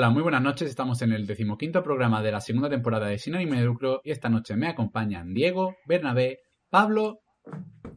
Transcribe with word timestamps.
Hola, 0.00 0.08
muy 0.08 0.22
buenas 0.22 0.40
noches. 0.40 0.70
Estamos 0.70 1.02
en 1.02 1.12
el 1.12 1.26
decimoquinto 1.26 1.82
programa 1.82 2.22
de 2.22 2.32
la 2.32 2.40
segunda 2.40 2.70
temporada 2.70 3.08
de 3.08 3.18
Sin 3.18 3.34
Anime 3.34 3.58
de 3.58 3.66
Lucro 3.66 4.00
y 4.02 4.12
esta 4.12 4.30
noche 4.30 4.56
me 4.56 4.66
acompañan 4.66 5.34
Diego, 5.34 5.76
Bernabé, 5.84 6.38
Pablo. 6.70 7.20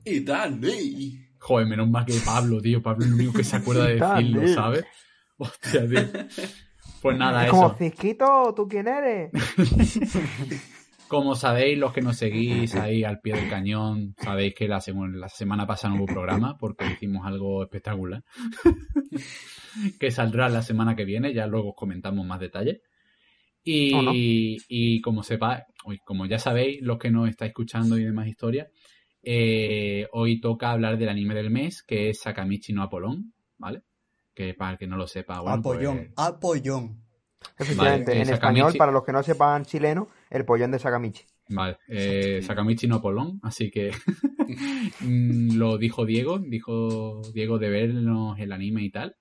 Y 0.04 0.20
Dani. 0.20 1.18
Joder, 1.40 1.66
menos 1.66 1.88
mal 1.88 2.04
que 2.06 2.20
Pablo, 2.26 2.60
tío. 2.60 2.84
Pablo 2.84 3.06
es 3.06 3.08
el 3.10 3.14
único 3.14 3.32
que 3.32 3.46
se 3.46 3.56
acuerda 3.56 3.86
de 3.88 4.02
decirlo, 4.02 4.48
¿sabes? 4.50 4.84
Hostia, 5.38 5.88
tío. 5.88 6.02
Pues 7.02 7.18
nada, 7.18 7.46
Es 7.46 7.52
como 7.52 7.68
eso. 7.68 7.76
Cisquito, 7.78 8.54
¿tú 8.54 8.68
quién 8.68 8.88
eres? 8.90 9.32
Como 11.14 11.36
sabéis, 11.36 11.78
los 11.78 11.94
que 11.94 12.02
nos 12.02 12.18
seguís 12.18 12.74
ahí 12.74 13.04
al 13.04 13.20
pie 13.20 13.36
del 13.36 13.48
cañón, 13.48 14.16
sabéis 14.18 14.56
que 14.56 14.68
la, 14.68 14.82
semana 14.82 15.68
pasada 15.68 15.94
no 15.94 16.00
hubo 16.00 16.08
programa 16.08 16.58
porque 16.58 16.88
hicimos 16.92 17.28
algo 17.28 17.62
espectacular. 17.62 18.24
que 20.00 20.10
saldrá 20.10 20.50
la 20.50 20.64
semana 20.64 20.96
que 20.96 21.06
viene, 21.06 21.32
ya 21.32 21.46
luego 21.46 21.70
os 21.70 21.76
comentamos 21.76 22.26
más 22.26 22.40
detalles. 22.40 22.82
Y, 23.64 23.94
¿O 23.94 24.02
no? 24.02 24.12
y 24.16 25.02
como 25.02 25.22
sepa, 25.22 25.68
como 26.04 26.26
ya 26.26 26.40
sabéis, 26.40 26.82
los 26.82 26.98
que 26.98 27.12
nos 27.12 27.30
estáis 27.30 27.50
escuchando 27.50 27.96
y 28.00 28.06
demás 28.06 28.28
historias, 28.28 28.70
eh, 29.22 30.08
hoy 30.14 30.42
toca 30.42 30.72
hablar 30.72 30.98
del 30.98 31.10
anime 31.10 31.36
del 31.36 31.52
mes, 31.52 31.84
que 31.84 32.10
es 32.10 32.22
Sakamichi 32.22 32.74
no 32.74 32.82
Apolón, 32.82 33.36
¿vale? 33.60 33.84
Que 34.34 34.56
para 34.56 34.72
el 34.72 34.78
que 34.80 34.88
no 34.88 34.98
lo 34.98 35.06
sepa, 35.06 35.42
bueno, 35.42 35.62
pues- 35.62 35.78
apoyón, 35.78 36.12
apoyón. 36.18 37.03
Efectivamente, 37.58 38.12
Vale, 38.12 38.22
en 38.24 38.30
eh, 38.30 38.34
español, 38.34 38.74
para 38.78 38.92
los 38.92 39.04
que 39.04 39.12
no 39.12 39.24
sepan 39.24 39.66
chileno, 39.66 40.08
el 40.30 40.46
pollón 40.46 40.72
de 40.72 40.80
Sakamichi. 40.80 41.24
Vale, 41.50 41.78
eh, 41.88 42.42
Sakamichi 42.44 42.88
no 42.88 43.02
Polón, 43.02 43.40
así 43.44 43.70
que 43.70 43.92
mm, 45.02 45.56
lo 45.56 45.78
dijo 45.78 46.06
Diego, 46.06 46.40
dijo 46.40 47.22
Diego 47.34 47.60
de 47.60 47.70
vernos 47.70 48.40
el 48.40 48.52
anime 48.52 48.84
y 48.84 48.90
tal. 48.90 49.16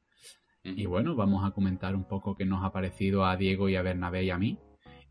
Y 0.64 0.86
bueno, 0.86 1.16
vamos 1.16 1.44
a 1.44 1.50
comentar 1.50 1.96
un 1.96 2.04
poco 2.04 2.36
qué 2.36 2.44
nos 2.44 2.64
ha 2.64 2.70
parecido 2.70 3.24
a 3.26 3.36
Diego 3.36 3.68
y 3.68 3.74
a 3.76 3.82
Bernabé 3.82 4.22
y 4.24 4.30
a 4.30 4.38
mí. 4.38 4.58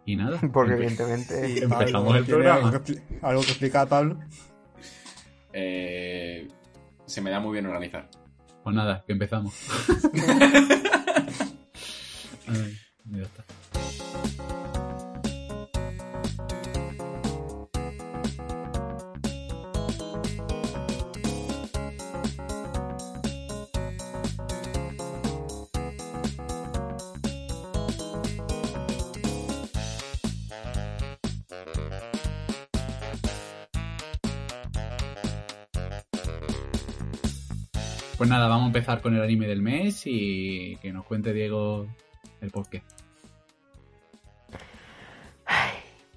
Y 0.05 0.15
nada, 0.15 0.39
Porque 0.53 0.71
empe- 0.73 0.77
evidentemente... 0.77 1.47
Sí, 1.47 1.59
Empezamos 1.63 1.91
Pablo, 1.91 2.15
el 2.15 2.25
¿tiene 2.25 2.39
programa. 2.39 2.81
Algo 3.21 3.41
que, 3.41 3.49
explicar, 3.49 3.87
Pablo? 3.89 4.17
Eh, 5.53 6.47
se 7.05 7.21
me 7.21 7.29
da 7.29 7.39
muy 7.41 7.51
bien 7.53 7.65
organizar. 7.65 8.09
pues 8.63 8.73
nada, 8.75 9.03
que 9.05 9.11
empezamos. 9.13 9.53
Ay, 12.47 12.77
ya 13.17 13.23
está. 13.23 13.43
Pues 38.17 38.29
nada, 38.29 38.47
vamos 38.47 38.65
a 38.65 38.67
empezar 38.67 39.01
con 39.01 39.15
el 39.15 39.23
anime 39.23 39.47
del 39.47 39.63
mes 39.63 40.03
y 40.05 40.77
que 40.77 40.93
nos 40.93 41.05
cuente 41.05 41.33
Diego 41.33 41.87
el 42.39 42.51
porqué. 42.51 42.83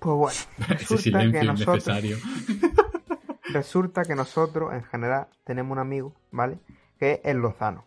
Pues 0.04 0.16
bueno, 0.16 0.38
resulta 0.68 1.30
que 1.32 1.44
nosotros... 1.44 1.88
Resulta 3.54 4.02
que 4.02 4.14
nosotros, 4.14 4.72
en 4.74 4.82
general, 4.84 5.28
tenemos 5.44 5.72
un 5.72 5.78
amigo, 5.78 6.14
¿vale? 6.30 6.58
Que 6.98 7.12
es 7.12 7.20
el 7.24 7.38
Lozano, 7.38 7.86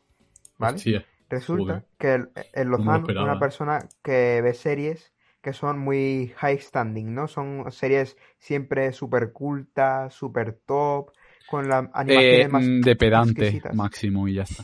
¿vale? 0.57 0.77
Hostia, 0.77 1.05
Resulta 1.29 1.73
joder. 1.73 1.85
que 1.99 2.13
el, 2.53 2.67
Lozano 2.69 3.05
es 3.07 3.15
una 3.17 3.37
persona 3.39 3.87
que 4.01 4.41
ve 4.41 4.53
series 4.53 5.13
que 5.41 5.53
son 5.53 5.77
muy 5.77 6.33
high 6.37 6.57
standing, 6.59 7.13
¿no? 7.13 7.27
Son 7.27 7.71
series 7.71 8.17
siempre 8.39 8.91
súper 8.93 9.31
cultas, 9.31 10.13
súper 10.13 10.53
top, 10.65 11.11
con 11.47 11.67
las 11.69 11.85
animaciones 11.93 12.45
Eh, 12.45 12.49
más 12.49 12.63
mm, 12.63 12.81
de 12.81 12.95
pedante 12.95 13.41
exquisitas. 13.41 13.75
máximo 13.75 14.27
y 14.27 14.35
ya 14.35 14.43
está. 14.43 14.63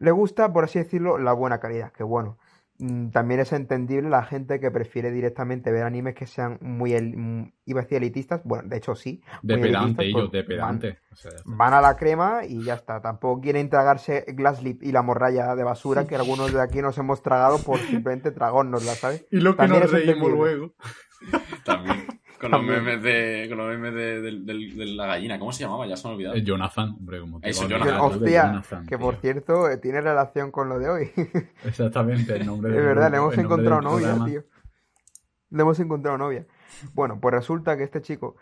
Le 0.00 0.10
gusta, 0.10 0.52
por 0.52 0.64
así 0.64 0.78
decirlo, 0.78 1.18
la 1.18 1.32
buena 1.32 1.58
calidad, 1.60 1.92
que 1.92 2.02
bueno. 2.04 2.38
Mm, 2.78 3.10
También 3.10 3.40
es 3.40 3.52
entendible 3.52 4.08
la 4.08 4.22
gente 4.24 4.60
que 4.60 4.70
prefiere 4.70 5.10
directamente 5.10 5.70
ver 5.72 5.82
animes 5.84 6.14
que 6.14 6.26
sean 6.26 6.58
muy, 6.60 6.92
el- 6.94 7.16
mm, 7.16 7.52
iba 7.66 7.80
a 7.80 7.82
decir 7.82 7.98
elitistas, 7.98 8.40
bueno, 8.44 8.68
de 8.68 8.76
hecho 8.78 8.94
sí, 8.94 9.22
De 9.42 9.56
muy 9.56 9.68
pedante, 9.68 10.02
elitistas, 10.02 10.04
ellos, 10.06 10.30
pues, 10.30 10.32
de 10.48 10.56
van- 10.58 10.78
pedante. 10.78 10.98
O 11.12 11.16
sea. 11.16 11.32
Van 11.44 11.74
a 11.74 11.80
la 11.80 11.96
crema 11.96 12.44
y 12.46 12.62
ya 12.64 12.74
está. 12.74 13.00
Tampoco 13.00 13.40
quieren 13.40 13.68
tragarse 13.68 14.24
Glasslip 14.28 14.82
y 14.82 14.92
la 14.92 15.02
morralla 15.02 15.54
de 15.54 15.64
basura 15.64 16.06
que 16.06 16.16
algunos 16.16 16.52
de 16.52 16.60
aquí 16.62 16.80
nos 16.80 16.96
hemos 16.98 17.22
tragado 17.22 17.58
por 17.58 17.78
simplemente 17.80 18.30
tragárnosla, 18.30 18.94
¿sabes? 18.94 19.26
Y 19.30 19.40
lo 19.40 19.52
que 19.52 19.56
También 19.58 19.82
nos 19.82 19.90
reímos 19.92 20.16
entendible. 20.16 20.36
luego. 20.36 20.74
También. 21.64 22.06
Con 22.40 22.50
los 22.52 22.62
memes 22.62 23.02
de, 23.02 23.46
con 23.48 23.58
los 23.58 23.66
memes 23.68 23.94
de, 23.94 24.20
del- 24.20 24.46
del- 24.46 24.76
de 24.76 24.86
la 24.86 25.06
gallina. 25.06 25.38
¿Cómo 25.38 25.52
se 25.52 25.64
llamaba? 25.64 25.86
Ya 25.86 25.96
se 25.96 26.06
me 26.06 26.12
ha 26.12 26.14
olvidado. 26.16 26.36
Eh, 26.36 26.42
Jonathan, 26.42 26.90
hombre, 26.90 27.20
como 27.20 27.40
te 27.40 27.50
Eso, 27.50 27.68
Jonathan. 27.68 28.00
Hostia, 28.00 28.46
Jonathan, 28.46 28.82
que 28.86 28.96
tío. 28.96 28.98
por 29.00 29.16
cierto 29.16 29.68
eh, 29.68 29.76
tiene 29.78 30.00
relación 30.00 30.50
con 30.52 30.68
lo 30.68 30.78
de 30.78 30.88
hoy. 30.88 31.10
Exactamente, 31.64 32.36
el 32.36 32.46
nombre 32.46 32.70
Es 32.70 32.76
del 32.76 32.84
verdad, 32.86 33.10
grupo, 33.10 33.10
le 33.10 33.16
hemos 33.36 33.38
encontrado 33.38 33.80
novia, 33.82 34.06
programa. 34.08 34.26
tío. 34.26 34.44
Le 35.50 35.62
hemos 35.62 35.80
encontrado 35.80 36.18
novia. 36.18 36.46
Bueno, 36.94 37.18
pues 37.20 37.34
resulta 37.34 37.76
que 37.76 37.82
este 37.84 38.02
chico, 38.02 38.36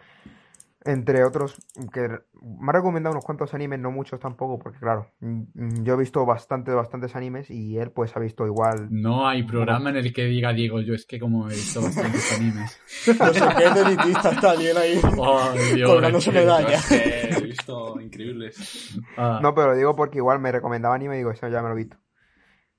entre 0.86 1.24
otros, 1.24 1.56
que 1.92 2.08
me 2.42 2.68
ha 2.68 2.72
recomendado 2.72 3.12
unos 3.12 3.24
cuantos 3.24 3.52
animes, 3.54 3.80
no 3.80 3.90
muchos 3.90 4.20
tampoco, 4.20 4.58
porque 4.58 4.78
claro, 4.78 5.10
mm, 5.20 5.82
yo 5.82 5.94
he 5.94 5.96
visto 5.96 6.24
bastantes, 6.24 6.74
bastantes 6.74 7.14
animes 7.16 7.50
y 7.50 7.76
él 7.78 7.90
pues 7.90 8.16
ha 8.16 8.20
visto 8.20 8.46
igual. 8.46 8.88
No 8.90 9.28
hay 9.28 9.42
programa 9.42 9.90
en 9.90 9.96
el 9.96 10.12
que 10.12 10.24
diga 10.24 10.52
Diego, 10.52 10.80
yo 10.80 10.94
es 10.94 11.06
que 11.06 11.18
como 11.18 11.50
he 11.50 11.54
visto 11.54 11.82
bastantes 11.82 12.38
animes. 12.38 12.80
No 13.18 13.32
sé 13.32 13.40
qué 13.56 13.70
de 13.70 13.80
elitista 13.82 14.30
está 14.30 14.50
ahí. 14.52 14.66
Dios, 15.74 15.90
Colgándose 15.90 16.30
he 16.30 17.42
visto 17.42 18.00
increíbles. 18.00 18.98
Ah, 19.16 19.40
No, 19.42 19.54
pero 19.54 19.68
lo 19.68 19.76
digo 19.76 19.96
porque 19.96 20.18
igual 20.18 20.38
me 20.40 20.52
recomendaba 20.52 20.94
anime 20.94 21.16
y 21.16 21.18
digo, 21.18 21.30
eso 21.30 21.48
ya 21.48 21.62
me 21.62 21.68
lo 21.68 21.74
he 21.74 21.78
visto. 21.78 21.96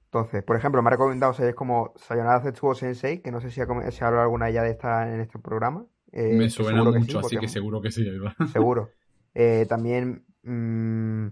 Entonces, 0.06 0.44
por 0.44 0.56
ejemplo, 0.56 0.82
me 0.82 0.88
ha 0.88 0.92
recomendado 0.92 1.34
series 1.34 1.56
como 1.56 1.94
Sayonara 1.98 2.42
Zetsuo 2.42 2.74
Sensei, 2.74 3.22
que 3.22 3.32
no 3.32 3.42
sé 3.42 3.52
si 3.52 3.62
ha, 3.62 3.66
si 3.92 4.04
ha 4.04 4.08
hablado 4.08 4.24
alguna 4.24 4.46
de 4.46 4.52
ella 4.52 4.64
de 4.64 4.72
esta 4.72 5.14
en 5.14 5.20
este 5.20 5.38
programa. 5.40 5.86
Eh, 6.12 6.34
me 6.34 6.50
suena 6.50 6.84
que 6.84 6.92
sí, 6.92 7.00
mucho, 7.00 7.20
así 7.20 7.38
que 7.38 7.48
seguro 7.48 7.82
que 7.82 7.92
sí. 7.92 8.06
Seguro. 8.54 8.90
Eh, 9.34 9.66
también, 9.68 10.26
mm, 10.44 11.28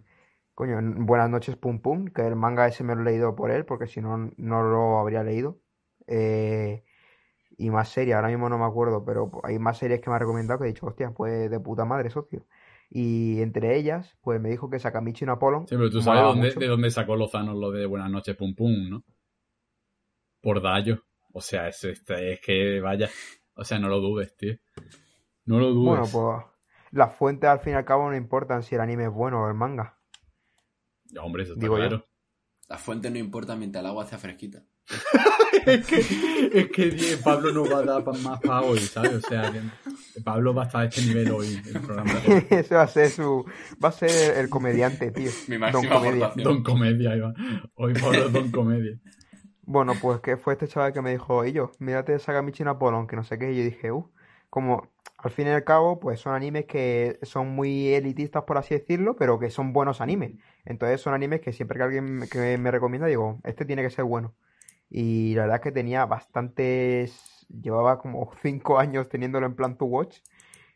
coño, 0.54 0.80
en 0.80 1.06
Buenas 1.06 1.30
noches 1.30 1.56
Pum 1.56 1.80
Pum, 1.80 2.08
que 2.08 2.26
el 2.28 2.36
manga 2.36 2.68
ese 2.68 2.84
me 2.84 2.96
lo 2.96 3.02
he 3.02 3.06
leído 3.06 3.36
por 3.36 3.52
él, 3.52 3.66
porque 3.66 3.88
si 3.88 4.02
no, 4.02 4.32
no 4.38 4.64
lo 4.64 5.00
habría 5.00 5.24
leído. 5.24 5.60
Eh, 6.08 6.84
y 7.58 7.70
más 7.70 7.90
series, 7.90 8.16
ahora 8.16 8.28
mismo 8.28 8.50
no 8.50 8.58
me 8.58 8.66
acuerdo, 8.66 9.06
pero 9.06 9.32
hay 9.44 9.60
más 9.60 9.78
series 9.78 10.02
que 10.02 10.10
me 10.10 10.18
ha 10.18 10.20
recomendado 10.20 10.60
que 10.60 10.66
he 10.66 10.74
dicho, 10.74 10.86
hostia, 10.86 11.12
pues 11.12 11.50
de 11.50 11.60
puta 11.60 11.86
madre, 11.86 12.10
socio. 12.10 12.46
Y 12.90 13.42
entre 13.42 13.78
ellas, 13.78 14.18
pues 14.22 14.40
me 14.42 14.50
dijo 14.50 14.70
que 14.70 14.80
Sakamichi 14.80 15.26
no 15.26 15.34
Apollon 15.34 15.68
Sí, 15.68 15.76
pero 15.76 15.90
tú 15.90 16.02
sabes 16.02 16.22
dónde, 16.22 16.54
de 16.54 16.68
dónde 16.68 16.92
sacó 16.92 17.16
Lozano 17.16 17.54
lo 17.54 17.72
de 17.72 17.86
Buenas 17.86 18.12
noches, 18.12 18.36
pum 18.36 18.54
pum, 18.54 18.90
¿no? 18.90 19.04
Por 20.42 20.62
Dayo. 20.62 21.04
O 21.34 21.42
sea, 21.42 21.68
es, 21.68 21.84
este- 21.84 22.34
es 22.34 22.40
que 22.40 22.80
vaya. 22.80 23.10
O 23.56 23.64
sea, 23.64 23.80
no 23.80 23.88
lo 23.90 24.00
dudes, 24.00 24.36
tío. 24.36 24.56
No 25.46 25.60
lo 25.60 25.72
dudes. 25.72 25.86
Bueno, 25.88 26.06
pues 26.12 26.46
las 26.92 27.14
fuentes 27.14 27.50
al 27.50 27.60
fin 27.60 27.74
y 27.74 27.76
al 27.76 27.86
cabo 27.86 28.10
no 28.10 28.16
importan 28.16 28.64
si 28.64 28.76
el 28.76 28.82
anime 28.82 29.06
es 29.06 29.12
bueno 29.12 29.44
o 29.44 29.48
el 29.48 29.54
manga. 29.54 29.98
Hombre, 31.22 31.44
eso 31.44 31.54
está 31.54 31.62
digo 31.64 31.78
yo. 31.78 31.88
claro. 31.88 32.08
Las 32.68 32.82
fuentes 32.82 33.12
no 33.12 33.18
importan 33.20 33.60
mientras 33.60 33.82
el 33.84 33.88
agua 33.90 34.06
sea 34.06 34.18
fresquita. 34.18 34.64
es 35.66 35.86
que, 35.86 36.00
es 36.54 36.70
que 36.70 37.18
Pablo 37.24 37.52
no 37.52 37.70
va 37.70 37.80
a 37.80 37.84
dar 37.84 38.04
más 38.20 38.40
para 38.40 38.62
hoy, 38.62 38.80
¿sabes? 38.80 39.14
O 39.14 39.22
sea, 39.22 39.52
Pablo 40.24 40.54
va 40.54 40.64
a 40.64 40.66
estar 40.66 40.82
a 40.82 40.86
este 40.86 41.02
nivel 41.02 41.32
hoy 41.32 41.62
en 41.68 41.76
el 41.76 41.82
programa. 41.82 42.12
Ese 42.50 42.76
va 42.76 42.84
a 42.84 42.88
ser 42.88 43.10
su. 43.10 43.46
Va 43.84 43.90
a 43.90 43.92
ser 43.92 44.38
el 44.38 44.50
comediante, 44.50 45.12
tío. 45.12 45.32
Mi 45.48 45.58
Don 45.58 45.62
máxima 45.62 45.96
Comedia. 45.96 46.26
aportación. 46.26 46.44
Don 46.44 46.64
Comedia, 46.64 47.16
Iván. 47.16 47.36
Hoy 47.76 47.94
Pablo 47.94 48.26
es 48.26 48.34
Don 48.34 48.52
Comedia. 48.52 49.00
Bueno, 49.64 49.94
pues 50.00 50.20
que 50.22 50.38
fue 50.38 50.54
este 50.54 50.68
chaval 50.68 50.94
que 50.94 51.02
me 51.02 51.12
dijo, 51.12 51.44
y 51.46 51.52
yo, 51.52 51.72
mírate 51.80 52.18
Sagamichi 52.20 52.64
Napoleon, 52.64 53.08
que 53.08 53.16
no 53.16 53.24
sé 53.24 53.40
qué, 53.40 53.52
y 53.52 53.58
yo 53.58 53.64
dije, 53.64 53.92
uh, 53.92 54.12
como 54.56 54.92
al 55.18 55.32
fin 55.32 55.48
y 55.48 55.52
al 55.52 55.64
cabo, 55.66 56.00
pues 56.00 56.20
son 56.22 56.34
animes 56.36 56.66
que 56.66 57.20
son 57.24 57.50
muy 57.50 57.90
elitistas, 57.94 58.44
por 58.46 58.58
así 58.58 58.76
decirlo, 58.76 59.16
pero 59.18 59.40
que 59.40 59.50
son 59.52 59.74
buenos 59.74 60.02
animes. 60.02 60.34
Entonces 60.66 61.02
son 61.02 61.14
animes 61.14 61.42
que 61.42 61.54
siempre 61.54 61.78
que 61.78 61.84
alguien 61.84 62.06
me- 62.06 62.30
que 62.30 62.58
me 62.58 62.72
recomienda, 62.72 63.08
digo, 63.08 63.40
este 63.44 63.66
tiene 63.66 63.84
que 63.84 63.90
ser 63.90 64.06
bueno. 64.06 64.36
Y 64.90 65.36
la 65.36 65.44
verdad 65.44 65.58
es 65.58 65.62
que 65.64 65.72
tenía 65.72 66.06
bastantes, 66.06 67.48
llevaba 67.50 68.00
como 68.00 68.32
cinco 68.42 68.80
años 68.80 69.10
teniéndolo 69.10 69.46
en 69.48 69.56
plan 69.56 69.78
to 69.78 69.86
watch, 69.86 70.20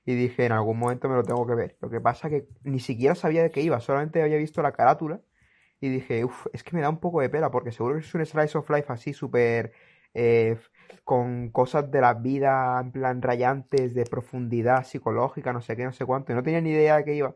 y 0.05 0.15
dije, 0.15 0.45
en 0.45 0.51
algún 0.53 0.79
momento 0.79 1.09
me 1.09 1.15
lo 1.15 1.23
tengo 1.23 1.45
que 1.47 1.55
ver. 1.55 1.77
Lo 1.81 1.89
que 1.89 2.01
pasa 2.01 2.29
que 2.29 2.47
ni 2.63 2.79
siquiera 2.79 3.15
sabía 3.15 3.43
de 3.43 3.51
qué 3.51 3.61
iba, 3.61 3.79
solamente 3.81 4.21
había 4.21 4.37
visto 4.37 4.61
la 4.61 4.71
carátula. 4.73 5.21
Y 5.81 5.89
dije, 5.89 6.25
uff, 6.25 6.47
es 6.53 6.63
que 6.63 6.75
me 6.75 6.81
da 6.81 6.89
un 6.89 6.99
poco 6.99 7.21
de 7.21 7.29
pena 7.29 7.51
porque 7.51 7.71
seguro 7.71 7.95
que 7.95 8.01
es 8.01 8.13
un 8.15 8.25
slice 8.25 8.57
of 8.57 8.69
life 8.69 8.91
así 8.91 9.13
súper 9.13 9.71
eh, 10.13 10.57
con 11.03 11.49
cosas 11.51 11.89
de 11.91 12.01
la 12.01 12.13
vida 12.13 12.79
en 12.81 12.91
plan 12.91 13.21
rayantes, 13.21 13.93
de 13.93 14.05
profundidad 14.05 14.83
psicológica, 14.85 15.53
no 15.53 15.61
sé 15.61 15.75
qué, 15.75 15.85
no 15.85 15.91
sé 15.93 16.05
cuánto. 16.05 16.31
Y 16.31 16.35
no 16.35 16.43
tenía 16.43 16.61
ni 16.61 16.71
idea 16.71 16.97
de 16.97 17.05
qué 17.05 17.15
iba. 17.15 17.33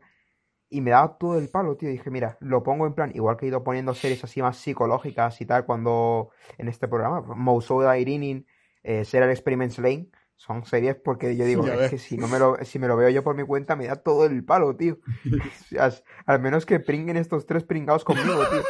Y 0.70 0.80
me 0.80 0.90
daba 0.90 1.18
todo 1.18 1.38
el 1.38 1.48
palo, 1.48 1.76
tío. 1.76 1.88
Dije, 1.88 2.10
mira, 2.10 2.36
lo 2.40 2.62
pongo 2.62 2.86
en 2.86 2.94
plan, 2.94 3.12
igual 3.14 3.36
que 3.36 3.46
he 3.46 3.48
ido 3.48 3.62
poniendo 3.62 3.94
series 3.94 4.24
así 4.24 4.42
más 4.42 4.56
psicológicas 4.56 5.40
y 5.40 5.46
tal 5.46 5.64
cuando 5.66 6.30
en 6.58 6.68
este 6.68 6.88
programa, 6.88 7.20
Mousouda 7.36 7.96
Irinin, 7.98 8.46
eh, 8.82 9.04
Serial 9.04 9.30
Experiments 9.30 9.78
Lane, 9.78 10.08
son 10.36 10.64
series 10.64 10.96
porque 10.96 11.36
yo 11.36 11.44
digo, 11.46 11.64
Ya 11.66 11.74
es 11.74 11.80
ves. 11.80 11.90
que 11.92 11.98
si 11.98 12.16
no 12.18 12.26
me 12.28 12.38
lo, 12.40 12.56
si 12.64 12.78
me 12.80 12.88
lo 12.88 12.96
veo 12.96 13.08
yo 13.10 13.22
por 13.22 13.36
mi 13.36 13.44
cuenta, 13.44 13.76
me 13.76 13.86
da 13.86 13.96
todo 13.96 14.26
el 14.26 14.44
palo, 14.44 14.74
tío. 14.76 14.98
As- 15.78 16.02
Al 16.26 16.40
menos 16.40 16.66
que 16.66 16.80
pringuen 16.80 17.16
estos 17.16 17.46
tres 17.46 17.62
pringados 17.64 18.04
conmigo, 18.04 18.40
tío. 18.50 18.62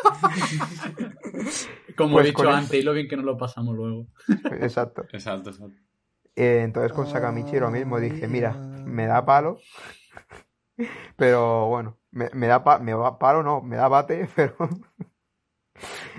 Como 1.97 2.15
Pues 2.15 2.25
he 2.25 2.29
dicho 2.29 2.37
con 2.39 2.47
eso- 2.49 2.57
antes, 2.57 2.81
y 2.81 2.83
lo 2.83 2.93
bien 2.93 3.09
que 3.09 3.17
nos 3.17 3.25
lo 3.25 3.37
pasamos 3.39 3.75
luego. 3.77 4.07
Exacto. 4.61 5.05
Exacto, 5.13 5.51
exacto. 5.51 5.77
Eh, 6.37 6.63
entonces 6.65 6.93
con 6.93 7.07
Sakamichi 7.07 7.59
lo 7.61 7.71
mismo, 7.71 8.01
dije, 8.01 8.27
mira, 8.27 8.83
me 8.87 9.07
da 9.07 9.25
palo, 9.25 9.59
pero 11.17 11.67
bueno, 11.69 11.99
me, 12.11 12.29
me 12.33 12.47
da 12.49 12.65
pa- 12.65 12.79
me 12.81 12.93
da 12.93 13.19
palo, 13.19 13.43
no, 13.43 13.61
me 13.63 13.77
da 13.77 13.87
bate, 13.89 14.29
pero 14.37 14.57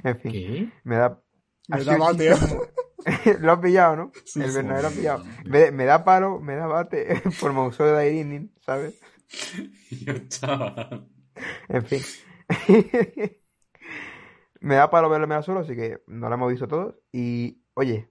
en 0.04 0.19
fin, 0.19 0.31
¿Qué? 0.31 0.69
me 0.83 0.95
da 0.98 1.22
Me 1.68 1.83
da 1.83 1.98
bate. 1.98 2.30
Lo 3.39 3.51
has 3.51 3.60
pillado, 3.60 3.95
¿no? 3.95 4.12
Sí, 4.25 4.42
El 4.42 4.50
sí. 4.50 4.56
verdadero 4.56 4.89
pillado. 4.89 5.24
Me, 5.45 5.72
me 5.72 5.86
da 5.86 6.04
palo, 6.04 6.39
me 6.39 6.56
da 6.56 6.66
bate 6.68 7.22
por 7.39 7.54
Mousou 7.54 7.86
de 7.88 8.10
Irinin, 8.10 8.51
¿sabes? 8.62 8.95
Yo, 9.92 10.13
chaval. 10.30 11.07
En 11.69 11.86
fin. 11.86 12.01
Me 14.62 14.75
da 14.75 14.90
palo 14.90 15.10
verlo 15.10 15.42
solo, 15.44 15.62
así 15.62 15.75
que 15.75 16.02
no 16.07 16.30
lo 16.30 16.36
hemos 16.36 16.50
visto 16.52 16.68
todos. 16.68 16.96
Y, 17.12 17.62
oye, 17.74 18.10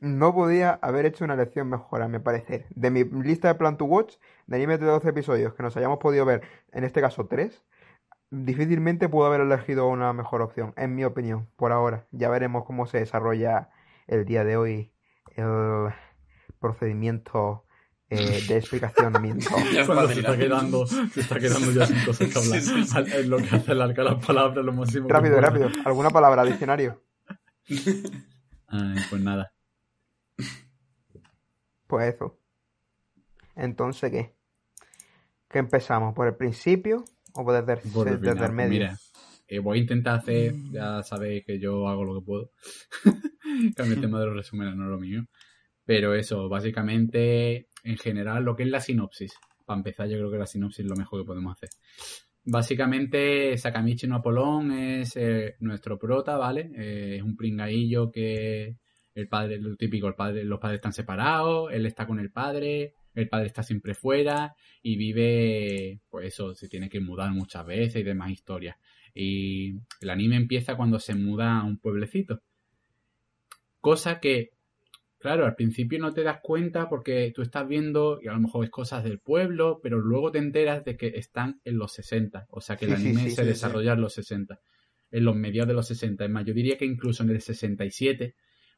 no 0.00 0.34
podía 0.34 0.78
haber 0.82 1.06
hecho 1.06 1.24
una 1.24 1.34
elección 1.34 1.68
mejor, 1.68 2.02
a 2.02 2.08
mi 2.08 2.18
parecer. 2.18 2.66
De 2.70 2.90
mi 2.90 3.04
lista 3.04 3.48
de 3.48 3.54
Plan 3.54 3.76
to 3.76 3.84
Watch, 3.84 4.16
de 4.46 4.56
animes 4.56 4.80
de 4.80 4.86
12 4.86 5.08
episodios 5.08 5.54
que 5.54 5.62
nos 5.62 5.76
hayamos 5.76 5.98
podido 5.98 6.24
ver, 6.24 6.42
en 6.72 6.84
este 6.84 7.00
caso 7.00 7.26
3, 7.26 7.64
difícilmente 8.30 9.08
puedo 9.08 9.26
haber 9.26 9.40
elegido 9.40 9.88
una 9.88 10.12
mejor 10.12 10.42
opción, 10.42 10.72
en 10.76 10.94
mi 10.94 11.04
opinión, 11.04 11.48
por 11.56 11.72
ahora. 11.72 12.06
Ya 12.12 12.28
veremos 12.28 12.64
cómo 12.64 12.86
se 12.86 12.98
desarrolla 12.98 13.70
el 14.06 14.24
día 14.24 14.44
de 14.44 14.56
hoy 14.56 14.92
el 15.36 15.92
procedimiento 16.58 17.64
eh, 18.10 18.42
de 18.48 18.56
explicacionamiento. 18.56 19.50
Cuando 19.86 20.08
se 20.08 20.20
está 20.20 20.36
quedando, 20.38 20.86
se 20.86 21.20
está 21.20 21.38
quedando 21.38 21.72
ya 21.72 21.86
sin 21.86 22.04
cosas 22.04 22.28
que 22.32 22.38
hablar. 22.38 22.60
Sí, 22.60 22.68
sí, 22.70 22.84
sí. 22.84 22.98
Es 23.14 23.26
lo 23.26 23.36
que 23.38 23.56
hace 23.56 23.72
alargar 23.72 24.04
las 24.06 24.24
palabras 24.26 24.64
lo 24.64 24.72
máximo 24.72 25.08
Rápido, 25.08 25.40
rápido. 25.40 25.70
¿Alguna 25.84 26.10
palabra, 26.10 26.44
diccionario? 26.44 27.02
Ay, 28.68 28.96
pues 29.10 29.22
nada. 29.22 29.52
Pues 31.86 32.14
eso. 32.14 32.38
Entonces, 33.56 34.10
¿qué? 34.10 34.34
¿Qué 35.48 35.58
empezamos? 35.58 36.14
¿Por 36.14 36.26
el 36.28 36.36
principio 36.36 37.04
o 37.32 37.44
por 37.44 37.54
desde, 37.64 37.80
el- 37.82 37.92
Por 37.92 38.08
el 38.08 38.20
desde 38.20 38.32
final, 38.34 38.50
el 38.50 38.52
medio? 38.56 38.70
Mira, 38.70 38.98
eh, 39.46 39.58
voy 39.58 39.78
a 39.78 39.80
intentar 39.82 40.18
hacer, 40.18 40.54
ya 40.70 41.02
sabéis 41.02 41.44
que 41.46 41.58
yo 41.58 41.88
hago 41.88 42.04
lo 42.04 42.20
que 42.20 42.24
puedo. 42.26 42.50
Cambio 43.76 43.94
el 43.94 44.00
tema 44.00 44.20
de 44.20 44.26
los 44.26 44.34
resúmenes, 44.36 44.76
no 44.76 44.84
es 44.84 44.90
lo 44.90 44.98
mío. 44.98 45.24
Pero 45.86 46.14
eso, 46.14 46.50
básicamente, 46.50 47.67
en 47.84 47.96
general, 47.96 48.44
lo 48.44 48.56
que 48.56 48.64
es 48.64 48.68
la 48.68 48.80
sinopsis. 48.80 49.34
Para 49.64 49.78
empezar, 49.78 50.08
yo 50.08 50.16
creo 50.16 50.30
que 50.30 50.38
la 50.38 50.46
sinopsis 50.46 50.84
es 50.84 50.90
lo 50.90 50.96
mejor 50.96 51.20
que 51.20 51.26
podemos 51.26 51.52
hacer. 51.52 51.68
Básicamente, 52.44 53.56
Sakamichi 53.58 54.06
no 54.06 54.16
Apolón 54.16 54.72
es 54.72 55.16
eh, 55.16 55.56
nuestro 55.60 55.98
prota, 55.98 56.38
¿vale? 56.38 56.70
Eh, 56.76 57.16
es 57.16 57.22
un 57.22 57.36
pringaillo 57.36 58.10
que 58.10 58.76
el 59.14 59.28
padre, 59.28 59.58
lo 59.58 59.76
típico, 59.76 60.08
el 60.08 60.14
padre, 60.14 60.44
los 60.44 60.58
padres 60.58 60.78
están 60.78 60.92
separados, 60.92 61.70
él 61.72 61.84
está 61.84 62.06
con 62.06 62.18
el 62.20 62.30
padre, 62.30 62.94
el 63.14 63.28
padre 63.28 63.46
está 63.48 63.62
siempre 63.62 63.94
fuera 63.94 64.54
y 64.82 64.96
vive, 64.96 66.00
pues 66.08 66.28
eso, 66.28 66.54
se 66.54 66.68
tiene 66.68 66.88
que 66.88 67.00
mudar 67.00 67.32
muchas 67.32 67.66
veces 67.66 67.96
y 67.96 68.04
demás 68.04 68.30
historias. 68.30 68.76
Y 69.14 69.74
el 70.00 70.10
anime 70.10 70.36
empieza 70.36 70.76
cuando 70.76 70.98
se 71.00 71.14
muda 71.14 71.58
a 71.58 71.64
un 71.64 71.78
pueblecito. 71.78 72.40
Cosa 73.80 74.20
que, 74.20 74.52
claro, 75.18 75.44
al 75.46 75.54
principio 75.54 75.98
no 75.98 76.12
te 76.12 76.22
das 76.22 76.38
cuenta 76.42 76.88
porque 76.88 77.32
tú 77.34 77.42
estás 77.42 77.66
viendo 77.68 78.18
y 78.22 78.28
a 78.28 78.32
lo 78.32 78.40
mejor 78.40 78.64
es 78.64 78.70
cosas 78.70 79.04
del 79.04 79.18
pueblo, 79.18 79.80
pero 79.82 79.98
luego 79.98 80.30
te 80.30 80.38
enteras 80.38 80.84
de 80.84 80.96
que 80.96 81.08
están 81.08 81.60
en 81.64 81.78
los 81.78 81.92
60. 81.92 82.46
O 82.50 82.60
sea 82.60 82.76
que 82.76 82.86
el 82.86 82.96
Sí, 82.96 83.06
anime 83.08 83.24
sí, 83.24 83.30
se 83.32 83.44
desarrolla 83.44 83.92
en 83.94 84.00
los 84.00 84.14
60. 84.14 84.60
En 85.10 85.24
los 85.24 85.36
mediados 85.36 85.68
de 85.68 85.74
los 85.74 85.86
60. 85.88 86.24
Es 86.24 86.30
más, 86.30 86.44
yo 86.44 86.54
diría 86.54 86.76
que 86.78 86.84
incluso 86.84 87.22
en 87.22 87.30
el 87.30 87.40
67, 87.40 88.34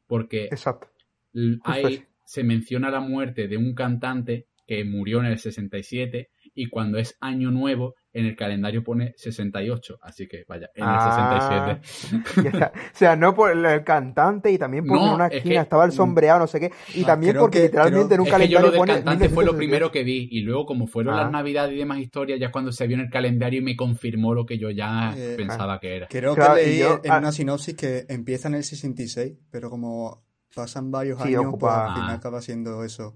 porque 0.07 0.45
Exacto. 0.45 0.87
Eso. 1.33 2.03
se 2.25 2.43
menciona 2.43 2.89
la 2.89 2.99
muerte 3.01 3.47
de 3.47 3.57
un 3.57 3.73
cantante 3.73 4.47
que 4.65 4.83
murió 4.85 5.19
en 5.19 5.25
el 5.27 5.37
67 5.37 6.29
y 6.53 6.69
cuando 6.69 6.97
es 6.97 7.15
año 7.21 7.49
nuevo 7.51 7.95
en 8.13 8.25
el 8.25 8.35
calendario 8.35 8.83
pone 8.83 9.13
68, 9.15 9.97
así 10.01 10.27
que 10.27 10.43
vaya, 10.45 10.69
en 10.75 10.83
Ah, 10.85 11.79
el 11.79 11.79
67. 11.81 12.43
ya 12.43 12.49
está. 12.49 12.71
O 12.75 12.97
sea, 12.97 13.15
no 13.15 13.33
por 13.33 13.51
el, 13.51 13.83
cantante 13.85 14.51
y 14.51 14.57
también 14.57 14.85
porque 14.85 15.05
No, 15.05 15.15
una 15.15 15.27
es 15.27 15.35
esquina 15.37 15.55
que- 15.55 15.61
estaba 15.61 15.85
el 15.85 15.93
sombreado, 15.93 16.39
no 16.39 16.47
sé 16.47 16.59
qué. 16.59 16.71
Y 16.93 17.03
Ah, 17.03 17.07
también 17.07 17.37
porque 17.37 17.59
que- 17.59 17.63
literalmente 17.67 18.15
en 18.15 18.19
un 18.21 18.27
Es 18.27 18.33
que 18.33 18.47
yo 18.49 18.59
lo 18.59 18.65
calendario 18.67 18.71
del 18.95 19.03
cantante 19.03 19.29
fue 19.29 19.45
lo 19.45 19.53
1967. 19.53 19.57
primero 19.57 19.91
que 19.91 20.03
vi 20.03 20.27
y 20.29 20.41
luego 20.41 20.65
como 20.65 20.87
fueron 20.87 21.13
Ah. 21.15 21.21
las 21.23 21.31
navidades 21.31 21.73
y 21.73 21.77
demás 21.77 21.99
historias, 21.99 22.37
ya 22.37 22.51
cuando 22.51 22.73
se 22.73 22.85
vio 22.85 22.95
en 22.97 23.03
el 23.03 23.09
calendario 23.09 23.61
y 23.61 23.63
me 23.63 23.75
confirmó 23.77 24.33
lo 24.33 24.45
que 24.45 24.57
yo 24.57 24.69
ya 24.71 25.13
Eh, 25.15 25.35
pensaba 25.37 25.79
que 25.79 25.95
era. 25.95 26.07
Creo 26.09 26.35
Claro, 26.35 26.55
que 26.55 26.63
leí 26.65 26.79
yo- 26.79 26.99
en 27.03 27.11
ah. 27.13 27.17
una 27.19 27.31
sinopsis 27.31 27.75
que 27.75 28.05
empieza 28.09 28.49
en 28.49 28.55
el 28.55 28.63
66, 28.65 29.37
pero 29.49 29.69
como 29.69 30.21
pasan 30.53 30.91
varios 30.91 31.21
Sí, 31.21 31.29
años, 31.29 31.45
ocupa- 31.45 31.59
pues 31.59 31.73
al 31.91 31.93
final 31.95 32.09
Ah. 32.09 32.13
acaba 32.15 32.41
siendo 32.41 32.83
eso. 32.83 33.15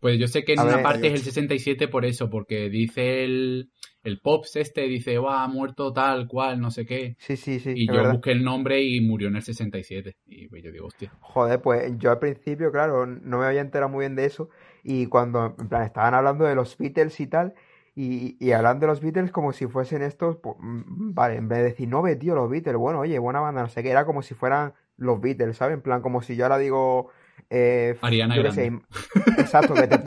Pues 0.00 0.18
yo 0.18 0.28
sé 0.28 0.44
que 0.44 0.52
en 0.54 0.60
A 0.60 0.64
una 0.64 0.78
ver, 0.78 0.82
parte 0.82 1.08
es 1.08 1.14
el 1.14 1.22
68. 1.22 1.22
67 1.22 1.88
por 1.88 2.04
eso, 2.04 2.30
porque 2.30 2.68
dice 2.70 3.24
el, 3.24 3.70
el 4.02 4.20
Pops 4.20 4.56
este, 4.56 4.82
dice, 4.82 5.18
va, 5.18 5.44
ha 5.44 5.48
muerto 5.48 5.92
tal 5.92 6.26
cual, 6.28 6.60
no 6.60 6.70
sé 6.70 6.86
qué. 6.86 7.16
Sí, 7.18 7.36
sí, 7.36 7.60
sí, 7.60 7.74
Y 7.74 7.90
yo 7.90 8.04
verdad. 8.04 8.06
busqué 8.06 8.32
el 8.32 8.44
nombre 8.44 8.82
y 8.82 9.00
murió 9.00 9.28
en 9.28 9.36
el 9.36 9.42
67. 9.42 10.16
Y 10.26 10.48
pues 10.48 10.62
yo 10.64 10.72
digo, 10.72 10.86
hostia. 10.86 11.12
Joder, 11.20 11.60
pues 11.60 11.92
yo 11.98 12.10
al 12.10 12.18
principio, 12.18 12.70
claro, 12.72 13.06
no 13.06 13.38
me 13.38 13.46
había 13.46 13.60
enterado 13.60 13.90
muy 13.90 14.00
bien 14.00 14.14
de 14.16 14.24
eso. 14.26 14.48
Y 14.82 15.06
cuando, 15.06 15.54
en 15.58 15.68
plan, 15.68 15.82
estaban 15.82 16.14
hablando 16.14 16.44
de 16.44 16.54
los 16.54 16.76
Beatles 16.78 17.18
y 17.20 17.26
tal, 17.26 17.54
y, 17.94 18.36
y 18.44 18.52
hablando 18.52 18.86
de 18.86 18.92
los 18.92 19.00
Beatles 19.00 19.32
como 19.32 19.52
si 19.52 19.66
fuesen 19.66 20.02
estos, 20.02 20.36
pues, 20.36 20.56
mm, 20.58 21.14
vale, 21.14 21.36
en 21.36 21.48
vez 21.48 21.58
de 21.58 21.64
decir, 21.64 21.88
no 21.88 22.02
ve, 22.02 22.16
tío, 22.16 22.34
los 22.34 22.48
Beatles, 22.50 22.76
bueno, 22.76 23.00
oye, 23.00 23.18
buena 23.18 23.40
banda, 23.40 23.62
no 23.62 23.68
sé 23.68 23.82
qué, 23.82 23.90
era 23.90 24.04
como 24.06 24.22
si 24.22 24.34
fueran 24.34 24.74
los 24.96 25.20
Beatles, 25.20 25.56
¿sabes? 25.56 25.74
En 25.74 25.82
plan, 25.82 26.00
como 26.02 26.22
si 26.22 26.36
yo 26.36 26.44
ahora 26.44 26.58
digo, 26.58 27.10
eh, 27.50 27.96
Ariana 28.00 28.36
yo 28.36 28.50
sé, 28.52 28.72
exacto, 29.38 29.74
que 29.74 29.86
te- 29.86 30.00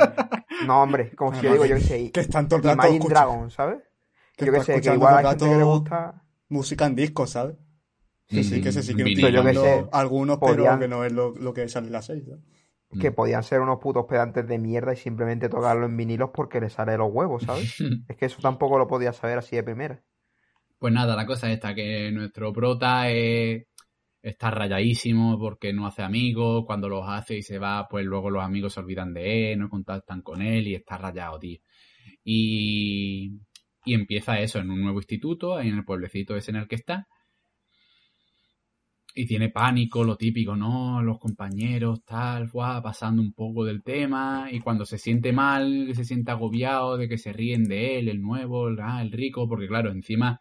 no, 0.66 0.84
hombre, 0.84 1.12
como 1.16 1.34
si 1.34 1.42
yo 1.44 1.52
digo, 1.54 1.66
yo 1.66 1.76
qué 1.76 1.82
sé, 1.82 2.12
Que 2.12 2.20
están 2.22 2.48
todo 2.48 2.58
el 2.58 2.64
rato 2.64 2.74
Imagine 2.76 2.98
escucha- 2.98 3.14
Dragon, 3.14 3.52
¿sabes? 3.52 3.80
que 4.36 4.46
Yo 4.46 4.52
está 4.54 4.64
sé, 4.64 4.82
que 4.82 4.94
igual 4.94 5.20
el 5.20 5.28
gente 5.32 5.46
que 5.50 5.58
le 5.58 5.64
gusta, 5.64 6.24
música 6.50 6.86
en 6.86 6.96
disco, 6.96 7.28
¿sabes? 7.28 7.56
Sí, 8.28 8.44
Sí, 8.44 8.56
sí, 8.56 8.62
que 8.62 8.72
se 8.72 8.84
siguen 8.84 9.08
utilizando 9.08 9.90
algunos, 9.92 10.38
podían- 10.38 10.58
pero 10.58 10.80
que 10.80 10.88
no 10.88 11.04
es 11.04 11.12
lo, 11.12 11.32
lo 11.36 11.54
que 11.54 11.68
sale 11.68 11.88
en 11.88 11.94
la 11.94 12.02
6. 12.02 12.24
¿no? 12.28 12.38
que 13.00 13.12
Mm. 13.12 13.14
podían 13.14 13.44
ser 13.44 13.62
unos 13.62 13.78
putos 13.78 14.06
pedantes 14.08 14.48
de 14.48 14.58
mierda 14.58 14.94
y 14.94 14.96
simplemente 14.96 15.48
tocarlo 15.48 15.86
en 15.86 15.96
vinilos 15.96 16.32
porque 16.34 16.60
les 16.60 16.74
sale 16.74 16.94
de 16.94 16.98
los 16.98 17.12
huevos, 17.12 17.44
¿sabes? 17.44 17.76
Es 18.10 18.18
que 18.18 18.26
eso 18.26 18.42
tampoco 18.42 18.80
lo 18.80 18.88
podía 18.88 19.14
saber 19.14 19.38
así 19.38 19.56
de 19.56 19.62
primera. 19.64 20.02
Pues 20.80 20.92
nada, 20.92 21.16
la 21.16 21.26
cosa 21.28 21.48
es 21.50 21.54
esta, 21.56 21.76
que 21.76 22.12
nuestro 22.12 22.52
prota 22.52 23.10
es- 23.10 23.64
está 24.22 24.52
rayadísimo 24.52 25.38
porque 25.40 25.74
no 25.74 25.88
hace 25.88 26.04
amigos, 26.04 26.66
cuando 26.66 26.90
los 26.90 27.08
hace 27.08 27.38
y 27.38 27.42
se 27.44 27.60
va, 27.60 27.88
pues 27.90 28.06
luego 28.06 28.30
los 28.30 28.44
amigos 28.44 28.74
se 28.74 28.80
olvidan 28.82 29.14
de 29.14 29.54
él, 29.54 29.60
no 29.60 29.70
contactan 29.70 30.22
con 30.22 30.42
él 30.42 30.68
y 30.68 30.76
está 30.76 30.98
rayado, 30.98 31.40
tío. 31.40 31.60
Y, 32.24 33.32
y 33.86 33.94
empieza 33.94 34.40
eso 34.40 34.60
en 34.60 34.72
un 34.72 34.82
nuevo 34.82 35.00
instituto, 35.00 35.56
ahí 35.58 35.70
en 35.70 35.78
el 35.78 35.86
pueblecito 35.86 36.36
ese 36.36 36.52
en 36.52 36.58
el 36.58 36.68
que 36.68 36.76
está. 36.76 37.08
y 39.16 39.26
tiene 39.26 39.50
pánico, 39.50 40.04
lo 40.04 40.16
típico, 40.16 40.56
¿no? 40.56 41.02
Los 41.02 41.20
compañeros, 41.20 42.04
tal, 42.06 42.50
guau, 42.50 42.82
pasando 42.82 43.22
un 43.22 43.34
poco 43.34 43.66
del 43.66 43.84
tema. 43.84 44.48
Y 44.52 44.60
cuando 44.62 44.86
se 44.86 44.98
siente 44.98 45.34
mal, 45.34 45.94
se 45.94 46.06
siente 46.06 46.32
agobiado 46.32 46.96
de 46.98 47.10
que 47.10 47.18
se 47.18 47.34
ríen 47.34 47.66
de 47.66 48.00
él, 48.00 48.08
el 48.08 48.22
nuevo, 48.22 48.68
el, 48.70 48.80
ah, 48.82 49.02
el 49.02 49.12
rico, 49.12 49.48
porque 49.48 49.68
claro, 49.68 49.92
encima 49.92 50.40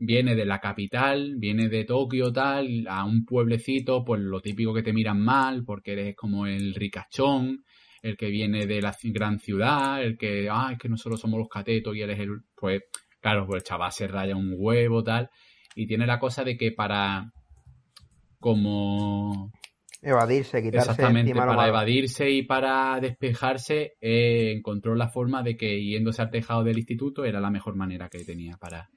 viene 0.00 0.34
de 0.34 0.46
la 0.46 0.58
capital, 0.58 1.34
viene 1.36 1.68
de 1.68 1.84
Tokio, 1.84 2.32
tal, 2.32 2.86
a 2.88 3.04
un 3.04 3.24
pueblecito, 3.24 4.02
pues 4.02 4.20
lo 4.20 4.40
típico 4.40 4.74
que 4.74 4.82
te 4.82 4.94
miran 4.94 5.20
mal, 5.20 5.62
porque 5.64 5.92
eres 5.92 6.16
como 6.16 6.46
el 6.46 6.74
ricachón, 6.74 7.64
el 8.02 8.16
que 8.16 8.30
viene 8.30 8.66
de 8.66 8.80
la 8.80 8.96
gran 9.04 9.38
ciudad, 9.38 10.02
el 10.02 10.16
que, 10.16 10.48
ah, 10.50 10.70
es 10.72 10.78
que 10.78 10.88
nosotros 10.88 11.20
somos 11.20 11.38
los 11.38 11.48
catetos 11.48 11.94
y 11.94 12.00
él 12.00 12.10
es 12.10 12.18
el, 12.18 12.40
pues, 12.56 12.82
claro, 13.20 13.46
pues 13.46 13.62
el 13.62 13.68
chaval 13.68 13.92
se 13.92 14.08
raya 14.08 14.34
un 14.34 14.54
huevo, 14.56 15.04
tal, 15.04 15.28
y 15.76 15.86
tiene 15.86 16.06
la 16.06 16.18
cosa 16.18 16.44
de 16.44 16.56
que 16.56 16.72
para, 16.72 17.30
como, 18.38 19.52
Evadirse, 20.02 20.62
quitarse 20.62 20.92
exactamente, 20.92 21.34
para 21.34 21.52
malo. 21.52 21.68
evadirse 21.68 22.30
y 22.30 22.42
para 22.42 22.98
despejarse, 23.00 23.98
eh, 24.00 24.54
encontró 24.56 24.94
la 24.94 25.08
forma 25.08 25.42
de 25.42 25.58
que 25.58 25.84
yéndose 25.84 26.22
al 26.22 26.30
tejado 26.30 26.64
del 26.64 26.78
instituto 26.78 27.26
era 27.26 27.38
la 27.38 27.50
mejor 27.50 27.76
manera 27.76 28.08
que 28.08 28.24
tenía 28.24 28.56
para... 28.56 28.88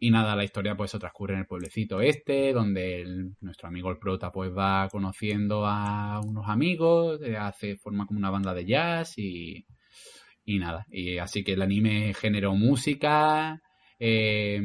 Y 0.00 0.10
nada, 0.10 0.36
la 0.36 0.44
historia 0.44 0.76
pues 0.76 0.92
se 0.92 0.98
transcurre 1.00 1.34
en 1.34 1.40
el 1.40 1.46
pueblecito 1.46 2.00
este, 2.00 2.52
donde 2.52 3.02
el- 3.02 3.34
nuestro 3.40 3.66
amigo 3.68 3.90
el 3.90 3.98
prota 3.98 4.30
pues 4.30 4.50
va 4.56 4.88
conociendo 4.90 5.66
a 5.66 6.20
unos 6.24 6.46
amigos, 6.48 7.20
eh, 7.22 7.36
hace, 7.36 7.76
forma 7.76 8.06
como 8.06 8.18
una 8.18 8.30
banda 8.30 8.54
de 8.54 8.64
jazz 8.64 9.18
y, 9.18 9.66
y 10.44 10.58
nada. 10.60 10.86
Y 10.90 11.18
así 11.18 11.42
que 11.42 11.54
el 11.54 11.62
anime 11.62 12.14
generó 12.14 12.54
música, 12.54 13.60
eh, 13.98 14.62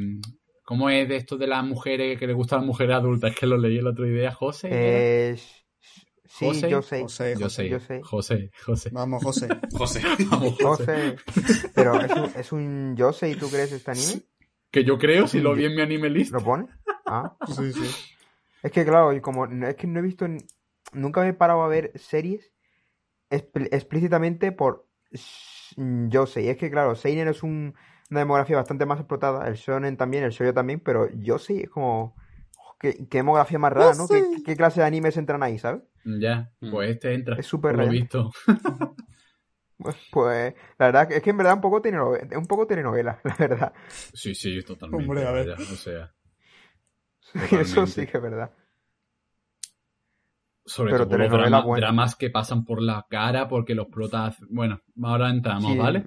¿cómo 0.64 0.90
es 0.92 1.10
de 1.10 1.16
esto 1.16 1.36
de 1.38 1.48
las 1.48 1.66
mujeres 1.66 2.20
que 2.20 2.28
le 2.28 2.34
gustan 2.34 2.58
a 2.58 2.62
las 2.62 2.68
mujeres 2.68 2.96
adultas? 2.96 3.32
Es 3.32 3.38
que 3.40 3.48
lo 3.48 3.58
leí 3.58 3.80
el 3.80 3.88
otro 3.88 4.06
día, 4.06 4.32
José. 4.32 4.70
Eh, 4.72 5.36
sí, 6.26 6.46
José, 6.46 6.70
yo 6.70 6.82
sé. 6.84 7.02
José, 7.02 7.34
Yo 7.40 7.46
José. 7.46 7.64
sé, 7.64 7.70
yo 7.70 7.80
sé. 7.80 8.02
José, 8.04 8.52
José. 8.64 8.90
Vamos, 8.94 9.24
José. 9.24 9.48
José. 9.74 10.02
Vamos, 10.30 10.56
José. 10.62 11.18
José. 11.26 11.70
Pero 11.74 12.00
es 12.02 12.12
un, 12.12 12.32
es 12.40 12.52
un 12.52 12.96
Jose 12.98 13.30
y 13.32 13.36
tú 13.36 13.50
crees 13.50 13.72
este 13.72 13.90
anime? 13.92 14.22
Que 14.74 14.84
yo 14.84 14.98
creo, 14.98 15.28
si 15.28 15.40
lo 15.40 15.54
vi 15.54 15.66
en 15.66 15.76
mi 15.76 15.82
anime 15.82 16.10
list. 16.10 16.34
¿Lo 16.34 16.44
pone? 16.44 16.66
Ah. 17.06 17.38
Sí, 17.48 17.72
sí. 17.72 17.86
Es 18.64 18.72
que 18.72 18.84
claro, 18.84 19.14
y 19.14 19.22
como 19.22 19.46
es 19.46 19.76
que 19.76 19.88
no 19.88 20.00
he 20.00 20.02
visto, 20.02 20.26
nunca 20.94 21.22
me 21.22 21.30
he 21.30 21.34
parado 21.34 21.62
a 21.64 21.68
ver 21.68 21.92
series 21.96 22.52
expl- 23.30 23.68
explícitamente 23.72 24.52
por 24.52 24.88
Yosei. 25.78 26.50
Es 26.50 26.58
que 26.58 26.72
claro, 26.72 26.96
Seinen 26.96 27.28
es 27.28 27.44
un- 27.44 27.76
una 28.10 28.20
demografía 28.22 28.56
bastante 28.56 28.86
más 28.86 29.00
explotada, 29.00 29.48
el 29.48 29.56
Shonen 29.56 29.96
también, 29.98 30.24
el 30.24 30.32
Shoujo 30.32 30.54
también, 30.54 30.80
pero 30.80 31.10
Yosei 31.12 31.62
es 31.64 31.70
como 31.70 32.16
qué, 32.80 33.08
qué 33.10 33.20
demografía 33.20 33.60
más 33.60 33.74
rara, 33.74 33.94
¿no? 33.96 34.08
¿Qué, 34.08 34.24
qué 34.46 34.56
clase 34.56 34.80
de 34.82 34.88
animes 34.88 35.18
entran 35.18 35.44
ahí, 35.44 35.60
¿sabes? 35.60 35.84
Ya, 36.06 36.52
Mm. 36.62 36.72
pues 36.72 36.90
este 36.90 37.14
entra. 37.14 37.36
Es 37.38 37.46
súper 37.46 37.76
raro. 37.78 37.90
visto. 37.92 38.32
Pues, 39.78 39.96
pues, 40.12 40.54
la 40.78 40.86
verdad 40.86 41.08
que 41.08 41.16
es 41.18 41.24
que 41.24 41.32
en 41.32 41.38
verdad 41.38 41.56
un 41.56 41.62
poco 41.62 41.82
telenovela, 41.82 42.28
es 42.30 42.38
un 42.38 42.46
poco 42.48 42.68
telenovela, 42.68 43.20
la 43.24 43.36
verdad. 43.38 43.74
Sí, 44.14 44.34
sí, 44.34 44.62
totalmente. 44.64 45.06
Hombre, 45.06 45.26
a 45.26 45.32
ver. 45.32 45.52
o 45.52 45.76
sea, 45.76 46.14
Eso 47.60 47.86
sí 47.88 48.06
que 48.06 48.18
es 48.18 48.24
verdad. 48.24 48.52
sobre 50.66 50.92
Pero 50.92 51.08
todo 51.08 51.18
los 51.18 51.76
dramas 51.76 52.16
que 52.16 52.30
pasan 52.30 52.64
por 52.64 52.82
la 52.82 53.06
cara 53.10 53.48
porque 53.48 53.76
los 53.76 53.88
protas... 53.88 54.38
Bueno, 54.50 54.82
ahora 55.02 55.30
entramos, 55.30 55.72
Sí, 55.72 55.78
¿vale? 55.78 56.06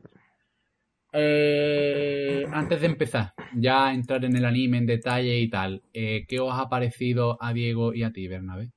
Eh, 1.12 2.46
antes 2.52 2.80
de 2.80 2.86
empezar, 2.86 3.32
ya 3.56 3.92
entrar 3.92 4.24
en 4.24 4.36
el 4.36 4.44
anime 4.44 4.78
en 4.78 4.86
detalle 4.86 5.38
y 5.40 5.48
tal, 5.48 5.82
eh, 5.92 6.26
¿qué 6.28 6.40
os 6.40 6.52
ha 6.52 6.68
parecido 6.68 7.38
a 7.42 7.52
Diego 7.52 7.94
y 7.94 8.02
a 8.02 8.12
ti, 8.12 8.28
Bernabé? 8.28 8.72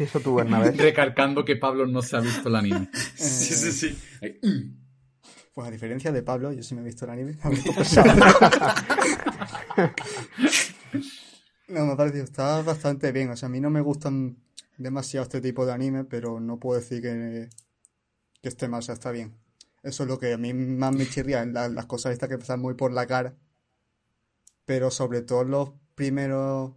Eso 0.00 0.20
tú, 0.20 0.34
Bernabé. 0.34 0.70
Recalcando 0.76 1.44
que 1.44 1.56
Pablo 1.56 1.86
no 1.86 2.02
se 2.02 2.16
ha 2.16 2.20
visto 2.20 2.48
el 2.48 2.56
anime. 2.56 2.88
Sí, 3.16 3.54
sí, 3.54 3.72
sí. 3.72 3.98
Ay, 4.20 4.40
Pues 5.54 5.68
a 5.68 5.70
diferencia 5.70 6.10
de 6.12 6.22
Pablo, 6.22 6.52
yo 6.52 6.62
sí 6.62 6.74
me 6.74 6.80
he 6.80 6.84
visto 6.84 7.04
el 7.04 7.10
anime. 7.12 7.36
A 7.44 7.50
No, 11.68 11.86
me 11.86 11.92
ha 11.92 11.96
parecido, 11.96 12.24
está 12.24 12.62
bastante 12.62 13.12
bien. 13.12 13.30
O 13.30 13.36
sea, 13.36 13.46
a 13.46 13.50
mí 13.50 13.60
no 13.60 13.70
me 13.70 13.80
gustan 13.80 14.36
demasiado 14.78 15.24
este 15.24 15.40
tipo 15.40 15.64
de 15.66 15.72
anime, 15.72 16.04
pero 16.04 16.40
no 16.40 16.58
puedo 16.58 16.80
decir 16.80 17.00
que, 17.02 17.48
que 18.42 18.48
esté 18.48 18.66
mal, 18.68 18.80
o 18.80 18.82
sea, 18.82 18.94
está 18.94 19.10
bien. 19.12 19.34
Eso 19.82 20.02
es 20.02 20.08
lo 20.08 20.18
que 20.18 20.32
a 20.32 20.38
mí 20.38 20.52
más 20.52 20.94
me 20.94 21.08
chirría, 21.08 21.44
la- 21.46 21.68
las 21.68 21.86
cosas 21.86 22.12
estas 22.12 22.28
que 22.28 22.38
pasan 22.38 22.60
muy 22.60 22.74
por 22.74 22.92
la 22.92 23.06
cara. 23.06 23.34
Pero 24.64 24.90
sobre 24.90 25.22
todo 25.22 25.44
los 25.44 25.70
primeros 25.94 26.72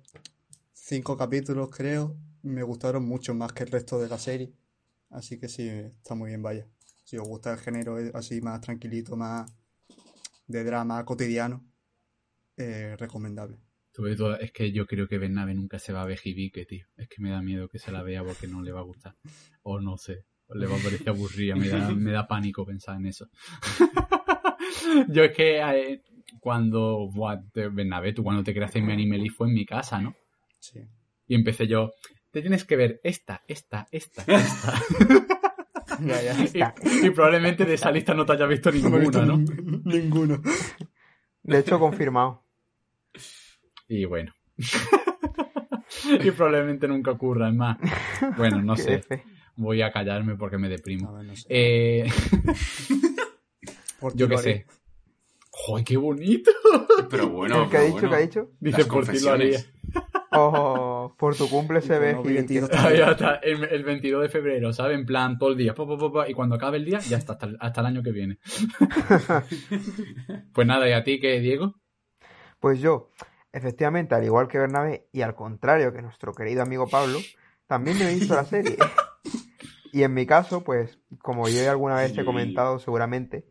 cinco 0.74 1.18
capítulos, 1.18 1.70
creo, 1.76 2.16
me 2.44 2.62
gustaron 2.64 3.06
mucho 3.06 3.34
más 3.34 3.54
que 3.54 3.64
el 3.64 3.72
resto 3.72 4.00
de 4.00 4.10
la 4.10 4.18
serie. 4.18 4.54
Así 5.10 5.40
que 5.40 5.48
sí, 5.48 5.68
está 5.68 6.16
muy 6.16 6.30
bien, 6.30 6.42
vaya. 6.42 6.68
Si 7.04 7.18
os 7.18 7.28
gusta 7.28 7.52
el 7.52 7.60
género 7.60 8.00
eh, 8.00 8.12
así 8.14 8.42
más 8.42 8.62
tranquilito, 8.62 9.16
más 9.16 9.52
de 10.48 10.64
drama 10.64 11.04
cotidiano, 11.06 11.66
eh, 12.58 12.96
recomendable. 12.98 13.58
Sobre 13.92 14.16
todo, 14.16 14.40
es 14.40 14.52
que 14.52 14.72
yo 14.72 14.88
creo 14.88 15.08
que 15.08 15.20
Bernabe 15.20 15.54
nunca 15.54 15.78
se 15.78 15.94
va 15.94 16.02
a 16.02 16.06
ver 16.06 16.20
Hibike, 16.24 16.66
tío. 16.66 16.88
Es 16.98 17.08
que 17.08 17.22
me 17.22 17.30
da 17.30 17.42
miedo 17.42 17.68
que 17.68 17.80
se 17.80 17.92
la 17.92 18.02
vea 18.02 18.24
porque 18.24 18.48
no 18.48 18.62
le 18.62 18.72
va 18.72 18.80
a 18.80 18.84
gustar. 18.84 19.16
O 19.62 19.80
no 19.80 19.98
sé, 19.98 20.26
le 20.50 20.66
va 20.66 20.76
a 20.76 20.80
parecer 20.80 21.10
aburrida. 21.10 21.56
Me 21.56 21.70
da, 21.70 21.90
me 21.92 22.12
da 22.12 22.28
pánico 22.28 22.66
pensar 22.66 22.96
en 22.98 23.06
eso. 23.06 23.30
yo 25.10 25.24
es 25.24 25.36
que 25.36 25.60
eh, 25.60 26.02
cuando, 26.40 27.10
Bernabe, 27.54 28.14
tú 28.14 28.24
cuando 28.24 28.44
te 28.44 28.54
creaste 28.54 28.80
en 28.80 28.88
mi 28.88 28.94
anime 28.94 29.30
fue 29.30 29.48
en 29.48 29.54
mi 29.54 29.66
casa, 29.66 30.02
¿no? 30.02 30.16
Sí. 30.60 30.80
Y 31.28 31.36
empecé 31.36 31.68
yo, 31.68 31.94
te 32.34 32.42
tienes 32.42 32.66
que 32.66 32.76
ver 32.76 33.00
esta, 33.04 33.44
esta, 33.48 33.88
esta, 33.92 34.24
esta. 34.28 34.74
Ya, 36.00 36.22
ya. 36.22 36.74
y, 37.04 37.08
y 37.08 37.10
probablemente 37.12 37.66
de 37.66 37.76
esa 37.76 37.92
lista 37.92 38.14
no 38.16 38.26
te 38.26 38.34
haya 38.34 38.48
visto 38.48 38.72
ninguna, 38.72 39.26
¿no? 39.26 39.38
nin- 39.38 39.82
Ninguno. 39.86 40.42
De 41.44 41.60
hecho, 41.60 41.80
confirmado. 41.80 42.44
Y 43.88 44.06
bueno. 44.06 44.34
y 46.20 46.32
probablemente 46.32 46.88
nunca 46.88 47.12
ocurra, 47.12 47.50
es 47.50 47.56
más. 47.56 47.78
Bueno, 48.38 48.62
no 48.64 48.76
sé. 48.76 48.96
F. 48.96 49.24
Voy 49.56 49.82
a 49.84 49.92
callarme 49.92 50.36
porque 50.36 50.58
me 50.58 50.68
deprimo. 50.68 51.14
ver, 51.14 51.26
no 51.26 51.36
sé. 51.36 51.46
Eh, 51.50 52.10
yo 54.16 54.28
qué 54.28 54.38
sé. 54.40 54.66
¡Ay, 55.78 55.84
qué 55.84 55.96
bonito! 55.98 56.52
Pero 57.10 57.30
bueno, 57.30 57.70
¿Qué 57.70 57.78
ha 57.78 57.82
dicho? 57.82 57.94
bueno. 57.94 58.10
¿Qué 58.10 58.16
ha 58.16 58.20
dicho? 58.20 58.52
Dice, 58.60 58.78
Las 58.80 58.88
por 58.88 59.06
ti 59.08 59.20
lo 59.20 59.32
haría. 59.32 59.60
confesiones. 59.60 59.74
Por 61.18 61.36
tu 61.36 61.50
cumple 61.50 61.82
se 61.82 61.98
ve. 62.00 62.12
el, 63.44 63.64
el 63.64 63.84
22 63.84 64.22
de 64.22 64.30
febrero, 64.30 64.74
¿sabes? 64.74 64.98
En 64.98 65.06
plan, 65.06 65.38
todo 65.38 65.52
el 65.52 65.58
día. 65.58 65.74
pa, 65.74 65.86
pa, 65.88 65.98
pa, 65.98 66.12
pa, 66.12 66.30
y 66.30 66.34
cuando 66.34 66.56
acabe 66.56 66.78
el 66.78 66.86
día, 66.86 67.00
ya 67.08 67.18
está, 67.18 67.34
hasta, 67.34 67.46
el- 67.46 67.58
hasta 67.60 67.82
el 67.82 67.88
año 67.88 68.04
que 68.04 68.12
viene. 68.12 68.40
pues 70.54 70.68
nada, 70.68 70.88
¿y 70.88 70.94
a 70.94 71.04
ti 71.04 71.20
qué, 71.20 71.40
Diego? 71.40 71.76
Pues 72.60 72.80
yo, 72.80 73.10
efectivamente, 73.52 74.16
al 74.16 74.24
igual 74.24 74.48
que 74.48 74.60
Bernabé 74.60 75.08
y 75.12 75.22
al 75.22 75.36
contrario 75.36 75.94
que 75.94 76.02
nuestro 76.02 76.34
querido 76.34 76.62
amigo 76.64 76.88
Pablo, 76.88 77.20
también 77.68 77.98
me 77.98 78.10
he 78.10 78.16
visto 78.16 78.36
la 78.36 78.46
serie. 78.46 78.78
Y 79.92 80.02
en 80.02 80.12
mi 80.16 80.26
caso, 80.26 80.64
pues, 80.64 80.98
como 81.20 81.48
yo 81.50 81.70
alguna 81.70 81.98
vez 81.98 82.18
he 82.18 82.26
comentado 82.26 82.80
seguramente, 82.80 83.46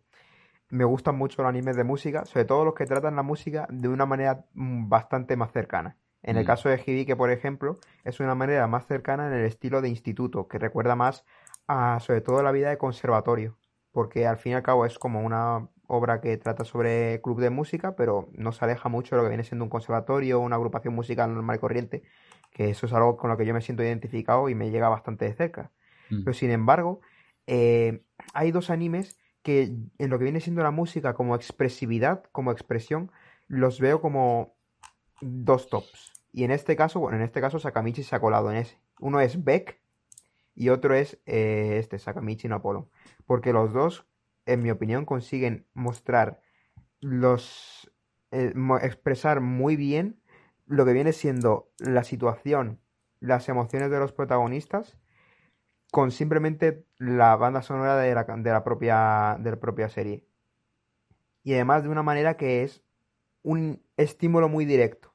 me 0.71 0.83
gustan 0.83 1.15
mucho 1.17 1.41
los 1.43 1.49
animes 1.49 1.77
de 1.77 1.85
música, 1.85 2.25
sobre 2.25 2.47
todo 2.47 2.65
los 2.65 2.75
que 2.75 2.85
tratan 2.85 3.15
la 3.15 3.23
música 3.23 3.69
de 3.71 3.87
una 3.87 4.07
manera 4.07 4.45
mm, 4.55 4.89
bastante 4.89 5.37
más 5.37 5.53
cercana. 5.53 5.97
En 6.23 6.37
el 6.37 6.45
Mm. 6.45 6.47
caso 6.47 6.69
de 6.69 6.77
Hibike, 6.85 7.17
por 7.17 7.31
ejemplo, 7.31 7.79
es 8.05 8.21
una 8.21 8.35
manera 8.35 8.67
más 8.69 8.87
cercana 8.87 9.27
en 9.27 9.33
el 9.35 9.45
estilo 9.45 9.81
de 9.81 9.89
instituto, 9.89 10.49
que 10.49 10.59
recuerda 10.59 10.95
más 10.97 11.25
a, 11.67 11.99
sobre 12.01 12.21
todo, 12.21 12.43
la 12.43 12.53
vida 12.53 12.71
de 12.71 12.79
conservatorio, 12.79 13.57
porque 13.93 14.27
al 14.27 14.39
fin 14.39 14.53
y 14.53 14.55
al 14.55 14.63
cabo 14.63 14.87
es 14.87 14.99
como 14.99 15.21
una 15.23 15.69
obra 15.87 16.21
que 16.21 16.37
trata 16.39 16.65
sobre 16.65 17.21
club 17.23 17.41
de 17.41 17.51
música, 17.51 17.97
pero 17.97 18.29
no 18.33 18.53
se 18.53 18.65
aleja 18.65 18.89
mucho 18.89 19.15
de 19.15 19.23
lo 19.23 19.25
que 19.25 19.31
viene 19.31 19.45
siendo 19.45 19.65
un 19.65 19.71
conservatorio 19.71 20.39
o 20.39 20.43
una 20.43 20.57
agrupación 20.57 20.95
musical 20.95 21.35
normal 21.35 21.57
y 21.57 21.59
corriente, 21.59 22.03
que 22.51 22.71
eso 22.71 22.87
es 22.87 22.93
algo 22.93 23.17
con 23.17 23.31
lo 23.31 23.37
que 23.37 23.45
yo 23.47 23.55
me 23.55 23.61
siento 23.61 23.83
identificado 23.83 24.49
y 24.49 24.55
me 24.55 24.71
llega 24.71 24.89
bastante 24.89 25.25
de 25.27 25.35
cerca. 25.35 25.71
Mm. 26.11 26.25
Pero 26.25 26.35
sin 26.35 26.51
embargo, 26.51 27.01
eh, 27.47 28.03
hay 28.35 28.53
dos 28.53 28.71
animes 28.71 29.19
que 29.43 29.75
en 29.99 30.11
lo 30.11 30.19
que 30.19 30.25
viene 30.25 30.41
siendo 30.41 30.63
la 30.63 30.71
música 30.71 31.15
como 31.15 31.35
expresividad, 31.35 32.25
como 32.33 32.53
expresión, 32.53 33.11
los 33.49 33.81
veo 33.81 34.01
como 34.01 34.55
dos 35.23 35.71
tops. 35.71 36.13
Y 36.33 36.45
en 36.45 36.51
este 36.51 36.77
caso, 36.77 37.01
bueno, 37.01 37.17
en 37.17 37.23
este 37.23 37.41
caso 37.41 37.59
Sakamichi 37.59 38.03
se 38.03 38.17
ha 38.17 38.21
colado 38.21 38.51
en 38.51 38.59
ese. 38.59 38.79
Uno 39.01 39.21
es 39.21 39.43
Beck 39.43 39.81
y 40.55 40.69
otro 40.69 40.95
es 40.95 41.19
eh, 41.27 41.77
este, 41.79 41.99
Sakamichi 41.99 42.49
no 42.49 42.57
Apollo. 42.57 42.89
Porque 43.27 43.53
los 43.53 43.73
dos, 43.73 44.07
en 44.47 44.63
mi 44.63 44.71
opinión, 44.71 45.05
consiguen 45.05 45.67
mostrar 45.75 46.41
los... 47.01 47.91
eh, 48.31 48.53
expresar 48.83 49.41
muy 49.41 49.77
bien 49.77 50.21
lo 50.67 50.85
que 50.85 50.93
viene 50.93 51.13
siendo 51.13 51.71
la 51.79 52.05
situación, 52.05 52.81
las 53.21 53.49
emociones 53.49 53.91
de 53.91 53.99
los 53.99 54.13
protagonistas 54.13 54.99
con 55.93 56.11
simplemente 56.11 56.87
la 56.97 57.37
banda 57.37 57.61
sonora 57.61 57.97
de 57.99 58.15
la, 58.15 58.25
de 58.25 58.51
la 58.51 58.65
propia, 58.65 59.37
de 59.39 59.51
la 59.51 59.61
propia 59.61 59.91
serie. 59.91 60.27
Y 61.43 61.53
además 61.53 61.83
de 61.83 61.91
una 61.91 62.03
manera 62.03 62.39
que 62.39 62.63
es 62.63 62.83
un 63.43 63.83
estímulo 63.99 64.49
muy 64.49 64.65
directo. 64.65 65.12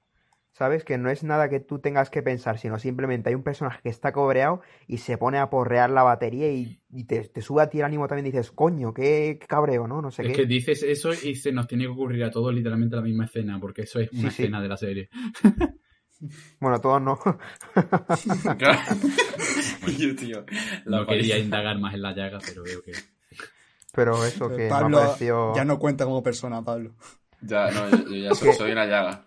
¿Sabes? 0.58 0.84
Que 0.84 0.98
no 0.98 1.10
es 1.10 1.24
nada 1.24 1.50
que 1.50 1.60
tú 1.60 1.80
tengas 1.80 2.10
que 2.10 2.22
pensar, 2.24 2.58
sino 2.58 2.80
simplemente 2.80 3.30
hay 3.30 3.36
un 3.36 3.44
personaje 3.44 3.80
que 3.84 3.90
está 3.90 4.12
cobreado 4.12 4.62
y 4.88 4.98
se 4.98 5.18
pone 5.18 5.38
a 5.38 5.50
porrear 5.50 5.90
la 5.92 6.04
batería 6.04 6.52
y, 6.52 6.82
y 6.90 7.04
te, 7.06 7.22
te 7.30 7.42
sube 7.42 7.62
a 7.62 7.70
ti 7.70 7.80
el 7.80 7.86
ánimo 7.86 8.08
también 8.08 8.26
y 8.26 8.32
dices, 8.32 8.52
coño, 8.52 8.94
qué, 8.94 9.38
qué 9.40 9.48
cabreo, 9.48 9.88
¿no? 9.88 10.02
No 10.02 10.10
sé 10.12 10.24
Es 10.24 10.30
qué. 10.30 10.34
que 10.34 10.46
dices 10.46 10.82
eso 10.84 11.12
y 11.14 11.36
se 11.36 11.52
nos 11.52 11.68
tiene 11.68 11.84
que 11.84 11.92
ocurrir 11.92 12.24
a 12.24 12.32
todos 12.32 12.54
literalmente 12.54 12.96
la 12.96 13.02
misma 13.04 13.26
escena, 13.26 13.60
porque 13.60 13.84
eso 13.84 14.00
es 14.00 14.12
una 14.14 14.30
Sí, 14.32 14.36
sí. 14.36 14.42
escena 14.44 14.62
de 14.62 14.68
la 14.68 14.78
serie. 14.78 15.10
Bueno, 16.60 16.82
todos 16.82 17.00
no. 17.00 17.20
Claro. 18.58 18.80
Oye, 19.86 20.14
tío. 20.16 20.46
No 20.88 21.06
quería 21.06 21.38
indagar 21.38 21.78
más 21.80 21.94
en 21.94 22.02
la 22.02 22.14
llaga, 22.16 22.40
pero 22.44 22.64
veo 22.64 22.82
que... 22.82 22.92
Pero 23.94 24.26
eso 24.26 24.50
que 24.50 24.68
Pablo 24.68 24.90
me 24.98 25.04
ha 25.04 25.06
parecido... 25.08 25.54
ya 25.56 25.64
no 25.64 25.78
cuenta 25.78 26.06
como 26.06 26.24
persona, 26.24 26.64
Pablo. 26.64 26.96
Ya, 27.42 27.70
no, 27.70 27.90
yo, 27.92 27.98
yo 28.10 28.16
ya 28.16 28.34
soy, 28.36 28.54
soy 28.54 28.72
una 28.72 28.86
llaga. 28.88 29.26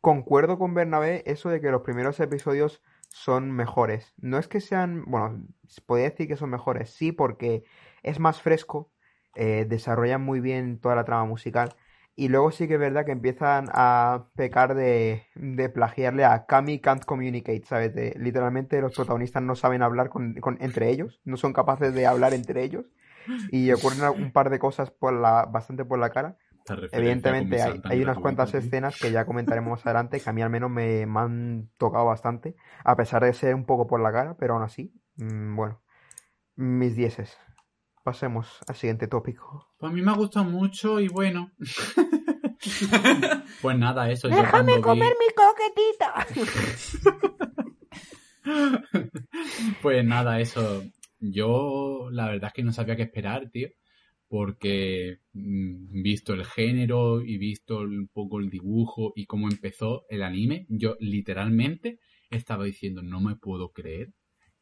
Concuerdo 0.00 0.58
con 0.58 0.74
Bernabé 0.74 1.22
eso 1.26 1.48
de 1.50 1.60
que 1.60 1.70
los 1.70 1.82
primeros 1.82 2.20
episodios 2.20 2.82
son 3.10 3.50
mejores. 3.52 4.14
No 4.18 4.38
es 4.38 4.46
que 4.48 4.60
sean, 4.60 5.04
bueno, 5.06 5.42
podría 5.86 6.10
decir 6.10 6.28
que 6.28 6.36
son 6.36 6.50
mejores, 6.50 6.90
sí, 6.90 7.10
porque 7.12 7.64
es 8.02 8.20
más 8.20 8.40
fresco, 8.40 8.92
eh, 9.34 9.66
desarrollan 9.68 10.22
muy 10.22 10.40
bien 10.40 10.78
toda 10.80 10.94
la 10.94 11.04
trama 11.04 11.24
musical. 11.24 11.74
Y 12.14 12.28
luego 12.28 12.50
sí 12.50 12.66
que 12.68 12.74
es 12.74 12.80
verdad 12.80 13.04
que 13.06 13.12
empiezan 13.12 13.68
a 13.72 14.28
pecar 14.36 14.74
de, 14.74 15.24
de 15.34 15.68
plagiarle 15.68 16.24
a 16.24 16.46
Kami 16.46 16.80
Can't 16.80 17.04
Communicate, 17.04 17.64
¿sabes? 17.64 17.94
De- 17.94 18.14
literalmente 18.18 18.80
los 18.80 18.92
protagonistas 18.92 19.42
no 19.42 19.54
saben 19.56 19.82
hablar 19.82 20.10
con, 20.10 20.34
con- 20.34 20.58
entre 20.60 20.90
ellos, 20.90 21.20
no 21.24 21.36
son 21.36 21.52
capaces 21.52 21.94
de 21.94 22.06
hablar 22.06 22.34
entre 22.34 22.62
ellos. 22.64 22.86
Y 23.48 23.72
ocurren 23.72 24.02
un 24.02 24.32
par 24.32 24.50
de 24.50 24.58
cosas 24.58 24.90
por 24.90 25.12
la, 25.14 25.46
bastante 25.46 25.84
por 25.84 25.98
la 25.98 26.10
cara. 26.10 26.38
Evidentemente 26.92 27.62
hay, 27.62 28.02
unas 28.02 28.18
cuantas 28.18 28.54
escenas 28.54 28.98
que 29.00 29.10
ya 29.12 29.24
comentaremos 29.24 29.70
más 29.70 29.86
adelante 29.86 30.20
que 30.20 30.28
a 30.28 30.32
mí 30.32 30.42
al 30.42 30.50
menos 30.50 30.70
me, 30.70 31.06
me 31.06 31.20
han 31.20 31.70
tocado 31.78 32.04
bastante, 32.06 32.56
a 32.84 32.96
pesar 32.96 33.22
de 33.24 33.32
ser 33.32 33.54
un 33.54 33.64
poco 33.64 33.86
por 33.86 34.00
la 34.00 34.12
cara, 34.12 34.36
pero 34.38 34.54
aún 34.54 34.62
así, 34.62 34.92
mm, 35.16 35.56
bueno, 35.56 35.80
mis 36.56 36.94
dieces. 36.96 37.36
Pasemos 38.04 38.60
al 38.66 38.74
siguiente 38.74 39.06
tópico. 39.06 39.68
Pues 39.76 39.92
a 39.92 39.94
mí 39.94 40.02
me 40.02 40.10
ha 40.10 40.14
gustado 40.14 40.46
mucho 40.46 40.98
y 41.00 41.08
bueno. 41.08 41.52
pues 43.62 43.78
nada, 43.78 44.10
eso. 44.10 44.28
yo 44.28 44.36
cuando 44.50 44.72
vi- 44.94 45.00
mi 45.00 45.34
coquetita! 45.34 46.26
Pues 49.82 50.04
nada, 50.04 50.40
eso. 50.40 50.82
Yo 51.20 52.08
la 52.10 52.26
verdad 52.28 52.48
es 52.48 52.52
que 52.54 52.62
no 52.62 52.72
sabía 52.72 52.96
qué 52.96 53.02
esperar, 53.02 53.50
tío. 53.50 53.68
Porque 54.28 55.18
mm, 55.32 56.02
visto 56.02 56.34
el 56.34 56.44
género 56.44 57.22
y 57.22 57.38
visto 57.38 57.78
un 57.78 58.08
poco 58.12 58.40
el 58.40 58.50
dibujo 58.50 59.12
y 59.16 59.26
cómo 59.26 59.48
empezó 59.48 60.04
el 60.08 60.22
anime, 60.22 60.66
yo 60.68 60.96
literalmente 61.00 61.98
estaba 62.30 62.64
diciendo, 62.64 63.02
no 63.02 63.20
me 63.20 63.36
puedo 63.36 63.72
creer 63.72 64.12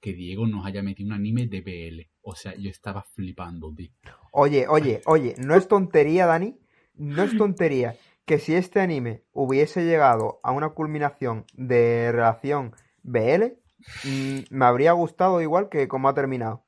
que 0.00 0.12
Diego 0.12 0.46
nos 0.46 0.64
haya 0.66 0.82
metido 0.82 1.08
un 1.08 1.14
anime 1.14 1.46
de 1.46 1.61
BL. 1.61 2.11
O 2.23 2.35
sea, 2.35 2.54
yo 2.54 2.70
estaba 2.70 3.02
flipando, 3.02 3.73
tío. 3.75 3.90
Oye, 4.32 4.66
oye, 4.68 5.02
oye, 5.06 5.35
no 5.38 5.56
es 5.56 5.66
tontería, 5.68 6.26
Dani, 6.26 6.58
no 6.94 7.25
es 7.25 7.37
tontería 7.37 7.96
que 8.25 8.38
si 8.38 8.54
este 8.54 8.80
anime 8.80 9.23
hubiese 9.32 9.85
llegado 9.85 10.40
a 10.42 10.52
una 10.52 10.70
culminación 10.70 11.44
de 11.54 12.11
relación 12.12 12.75
BL, 13.02 13.58
mm, 14.04 14.38
me 14.50 14.64
habría 14.64 14.92
gustado 14.92 15.40
igual 15.40 15.68
que 15.68 15.88
como 15.88 16.08
ha 16.08 16.14
terminado. 16.14 16.64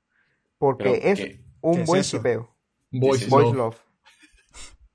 Porque 0.58 0.78
Pero, 0.78 0.94
es 0.94 1.40
un 1.60 1.74
¿Qué 1.74 1.80
es 1.82 1.88
buen 1.88 2.00
eso? 2.00 2.16
shipeo. 2.18 2.57
Boys 2.90 3.28
Love. 3.30 3.54
Love. 3.54 3.76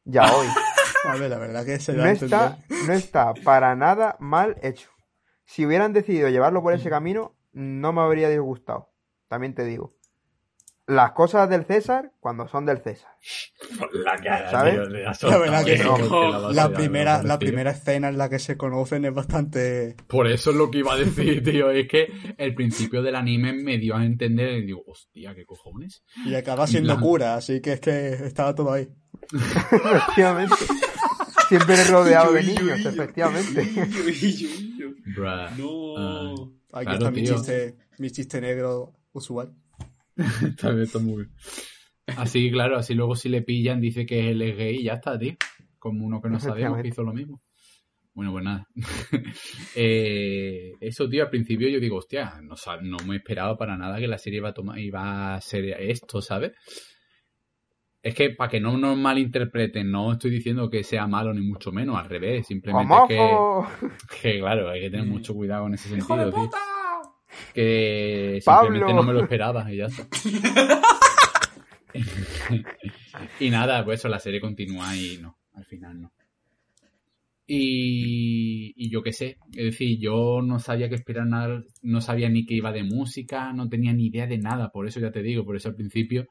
Ya 0.06 0.34
hoy. 0.34 0.48
A 1.06 1.16
ver, 1.16 1.30
la 1.30 1.38
verdad 1.38 1.66
que 1.66 1.80
se 1.80 1.94
No 1.94 2.06
está, 2.06 2.58
no 2.88 2.94
está 2.94 3.34
para 3.34 3.76
nada 3.76 4.16
mal 4.20 4.58
hecho. 4.62 4.90
Si 5.46 5.66
hubieran 5.66 5.92
decidido 5.92 6.30
llevarlo 6.30 6.62
por 6.62 6.74
ese 6.74 6.90
camino, 6.90 7.36
no 7.52 7.92
me 7.92 8.02
habría 8.02 8.30
disgustado. 8.30 8.94
También 9.28 9.54
te 9.54 9.66
digo. 9.66 9.96
Las 10.86 11.14
cosas 11.14 11.50
del 11.50 11.64
César, 11.64 12.12
cuando 12.20 12.46
son 12.50 12.66
del 12.66 12.80
César. 12.80 13.10
La 13.94 14.18
cara, 14.18 14.52
¿Sabes? 14.52 14.74
tío, 14.74 14.86
le 14.90 15.06
ha 15.08 15.14
La 15.22 15.38
verdad 15.38 15.64
que 15.64 15.78
no. 15.78 15.96
que 15.96 16.54
La 16.54 16.70
primera, 16.74 17.24
la 17.24 17.40
primera 17.40 17.72
escena 17.72 18.10
en 18.10 18.18
la 18.18 18.28
que 18.30 18.38
se 18.38 18.58
conocen 18.58 19.06
es 19.06 19.14
bastante... 19.14 19.96
Por 20.08 20.28
eso 20.28 20.52
es 20.52 20.58
lo 20.58 20.70
que 20.70 20.80
iba 20.80 20.94
a 20.94 20.98
decir, 20.98 21.42
tío. 21.42 21.72
Es 21.72 21.88
que 21.88 22.08
el 22.38 22.54
principio 22.54 23.02
del 23.02 23.16
anime 23.16 23.54
me 23.54 23.78
dio 23.78 23.96
a 23.96 24.04
entender 24.06 24.58
y 24.58 24.66
digo, 24.66 24.84
hostia, 24.86 25.34
¿qué 25.34 25.46
cojones? 25.46 26.04
Y 26.26 26.36
acaba 26.36 26.68
siendo 26.68 26.96
La- 26.96 27.00
cura, 27.00 27.36
así 27.36 27.62
que 27.62 27.74
es 27.74 27.80
que 27.80 28.10
estaba 28.26 28.54
todo 28.54 28.74
ahí. 28.74 28.90
Efectivamente. 29.34 30.56
Siempre 31.48 31.84
rodeado 31.86 32.34
de 32.34 32.44
niños, 32.44 32.86
efectivamente. 32.86 33.62
Illo, 34.22 34.50
illo. 34.50 34.88
Bruh. 35.16 35.58
No. 35.58 36.54
Aquí 36.74 36.86
Claro, 36.86 36.92
está 36.98 37.12
mi 37.12 37.24
chiste, 37.24 37.78
mi 38.00 38.12
chiste 38.12 38.42
negro 38.42 38.94
usual. 39.14 39.54
Está 40.48 40.72
bien, 40.72 40.84
está 40.84 41.00
muy 41.00 41.24
bien. 41.24 41.32
Así, 42.18 42.52
claro, 42.52 42.78
así 42.78 42.94
luego 42.94 43.16
si 43.16 43.30
le 43.30 43.42
pillan 43.42 43.80
dice 43.80 44.06
que 44.06 44.30
él 44.30 44.42
es 44.42 44.58
gay 44.58 44.76
y 44.78 44.84
ya 44.84 44.94
está, 44.94 45.18
tío. 45.18 45.36
Como 45.80 46.06
uno 46.06 46.22
que 46.22 46.30
no 46.30 46.40
sabemos 46.40 46.76
que 46.76 46.88
Efectivamente. 46.88 46.88
hizo 46.90 47.04
lo 47.04 47.14
mismo. 47.14 47.42
Bueno, 48.14 48.32
pues 48.32 48.44
nada. 48.44 48.68
Eh, 49.76 50.74
eso, 50.80 51.10
tío, 51.10 51.24
al 51.24 51.30
principio 51.30 51.68
yo 51.68 51.80
digo, 51.80 51.98
hostia, 51.98 52.40
no, 52.44 52.56
no 52.82 52.98
me 53.08 53.16
esperaba 53.16 53.58
para 53.58 53.76
nada 53.76 53.98
que 53.98 54.08
la 54.08 54.20
serie 54.20 54.38
iba 54.38 54.50
a, 54.50 54.54
tomar, 54.54 54.78
iba 54.78 55.36
a 55.36 55.42
ser 55.42 55.66
esto, 55.66 56.22
¿sabes? 56.22 56.52
Es 58.04 58.14
que 58.14 58.32
para 58.32 58.52
que 58.52 58.60
no 58.60 58.78
nos 58.78 58.98
malinterpreten, 58.98 59.90
no 59.90 60.12
estoy 60.12 60.30
diciendo 60.30 60.70
que 60.70 60.84
sea 60.84 61.08
malo 61.08 61.34
ni 61.34 61.42
mucho 61.42 61.72
menos, 61.72 61.98
al 61.98 62.10
revés, 62.10 62.46
simplemente 62.46 62.94
es 62.94 63.08
que, 63.08 64.22
que, 64.22 64.40
claro, 64.40 64.70
hay 64.70 64.82
que 64.82 64.90
tener 64.92 65.08
mucho 65.08 65.34
cuidado 65.34 65.66
en 65.68 65.74
ese 65.74 65.90
sentido, 65.90 66.32
tío. 66.32 66.50
Que 67.54 68.42
Pablo. 68.46 68.68
simplemente 68.68 68.94
no 68.94 69.04
me 69.04 69.14
lo 69.14 69.22
esperaba 69.22 69.72
y 69.72 69.78
ya 69.78 69.86
está. 69.86 70.08
y 73.40 73.50
nada, 73.50 73.84
pues 73.86 74.00
eso, 74.00 74.10
la 74.10 74.20
serie 74.20 74.42
continúa 74.42 74.96
y 74.96 75.18
no, 75.22 75.38
al 75.54 75.66
final 75.66 76.02
no. 76.02 76.12
Y, 77.46 78.74
y 78.76 78.90
yo 78.90 79.04
qué 79.04 79.12
sé, 79.12 79.38
es 79.52 79.66
decir, 79.66 80.00
yo 80.00 80.42
no 80.42 80.60
sabía 80.60 80.88
qué 80.88 80.96
esperar 80.96 81.28
nada, 81.28 81.62
no 81.82 82.02
sabía 82.02 82.30
ni 82.30 82.46
que 82.46 82.54
iba 82.56 82.72
de 82.72 82.84
música, 82.84 83.52
no 83.52 83.68
tenía 83.68 83.92
ni 83.94 84.08
idea 84.08 84.28
de 84.28 84.38
nada, 84.38 84.70
por 84.70 84.88
eso 84.88 85.02
ya 85.02 85.12
te 85.12 85.22
digo, 85.22 85.44
por 85.44 85.58
eso 85.58 85.70
al 85.70 85.76
principio 85.76 86.28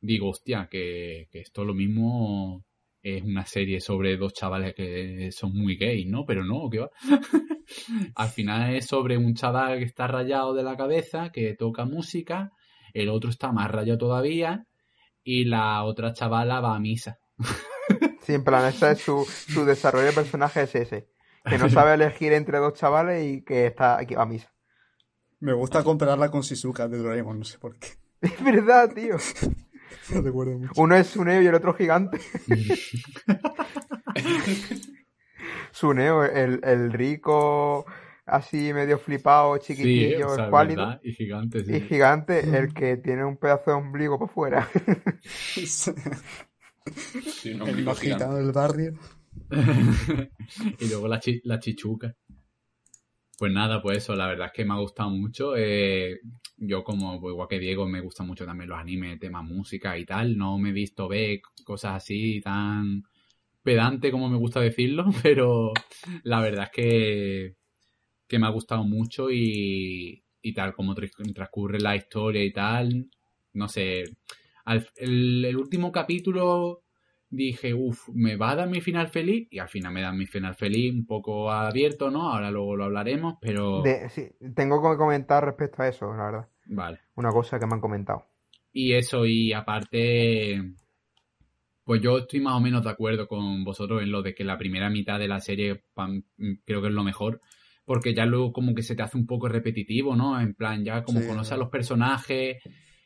digo, 0.00 0.30
hostia, 0.30 0.68
que, 0.70 1.28
que 1.30 1.40
esto 1.40 1.64
lo 1.64 1.74
mismo 1.74 2.64
es 3.14 3.22
una 3.22 3.46
serie 3.46 3.80
sobre 3.80 4.16
dos 4.16 4.32
chavales 4.32 4.74
que 4.74 5.30
son 5.30 5.52
muy 5.54 5.76
gays, 5.76 6.08
¿no? 6.08 6.24
Pero 6.26 6.44
no, 6.44 6.68
¿qué 6.68 6.80
va? 6.80 6.90
Al 8.16 8.28
final 8.28 8.74
es 8.74 8.86
sobre 8.86 9.16
un 9.16 9.34
chaval 9.34 9.78
que 9.78 9.84
está 9.84 10.08
rayado 10.08 10.54
de 10.54 10.64
la 10.64 10.76
cabeza, 10.76 11.30
que 11.30 11.54
toca 11.54 11.84
música, 11.84 12.50
el 12.92 13.08
otro 13.08 13.30
está 13.30 13.52
más 13.52 13.70
rayado 13.70 13.98
todavía, 13.98 14.66
y 15.22 15.44
la 15.44 15.84
otra 15.84 16.12
chavala 16.12 16.60
va 16.60 16.74
a 16.74 16.80
misa. 16.80 17.18
Sí, 18.22 18.34
en 18.34 18.42
plan, 18.42 18.66
ese 18.66 18.90
es 18.90 19.02
su, 19.02 19.24
su 19.24 19.64
desarrollo 19.64 20.06
de 20.06 20.12
personaje 20.12 20.62
es 20.62 20.74
ese. 20.74 21.06
Que 21.48 21.58
no 21.58 21.70
sabe 21.70 21.94
elegir 21.94 22.32
entre 22.32 22.58
dos 22.58 22.74
chavales 22.74 23.24
y 23.24 23.44
que 23.44 23.66
está 23.66 23.98
aquí 23.98 24.14
a 24.16 24.24
misa. 24.26 24.52
Me 25.38 25.52
gusta 25.52 25.84
compararla 25.84 26.28
con 26.28 26.40
Shizuka 26.40 26.88
de 26.88 26.98
Doraemon, 26.98 27.38
no 27.38 27.44
sé 27.44 27.58
por 27.58 27.78
qué. 27.78 27.86
Es 28.20 28.42
verdad, 28.42 28.92
tío. 28.92 29.16
Mucho. 30.58 30.72
Uno 30.76 30.94
es 30.96 31.06
Suneo 31.08 31.42
y 31.42 31.46
el 31.46 31.54
otro 31.54 31.74
gigante. 31.74 32.18
Suneo, 35.72 36.24
el, 36.24 36.60
el 36.64 36.92
rico, 36.92 37.84
así 38.24 38.72
medio 38.72 38.98
flipado, 38.98 39.56
Sí, 39.58 39.74
chiquitillo, 39.74 40.28
o 40.28 40.34
sea, 40.34 40.44
escuálido. 40.44 40.86
¿verdad? 40.86 41.00
Y 41.02 41.12
gigante, 41.12 41.64
sí. 41.64 41.74
Y 41.76 41.80
gigante, 41.80 42.58
el 42.58 42.72
que 42.72 42.96
tiene 42.96 43.24
un 43.24 43.36
pedazo 43.36 43.70
de 43.72 43.76
ombligo 43.76 44.18
por 44.18 44.30
fuera. 44.30 44.68
Sí, 47.26 47.50
El 47.50 47.84
más 47.84 47.98
gitano 47.98 48.36
del 48.36 48.52
barrio. 48.52 48.94
y 50.78 50.88
luego 50.88 51.08
la, 51.08 51.18
chi- 51.18 51.40
la 51.44 51.58
chichuca. 51.58 52.14
Pues 53.38 53.52
nada, 53.52 53.82
pues 53.82 53.98
eso, 53.98 54.14
la 54.16 54.26
verdad 54.28 54.46
es 54.46 54.52
que 54.52 54.64
me 54.64 54.72
ha 54.74 54.78
gustado 54.78 55.10
mucho. 55.10 55.54
Eh, 55.56 56.20
yo 56.56 56.82
como, 56.84 57.20
pues 57.20 57.32
igual 57.32 57.48
que 57.48 57.58
Diego, 57.58 57.86
me 57.86 58.00
gustan 58.00 58.26
mucho 58.26 58.46
también 58.46 58.70
los 58.70 58.78
animes, 58.78 59.18
temas 59.20 59.44
música 59.44 59.98
y 59.98 60.06
tal. 60.06 60.36
No 60.38 60.58
me 60.58 60.70
he 60.70 60.72
visto 60.72 61.06
ver 61.08 61.40
cosas 61.64 61.96
así 61.96 62.40
tan 62.40 63.02
pedante 63.62 64.10
como 64.12 64.28
me 64.30 64.38
gusta 64.38 64.60
decirlo, 64.60 65.06
pero 65.22 65.72
la 66.24 66.40
verdad 66.40 66.64
es 66.66 66.70
que, 66.72 67.56
que 68.28 68.38
me 68.40 68.46
ha 68.46 68.50
gustado 68.50 68.84
mucho 68.84 69.30
y, 69.30 70.24
y 70.42 70.54
tal 70.54 70.74
como 70.74 70.94
transcurre 70.96 71.80
la 71.80 71.96
historia 71.96 72.44
y 72.44 72.52
tal. 72.52 73.10
No 73.54 73.68
sé, 73.68 74.04
al- 74.66 74.88
el 74.96 75.56
último 75.56 75.92
capítulo 75.92 76.84
dije, 77.36 77.74
uff, 77.74 78.08
me 78.14 78.36
va 78.36 78.50
a 78.50 78.56
dar 78.56 78.68
mi 78.68 78.80
final 78.80 79.08
feliz 79.08 79.48
y 79.50 79.58
al 79.58 79.68
final 79.68 79.92
me 79.92 80.02
dan 80.02 80.16
mi 80.16 80.26
final 80.26 80.54
feliz 80.54 80.92
un 80.92 81.06
poco 81.06 81.50
abierto, 81.50 82.10
¿no? 82.10 82.32
Ahora 82.32 82.50
luego 82.50 82.76
lo 82.76 82.84
hablaremos, 82.84 83.34
pero... 83.40 83.82
De- 83.82 84.08
sí, 84.08 84.28
tengo 84.54 84.80
que 84.82 84.96
comentar 84.96 85.44
respecto 85.44 85.82
a 85.82 85.88
eso, 85.88 86.12
la 86.14 86.24
verdad. 86.24 86.48
Vale. 86.66 86.98
Una 87.14 87.30
cosa 87.30 87.58
que 87.58 87.66
me 87.66 87.74
han 87.74 87.80
comentado. 87.80 88.24
Y 88.72 88.92
eso, 88.92 89.24
y 89.24 89.52
aparte, 89.52 90.60
Pues 91.84 92.02
yo 92.02 92.18
estoy 92.18 92.40
más 92.40 92.54
o 92.54 92.60
menos 92.60 92.82
de 92.82 92.90
acuerdo 92.90 93.28
con 93.28 93.62
vosotros 93.64 94.02
en 94.02 94.10
lo 94.10 94.20
de 94.22 94.34
que 94.34 94.42
la 94.44 94.58
primera 94.58 94.90
mitad 94.90 95.18
de 95.20 95.28
la 95.28 95.40
serie 95.40 95.84
creo 96.64 96.82
que 96.82 96.88
es 96.88 96.94
lo 96.94 97.04
mejor, 97.04 97.40
porque 97.84 98.12
ya 98.12 98.26
luego 98.26 98.52
como 98.52 98.74
que 98.74 98.82
se 98.82 98.96
te 98.96 99.02
hace 99.04 99.16
un 99.16 99.26
poco 99.26 99.48
repetitivo, 99.48 100.16
¿no? 100.16 100.40
En 100.40 100.54
plan, 100.54 100.84
ya 100.84 101.04
como 101.04 101.20
Sí, 101.20 101.28
conoces 101.28 101.52
a 101.52 101.56
los 101.56 101.68
personajes 101.70 102.56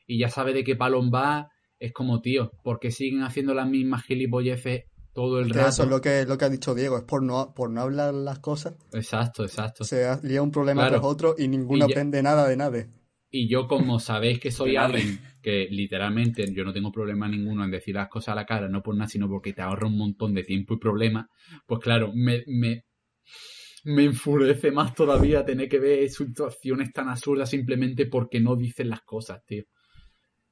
y 0.06 0.18
ya 0.18 0.28
sabes 0.28 0.54
de 0.54 0.64
qué 0.64 0.76
palón 0.76 1.10
va, 1.12 1.50
es 1.80 1.92
como, 1.92 2.20
tío, 2.20 2.52
porque 2.62 2.90
siguen 2.92 3.22
haciendo 3.24 3.54
las 3.54 3.68
mismas 3.68 4.04
gilipolleces 4.04 4.84
todo 5.12 5.40
el 5.40 5.50
rato. 5.50 5.68
eso 5.70 5.82
es 5.84 5.88
lo 5.88 6.00
que, 6.00 6.24
lo 6.26 6.38
que 6.38 6.44
ha 6.44 6.48
dicho 6.50 6.74
Diego, 6.74 6.96
es 6.98 7.02
por 7.04 7.22
no, 7.22 7.52
por 7.54 7.70
no 7.70 7.80
hablar 7.80 8.14
las 8.14 8.38
cosas, 8.38 8.74
Exacto, 8.92 9.42
exacto. 9.44 9.82
se 9.82 10.04
ha- 10.04 10.20
lía 10.22 10.42
un 10.42 10.52
problema 10.52 10.82
Claro. 10.82 10.96
tras 11.00 11.10
otro 11.10 11.34
y 11.36 11.48
ninguno 11.48 11.78
Y 11.86 11.88
ya- 11.88 11.94
aprende 11.94 12.22
nada 12.22 12.46
de 12.46 12.56
nadie. 12.56 12.86
Y 13.32 13.48
yo, 13.48 13.66
como 13.68 13.98
sabéis 14.00 14.38
que 14.40 14.50
soy 14.50 14.76
alguien 14.76 15.20
que 15.42 15.68
literalmente 15.70 16.52
yo 16.52 16.64
no 16.64 16.72
tengo 16.72 16.92
problema 16.92 17.28
ninguno 17.28 17.64
en 17.64 17.70
decir 17.70 17.94
las 17.94 18.08
cosas 18.08 18.32
a 18.32 18.34
la 18.36 18.44
cara, 18.46 18.68
no 18.68 18.82
por 18.82 18.94
nada, 18.94 19.08
sino 19.08 19.28
porque 19.28 19.52
te 19.52 19.62
ahorra 19.62 19.86
un 19.86 19.96
montón 19.96 20.34
de 20.34 20.42
tiempo 20.44 20.74
y 20.74 20.78
problemas, 20.78 21.26
pues 21.66 21.80
claro, 21.80 22.12
me, 22.14 22.42
me, 22.46 22.84
me 23.84 24.04
enfurece 24.04 24.70
más 24.70 24.94
todavía 24.94 25.44
tener 25.44 25.68
que 25.68 25.78
ver 25.78 26.08
situaciones 26.10 26.92
tan 26.92 27.08
absurdas 27.08 27.48
simplemente 27.50 28.06
porque 28.06 28.38
no 28.40 28.54
dicen 28.56 28.90
las 28.90 29.00
cosas, 29.02 29.42
tío. 29.46 29.64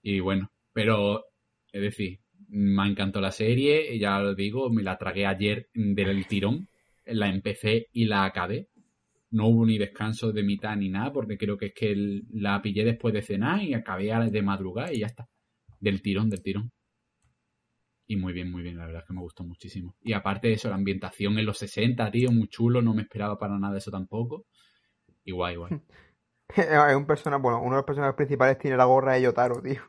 Y 0.03 0.21
bueno, 0.21 0.51
pero, 0.79 1.25
es 1.73 1.83
decir, 1.83 2.21
me 2.51 2.87
encantó 2.87 3.21
la 3.21 3.33
serie, 3.33 3.99
ya 3.99 4.21
lo 4.21 4.37
digo, 4.37 4.71
me 4.71 4.85
la 4.85 4.97
tragué 4.97 5.27
ayer 5.27 5.69
del 5.75 6.25
tirón, 6.29 6.69
la 7.05 7.29
empecé 7.29 7.88
y 7.93 8.05
la 8.05 8.25
acabé 8.25 8.69
no 9.33 9.49
hubo 9.49 9.67
ni 9.67 9.77
descanso 9.77 10.31
de 10.31 10.45
mitad 10.45 10.77
ni 10.77 10.88
nada, 10.88 11.12
porque 11.12 11.37
creo 11.37 11.59
que 11.59 11.67
es 11.67 11.75
que 11.75 12.23
la 12.31 12.62
pillé 12.62 12.85
después 12.85 13.12
de 13.12 13.23
cenar 13.23 13.61
y 13.61 13.75
acabé 13.75 14.12
de 14.31 14.41
madrugada 14.41 14.93
y 14.93 15.01
ya 15.01 15.07
está. 15.07 15.29
Del 15.81 16.01
tirón, 16.01 16.31
del 16.31 16.45
tirón. 16.45 16.71
Y 18.07 18.14
muy 18.14 18.33
bien, 18.33 18.53
muy 18.53 18.62
bien, 18.62 18.79
la 18.79 18.87
verdad 18.87 19.03
es 19.03 19.09
que 19.09 19.14
me 19.14 19.21
gustó 19.21 19.43
muchísimo. 19.43 19.97
Y 20.01 20.12
aparte 20.12 20.47
de 20.47 20.55
eso, 20.55 20.69
la 20.69 20.77
ambientación 20.77 21.41
en 21.41 21.45
los 21.45 21.59
60, 21.59 22.09
tío, 22.12 22.31
muy 22.31 22.47
chulo, 22.47 22.83
no 22.83 22.95
me 22.95 23.03
esperaba 23.03 23.37
para 23.37 23.59
nada 23.59 23.79
eso 23.79 23.91
tampoco. 23.91 24.47
Y 25.25 25.33
guay, 25.33 25.57
guay. 25.57 25.73
Es 26.57 26.97
un 26.97 27.05
personaje, 27.05 27.43
bueno, 27.43 27.59
uno 27.61 27.73
de 27.73 27.77
los 27.77 27.85
personajes 27.85 28.17
principales 28.17 28.59
tiene 28.59 28.77
la 28.77 28.85
gorra 28.85 29.14
de 29.14 29.23
Yotaro, 29.23 29.61
tío. 29.61 29.83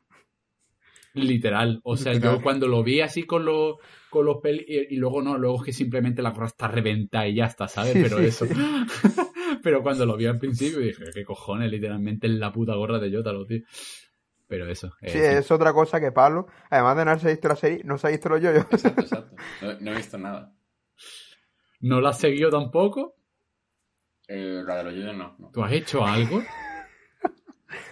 Literal. 1.26 1.82
O 1.84 1.98
sea, 1.98 2.14
Literal. 2.14 2.38
yo 2.38 2.44
cuando 2.44 2.68
lo 2.68 2.84
vi 2.84 3.02
así 3.02 3.24
con 3.24 3.46
los, 3.46 3.78
con 4.10 4.26
los 4.26 4.38
pelis, 4.38 4.66
y, 4.68 4.96
y 4.96 4.98
luego 4.98 5.22
no, 5.22 5.38
luego 5.38 5.58
es 5.58 5.64
que 5.64 5.74
simplemente 5.74 6.22
la 6.22 6.32
gorra 6.32 6.48
está 6.48 6.68
reventada 6.68 7.28
y 7.28 7.36
ya 7.36 7.46
está, 7.46 7.68
¿sabes? 7.68 7.94
Pero 7.94 8.18
sí, 8.18 8.26
eso. 8.26 8.46
sí. 8.46 8.54
Pero 9.64 9.82
cuando 9.82 10.06
lo 10.06 10.16
vi 10.16 10.26
al 10.26 10.40
principio 10.40 10.80
dije, 10.80 11.06
¿qué 11.14 11.24
cojones? 11.24 11.72
Literalmente 11.72 12.28
es 12.28 12.34
la 12.34 12.52
puta 12.52 12.76
gorra 12.76 13.00
de 13.00 13.12
Yotaro, 13.12 13.46
tío. 13.46 13.62
Pero 14.48 14.68
eso. 14.68 14.92
Sí, 15.02 15.20
es 15.20 15.52
otra 15.52 15.74
cosa 15.74 16.00
que 16.00 16.12
Pablo, 16.12 16.48
además 16.72 16.98
de 16.98 17.06
no 17.06 17.12
haberse 17.12 17.30
visto 17.30 17.48
la 17.48 17.56
serie, 17.56 17.82
no 17.84 17.98
se 18.00 18.08
ha 18.08 18.10
visto 18.10 18.30
los 18.30 18.42
yoyos. 18.42 18.66
Exacto, 18.72 19.02
exacto. 19.02 19.36
No, 19.62 19.80
no 19.80 19.92
he 19.92 19.96
visto 19.96 20.18
nada. 20.18 20.54
¿No 21.82 22.02
la 22.02 22.10
has 22.10 22.20
seguido 22.20 22.50
tampoco? 22.50 23.16
Eh, 24.28 24.62
la 24.66 24.78
de 24.78 24.84
los 24.86 24.94
yoyos 24.96 25.16
no. 25.16 25.36
no. 25.38 25.52
¿Tú 25.52 25.64
has 25.64 25.72
hecho 25.72 26.04
algo? 26.04 26.42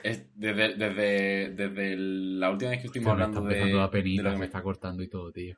Es 0.09 0.25
desde, 0.35 0.75
desde, 0.75 1.49
desde 1.55 1.95
la 1.97 2.49
última 2.51 2.71
vez 2.71 2.81
que 2.81 2.87
estuvimos 2.87 3.11
Hostia, 3.13 3.27
me 3.27 3.35
hablando 3.35 3.49
está 3.49 3.81
de, 3.83 3.89
penita, 3.89 4.23
lo 4.23 4.29
que 4.29 4.35
me 4.35 4.39
me... 4.39 4.45
está 4.45 4.61
cortando 4.61 5.03
y 5.03 5.07
todo, 5.09 5.31
tío. 5.31 5.57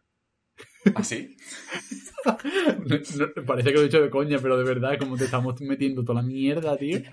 ¿Ah, 0.95 1.03
sí? 1.03 1.35
No, 2.25 2.37
no, 2.37 3.45
parece 3.45 3.69
que 3.69 3.75
lo 3.75 3.81
he 3.81 3.85
dicho 3.85 4.01
de 4.01 4.09
coña, 4.09 4.37
pero 4.41 4.57
de 4.57 4.63
verdad, 4.65 4.97
como 4.99 5.15
te 5.17 5.23
estamos 5.25 5.59
metiendo 5.61 6.03
toda 6.03 6.21
la 6.21 6.27
mierda, 6.27 6.75
tío. 6.77 6.99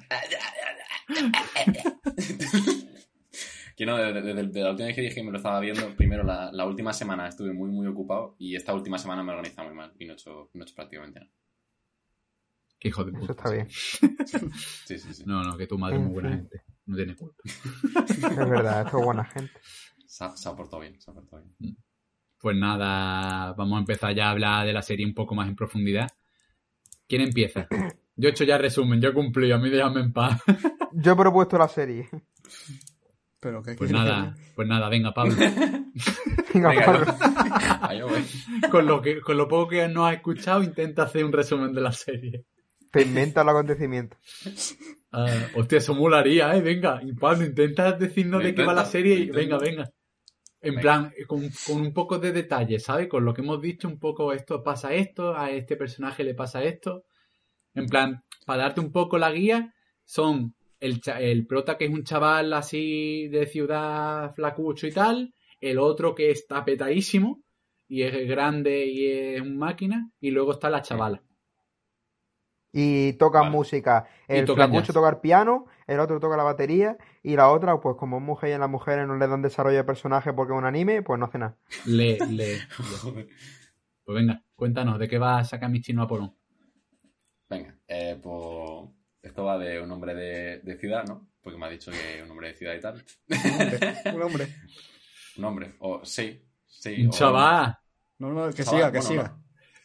Que 3.77 3.85
no, 3.85 3.97
desde, 3.99 4.23
desde- 4.23 4.45
desde 4.47 4.63
la 4.63 4.71
última 4.71 4.87
vez 4.87 4.95
que 4.97 5.03
dije 5.03 5.15
que 5.17 5.23
me 5.23 5.31
lo 5.31 5.37
estaba 5.37 5.61
viendo, 5.61 5.95
primero 5.97 6.23
la, 6.25 6.51
la 6.51 6.65
última 6.65 6.95
semana 6.95 7.29
estuve 7.29 7.53
muy, 7.53 7.69
muy 7.71 7.87
ocupado 7.87 8.35
y 8.39 8.57
esta 8.57 8.73
última 8.73 8.97
semana 8.99 9.23
me 9.23 9.33
he 9.33 9.35
organizado 9.35 9.69
muy 9.69 9.77
mal 9.77 9.93
y 9.99 10.07
no 10.07 10.13
he 10.13 10.15
hecho, 10.15 10.49
no 10.55 10.63
he 10.63 10.65
hecho 10.65 10.75
prácticamente 10.75 11.21
nada. 11.21 11.31
Qué 12.81 12.89
hijo 12.89 13.05
de 13.05 13.11
Eso 13.13 13.21
puta. 13.21 13.33
está 13.33 13.51
bien. 13.51 13.69
Sí, 14.87 14.99
sí, 14.99 15.13
sí. 15.13 15.25
No, 15.27 15.43
no, 15.43 15.59
que 15.59 15.67
tu 15.67 15.77
madre 15.79 15.97
es 15.97 16.03
muy 16.03 16.13
buena 16.15 16.31
En 16.33 16.39
gente. 16.39 16.63
No 16.87 16.97
tiene 16.97 17.15
culpa. 17.15 17.43
Es 18.07 18.21
verdad, 18.21 18.87
esto 18.87 18.99
es 18.99 19.05
buena 19.05 19.25
gente. 19.25 19.53
Se 20.07 20.25
ha, 20.25 20.37
se 20.37 20.49
ha 20.49 20.57
portado 20.57 20.81
bien, 20.81 21.01
se 21.01 21.11
ha 21.11 21.15
portado 21.15 21.43
bien. 21.43 21.77
Pues 22.39 22.57
nada, 22.57 23.53
vamos 23.55 23.77
a 23.77 23.81
empezar 23.81 24.15
ya 24.15 24.29
a 24.29 24.31
hablar 24.31 24.67
de 24.67 24.73
la 24.73 24.83
serie 24.83 25.05
un 25.05 25.15
poco 25.15 25.35
más 25.35 25.49
en 25.49 25.57
profundidad. 25.57 26.09
¿Quién 27.09 27.23
empieza? 27.23 27.67
Yo 28.17 28.29
he 28.29 28.31
hecho 28.31 28.45
ya 28.45 28.57
resumen, 28.57 28.99
yo 28.99 29.11
he 29.11 29.13
cumplido, 29.13 29.57
a 29.57 29.59
mí 29.59 29.69
déjame 29.69 30.01
en 30.01 30.11
paz. 30.11 30.41
Yo 30.93 31.13
he 31.13 31.17
propuesto 31.17 31.59
la 31.59 31.69
serie. 31.69 32.09
Pero 33.39 33.63
que 33.63 33.75
Pues 33.75 33.91
nada, 33.91 34.35
pues 34.55 34.67
nada, 34.67 34.89
venga, 34.89 35.13
Pablo. 35.13 35.37
Venga, 36.55 36.71
Venga, 36.71 36.87
Pablo. 36.87 38.09
Con 38.71 38.87
lo, 38.87 39.03
que, 39.03 39.21
con 39.21 39.37
lo 39.37 39.47
poco 39.47 39.69
que 39.69 39.87
nos 39.89 40.09
has 40.09 40.15
escuchado, 40.15 40.63
intenta 40.63 41.03
hacer 41.03 41.27
un 41.27 41.33
resumen 41.33 41.75
de 41.75 41.81
la 41.83 41.93
serie. 41.93 42.47
Te 42.91 43.03
inventas 43.03 43.45
los 43.45 43.53
acontecimientos. 43.55 44.19
Ah, 45.19 45.49
hostia, 45.55 45.79
eso 45.79 45.95
molaría, 45.95 46.55
¿eh? 46.55 46.61
Venga, 46.61 47.01
y 47.03 47.15
Pablo, 47.15 47.47
intenta 47.47 47.93
decirnos 47.93 48.43
de 48.43 48.55
qué 48.55 48.65
va 48.65 48.75
la 48.75 48.85
serie 48.85 49.15
y 49.15 49.31
venga, 49.31 49.57
venga. 49.59 49.91
En 50.61 50.75
Venga. 50.75 50.81
plan, 50.83 51.13
con, 51.27 51.49
con 51.67 51.81
un 51.81 51.93
poco 51.95 52.19
de 52.19 52.33
detalle, 52.33 52.79
¿sabes? 52.79 53.09
Con 53.09 53.25
lo 53.25 53.33
que 53.33 53.41
hemos 53.41 53.61
dicho, 53.63 53.89
un 53.89 53.99
poco 53.99 54.33
esto 54.33 54.63
pasa 54.63 54.93
esto, 54.93 55.35
a 55.35 55.51
este 55.51 55.77
personaje 55.77 56.23
le 56.23 56.35
pasa 56.35 56.63
esto. 56.65 57.05
En 57.75 57.87
plan, 57.87 58.25
para 58.45 58.65
darte 58.65 58.81
un 58.81 58.93
poco 58.93 59.17
la 59.17 59.31
guía, 59.33 59.73
son 60.05 60.55
el, 60.81 61.01
el 61.19 61.47
prota 61.47 61.79
que 61.79 61.87
es 61.87 61.91
un 61.91 62.05
chaval 62.05 62.53
así 62.53 63.29
de 63.29 63.47
ciudad 63.47 64.35
flacucho 64.35 64.87
y 64.87 64.93
tal, 64.93 65.33
el 65.61 65.79
otro 65.79 66.15
que 66.15 66.31
está 66.31 66.65
petadísimo 66.65 67.43
y 67.89 68.03
es 68.03 68.29
grande 68.29 68.87
y 68.87 69.07
es 69.07 69.41
un 69.41 69.57
máquina, 69.57 70.11
y 70.21 70.31
luego 70.31 70.53
está 70.53 70.69
la 70.69 70.83
chavala. 70.83 71.23
Y 72.79 73.15
tocan 73.15 73.43
Vale. 73.45 73.53
música. 73.57 74.07
El 74.29 74.47
flacucho 74.47 74.93
toca 74.93 75.09
el 75.09 75.17
piano, 75.19 75.65
el 75.87 75.99
otro 75.99 76.21
toca 76.21 76.37
la 76.37 76.43
batería, 76.43 76.99
y 77.23 77.35
la 77.37 77.49
otra, 77.51 77.81
pues 77.81 77.97
como 77.97 78.19
es 78.19 78.23
mujer 78.23 78.51
y 78.51 78.53
a 78.53 78.59
las 78.59 78.69
mujeres 78.69 79.07
no 79.07 79.17
le 79.17 79.27
dan 79.27 79.41
desarrollo 79.41 79.79
de 79.79 79.85
personaje 79.85 80.33
porque 80.35 80.53
es 80.53 80.59
un 80.59 80.67
anime, 80.67 81.01
pues 81.03 81.19
no 81.19 81.25
hace 81.27 81.39
nada. 81.39 81.57
Le, 81.87 82.19
le. 82.29 82.59
Pues 84.05 84.15
venga, 84.15 84.41
cuéntanos, 84.55 84.99
¿de 85.01 85.09
qué 85.09 85.19
va 85.19 85.43
Sakamichi 85.43 85.93
no 85.93 86.03
Apolón? 86.03 86.33
Venga, 87.51 87.75
eh, 87.89 88.17
pues 88.23 88.89
esto 89.23 89.45
va 89.45 89.59
de 89.59 89.81
un 89.81 89.91
hombre 89.91 90.15
de, 90.15 90.61
de 90.61 90.77
ciudad, 90.79 91.05
¿no? 91.09 91.27
Porque 91.43 91.59
me 91.59 91.67
ha 91.67 91.71
dicho 91.71 91.91
que 91.91 92.23
un 92.23 92.31
hombre 92.31 92.49
de 92.49 92.55
ciudad 92.55 92.75
y 92.75 92.81
tal. 92.81 93.05
Un 93.29 93.61
hombre, 93.61 93.97
un 94.15 94.23
hombre. 94.23 94.49
Un 95.39 95.45
hombre, 95.45 95.75
o 95.81 96.05
sí, 96.05 96.41
sí. 96.67 97.03
Un 97.03 97.09
o- 97.09 97.11
chaval. 97.13 97.77
No, 98.19 98.31
no, 98.33 98.49
que 98.51 98.63
Chaval, 98.65 98.79
siga, 98.81 98.93
que 98.93 98.99
bueno, 99.01 99.09
siga. 99.11 99.37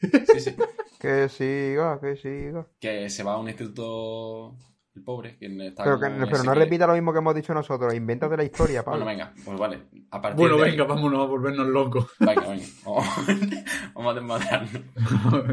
no. 0.01 0.25
Sí, 0.33 0.39
sí. 0.39 0.55
Que 1.01 1.27
siga, 1.29 1.99
que 1.99 2.15
siga. 2.15 2.67
Que 2.79 3.09
se 3.09 3.23
va 3.23 3.33
a 3.33 3.37
un 3.39 3.47
instituto 3.47 4.55
el 4.93 5.03
pobre, 5.03 5.37
que 5.37 5.45
está 5.67 5.83
Pero, 5.85 5.99
que, 5.99 6.07
pero 6.29 6.43
no 6.43 6.53
que- 6.53 6.59
repita 6.59 6.85
lo 6.85 6.93
mismo 6.93 7.11
que 7.13 7.19
hemos 7.19 7.33
dicho 7.33 7.53
nosotros, 7.53 7.93
invéntate 7.93 8.35
la 8.37 8.43
historia, 8.43 8.83
Pablo. 8.83 9.05
Bueno, 9.05 9.17
venga, 9.19 9.33
pues 9.43 9.57
vale. 9.57 9.83
A 10.11 10.21
partir 10.21 10.37
Bueno, 10.41 10.57
de 10.57 10.63
ahí- 10.65 10.71
venga, 10.71 10.83
vámonos 10.83 11.21
a 11.21 11.25
volvernos 11.27 11.67
locos. 11.67 12.07
Venga, 12.19 12.41
venga. 12.47 12.65
Vamos, 12.85 13.05
vamos 13.95 14.11
a 14.11 14.13
desmadrarnos. 14.15 14.81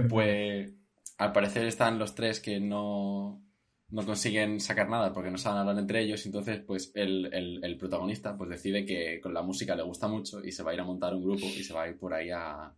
Pues 0.08 0.72
al 1.18 1.32
parecer 1.32 1.66
están 1.66 1.98
los 1.98 2.14
tres 2.14 2.40
que 2.40 2.60
no, 2.60 3.42
no 3.90 4.04
consiguen 4.04 4.60
sacar 4.60 4.88
nada 4.88 5.12
porque 5.12 5.30
no 5.30 5.38
saben 5.38 5.60
hablar 5.60 5.78
entre 5.78 6.02
ellos. 6.02 6.26
Entonces, 6.26 6.60
pues 6.66 6.92
el, 6.94 7.32
el- 7.32 7.64
el 7.64 7.78
protagonista 7.78 8.36
pues 8.36 8.50
decide 8.50 8.84
que 8.84 9.20
con 9.20 9.32
la 9.32 9.42
música 9.42 9.74
le 9.76 9.82
gusta 9.84 10.08
mucho 10.08 10.44
y 10.44 10.52
se 10.52 10.62
va 10.62 10.72
a 10.72 10.74
ir 10.74 10.80
a 10.80 10.84
montar 10.84 11.14
un 11.14 11.22
grupo 11.24 11.46
y 11.46 11.62
se 11.62 11.72
va 11.72 11.84
a 11.84 11.88
ir 11.88 11.96
por 11.98 12.12
ahí 12.12 12.30
a, 12.30 12.72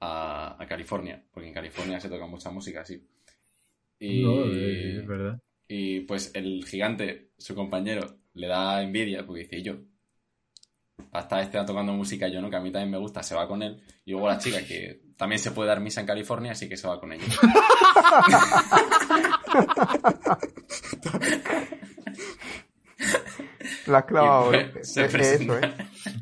a, 0.00 0.56
a 0.62 0.66
California. 0.66 1.22
Porque 1.32 1.48
en 1.48 1.54
California 1.54 2.00
se 2.00 2.08
toca 2.08 2.26
mucha 2.26 2.50
música 2.50 2.82
así. 2.82 3.04
Y, 3.98 4.22
No, 4.22 4.44
es 4.44 5.06
verdad. 5.06 5.40
y 5.66 6.00
pues 6.00 6.30
el 6.34 6.64
gigante, 6.64 7.32
su 7.36 7.54
compañero, 7.54 8.16
le 8.34 8.46
da 8.46 8.82
envidia 8.82 9.26
porque 9.26 9.42
dice 9.42 9.62
yo. 9.62 9.76
Hasta 11.12 11.40
este 11.42 11.58
tocando 11.64 11.92
música 11.92 12.28
yo, 12.28 12.40
¿no? 12.40 12.50
Que 12.50 12.56
a 12.56 12.60
mí 12.60 12.70
también 12.72 12.90
me 12.90 12.98
gusta, 12.98 13.22
se 13.22 13.34
va 13.34 13.46
con 13.48 13.62
él. 13.62 13.80
Y 14.04 14.12
luego 14.12 14.28
la 14.28 14.38
chica, 14.38 14.58
que 14.66 15.00
también 15.16 15.38
se 15.38 15.52
puede 15.52 15.68
dar 15.68 15.80
misa 15.80 16.00
en 16.00 16.06
California, 16.06 16.52
así 16.52 16.68
que 16.68 16.76
se 16.76 16.88
va 16.88 17.00
con 17.00 17.12
ella. 17.12 17.24
La 23.86 24.04
Y, 24.52 24.54
¿eh? 24.54 24.70
pues, 24.72 24.92
se 24.92 25.04
eso, 25.06 25.58
¿eh? 25.58 25.74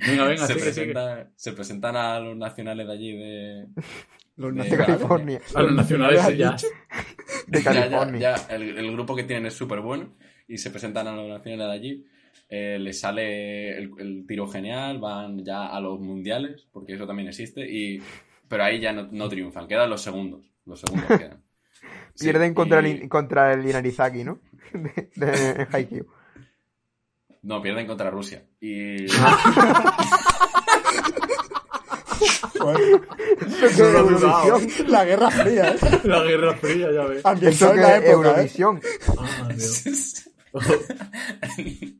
Venga, 0.06 0.24
venga, 0.26 0.46
se, 0.46 0.72
sigue, 0.72 0.94
se 1.36 1.52
presentan 1.52 1.96
a 1.96 2.18
los 2.20 2.36
nacionales 2.36 2.86
de 2.86 2.92
allí 2.92 3.12
de... 3.16 3.66
Los 4.36 4.54
de 4.54 4.64
De. 4.64 4.76
California. 4.76 5.40
A 5.54 5.62
los 5.62 5.72
nacionales 5.72 6.20
has 6.20 6.36
ya. 6.36 6.50
dicho. 6.52 6.66
De 7.46 7.62
Ya, 7.62 7.72
ya, 7.72 7.80
California. 7.80 8.20
ya, 8.20 8.54
el, 8.54 8.76
el 8.76 8.92
grupo 8.92 9.16
que 9.16 9.22
tienen 9.24 9.46
es 9.46 9.54
súper 9.54 9.80
bueno 9.80 10.14
y 10.46 10.58
se 10.58 10.70
presentan 10.70 11.06
a 11.06 11.12
los 11.16 11.26
nacionales 11.28 11.66
de 11.68 11.72
allí. 11.72 12.04
Eh, 12.50 12.78
les 12.78 13.00
sale 13.00 13.76
el, 13.78 13.90
el 13.98 14.24
tiro 14.26 14.46
genial, 14.46 14.98
van 14.98 15.42
ya 15.44 15.66
a 15.68 15.80
los 15.80 15.98
mundiales, 16.00 16.66
porque 16.72 16.94
eso 16.94 17.06
también 17.06 17.28
existe, 17.28 17.66
y 17.68 18.00
pero 18.46 18.62
ahí 18.64 18.78
ya 18.78 18.92
no, 18.92 19.08
no 19.10 19.28
triunfan, 19.28 19.66
quedan 19.66 19.88
los 19.90 20.02
segundos. 20.02 20.52
Los 20.66 20.80
segundos 20.80 21.08
quedan. 21.18 21.42
Sí, 22.14 22.24
Pierden 22.24 22.52
contra, 22.54 22.86
y- 22.86 22.90
el, 22.92 23.08
contra 23.08 23.52
el 23.54 23.66
Inarizaki, 23.66 24.22
¿no? 24.24 24.40
De, 24.72 25.08
de, 25.16 25.50
en 25.62 25.68
Haikyuu. 25.72 26.06
No, 27.46 27.62
pierden 27.62 27.86
contra 27.86 28.10
Rusia. 28.10 28.42
Y. 28.60 29.06
Eurovisión. 33.78 34.88
La 34.88 35.04
Guerra 35.04 35.30
Fría, 35.30 35.70
¿eh? 35.70 35.76
La 36.04 36.22
Guerra 36.22 36.56
Fría, 36.56 36.88
ya 36.92 37.02
ves. 37.04 37.18
Eso 37.18 37.28
Ambientado 37.28 37.74
en 37.74 37.80
la 37.82 37.96
época, 37.96 38.08
¿eh? 38.08 38.12
Eurovisión. 38.12 38.80
Ah, 39.18 39.48
Dios. 39.54 40.30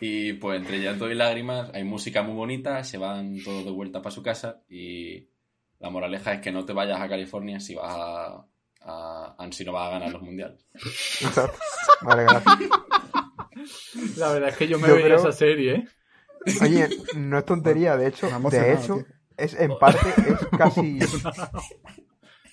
y 0.00 0.32
pues 0.34 0.60
entre 0.60 0.78
llanto 0.80 1.10
y 1.10 1.14
lágrimas 1.14 1.70
hay 1.74 1.82
música 1.84 2.22
muy 2.22 2.34
bonita, 2.34 2.84
se 2.84 2.98
van 2.98 3.42
todos 3.42 3.64
de 3.64 3.70
vuelta 3.72 4.00
para 4.00 4.14
su 4.14 4.22
casa 4.22 4.60
y 4.68 5.28
la 5.80 5.90
moraleja 5.90 6.34
es 6.34 6.40
que 6.40 6.52
no 6.52 6.64
te 6.64 6.72
vayas 6.72 7.00
a 7.00 7.08
California 7.08 7.58
si 7.58 7.74
vas 7.74 7.92
a, 7.94 8.44
a- 8.82 9.48
si 9.50 9.64
no 9.64 9.72
vas 9.72 9.88
a 9.88 9.90
ganar 9.92 10.12
los 10.12 10.22
mundiales. 10.22 10.64
Exacto. 11.20 11.58
Vale, 12.02 12.22
gracias. 12.24 12.58
La 14.16 14.32
verdad 14.32 14.48
es 14.50 14.56
que 14.56 14.68
yo 14.68 14.78
me 14.78 14.88
Yo 14.88 14.94
veía 14.94 15.06
creo- 15.06 15.18
esa 15.18 15.32
serie, 15.32 15.74
¿eh? 15.74 15.88
Oye, 16.62 16.88
no 17.16 17.38
es 17.38 17.44
tontería, 17.44 17.96
de 17.96 18.08
hecho, 18.08 18.28
de 18.50 18.72
hecho, 18.72 18.94
tío. 18.96 19.06
es 19.36 19.54
en 19.54 19.76
parte, 19.78 20.08
es 20.16 20.46
casi, 20.58 20.98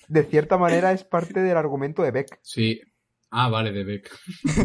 de 0.08 0.22
cierta 0.24 0.58
manera 0.58 0.92
es 0.92 1.04
parte 1.04 1.40
del 1.40 1.56
argumento 1.56 2.02
de 2.02 2.10
Beck. 2.10 2.38
Sí. 2.42 2.80
Ah, 3.30 3.48
vale, 3.48 3.72
de 3.72 3.84
Beck. 3.84 4.10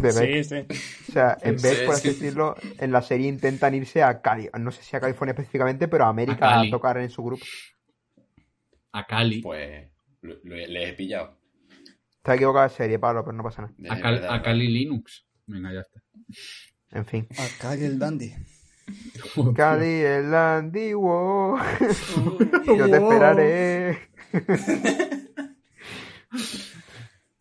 Beck. 0.12 0.44
Sí, 0.44 0.44
sí. 0.44 0.66
O 1.08 1.12
sea, 1.12 1.36
en 1.42 1.58
Sí, 1.58 1.66
Beck, 1.68 1.86
por 1.86 1.94
sí. 1.96 2.08
así 2.08 2.18
decirlo, 2.18 2.54
en 2.78 2.92
la 2.92 3.02
serie 3.02 3.28
intentan 3.28 3.74
irse 3.74 4.02
a 4.02 4.20
Cali, 4.22 4.48
no 4.58 4.70
sé 4.70 4.82
si 4.82 4.96
a 4.96 5.00
California 5.00 5.32
específicamente, 5.32 5.88
pero 5.88 6.04
a 6.04 6.08
América 6.08 6.60
A 6.60 6.70
tocar 6.70 6.98
en 6.98 7.10
su 7.10 7.22
grupo. 7.24 7.44
A 8.92 9.06
Cali. 9.06 9.40
Pues 9.40 9.88
lo- 10.22 10.34
lo- 10.44 10.56
les 10.56 10.88
he 10.90 10.92
pillado. 10.94 11.38
Está 12.16 12.34
equivocada 12.34 12.68
de 12.68 12.74
serie, 12.74 12.98
Pablo, 12.98 13.24
pero 13.24 13.36
no 13.36 13.42
pasa 13.42 13.62
nada. 13.62 13.74
De 13.78 13.90
A, 13.90 14.00
Cal- 14.00 14.14
verdad. 14.14 14.34
a 14.34 14.42
Cali 14.42 14.68
Linux. 14.68 15.26
Venga, 15.46 15.72
ya 15.72 15.80
está. 15.80 16.01
En 16.90 17.06
fin. 17.06 17.26
Acá 17.38 17.76
y 17.76 17.84
el 17.84 17.98
Dandy. 17.98 18.34
Cali, 19.54 20.00
el 20.02 20.34
antiguo. 20.34 21.56
Yo 22.66 22.88
te 22.88 22.96
esperaré. 22.96 23.98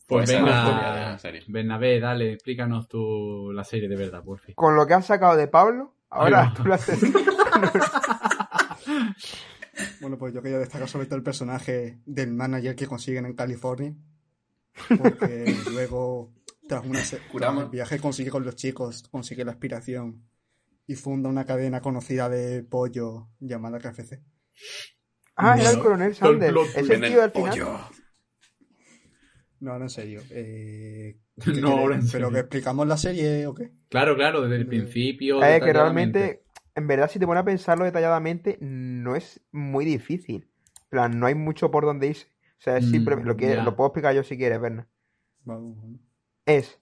Pues 0.07 0.29
la 0.29 0.39
venga, 0.39 1.09
la 1.11 1.17
serie. 1.17 1.43
Bernabé, 1.47 1.99
dale, 1.99 2.33
explícanos 2.33 2.87
tú 2.89 3.51
la 3.53 3.63
serie 3.63 3.87
de 3.87 3.95
verdad, 3.95 4.23
por 4.23 4.39
fin. 4.39 4.55
Con 4.55 4.75
lo 4.75 4.85
que 4.85 4.93
has 4.93 5.05
sacado 5.05 5.37
de 5.37 5.47
Pablo, 5.47 5.95
ahora 6.09 6.43
va. 6.43 6.53
tú 6.53 6.63
lo 6.63 6.73
haces. 6.73 6.99
Bueno, 9.99 10.17
pues 10.17 10.33
yo 10.33 10.41
quería 10.41 10.59
destacar 10.59 10.87
sobre 10.89 11.05
todo 11.05 11.15
el 11.15 11.23
personaje 11.23 11.99
del 12.05 12.33
manager 12.33 12.75
que 12.75 12.87
consiguen 12.87 13.25
en 13.25 13.33
California. 13.33 13.95
Porque 14.97 15.55
luego, 15.71 16.33
tras, 16.79 16.85
una 16.85 16.99
se- 16.99 17.17
tras 17.17 17.29
Curamos. 17.31 17.63
el 17.65 17.69
viaje, 17.69 17.99
consigue 17.99 18.29
con 18.31 18.43
los 18.45 18.55
chicos, 18.55 19.03
consigue 19.11 19.43
la 19.45 19.51
aspiración 19.51 20.23
y 20.87 20.95
funda 20.95 21.29
una 21.29 21.45
cadena 21.45 21.81
conocida 21.81 22.29
de 22.29 22.63
pollo 22.63 23.29
llamada 23.39 23.79
KFC. 23.79 24.21
Ah, 25.35 25.57
era 25.59 25.69
el 25.71 25.77
No, 25.77 25.83
coronel 25.83 26.09
el 26.09 26.15
Sanders. 26.15 26.75
el 26.77 27.01
tío 27.01 27.21
al 27.23 27.31
final. 27.31 27.49
pollo. 27.49 27.79
No, 29.59 29.77
no, 29.77 29.83
en 29.85 29.89
serio. 29.89 30.21
Eh, 30.31 31.17
No. 31.61 31.85
¿Pero 31.87 32.01
serio. 32.01 32.31
que 32.31 32.39
explicamos 32.39 32.87
la 32.87 32.97
serie 32.97 33.45
o 33.47 33.53
qué? 33.53 33.71
Claro, 33.89 34.15
claro, 34.15 34.41
desde 34.41 34.55
el 34.55 34.61
Eh, 34.63 34.65
principio. 34.65 35.41
Es 35.41 35.59
que 35.59 35.65
detalladamente. 35.65 36.19
realmente, 36.19 36.43
en 36.75 36.87
verdad, 36.87 37.09
si 37.09 37.19
te 37.19 37.25
pones 37.25 37.41
a 37.41 37.45
pensarlo 37.45 37.85
detalladamente, 37.85 38.57
no 38.61 39.15
es 39.15 39.41
muy 39.51 39.85
difícil. 39.85 40.47
En 40.83 40.89
plan, 40.89 41.19
no 41.19 41.25
hay 41.25 41.35
mucho 41.35 41.69
por 41.71 41.85
donde 41.85 42.07
irse. 42.07 42.27
O 42.59 42.61
sea, 42.63 42.77
es 42.77 42.85
Mm, 42.87 42.91
simple- 42.91 43.23
lo, 43.23 43.35
que, 43.37 43.49
ya. 43.55 43.63
lo 43.63 43.75
puedo 43.75 43.87
explicar 43.89 44.13
yo 44.15 44.23
si 44.23 44.37
quieres, 44.37 44.59
Berna. 44.61 44.87
Vamos, 45.43 45.75
vamos. 45.77 45.99
Es, 46.45 46.79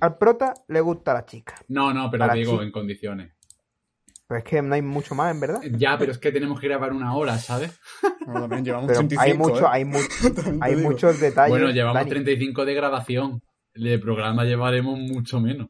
al 0.00 0.18
prota 0.18 0.54
le 0.68 0.80
gusta 0.80 1.14
la 1.14 1.24
chica. 1.24 1.54
No, 1.68 1.92
no, 1.92 2.10
pero 2.10 2.22
Para 2.22 2.34
digo, 2.34 2.62
en 2.62 2.70
condiciones. 2.72 3.32
Pero 4.26 4.38
es 4.38 4.44
que 4.44 4.62
no 4.62 4.74
hay 4.74 4.82
mucho 4.82 5.14
más, 5.14 5.34
en 5.34 5.40
verdad. 5.40 5.60
Ya, 5.76 5.98
pero 5.98 6.12
es 6.12 6.18
que 6.18 6.32
tenemos 6.32 6.58
que 6.58 6.66
grabar 6.68 6.92
una 6.92 7.14
hora, 7.14 7.36
¿sabes? 7.38 7.78
También 8.26 8.64
llevamos 8.64 8.86
Pero 8.88 9.00
35, 9.00 9.22
hay, 9.22 9.36
mucho, 9.36 9.64
¿eh? 9.64 9.68
hay, 9.70 9.84
mu- 9.84 9.98
También 10.34 10.60
te 10.60 10.64
hay 10.66 10.76
muchos 10.76 11.20
detalles. 11.20 11.50
bueno, 11.50 11.70
llevamos 11.70 11.96
Dani. 11.96 12.10
35 12.10 12.64
de 12.64 12.74
grabación. 12.74 13.42
De 13.74 13.98
programa 13.98 14.44
llevaremos 14.44 14.98
mucho 14.98 15.40
menos. 15.40 15.68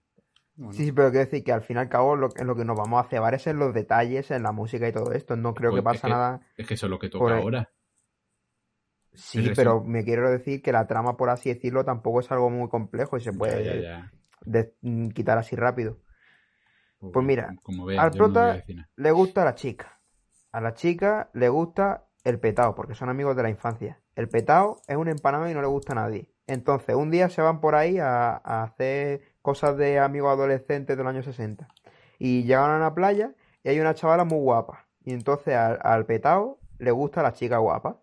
Bueno, 0.55 0.73
Sí, 0.75 0.85
sí, 0.85 0.93
pero 0.93 1.11
quiero 1.11 1.25
decir 1.25 1.43
que 1.45 1.53
al 1.53 1.63
fin 1.63 1.77
y 1.77 1.81
al 1.81 1.89
cabo 1.89 2.15
lo, 2.15 2.29
en 2.37 2.47
lo 2.47 2.55
que 2.55 2.65
nos 2.65 2.77
vamos 2.77 3.05
a 3.05 3.09
cebar 3.09 3.35
es 3.35 3.47
en 3.47 3.59
los 3.59 3.73
detalles, 3.73 4.31
en 4.31 4.43
la 4.43 4.53
música 4.53 4.87
y 4.89 4.93
todo 4.93 5.13
esto. 5.13 5.35
No 5.37 5.55
creo 5.55 5.71
Pues 5.71 5.81
que 5.81 5.85
pasa 5.85 5.97
es 5.97 6.03
que- 6.03 6.09
nada. 6.09 6.41
Es 6.57 6.67
que 6.67 6.75
eso 6.75 6.87
es 6.87 6.91
lo 6.91 6.99
que 6.99 7.09
toca 7.09 7.37
ahora. 7.37 7.71
Sí, 9.15 9.43
pero 9.57 9.83
me 9.83 10.05
quiero 10.05 10.31
decir 10.31 10.63
que 10.63 10.73
la 10.73 10.87
trama, 10.87 11.17
por 11.17 11.29
así 11.31 11.53
decirlo, 11.53 11.85
tampoco 11.85 12.21
es 12.21 12.31
algo 12.33 12.51
muy 12.51 12.69
complejo 12.69 13.17
y 13.17 13.21
se 13.21 13.33
puede 13.33 13.65
ya, 13.65 13.75
ya. 13.81 14.13
de- 14.45 14.75
mm, 14.83 15.09
quitar 15.11 15.39
así 15.39 15.55
rápido. 15.57 15.99
Pues 17.13 17.27
mira, 17.27 17.55
como 17.63 17.87
veas, 17.87 18.03
al 18.03 18.11
no 18.11 18.15
a 18.15 18.19
prota 18.19 18.65
le 18.97 19.11
gusta 19.11 19.45
la 19.45 19.55
chica. 19.55 20.01
A 20.53 20.61
la 20.61 20.75
chica 20.75 21.31
le 21.33 21.49
gusta 21.49 22.05
el 22.25 22.39
petao, 22.39 22.75
porque 22.75 22.95
son 22.95 23.09
amigos 23.09 23.37
de 23.37 23.43
la 23.43 23.51
infancia. 23.51 24.01
El 24.15 24.29
petao 24.29 24.81
es 24.87 24.97
un 24.97 25.09
empanado 25.09 25.49
y 25.49 25.55
no 25.55 25.61
le 25.61 25.67
gusta 25.67 25.93
a 25.93 25.97
nadie. 25.97 26.31
Entonces, 26.47 26.95
un 26.95 27.11
día 27.11 27.29
se 27.29 27.41
van 27.43 27.61
por 27.61 27.75
ahí 27.75 27.99
a, 27.99 28.35
a 28.37 28.63
hacer 28.65 29.23
cosas 29.43 29.77
de 29.77 29.99
amigos 29.99 30.31
adolescentes 30.33 30.97
de 30.97 31.03
los 31.03 31.11
años 31.11 31.25
60. 31.25 31.69
Y 32.19 32.45
llegan 32.45 32.71
a 32.71 32.77
una 32.77 32.95
playa 32.95 33.35
y 33.65 33.71
hay 33.71 33.81
una 33.81 33.95
chavala 33.95 34.25
muy 34.25 34.39
guapa. 34.39 34.87
Y 35.05 35.13
entonces 35.13 35.55
al, 35.55 35.79
al 35.83 36.07
petao 36.07 36.59
le 36.79 36.91
gusta 36.91 37.23
la 37.23 37.33
chica 37.33 37.59
guapa. 37.59 37.99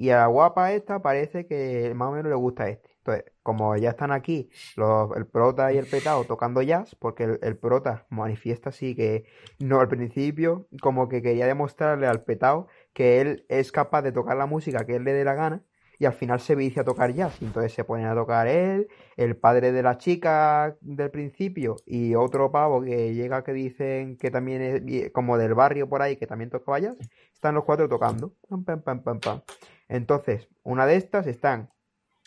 Y 0.00 0.08
a 0.08 0.16
la 0.16 0.26
guapa 0.28 0.72
esta 0.72 1.02
parece 1.02 1.46
que 1.46 1.92
más 1.94 2.08
o 2.08 2.12
menos 2.12 2.30
le 2.30 2.34
gusta 2.34 2.70
este. 2.70 2.88
Entonces, 2.96 3.24
como 3.42 3.76
ya 3.76 3.90
están 3.90 4.12
aquí 4.12 4.48
los- 4.76 5.14
el 5.14 5.26
prota 5.26 5.74
y 5.74 5.76
el 5.76 5.84
petao 5.84 6.24
tocando 6.24 6.62
jazz, 6.62 6.94
porque 6.94 7.24
el, 7.42 7.58
prota 7.58 8.06
manifiesta 8.08 8.70
así 8.70 8.94
que 8.96 9.24
no 9.58 9.78
al 9.78 9.88
principio 9.88 10.66
como 10.80 11.06
que 11.10 11.20
quería 11.20 11.46
demostrarle 11.46 12.06
al 12.06 12.22
petao 12.22 12.66
que 12.94 13.20
él 13.20 13.44
es 13.50 13.72
capaz 13.72 14.00
de 14.00 14.10
tocar 14.12 14.38
la 14.38 14.46
música 14.46 14.86
que 14.86 14.96
él 14.96 15.04
le 15.04 15.12
dé 15.12 15.22
la 15.22 15.34
gana 15.34 15.62
y 15.98 16.06
al 16.06 16.14
final 16.14 16.40
se 16.40 16.54
vicia 16.54 16.80
a 16.80 16.84
tocar 16.86 17.12
jazz. 17.12 17.36
Entonces 17.42 17.74
se 17.74 17.84
ponen 17.84 18.06
a 18.06 18.14
tocar 18.14 18.46
él, 18.46 18.88
el 19.18 19.36
padre 19.36 19.70
de 19.70 19.82
la 19.82 19.98
chica 19.98 20.78
del 20.80 21.10
principio 21.10 21.76
y 21.84 22.14
otro 22.14 22.50
pavo 22.50 22.80
que 22.80 23.12
llega 23.12 23.44
que 23.44 23.52
dicen 23.52 24.16
que 24.16 24.30
también 24.30 24.62
es 24.62 25.10
como 25.10 25.36
del 25.36 25.52
barrio 25.52 25.90
por 25.90 26.00
ahí 26.00 26.16
que 26.16 26.26
también 26.26 26.48
tocaba 26.48 26.78
jazz. 26.78 26.96
Están 27.34 27.54
los 27.54 27.64
cuatro 27.64 27.86
tocando. 27.86 28.32
Pam, 28.48 28.64
pam, 28.64 28.80
pam, 28.80 29.02
pam, 29.02 29.20
pam. 29.20 29.40
Entonces, 29.90 30.48
una 30.62 30.86
de 30.86 30.94
estas 30.94 31.26
están 31.26 31.68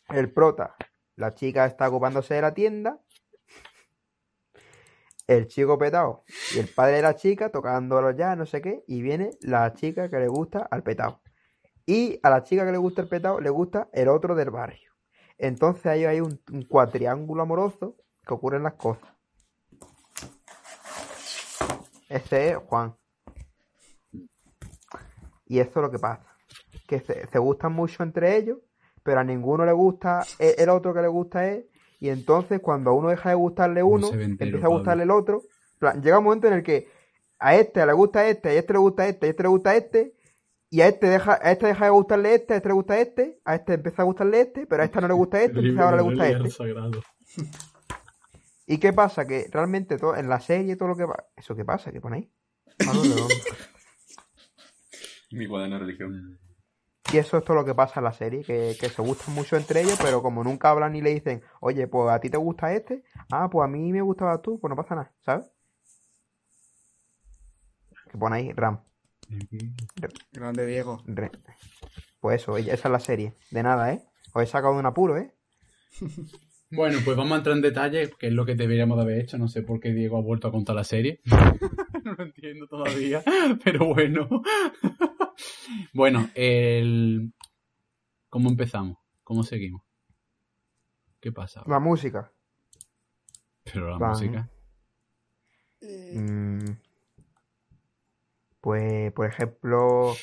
el 0.09 0.33
prota, 0.33 0.75
la 1.15 1.33
chica 1.33 1.65
está 1.65 1.87
ocupándose 1.87 2.33
de 2.33 2.41
la 2.41 2.53
tienda, 2.53 2.99
el 5.27 5.47
chico 5.47 5.77
petao 5.77 6.25
y 6.53 6.59
el 6.59 6.67
padre 6.67 6.97
de 6.97 7.03
la 7.03 7.15
chica 7.15 7.49
tocándolo 7.51 8.11
ya, 8.11 8.35
no 8.35 8.45
sé 8.45 8.61
qué, 8.61 8.83
y 8.85 9.01
viene 9.01 9.31
la 9.39 9.73
chica 9.73 10.09
que 10.09 10.19
le 10.19 10.27
gusta 10.27 10.67
al 10.69 10.83
petao. 10.83 11.21
Y 11.85 12.19
a 12.21 12.29
la 12.29 12.43
chica 12.43 12.65
que 12.65 12.73
le 12.73 12.77
gusta 12.77 13.01
el 13.01 13.07
petao 13.07 13.39
le 13.39 13.49
gusta 13.49 13.87
el 13.93 14.09
otro 14.09 14.35
del 14.35 14.49
barrio. 14.49 14.91
Entonces 15.37 15.85
ahí 15.85 16.03
hay 16.03 16.19
un, 16.19 16.41
un 16.51 16.63
cuatriángulo 16.63 17.43
amoroso 17.43 17.95
que 18.27 18.33
ocurren 18.33 18.63
las 18.63 18.73
cosas. 18.73 19.09
Ese 22.09 22.49
es 22.49 22.57
Juan. 22.57 22.93
Y 25.45 25.59
esto 25.59 25.79
es 25.79 25.83
lo 25.83 25.91
que 25.91 25.99
pasa. 25.99 26.32
Que 26.93 27.05
se, 27.05 27.27
se 27.27 27.39
gustan 27.39 27.73
mucho 27.73 28.03
entre 28.03 28.37
ellos, 28.37 28.59
pero 29.03 29.19
a 29.19 29.23
ninguno 29.23 29.65
le 29.65 29.71
gusta 29.71 30.23
e- 30.37 30.55
el 30.57 30.69
otro 30.69 30.93
que 30.93 31.01
le 31.01 31.07
gusta 31.07 31.39
a 31.39 31.49
él. 31.49 31.67
Y 31.99 32.09
entonces 32.09 32.59
cuando 32.59 32.91
a 32.91 32.93
uno 32.93 33.09
deja 33.09 33.29
de 33.29 33.35
gustarle 33.35 33.81
uno, 33.81 34.07
entero, 34.07 34.23
empieza 34.23 34.57
a 34.57 34.61
Pablo. 34.61 34.77
gustarle 34.77 35.03
el 35.03 35.11
otro. 35.11 35.41
En 35.73 35.79
plan, 35.79 36.03
Llega 36.03 36.19
un 36.19 36.25
momento 36.25 36.47
en 36.47 36.53
el 36.53 36.63
que 36.63 36.87
a 37.39 37.55
este 37.55 37.85
le 37.85 37.93
gusta 37.93 38.27
este, 38.27 38.49
a 38.49 38.53
este 38.53 38.73
le 38.73 38.79
gusta 38.79 39.07
este, 39.07 39.25
a 39.25 39.29
este 39.29 39.43
le 39.43 39.49
gusta 39.49 39.75
este, 39.75 40.13
y 40.69 40.81
a 40.81 40.87
este 40.87 41.07
deja, 41.07 41.39
a 41.41 41.51
este 41.51 41.67
deja 41.67 41.85
de 41.85 41.91
gustarle 41.91 42.35
este, 42.35 42.53
a 42.53 42.57
este 42.57 42.69
le 42.69 42.73
gusta 42.75 42.99
este, 42.99 43.39
a 43.43 43.55
este 43.55 43.73
empieza 43.73 44.01
a 44.01 44.05
gustarle 44.05 44.41
este, 44.41 44.67
pero 44.67 44.81
a 44.81 44.85
este 44.85 45.01
no 45.01 45.07
le 45.07 45.13
gusta 45.13 45.41
este, 45.41 45.59
entonces 45.59 45.79
ahora 45.79 45.97
le 45.97 46.03
gusta 46.03 46.29
este. 46.29 46.49
Sagrado. 46.49 47.01
¿Y 48.65 48.77
qué 48.77 48.93
pasa? 48.93 49.25
Que 49.25 49.47
realmente 49.51 49.97
todo, 49.97 50.15
en 50.15 50.29
la 50.29 50.39
serie 50.39 50.75
todo 50.75 50.89
lo 50.89 50.95
que 50.95 51.05
va... 51.05 51.25
¿Eso 51.35 51.55
qué 51.55 51.65
pasa? 51.65 51.91
¿Qué 51.91 51.99
dónde. 51.99 52.29
Mi 55.31 55.47
cuaderno 55.47 55.75
de 55.75 55.85
religión. 55.85 56.39
Y 57.13 57.17
eso 57.17 57.37
es 57.37 57.43
todo 57.45 57.55
lo 57.55 57.63
que 57.65 57.75
pasa 57.75 57.99
en 57.99 58.05
la 58.05 58.13
serie, 58.13 58.43
que, 58.43 58.75
que 58.79 58.89
se 58.89 59.01
gustan 59.03 59.35
mucho 59.35 59.55
entre 59.55 59.81
ellos, 59.81 59.99
pero 60.01 60.23
como 60.23 60.43
nunca 60.43 60.71
hablan 60.71 60.93
ni 60.93 61.01
le 61.01 61.13
dicen, 61.13 61.43
oye, 61.61 61.87
pues 61.87 62.09
a 62.11 62.19
ti 62.19 62.29
te 62.29 62.37
gusta 62.37 62.73
este, 62.73 63.03
ah, 63.31 63.47
pues 63.51 63.63
a 63.63 63.67
mí 63.67 63.91
me 63.93 64.01
gustaba 64.01 64.41
tú, 64.41 64.59
pues 64.59 64.69
no 64.69 64.75
pasa 64.75 64.95
nada, 64.95 65.11
¿sabes? 65.21 65.45
Que 68.11 68.17
pone 68.17 68.35
ahí, 68.37 68.51
Ram. 68.53 68.79
Grande 70.31 70.65
Diego. 70.65 71.01
Re- 71.05 71.31
Pues 72.19 72.41
eso, 72.41 72.57
esa 72.57 72.73
es 72.73 72.85
la 72.91 72.99
serie. 72.99 73.33
De 73.51 73.61
nada, 73.63 73.91
¿eh? 73.93 74.01
Os 74.33 74.43
he 74.43 74.47
sacado 74.47 74.73
de 74.73 74.79
un 74.79 74.85
apuro, 74.85 75.17
¿eh? 75.17 75.31
Bueno, 76.75 76.99
pues 77.05 77.15
vamos 77.15 77.33
a 77.33 77.37
entrar 77.37 77.55
en 77.55 77.61
detalles, 77.61 78.15
que 78.15 78.27
es 78.27 78.33
lo 78.33 78.45
que 78.45 78.55
deberíamos 78.55 78.97
de 78.97 79.03
haber 79.03 79.19
hecho. 79.19 79.37
No 79.37 79.47
sé 79.47 79.61
por 79.61 79.79
qué 79.79 79.93
Diego 79.93 80.17
ha 80.17 80.21
vuelto 80.21 80.47
a 80.47 80.51
contar 80.51 80.75
la 80.75 80.83
serie. 80.83 81.21
no 82.03 82.13
lo 82.13 82.23
entiendo 82.23 82.67
todavía, 82.67 83.23
pero 83.63 83.93
bueno. 83.93 84.27
bueno, 85.93 86.29
el... 86.33 87.33
¿cómo 88.29 88.49
empezamos? 88.49 88.97
¿Cómo 89.23 89.43
seguimos? 89.43 89.83
¿Qué 91.19 91.31
pasa? 91.31 91.63
La 91.67 91.79
música. 91.79 92.31
Pero 93.63 93.91
la 93.91 93.97
Van. 93.97 94.09
música. 94.09 94.49
Mm, 95.81 96.71
Pues, 98.61 99.11
por 99.13 99.27
ejemplo, 99.27 100.13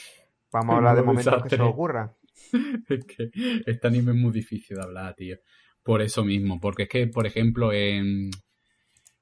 Vamos 0.52 0.74
a 0.74 0.76
hablar 0.78 0.96
de 0.96 1.02
momentos 1.02 1.42
que 1.44 1.56
se 1.56 1.62
ocurran. 1.62 2.12
Es 2.88 3.04
que 3.04 3.30
este 3.66 3.86
anime 3.86 4.12
es 4.12 4.18
muy 4.18 4.32
difícil 4.32 4.76
de 4.76 4.82
hablar, 4.82 5.14
tío. 5.14 5.36
Por 5.82 6.02
eso 6.02 6.24
mismo. 6.24 6.60
Porque 6.60 6.84
es 6.84 6.88
que, 6.88 7.06
por 7.06 7.26
ejemplo, 7.26 7.72
en 7.72 8.30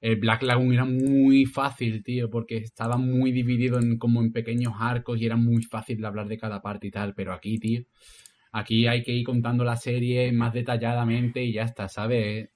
el 0.01 0.17
Black 0.17 0.43
Lagoon 0.43 0.73
era 0.73 0.85
muy 0.85 1.47
fácil, 1.47 2.03
tío. 2.03 2.31
Porque 2.31 2.59
estaba 2.59 2.97
muy 2.97 3.33
dividido 3.33 3.79
en 3.79 3.99
como 3.99 4.21
en 4.21 4.33
pequeños 4.33 4.75
arcos 4.79 5.21
y 5.21 5.27
era 5.27 5.37
muy 5.37 5.63
fácil 5.63 6.01
de 6.01 6.07
hablar 6.07 6.29
de 6.29 6.39
cada 6.39 6.61
parte 6.61 6.89
y 6.89 6.91
tal. 6.91 7.15
Pero 7.15 7.33
aquí, 7.33 7.59
tío, 7.59 7.83
aquí 8.53 8.87
hay 8.87 9.03
que 9.03 9.13
ir 9.13 9.25
contando 9.25 9.65
la 9.65 9.77
serie 9.77 10.33
más 10.33 10.53
detalladamente 10.53 11.43
y 11.43 11.53
ya 11.53 11.63
está, 11.63 11.89
¿sabes? 11.89 12.51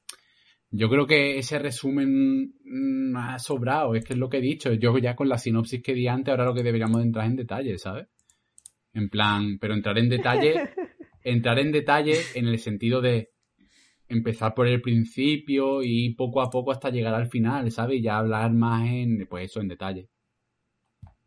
Yo 0.75 0.89
creo 0.89 1.07
que 1.07 1.37
ese 1.37 1.59
resumen 1.59 2.55
mm, 2.65 3.15
ha 3.15 3.39
sobrado, 3.39 3.95
es 3.95 4.07
que 4.07 4.15
es 4.15 4.19
lo 4.19 4.31
que 4.31 4.39
he 4.39 4.41
dicho. 4.41 4.73
Yo 4.73 4.97
ya 4.97 5.15
con 5.15 5.29
la 5.29 5.37
sinopsis 5.37 5.83
que 5.83 5.93
di 5.93 6.09
antes, 6.09 6.33
ahora 6.33 6.47
lo 6.47 6.55
que 6.55 6.63
deberíamos 6.63 6.99
de 6.99 7.07
entrar 7.07 7.27
en 7.27 7.37
detalle, 7.37 7.77
¿sabes? 7.77 8.07
En 8.95 9.11
plan, 9.11 9.59
pero 9.61 9.75
entrar 9.75 9.99
en 9.99 10.09
detalle, 10.09 10.55
entrar 11.23 11.59
en 11.59 11.73
detalle 11.73 12.17
en 12.35 12.47
el 12.47 12.59
sentido 12.59 13.03
de 13.03 13.32
empezar 14.09 14.55
por 14.55 14.67
el 14.67 14.83
principio 14.83 15.83
y 15.83 16.15
poco 16.15 16.41
a 16.43 16.51
poco 16.51 16.73
hasta 16.73 16.91
llegar 16.91 17.15
al 17.15 17.29
final, 17.29 17.71
¿sabes? 17.71 17.99
Y 17.99 18.03
ya 18.03 18.19
hablar 18.19 18.53
más 18.53 18.87
en, 18.89 19.27
pues 19.29 19.51
eso, 19.51 19.61
en 19.61 19.69
detalle. 19.69 20.09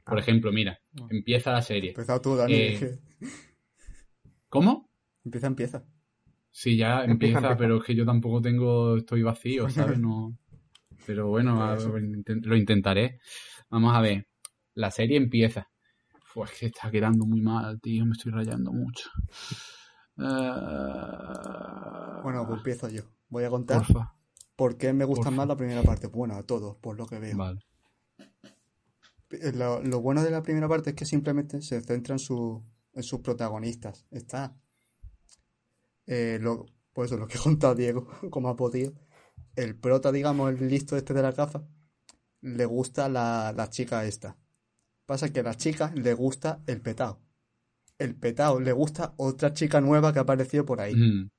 Por 0.04 0.20
ejemplo, 0.20 0.52
mira, 0.52 0.80
empieza 1.10 1.52
la 1.52 1.62
serie. 1.62 1.90
Empezado 1.90 2.22
tú, 2.22 2.36
Dani. 2.36 2.54
Eh, 2.54 3.00
¿Cómo? 4.50 4.90
Empieza, 5.24 5.48
empieza. 5.48 5.86
Sí, 6.52 6.78
ya 6.78 7.04
Empieza, 7.04 7.40
empieza, 7.40 7.58
pero 7.58 7.78
es 7.78 7.84
que 7.84 7.96
yo 7.96 8.06
tampoco 8.06 8.42
tengo, 8.42 8.98
estoy 8.98 9.24
vacío, 9.24 9.68
¿sabes? 9.70 10.00
No. 10.00 10.38
Pero 11.06 11.28
bueno, 11.28 11.76
lo 11.76 12.56
intentaré. 12.56 13.20
Vamos 13.70 13.96
a 13.96 14.02
ver. 14.02 14.28
La 14.76 14.92
serie 14.92 15.18
empieza. 15.18 15.68
Pues 16.34 16.52
que 16.52 16.66
está 16.68 16.92
quedando 16.92 17.26
muy 17.26 17.42
mal, 17.42 17.80
tío. 17.82 18.06
Me 18.06 18.12
estoy 18.12 18.32
rayando 18.32 18.72
mucho. 18.72 19.10
Eh, 20.18 20.22
Bueno, 22.24 22.46
pues 22.48 22.58
empiezo 22.58 22.90
yo. 22.90 23.04
Voy 23.30 23.44
a 23.44 23.50
contar 23.50 23.86
porfa. 23.88 24.16
por 24.56 24.78
qué 24.78 24.94
me 24.94 25.06
gusta 25.06 25.26
Porfa. 25.26 25.32
más 25.32 25.48
la 25.48 25.58
primera 25.58 25.84
parte. 25.84 26.08
Bueno, 26.08 26.36
a 26.36 26.44
todos, 26.44 26.76
por 26.78 26.98
lo 26.98 27.06
que 27.08 27.20
veo. 27.20 27.38
Vale. 27.38 27.60
Eh, 29.32 29.52
Lo, 29.54 29.82
lo 29.82 30.02
bueno 30.02 30.24
de 30.24 30.32
la 30.32 30.44
primera 30.44 30.68
parte 30.68 30.92
es 30.92 30.96
que 30.96 31.06
simplemente 31.06 31.62
se 31.62 31.82
centra 31.82 32.14
en, 32.16 32.20
su, 32.20 32.64
en 32.94 33.04
sus 33.04 33.20
protagonistas. 33.22 34.06
Está. 34.12 34.56
eh, 36.08 36.38
lo, 36.42 36.66
pues 36.94 37.12
eso, 37.12 37.20
lo 37.20 37.28
que 37.28 37.38
ha 37.38 37.42
contado 37.42 37.76
Diego, 37.76 38.08
como 38.32 38.50
ha 38.50 38.56
podido. 38.56 38.94
El 39.56 39.76
prota, 39.78 40.12
digamos, 40.12 40.50
el 40.52 40.68
listo 40.70 40.96
este 40.98 41.14
de 41.14 41.22
la 41.22 41.32
gafa, 41.32 41.64
le 42.42 42.66
gusta 42.66 43.10
la, 43.10 43.54
la 43.56 43.70
chica 43.70 44.06
esta. 44.06 44.38
Pasa 45.06 45.32
que 45.32 45.42
a 45.42 45.44
la 45.44 45.56
chica 45.56 45.92
le 45.96 46.14
gusta 46.14 46.62
el 46.68 46.82
petao. 46.82 47.20
El 47.98 48.16
petao 48.16 48.60
le 48.60 48.72
gusta 48.72 49.14
otra 49.18 49.54
chica 49.54 49.80
nueva 49.82 50.12
que 50.12 50.20
ha 50.20 50.24
aparecido 50.24 50.66
por 50.66 50.82
ahí. 50.82 50.96
Mm, 50.96 51.30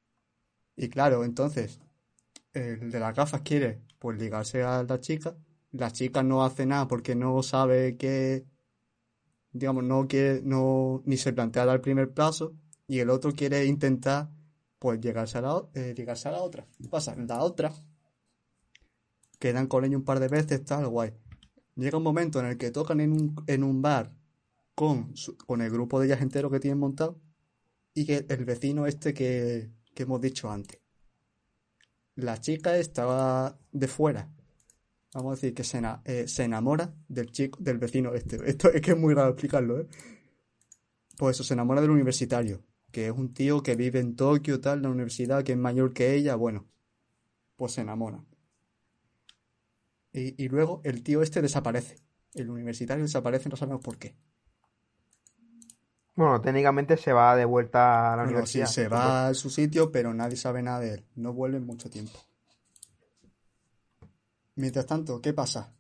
Y 0.77 0.89
claro, 0.89 1.25
entonces, 1.25 1.81
el 2.53 2.91
de 2.91 3.01
las 3.01 3.15
gafas 3.15 3.43
quiere 3.43 3.83
pues 3.99 4.19
ligarse 4.19 4.63
a 4.63 4.83
la 4.83 5.01
chica. 5.01 5.37
La 5.73 5.91
chica 5.91 6.23
no 6.23 6.45
hace 6.45 6.65
nada 6.67 6.89
porque 6.89 7.15
no 7.15 7.43
sabe 7.43 7.97
que, 7.97 8.47
digamos, 9.53 9.85
no 9.85 10.07
quiere, 10.09 10.41
no, 10.43 11.03
ni 11.05 11.17
se 11.17 11.33
plantea 11.33 11.67
dar 11.67 11.77
el 11.77 11.81
primer 11.83 12.13
paso. 12.13 12.55
Y 12.87 13.01
el 13.01 13.11
otro 13.11 13.33
quiere 13.33 13.65
intentar, 13.67 14.31
pues, 14.79 15.01
llegarse 15.01 15.39
a 15.39 15.41
la, 15.43 15.63
eh, 15.75 15.95
ligarse 15.97 16.29
a 16.29 16.33
la 16.33 16.43
otra. 16.43 16.67
¿Qué 16.81 16.89
pasa? 16.89 17.15
La 17.17 17.43
otra, 17.43 17.73
quedan 19.39 19.67
con 19.67 19.85
ella 19.85 19.97
un 19.97 20.05
par 20.05 20.21
de 20.21 20.29
veces, 20.29 20.65
tal, 20.65 20.87
guay. 20.89 21.13
Llega 21.75 21.99
un 21.99 22.05
momento 22.05 22.41
en 22.41 22.47
el 22.47 22.57
que 22.59 22.71
tocan 22.71 23.01
en 23.01 23.13
un, 23.13 23.35
en 23.47 23.65
un 23.65 23.83
bar 23.83 24.13
con, 24.77 25.15
con 25.47 25.63
el 25.63 25.71
grupo 25.71 25.99
de 25.99 26.07
ellas 26.07 26.21
entero 26.21 26.51
que 26.51 26.61
tienen 26.61 26.79
montado 26.79 27.19
y 27.95 28.05
que 28.05 28.27
el 28.29 28.45
vecino 28.45 28.87
este 28.87 29.15
que, 29.15 29.73
que 29.95 30.03
hemos 30.03 30.21
dicho 30.21 30.51
antes. 30.51 30.79
La 32.15 32.39
chica 32.41 32.77
estaba 32.77 33.59
de 33.73 33.89
fuera. 33.89 34.31
Vamos 35.15 35.33
a 35.33 35.35
decir 35.37 35.55
que 35.55 35.65
se, 35.65 35.81
eh, 36.05 36.29
se 36.29 36.45
enamora 36.45 36.95
del 37.09 37.33
chico, 37.33 37.59
del 37.61 37.79
vecino 37.79 38.15
este. 38.15 38.39
Esto 38.49 38.71
es 38.71 38.83
que 38.83 38.91
es 38.91 38.99
muy 38.99 39.15
raro 39.15 39.31
explicarlo, 39.31 39.81
¿eh? 39.81 39.89
Pues 41.17 41.37
eso, 41.37 41.45
se 41.45 41.55
enamora 41.55 41.81
del 41.81 41.91
universitario, 41.91 42.63
que 42.93 43.07
es 43.07 43.13
un 43.13 43.33
tío 43.33 43.63
que 43.63 43.77
vive 43.77 43.99
en 43.99 44.15
Tokio, 44.15 44.61
tal, 44.61 44.83
la 44.83 44.91
universidad, 44.91 45.43
que 45.43 45.53
es 45.53 45.59
mayor 45.59 45.95
que 45.95 46.15
ella, 46.15 46.35
bueno, 46.35 46.69
pues 47.57 47.73
se 47.73 47.81
enamora. 47.81 48.23
Y, 50.13 50.43
y 50.43 50.49
luego 50.49 50.83
el 50.85 51.03
tío 51.03 51.23
este 51.23 51.41
desaparece. 51.41 51.97
El 52.35 52.51
universitario 52.51 53.05
desaparece, 53.05 53.49
no 53.49 53.57
sabemos 53.57 53.81
por 53.81 53.97
qué. 53.97 54.15
Bueno, 56.17 56.41
técnicamente 56.41 56.97
se 56.97 57.13
va 57.13 57.37
de 57.37 57.45
vuelta 57.45 58.13
a 58.13 58.17
la 58.17 58.23
Bueno, 58.25 58.31
sí, 58.47 58.59
universidad. 58.59 58.67
se 58.67 58.89
va 58.89 59.29
a 59.29 59.35
su 59.35 59.51
sitio, 59.51 59.93
pero 59.93 60.15
nadie 60.15 60.37
sabe 60.37 60.63
nada 60.63 60.81
de 60.81 60.95
él. 60.95 61.05
No 61.15 61.33
vuelve 61.35 61.59
en 61.59 61.67
mucho 61.67 61.91
tiempo. 61.91 62.19
Mientras 64.55 64.87
tanto, 64.87 65.21
¿qué 65.21 65.35
pasa? 65.35 65.75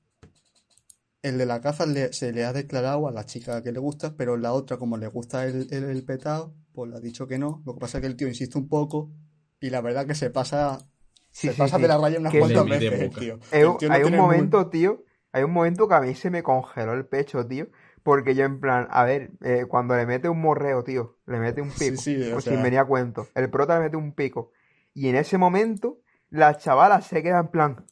El 1.23 1.39
de 1.39 1.47
la 1.47 1.61
caza 1.63 1.87
le- 1.87 2.13
se 2.13 2.33
le 2.33 2.45
ha 2.45 2.53
declarado 2.53 3.09
a 3.09 3.11
la 3.13 3.25
chica 3.25 3.63
que 3.63 3.73
le 3.73 3.79
gusta, 3.81 4.15
pero 4.15 4.37
la 4.37 4.53
otra, 4.53 4.77
como 4.77 4.99
le 4.99 5.07
gusta 5.09 5.47
el, 5.47 5.67
el, 5.73 5.85
el 5.85 6.05
petado, 6.05 6.55
pues 6.73 6.91
le 6.91 6.97
ha 6.99 7.01
dicho 7.01 7.27
que 7.27 7.39
no. 7.39 7.63
Lo 7.65 7.73
que 7.75 7.81
pasa 7.81 7.99
es 7.99 8.03
que 8.03 8.07
el 8.09 8.17
tío 8.17 8.29
insiste 8.29 8.59
un 8.59 8.69
poco 8.69 9.11
y 9.59 9.71
la 9.71 9.81
verdad 9.81 10.07
que 10.07 10.15
se 10.15 10.29
pasa, 10.31 10.87
Sí, 11.31 11.49
se 11.49 11.55
sí, 11.55 11.59
pasa 11.59 11.77
sí. 11.77 11.83
de 11.83 11.89
la 11.89 11.97
raya 11.99 12.21
unas 12.21 12.33
Que 12.33 12.39
cuantas 12.41 12.69
veces, 12.69 12.93
el 13.01 13.11
tío. 13.11 13.39
Hay, 13.51 13.61
El 13.63 13.67
un- 13.69 13.77
tío 13.79 13.89
no 13.89 13.95
hay 13.95 14.03
un 14.03 14.11
muy- 14.11 14.19
momento, 14.21 14.69
tío, 14.69 15.03
hay 15.33 15.43
un 15.45 15.53
momento 15.53 15.89
que 15.89 15.95
a 15.95 16.01
mí 16.03 16.15
se 16.15 16.29
me 16.31 16.43
congeló 16.43 16.93
el 16.93 17.07
pecho, 17.07 17.45
tío, 17.47 17.69
porque 18.07 18.35
yo 18.35 18.45
en 18.45 18.61
plan, 18.61 18.87
a 18.91 19.05
ver, 19.05 19.33
eh, 19.43 19.67
cuando 19.69 19.97
le 19.97 20.07
mete 20.07 20.29
un 20.31 20.41
morreo, 20.41 20.83
tío, 20.83 21.17
le 21.27 21.39
mete 21.39 21.61
un 21.61 21.71
pico, 21.71 22.01
sí, 22.01 22.17
o 22.23 22.33
pues 22.35 22.45
sea- 22.45 22.55
sin 22.55 22.63
venir 22.63 22.79
a 22.79 22.85
cuento, 22.87 23.27
el 23.35 23.51
prota 23.51 23.77
le 23.79 23.85
mete 23.85 23.97
un 23.99 24.13
pico, 24.13 24.53
y 24.95 25.09
en 25.09 25.17
ese 25.17 25.37
momento 25.37 25.99
la 26.31 26.57
chavala 26.57 27.03
se 27.03 27.23
queda 27.23 27.41
en 27.41 27.49
plan, 27.49 27.85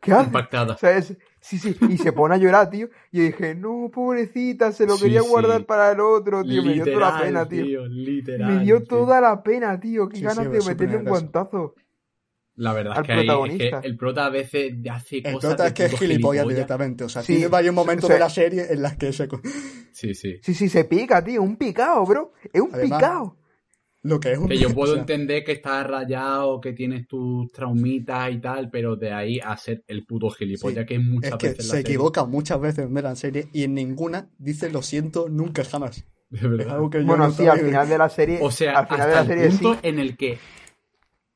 ¿qué 0.00 0.12
hace? 0.12 0.26
Impactada. 0.26 0.76
¿Sabes? 0.76 1.16
Sí, 1.40 1.58
sí, 1.60 1.76
y 1.88 1.96
se 1.98 2.12
pone 2.12 2.34
a 2.34 2.38
llorar, 2.38 2.68
tío, 2.68 2.88
y 3.12 3.18
yo 3.18 3.22
dije, 3.22 3.54
no, 3.54 3.88
pobrecita, 3.92 4.72
se 4.72 4.84
lo 4.84 4.96
Sí, 4.96 5.02
quería 5.04 5.22
sí. 5.22 5.28
guardar 5.28 5.64
para 5.64 5.92
el 5.92 6.00
otro, 6.00 6.42
tío, 6.44 6.62
me 6.64 6.74
dio 6.74 6.84
toda 6.84 7.12
la 7.12 7.18
pena, 7.18 7.48
tío. 7.48 7.86
literal, 7.86 8.58
Me 8.58 8.64
dio 8.64 8.78
tío. 8.80 8.88
toda 8.88 9.20
la 9.20 9.42
pena, 9.44 9.78
tío, 9.78 10.08
qué 10.08 10.16
Sí, 10.16 10.24
ganas 10.24 10.46
sí, 10.46 10.50
de 10.50 10.58
es 10.58 10.66
meterle 10.66 10.96
un 10.96 11.04
guantazo. 11.04 11.74
La 12.56 12.72
verdad 12.72 12.94
al 12.96 13.02
es 13.02 13.06
que, 13.06 13.12
ahí- 13.12 13.18
es 13.18 13.22
que 13.22 13.26
protagonista. 13.26 13.80
el 13.84 13.96
prota 13.96 14.26
a 14.26 14.30
veces 14.30 14.72
hace 14.90 15.16
El 15.18 15.22
cosas 15.34 15.40
prota 15.50 15.62
de 15.64 15.68
es 15.68 15.74
que 15.74 15.84
es 15.84 15.90
gilipollas 15.98 16.08
gilipollas. 16.08 16.48
directamente. 16.48 17.04
O 17.04 17.08
sea, 17.08 17.22
Sí, 17.22 17.34
tiene 17.34 17.48
varios 17.48 17.74
momentos 17.74 18.06
se- 18.08 18.14
de 18.14 18.18
la 18.18 18.30
serie 18.30 18.66
en 18.70 18.82
las 18.82 18.96
que 18.96 19.12
se... 19.12 19.28
Sí, 19.92 20.14
sí. 20.14 20.36
Sí, 20.42 20.54
sí, 20.54 20.68
se 20.68 20.84
pica, 20.84 21.22
tío, 21.22 21.42
un 21.42 21.56
picao, 21.56 22.04
bro, 22.06 22.32
es 22.52 22.60
un 22.60 22.70
Además, 22.72 22.98
picao. 22.98 23.36
Lo 24.02 24.20
que 24.20 24.32
es 24.32 24.38
un... 24.38 24.48
Que 24.48 24.56
yo 24.56 24.72
puedo 24.72 24.92
o 24.92 24.94
sea, 24.94 25.00
entender 25.02 25.42
que 25.44 25.52
estás 25.52 25.86
rayado, 25.86 26.60
que 26.60 26.72
tienes 26.72 27.06
tus 27.08 27.50
traumitas 27.50 28.30
y 28.30 28.38
tal, 28.40 28.70
pero 28.70 28.94
de 28.96 29.12
ahí 29.12 29.40
a 29.42 29.56
ser 29.56 29.82
el 29.88 30.06
puto 30.06 30.30
gilipollas, 30.30 30.82
Sí, 30.82 30.86
que 30.86 30.94
es 30.94 31.02
muchas 31.02 31.32
Es 31.32 31.36
que 31.38 31.48
veces 31.48 31.58
la 31.66 31.70
se 31.72 31.76
serie. 31.78 31.90
equivoca 31.94 32.24
muchas 32.24 32.60
veces 32.60 32.86
en 32.86 32.94
la 32.94 33.16
serie 33.16 33.48
y 33.52 33.64
en 33.64 33.74
ninguna 33.74 34.30
dice 34.38 34.70
lo 34.70 34.80
siento 34.82 35.28
nunca 35.28 35.64
jamás. 35.64 36.04
De 36.30 36.38
Es 36.38 36.42
verdad. 36.42 36.74
algo 36.76 36.88
que 36.90 36.98
yo 37.00 37.04
Bueno, 37.06 37.26
no 37.28 37.32
sí, 37.32 37.46
al 37.46 37.58
final 37.60 37.88
de 37.88 37.98
la 37.98 38.08
serie, 38.08 38.38
O 38.40 38.50
sea, 38.50 38.78
al 38.78 38.86
final 38.86 39.00
hasta 39.00 39.08
de 39.08 39.14
la 39.14 39.20
el 39.20 39.26
serie 39.26 39.58
punto 39.58 39.74
sí. 39.74 39.80
en 39.88 39.98
el 39.98 40.16
que 40.16 40.38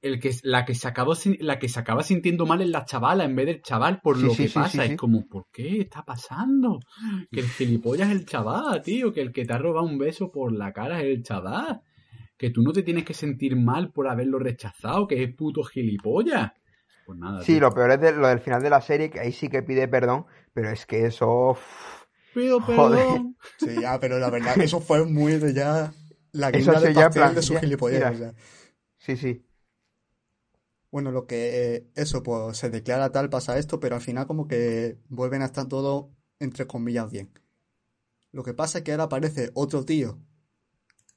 el 0.03 0.19
que 0.21 0.35
la 0.45 0.65
que 0.65 0.75
se 0.75 0.89
acabó 0.89 1.15
sin- 1.15 1.37
la 1.41 1.59
que 1.59 1.69
se 1.69 1.79
acaba 1.81 2.03
sintiendo 2.03 2.47
mal 2.47 2.61
es 2.63 2.69
la 2.69 2.85
chavala 2.85 3.25
en 3.25 3.37
vez 3.37 3.47
del 3.47 3.63
chaval 3.63 4.01
por 4.01 4.17
Sí, 4.17 4.23
lo 4.27 4.35
sí, 4.35 4.37
que 4.37 4.49
sí, 4.49 4.55
pasa 4.55 4.83
sí, 4.83 4.87
sí. 4.89 4.93
es 4.95 4.99
como 4.99 5.27
¿por 5.29 5.47
qué 5.53 5.81
está 5.83 6.03
pasando? 6.05 6.81
que 7.31 7.41
el 7.41 7.49
gilipollas 7.49 8.09
es 8.09 8.15
el 8.17 8.27
chaval 8.27 8.83
tío 8.83 9.13
que 9.13 9.21
el 9.21 9.33
que 9.33 9.45
te 9.45 9.53
ha 9.53 9.59
robado 9.59 9.87
un 9.87 9.99
beso 9.99 10.31
por 10.33 10.53
la 10.53 10.73
cara 10.73 11.01
es 11.01 11.07
el 11.07 11.23
chaval 11.23 11.83
que 12.39 12.51
tú 12.51 12.63
no 12.63 12.73
te 12.73 12.83
tienes 12.83 13.05
que 13.05 13.13
sentir 13.15 13.57
mal 13.57 13.93
por 13.93 14.09
haberlo 14.09 14.39
rechazado 14.39 15.07
que 15.07 15.23
es 15.23 15.35
puto 15.35 15.63
gilipollas 15.65 16.53
pues 17.05 17.19
nada 17.19 17.45
Sí, 17.45 17.55
tío. 17.55 17.61
lo 17.61 17.71
peor 17.75 17.91
es 17.93 18.01
de- 18.01 18.13
lo 18.13 18.29
del 18.29 18.41
final 18.41 18.63
de 18.63 18.71
la 18.71 18.81
serie, 18.81 19.11
que 19.11 19.21
ahí 19.21 19.33
sí 19.33 19.49
que 19.49 19.63
pide 19.63 19.89
perdón, 19.89 20.27
pero 20.55 20.71
es 20.71 20.87
que 20.87 21.07
eso... 21.07 21.51
uff, 21.51 22.05
Pido 22.35 22.61
Joder. 22.61 23.05
perdón 23.07 23.37
Sí, 23.59 23.81
ya, 23.81 23.99
pero 24.01 24.19
la 24.19 24.31
verdad, 24.31 24.61
eso 24.61 24.81
fue 24.81 25.05
muy 25.05 25.33
de 25.39 25.53
ya 25.53 25.93
la 26.33 26.51
guinda 26.51 26.73
ya 26.81 26.89
en 26.89 26.95
pastel 26.95 27.13
plan, 27.13 27.35
de 27.35 27.43
su 27.43 27.55
ya, 27.55 27.61
gilipollas. 27.61 28.35
Sí, 28.99 29.17
sí. 29.17 29.43
Bueno, 30.91 31.13
lo 31.13 31.27
que 31.27 31.75
eh, 31.77 31.87
eso, 31.95 32.23
pues 32.23 32.57
se 32.57 32.71
declara 32.71 33.13
tal, 33.13 33.31
pasa 33.31 33.59
esto, 33.59 33.79
pero 33.79 33.97
al 33.97 34.03
final 34.03 34.27
como 34.27 34.49
que 34.49 34.99
vuelven 35.09 35.43
a 35.43 35.47
estar 35.47 35.67
todo 35.69 36.11
entre 36.41 36.67
comillas 36.67 37.11
bien. 37.11 37.31
Lo 38.33 38.43
que 38.43 38.55
pasa 38.55 38.79
es 38.79 38.85
que 38.85 38.93
ahora 38.93 39.05
aparece 39.05 39.51
otro 39.55 39.85
tío, 39.85 40.19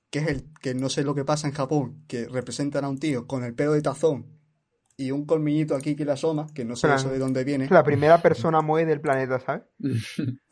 que 0.10 0.20
es 0.20 0.28
el 0.28 0.54
que 0.62 0.76
no 0.76 0.90
sé 0.90 1.04
lo 1.04 1.16
que 1.16 1.26
pasa 1.26 1.48
en 1.48 1.54
Japón, 1.54 2.04
que 2.08 2.28
representan 2.28 2.86
a 2.86 2.90
un 2.90 3.00
tío 3.00 3.28
con 3.28 3.44
el 3.44 3.56
pelo 3.56 3.74
de 3.74 3.82
tazón 3.82 4.28
y 4.96 5.12
un 5.12 5.26
colmillito 5.26 5.76
aquí 5.76 5.96
que 5.96 6.06
le 6.06 6.12
asoma, 6.12 6.48
que 6.54 6.66
no 6.66 6.76
sé 6.76 6.94
eso 6.94 7.10
de 7.10 7.20
dónde 7.20 7.44
viene. 7.44 7.68
La 7.70 7.84
primera 7.84 8.22
persona 8.22 8.62
muy 8.62 8.86
del 8.86 9.02
planeta, 9.02 9.40
¿sabes? 9.40 9.64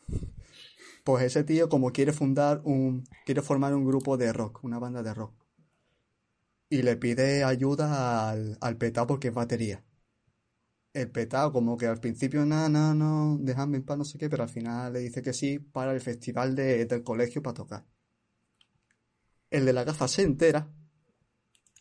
Pues 1.04 1.24
ese 1.24 1.42
tío 1.42 1.68
como 1.68 1.90
quiere 1.90 2.12
fundar 2.12 2.60
un, 2.62 3.02
quiere 3.26 3.42
formar 3.42 3.74
un 3.74 3.84
grupo 3.84 4.16
de 4.16 4.32
rock, 4.32 4.62
una 4.62 4.78
banda 4.78 5.02
de 5.02 5.12
rock. 5.12 5.34
Y 6.76 6.82
le 6.82 6.96
pide 6.96 7.44
ayuda 7.44 8.28
al, 8.30 8.58
al 8.60 8.76
petao 8.76 9.06
porque 9.06 9.28
es 9.28 9.34
batería. 9.34 9.84
El 10.94 11.10
petao 11.10 11.52
como 11.52 11.76
que 11.76 11.86
al 11.86 12.00
principio, 12.00 12.46
no, 12.46 12.66
no, 12.70 12.94
no, 12.94 13.36
déjame 13.40 13.76
en 13.76 13.82
paz, 13.84 13.98
no 13.98 14.04
sé 14.06 14.16
qué, 14.18 14.30
pero 14.30 14.42
al 14.44 14.48
final 14.48 14.92
le 14.94 15.00
dice 15.00 15.20
que 15.20 15.34
sí 15.34 15.58
para 15.58 15.92
el 15.92 16.00
festival 16.00 16.54
de- 16.56 16.86
del 16.86 17.02
colegio 17.04 17.42
para 17.42 17.52
tocar. 17.54 17.84
el 19.50 19.64
de 19.66 19.72
la 19.72 19.84
gafa 19.84 20.08
se 20.08 20.22
entera 20.22 20.68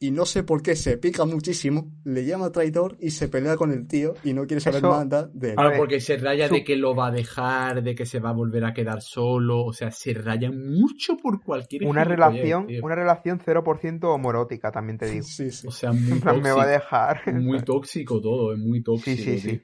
y 0.03 0.09
no 0.09 0.25
sé 0.25 0.41
por 0.43 0.63
qué 0.63 0.75
se 0.75 0.97
pica 0.97 1.25
muchísimo, 1.25 1.91
le 2.05 2.25
llama 2.25 2.51
traidor 2.51 2.97
y 2.99 3.11
se 3.11 3.27
pelea 3.27 3.55
con 3.55 3.71
el 3.71 3.87
tío 3.87 4.15
y 4.23 4.33
no 4.33 4.47
quiere 4.47 4.59
saber 4.59 4.79
Eso- 4.79 4.89
nada 5.05 5.29
de 5.31 5.49
él. 5.51 5.55
Ahora, 5.57 5.77
porque 5.77 5.99
se 6.01 6.17
raya 6.17 6.47
su- 6.47 6.55
de 6.55 6.63
que 6.63 6.75
lo 6.75 6.95
va 6.95 7.09
a 7.09 7.11
dejar, 7.11 7.83
de 7.83 7.93
que 7.93 8.07
se 8.07 8.19
va 8.19 8.31
a 8.31 8.33
volver 8.33 8.65
a 8.65 8.73
quedar 8.73 9.01
solo. 9.03 9.63
O 9.63 9.73
sea, 9.73 9.91
se 9.91 10.13
raya 10.15 10.49
mucho 10.51 11.17
por 11.17 11.43
cualquier 11.43 11.83
Una 11.85 12.03
gilipollez, 12.03 12.31
relación, 12.33 12.67
una 12.83 12.95
relación 12.95 13.39
0% 13.39 14.11
homorótica, 14.11 14.71
también 14.71 14.97
te 14.97 15.05
digo. 15.05 15.23
Sí, 15.23 15.51
sí. 15.51 15.67
O 15.67 15.71
sea, 15.71 15.91
muy 15.93 16.41
me 16.41 16.51
va 16.51 16.63
a 16.63 16.67
dejar. 16.67 17.33
Muy 17.35 17.61
tóxico 17.61 18.19
todo, 18.19 18.53
es 18.53 18.59
muy 18.59 18.81
tóxico. 18.81 19.15
Sí, 19.21 19.37
sí, 19.37 19.39
sí. 19.39 19.61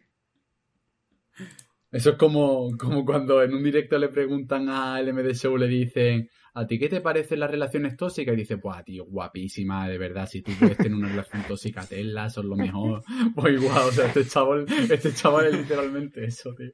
Eso 1.92 2.12
es 2.12 2.16
como, 2.18 2.78
como 2.78 3.06
cuando 3.06 3.42
en 3.42 3.54
un 3.54 3.64
directo 3.64 3.98
le 3.98 4.10
preguntan 4.10 4.68
a 4.70 5.00
LMD 5.02 5.34
Show, 5.34 5.58
le 5.58 5.68
dicen, 5.68 6.30
¿a 6.58 6.66
ti 6.66 6.80
qué 6.80 6.90
te 6.90 7.02
parecen 7.02 7.40
las 7.40 7.52
relaciones 7.52 7.96
tóxicas? 7.96 8.34
Y 8.34 8.38
dice, 8.38 8.58
pues 8.58 8.84
tío, 8.84 9.06
guapísima, 9.06 9.88
de 9.88 9.98
verdad, 10.00 10.28
si 10.28 10.42
tú 10.42 10.52
puedes 10.60 10.78
tener 10.78 10.96
una 10.96 11.08
relación 11.08 11.44
tóxica, 11.48 11.86
tenla, 11.86 12.30
son 12.30 12.50
lo 12.50 12.56
mejor. 12.56 13.04
Pues 13.36 13.62
igual, 13.62 13.90
o 13.90 13.92
sea, 13.92 14.08
este 14.08 14.26
chaval, 14.26 14.66
este 14.90 15.14
chaval 15.14 15.48
es 15.48 15.58
literalmente 15.58 16.26
eso, 16.26 16.56
tío. 16.56 16.72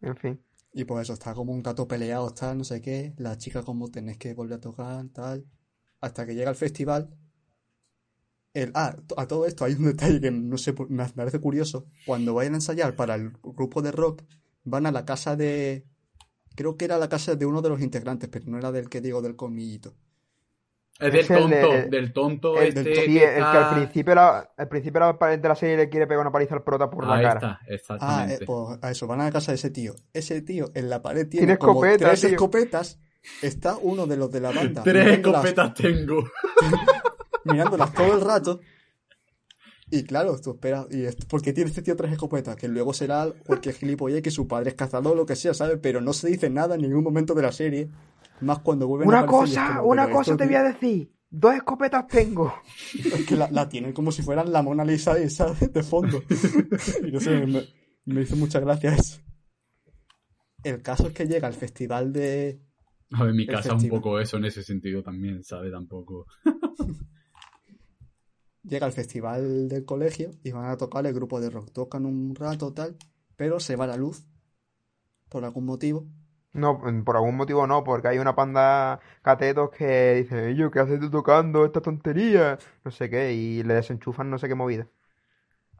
En 0.00 0.16
fin. 0.16 0.40
Y 0.72 0.84
pues 0.84 1.02
eso, 1.02 1.12
está 1.12 1.34
como 1.34 1.52
un 1.52 1.62
gato 1.62 1.86
peleado, 1.86 2.32
tal, 2.32 2.58
no 2.58 2.64
sé 2.64 2.80
qué. 2.80 3.12
La 3.18 3.36
chica 3.36 3.62
como 3.62 3.90
tenés 3.90 4.16
que 4.16 4.32
volver 4.32 4.54
a 4.54 4.60
tocar, 4.60 5.06
tal. 5.10 5.44
Hasta 6.00 6.24
que 6.24 6.34
llega 6.34 6.50
el 6.50 6.56
festival. 6.56 7.14
El, 8.54 8.72
ah, 8.74 8.96
a 9.16 9.26
todo 9.26 9.46
esto 9.46 9.64
hay 9.64 9.74
un 9.74 9.84
detalle 9.84 10.20
que 10.20 10.30
no 10.30 10.56
sé, 10.56 10.74
me 10.88 11.06
parece 11.10 11.40
curioso. 11.40 11.86
Cuando 12.06 12.32
vayan 12.34 12.54
a 12.54 12.56
ensayar 12.56 12.96
para 12.96 13.16
el 13.16 13.32
grupo 13.42 13.82
de 13.82 13.92
rock, 13.92 14.22
van 14.64 14.86
a 14.86 14.92
la 14.92 15.04
casa 15.04 15.36
de... 15.36 15.86
Creo 16.54 16.76
que 16.76 16.84
era 16.84 16.98
la 16.98 17.08
casa 17.08 17.34
de 17.34 17.46
uno 17.46 17.62
de 17.62 17.68
los 17.68 17.80
integrantes, 17.80 18.28
pero 18.30 18.44
no 18.48 18.58
era 18.58 18.70
del 18.72 18.88
que 18.88 19.00
digo 19.00 19.22
del 19.22 19.36
colmillito. 19.36 19.94
Es 21.00 21.10
del 21.10 21.20
Es 21.22 21.28
de- 21.28 21.34
tonto, 21.38 21.72
el- 21.72 21.90
del 21.90 22.12
tonto 22.12 22.60
El, 22.60 22.68
este 22.68 22.82
sí, 22.94 23.00
el 23.00 23.04
que 23.06 23.34
que 23.34 23.40
al 23.42 23.74
principio, 23.74 24.14
la, 24.14 24.50
al 24.56 24.68
principio 24.68 25.00
la- 25.00 25.36
de 25.36 25.48
la 25.48 25.54
serie 25.56 25.76
le 25.76 25.88
quiere 25.88 26.06
pegar 26.06 26.20
una 26.20 26.30
paliza 26.30 26.54
al 26.54 26.62
prota 26.62 26.90
por 26.90 27.06
la 27.06 27.14
Ahí 27.14 27.22
cara. 27.24 27.58
está, 27.66 27.96
Ah, 28.00 28.26
eh, 28.28 28.38
pues 28.46 28.78
a 28.82 28.90
eso, 28.90 29.06
van 29.06 29.20
a 29.20 29.24
la 29.24 29.32
casa 29.32 29.52
de 29.52 29.56
ese 29.56 29.70
tío. 29.70 29.94
Ese 30.12 30.42
tío 30.42 30.70
en 30.74 30.90
la 30.90 31.00
pared 31.02 31.26
tiene, 31.28 31.46
Tiene 31.46 31.58
como 31.58 31.72
escopeta, 31.84 32.08
tres 32.10 32.20
tío. 32.20 32.30
escopetas. 32.30 33.00
Está 33.40 33.76
uno 33.80 34.06
de 34.06 34.16
los 34.16 34.30
de 34.30 34.40
la 34.40 34.50
banda. 34.52 34.82
Tres 34.84 35.18
escopetas 35.18 35.74
tengo. 35.74 36.24
mirándolas 37.44 37.92
todo 37.92 38.14
el 38.14 38.20
rato. 38.20 38.60
Y 39.94 40.04
claro, 40.04 40.40
tú 40.40 40.52
esperas. 40.52 40.86
Y 40.90 41.04
es, 41.04 41.16
porque 41.26 41.52
tiene 41.52 41.68
este 41.68 41.82
tío 41.82 41.94
tres 41.94 42.12
escopetas? 42.12 42.56
Que 42.56 42.66
luego 42.66 42.94
será 42.94 43.30
cualquier 43.44 43.74
gilipollez 43.74 44.22
que 44.22 44.30
su 44.30 44.48
padre 44.48 44.70
es 44.70 44.74
cazador 44.74 45.12
o 45.12 45.14
lo 45.14 45.26
que 45.26 45.36
sea, 45.36 45.52
¿sabes? 45.52 45.78
Pero 45.82 46.00
no 46.00 46.14
se 46.14 46.28
dice 46.28 46.48
nada 46.48 46.76
en 46.76 46.80
ningún 46.80 47.04
momento 47.04 47.34
de 47.34 47.42
la 47.42 47.52
serie. 47.52 47.90
Más 48.40 48.60
cuando 48.60 48.88
vuelven 48.88 49.08
a 49.08 49.10
Una 49.10 49.20
es 49.20 49.26
cosa, 49.26 49.74
como, 49.76 49.90
una 49.90 50.10
cosa 50.10 50.32
esto, 50.32 50.36
te 50.38 50.46
voy 50.46 50.54
a 50.54 50.62
decir. 50.62 51.12
Dos 51.28 51.54
escopetas 51.54 52.06
tengo. 52.06 52.54
Es 53.04 53.26
que 53.26 53.36
la, 53.36 53.50
la 53.50 53.68
tienen 53.68 53.92
como 53.92 54.12
si 54.12 54.22
fueran 54.22 54.50
la 54.50 54.62
Mona 54.62 54.82
Lisa 54.82 55.18
esa 55.18 55.52
de 55.52 55.82
fondo. 55.82 56.22
y 57.06 57.12
no 57.12 57.20
sé, 57.20 57.46
me, 57.46 57.62
me 58.06 58.22
hizo 58.22 58.34
mucha 58.36 58.60
gracia 58.60 58.94
eso. 58.94 59.20
El 60.64 60.80
caso 60.80 61.08
es 61.08 61.12
que 61.12 61.26
llega 61.26 61.48
al 61.48 61.54
festival 61.54 62.14
de, 62.14 62.62
A 63.10 63.24
ver, 63.24 63.34
mi 63.34 63.46
casa 63.46 63.76
es 63.76 63.82
un 63.82 63.90
poco 63.90 64.18
eso 64.18 64.38
en 64.38 64.46
ese 64.46 64.62
sentido 64.62 65.02
también, 65.02 65.44
¿sabes? 65.44 65.70
Tampoco. 65.70 66.24
llega 68.64 68.86
al 68.86 68.92
festival 68.92 69.68
del 69.68 69.84
colegio 69.84 70.30
y 70.42 70.52
van 70.52 70.66
a 70.70 70.76
tocar 70.76 71.06
el 71.06 71.14
grupo 71.14 71.40
de 71.40 71.50
rock. 71.50 71.70
Tocan 71.72 72.06
un 72.06 72.34
rato 72.34 72.72
tal, 72.72 72.96
pero 73.36 73.60
se 73.60 73.76
va 73.76 73.86
la 73.86 73.96
luz 73.96 74.24
por 75.28 75.44
algún 75.44 75.64
motivo. 75.64 76.06
No, 76.54 76.78
por 77.04 77.16
algún 77.16 77.36
motivo 77.36 77.66
no, 77.66 77.82
porque 77.82 78.08
hay 78.08 78.18
una 78.18 78.34
panda 78.34 79.00
catetos 79.22 79.70
que 79.70 80.14
dicen, 80.14 80.48
ellos, 80.50 80.70
¿qué 80.70 80.80
haces 80.80 81.00
tú 81.00 81.10
tocando 81.10 81.64
esta 81.64 81.80
tontería? 81.80 82.58
No 82.84 82.90
sé 82.90 83.08
qué, 83.08 83.32
y 83.32 83.62
le 83.62 83.74
desenchufan 83.74 84.28
no 84.30 84.38
sé 84.38 84.48
qué 84.48 84.54
movida. 84.54 84.86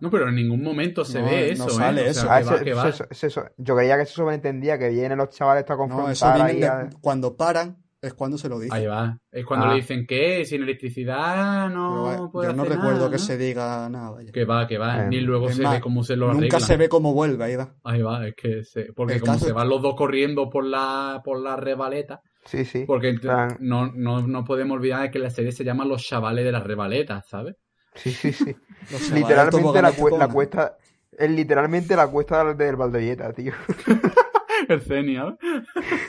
No, 0.01 0.11
pero 0.11 0.29
en 0.29 0.35
ningún 0.35 0.63
momento 0.65 1.05
se 1.05 1.21
No, 1.21 1.27
ve 1.27 1.51
no 1.51 1.53
eso, 1.53 1.69
sale 1.69 2.01
¿eh? 2.07 2.11
O 2.11 2.11
eso. 2.11 2.21
sea, 2.23 2.35
Ah, 2.35 2.39
que 2.41 2.45
va, 2.45 2.59
se- 2.59 2.65
que 2.65 2.75
va. 2.75 2.93
se- 2.93 3.15
se- 3.15 3.31
se- 3.31 3.53
yo 3.59 3.77
creía 3.77 3.99
que 3.99 4.07
se 4.07 4.15
sobreentendía, 4.15 4.79
que 4.79 4.89
vienen 4.89 5.19
los 5.19 5.29
chavales 5.31 5.63
a 5.65 5.67
No, 5.67 6.11
eso 6.11 6.27
confrontar 6.27 6.35
viene 6.35 6.51
ahí 6.51 6.61
de- 6.61 6.67
a- 6.67 6.91
cuando 7.01 7.37
paran 7.37 7.82
es 8.03 8.15
cuando 8.15 8.37
se 8.37 8.49
lo 8.49 8.59
dicen. 8.59 8.77
Ahí 8.77 8.87
va. 8.87 9.17
Es 9.31 9.47
cuando 9.47 9.67
Ah. 9.67 9.69
le 9.71 9.77
dicen 9.77 10.07
que 10.07 10.45
sin 10.45 10.63
electricidad 10.63 11.71
no 11.71 12.29
puede 12.33 12.49
yo 12.49 12.53
no 12.55 12.63
hacer 12.65 12.75
recuerdo 12.75 12.97
nada, 12.99 13.11
que 13.11 13.17
¿no? 13.17 13.19
se 13.23 13.39
diga 13.39 13.89
nada, 13.89 14.11
vaya. 14.11 14.33
Que 14.33 14.45
va, 14.45 14.67
que 14.67 14.77
va. 14.77 15.05
Eh, 15.05 15.09
Ni 15.09 15.21
luego 15.21 15.49
es 15.49 15.57
se 15.57 15.63
más, 15.63 15.75
ve 15.75 15.81
cómo 15.81 16.03
se 16.03 16.17
lo 16.17 16.27
Nunca 16.27 16.39
arreglan. 16.39 16.61
se 16.61 16.77
ve 16.77 16.89
cómo 16.89 17.15
vuelve, 17.15 17.45
ahí 17.45 17.57
va. 17.57 17.75
Ahí 17.85 18.03
va, 18.03 18.27
es 18.27 18.35
que 18.35 18.65
se... 18.65 18.93
Porque 18.93 19.15
El 19.15 19.21
como 19.21 19.39
se 19.39 19.47
es 19.49 19.55
van 19.55 19.69
los 19.69 19.81
dos 19.81 19.95
corriendo 19.95 20.51
por 20.51 20.65
la, 20.65 21.23
por 21.25 21.41
la 21.41 21.55
rebaleta, 21.57 22.21
Sí, 22.45 22.65
sí. 22.65 22.85
porque 22.87 23.15
plan- 23.15 23.57
no, 23.61 23.93
no, 23.95 24.21
no 24.27 24.45
podemos 24.45 24.77
olvidar 24.77 25.11
que 25.13 25.21
la 25.21 25.31
serie 25.31 25.53
se 25.53 25.63
llama 25.65 25.85
Los 25.85 26.03
chavales 26.03 26.45
de 26.45 26.51
las 26.53 26.65
rebaletas, 26.65 27.27
¿sabes? 27.29 27.55
Sí, 27.95 28.11
sí, 28.11 28.33
sí. 28.33 28.57
Literalmente 29.15 29.81
la, 29.81 29.93
cue- 29.93 30.19
la 30.19 30.27
cuesta, 30.29 30.77
es 31.17 31.31
literalmente 31.31 31.95
la 31.95 32.09
cuesta 32.09 32.43
del, 32.45 32.57
del 32.57 32.75
Valdovieta, 32.75 33.33
tío. 33.33 33.53
El 34.69 34.81
Zenia, 34.81 35.37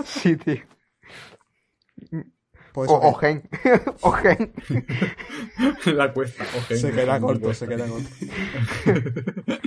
Sí, 0.05 0.35
tío. 0.37 0.55
Pues 2.73 2.89
O, 2.89 2.95
eso, 2.97 2.99
o 3.01 3.13
gen. 3.13 3.49
o 4.01 4.11
gen. 4.11 4.53
la 5.95 6.11
cuesta. 6.13 6.43
oje, 6.57 6.77
se 6.77 6.91
queda 6.91 7.19
corto, 7.19 7.53
se 7.53 7.67
queda 7.67 7.87
corto. 7.87 8.09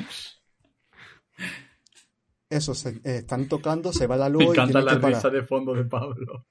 Eso, 2.48 2.74
se, 2.76 2.90
eh, 2.90 3.16
están 3.18 3.48
tocando, 3.48 3.92
se 3.92 4.06
va 4.06 4.16
la 4.16 4.28
luz 4.28 4.38
Me 4.38 4.44
y 4.44 4.48
encanta 4.50 4.78
tienen 4.78 4.84
la 4.84 4.92
que 4.92 4.98
parar. 5.00 5.16
risa 5.16 5.30
de 5.30 5.42
fondo 5.42 5.74
de 5.74 5.84
Pablo. 5.84 6.46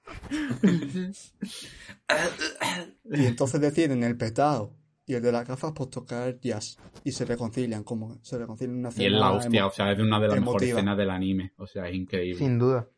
Y 3.05 3.26
entonces 3.26 3.61
deciden 3.61 4.03
el 4.03 4.17
petado 4.17 4.73
y 5.05 5.13
el 5.13 5.21
de 5.21 5.32
las 5.32 5.47
gafas 5.47 5.71
pues 5.73 5.89
tocar 5.89 6.38
jazz. 6.41 6.78
Y 7.05 7.11
se 7.13 7.23
reconcilian, 7.23 7.84
como 7.86 8.17
se 8.23 8.38
reconcilian 8.38 8.76
en 8.76 8.86
una 8.86 8.89
Y 8.97 9.05
es 9.05 9.11
la 9.11 9.32
hostia, 9.32 9.67
o 9.67 9.71
sea, 9.71 9.91
es 9.91 9.97
de 9.97 10.03
una 10.03 10.19
de 10.19 10.28
las 10.28 10.39
mejores 10.39 10.63
emotiva. 10.63 10.80
escenas 10.80 10.97
del 10.97 11.09
anime. 11.11 11.53
O 11.57 11.65
sea, 11.67 11.88
es 11.88 11.95
increíble. 11.95 12.39
Sin 12.39 12.59
duda. 12.59 12.89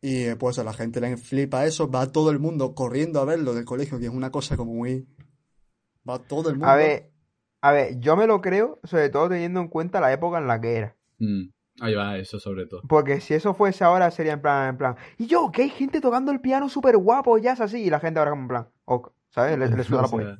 Y 0.00 0.24
eh, 0.24 0.36
pues 0.36 0.58
a 0.58 0.64
la 0.64 0.72
gente 0.72 1.00
le 1.00 1.16
flipa 1.16 1.66
eso, 1.66 1.90
va 1.90 2.12
todo 2.12 2.30
el 2.30 2.38
mundo 2.38 2.74
corriendo 2.74 3.20
a 3.20 3.24
verlo 3.24 3.52
del 3.54 3.64
colegio, 3.64 3.98
que 3.98 4.06
es 4.06 4.12
una 4.12 4.30
cosa 4.30 4.56
como 4.56 4.74
muy... 4.74 5.06
Va 6.08 6.18
todo 6.20 6.50
el 6.50 6.54
mundo. 6.56 6.68
A 6.68 6.76
ver, 6.76 7.10
a 7.60 7.72
ver, 7.72 7.98
yo 7.98 8.16
me 8.16 8.26
lo 8.26 8.40
creo, 8.40 8.78
sobre 8.84 9.10
todo 9.10 9.28
teniendo 9.28 9.60
en 9.60 9.68
cuenta 9.68 10.00
la 10.00 10.12
época 10.12 10.38
en 10.38 10.46
la 10.46 10.60
que 10.60 10.76
era. 10.76 10.96
Mm, 11.18 11.48
ahí 11.80 11.94
va, 11.94 12.16
eso 12.16 12.38
sobre 12.38 12.66
todo. 12.66 12.82
Porque 12.88 13.20
si 13.20 13.34
eso 13.34 13.54
fuese 13.54 13.82
ahora 13.84 14.10
sería 14.12 14.34
en 14.34 14.40
plan, 14.40 14.68
en 14.70 14.78
plan, 14.78 14.96
y 15.18 15.26
yo, 15.26 15.50
que 15.52 15.62
hay 15.62 15.70
gente 15.70 16.00
tocando 16.00 16.30
el 16.30 16.40
piano 16.40 16.68
súper 16.68 16.96
guapo, 16.96 17.36
ya 17.38 17.52
es 17.54 17.60
así, 17.60 17.82
y 17.82 17.90
la 17.90 17.98
gente 18.00 18.20
ahora 18.20 18.30
como 18.30 18.42
en 18.42 18.48
plan, 18.48 18.68
ok, 18.84 19.12
¿sabes? 19.30 19.58
Le, 19.58 19.68
le 19.68 19.82
suda 19.84 20.02
la 20.02 20.08
polla. 20.08 20.38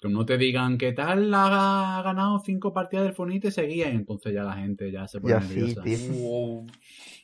que 0.00 0.08
no 0.08 0.24
te 0.24 0.38
digan 0.38 0.78
que 0.78 0.92
tal 0.92 1.32
ha 1.34 2.00
ganado 2.04 2.38
cinco 2.40 2.72
partidas 2.72 3.04
del 3.04 3.14
Fonite 3.14 3.50
seguía 3.50 3.90
y 3.90 3.96
entonces 3.96 4.32
ya 4.32 4.44
la 4.44 4.54
gente 4.54 4.90
ya 4.90 5.06
se 5.06 5.20
pone 5.20 5.34
Ya 5.34 5.40
sí, 5.42 5.54
nerviosa. 5.54 5.82
tío. 5.82 5.98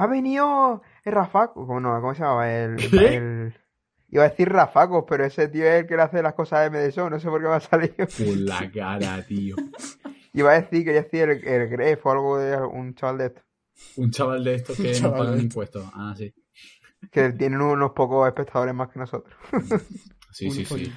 Ha 0.00 0.06
venido 0.06 0.80
el 1.04 1.12
Rafaco, 1.12 1.66
¿cómo, 1.66 1.80
no? 1.80 2.00
¿Cómo 2.00 2.14
se 2.14 2.20
llamaba? 2.22 2.50
El, 2.52 2.76
el- 3.04 3.54
Iba 4.10 4.24
a 4.24 4.28
decir 4.30 4.48
Rafacos, 4.48 5.04
pero 5.06 5.26
ese 5.26 5.48
tío 5.48 5.64
es 5.66 5.80
el 5.82 5.86
que 5.86 5.94
le 5.96 6.02
hace 6.02 6.22
las 6.22 6.32
cosas 6.32 6.60
de 6.60 6.70
MDSO, 6.86 7.10
no 7.10 7.20
sé 7.20 7.28
por 7.28 7.42
qué 7.42 7.48
me 7.48 7.54
ha 7.54 7.60
salido. 7.60 7.94
Por 8.16 8.36
la 8.38 8.70
cara, 8.74 9.22
tío. 9.26 9.54
Iba 10.32 10.52
a 10.52 10.60
decir, 10.62 10.82
quería 10.84 11.02
decir 11.02 11.28
el, 11.28 11.46
el 11.46 11.68
Gref 11.68 12.06
o 12.06 12.10
algo 12.12 12.38
de 12.38 12.56
un 12.56 12.94
chaval 12.94 13.18
de 13.18 13.26
estos. 13.26 13.44
Un 13.96 14.10
chaval 14.10 14.44
de 14.44 14.54
estos 14.54 14.76
que 14.78 14.98
no 15.02 15.10
pagan 15.12 15.40
impuestos. 15.40 15.84
Ah, 15.92 16.14
sí. 16.16 16.32
Que 17.10 17.32
tienen 17.32 17.60
unos 17.60 17.90
pocos 17.90 18.26
espectadores 18.26 18.74
más 18.74 18.88
que 18.88 18.98
nosotros. 18.98 19.34
Sí, 20.32 20.50
sí, 20.52 20.64
sí. 20.64 20.92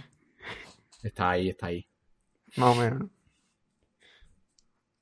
Está 1.03 1.31
ahí, 1.31 1.49
está 1.49 1.67
ahí. 1.67 1.85
Más 2.55 2.77
o 2.77 2.79
menos, 2.79 2.99
¿no? 3.01 3.09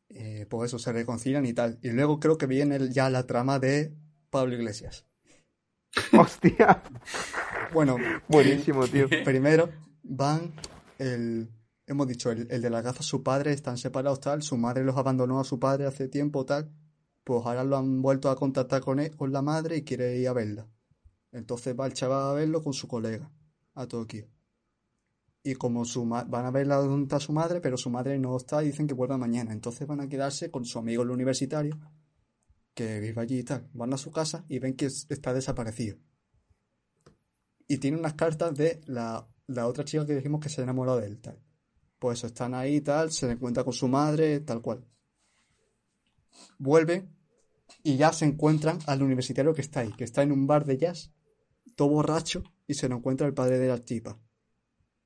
Eh, 0.09 0.47
pues 0.49 0.69
eso, 0.69 0.79
se 0.79 0.91
reconcilian 0.91 1.45
y 1.45 1.53
tal. 1.53 1.79
Y 1.81 1.89
luego 1.89 2.19
creo 2.19 2.37
que 2.37 2.47
viene 2.47 2.89
ya 2.89 3.09
la 3.09 3.27
trama 3.27 3.59
de 3.59 3.93
Pablo 4.29 4.55
Iglesias. 4.55 5.05
Hostia, 6.17 6.83
Bueno, 7.73 7.97
buenísimo, 8.27 8.87
tío. 8.87 9.07
primero 9.25 9.69
van 10.03 10.53
el... 10.97 11.49
Hemos 11.87 12.07
dicho, 12.07 12.29
el, 12.29 12.47
el 12.51 12.61
de 12.61 12.69
las 12.69 12.83
gafas, 12.83 13.05
su 13.05 13.23
padre, 13.23 13.51
están 13.51 13.77
separados 13.77 14.19
tal, 14.19 14.43
su 14.43 14.57
madre 14.57 14.83
los 14.83 14.95
abandonó 14.95 15.39
a 15.39 15.43
su 15.43 15.59
padre 15.59 15.87
hace 15.87 16.07
tiempo 16.07 16.45
tal, 16.45 16.71
pues 17.23 17.43
ahora 17.43 17.63
lo 17.63 17.77
han 17.77 18.03
vuelto 18.03 18.29
a 18.29 18.35
contactar 18.35 18.81
con 18.81 18.99
él, 18.99 19.15
con 19.15 19.31
la 19.31 19.41
madre 19.41 19.77
y 19.77 19.83
quiere 19.83 20.15
ir 20.17 20.27
a 20.27 20.33
verla. 20.33 20.67
Entonces 21.31 21.75
va 21.79 21.87
el 21.87 21.93
chaval 21.93 22.29
a 22.29 22.33
verlo 22.33 22.61
con 22.61 22.73
su 22.73 22.87
colega, 22.87 23.31
a 23.73 23.87
Tokio. 23.87 24.27
Y 25.49 25.55
como 25.55 25.83
su 25.83 26.05
van 26.05 26.45
a 26.45 26.51
verla 26.51 26.75
donde 26.75 27.05
está 27.05 27.19
su 27.19 27.33
madre, 27.33 27.59
pero 27.59 27.75
su 27.75 27.89
madre 27.89 28.19
no 28.19 28.37
está 28.37 28.61
y 28.61 28.67
dicen 28.67 28.85
que 28.87 28.93
vuelva 28.93 29.17
mañana. 29.17 29.51
Entonces 29.51 29.87
van 29.87 29.99
a 30.01 30.07
quedarse 30.07 30.51
con 30.51 30.63
su 30.63 30.77
amigo 30.77 31.01
el 31.01 31.09
universitario, 31.09 31.75
que 32.75 32.99
vive 32.99 33.19
allí 33.21 33.39
y 33.39 33.43
tal. 33.43 33.67
Van 33.73 33.91
a 33.93 33.97
su 33.97 34.11
casa 34.11 34.45
y 34.47 34.59
ven 34.59 34.75
que 34.75 34.85
es- 34.85 35.07
está 35.09 35.33
desaparecido. 35.33 35.97
Y 37.67 37.77
tiene 37.79 37.97
unas 37.97 38.13
cartas 38.13 38.53
de 38.55 38.81
la, 38.85 39.27
la 39.47 39.65
otra 39.67 39.85
chica 39.85 40.05
que 40.05 40.15
dijimos 40.15 40.39
que 40.39 40.49
se 40.49 40.61
enamoró 40.61 40.97
de 40.97 41.07
él, 41.07 41.19
tal. 41.19 41.39
Pues 41.97 42.23
están 42.23 42.53
ahí 42.53 42.75
y 42.77 42.81
tal, 42.81 43.11
se 43.11 43.31
encuentra 43.31 43.63
con 43.63 43.73
su 43.73 43.87
madre, 43.87 44.39
tal 44.41 44.61
cual. 44.61 44.85
Vuelve 46.59 47.09
y 47.83 47.97
ya 47.97 48.13
se 48.13 48.25
encuentran 48.25 48.77
al 48.85 49.01
universitario 49.01 49.53
que 49.55 49.61
está 49.61 49.79
ahí, 49.79 49.93
que 49.93 50.03
está 50.03 50.21
en 50.21 50.31
un 50.31 50.45
bar 50.45 50.63
de 50.65 50.77
jazz, 50.77 51.11
todo 51.75 51.89
borracho, 51.89 52.43
y 52.67 52.75
se 52.75 52.87
lo 52.87 52.97
encuentra 52.97 53.25
el 53.25 53.33
padre 53.33 53.57
de 53.57 53.67
la 53.67 53.79
tipa. 53.83 54.19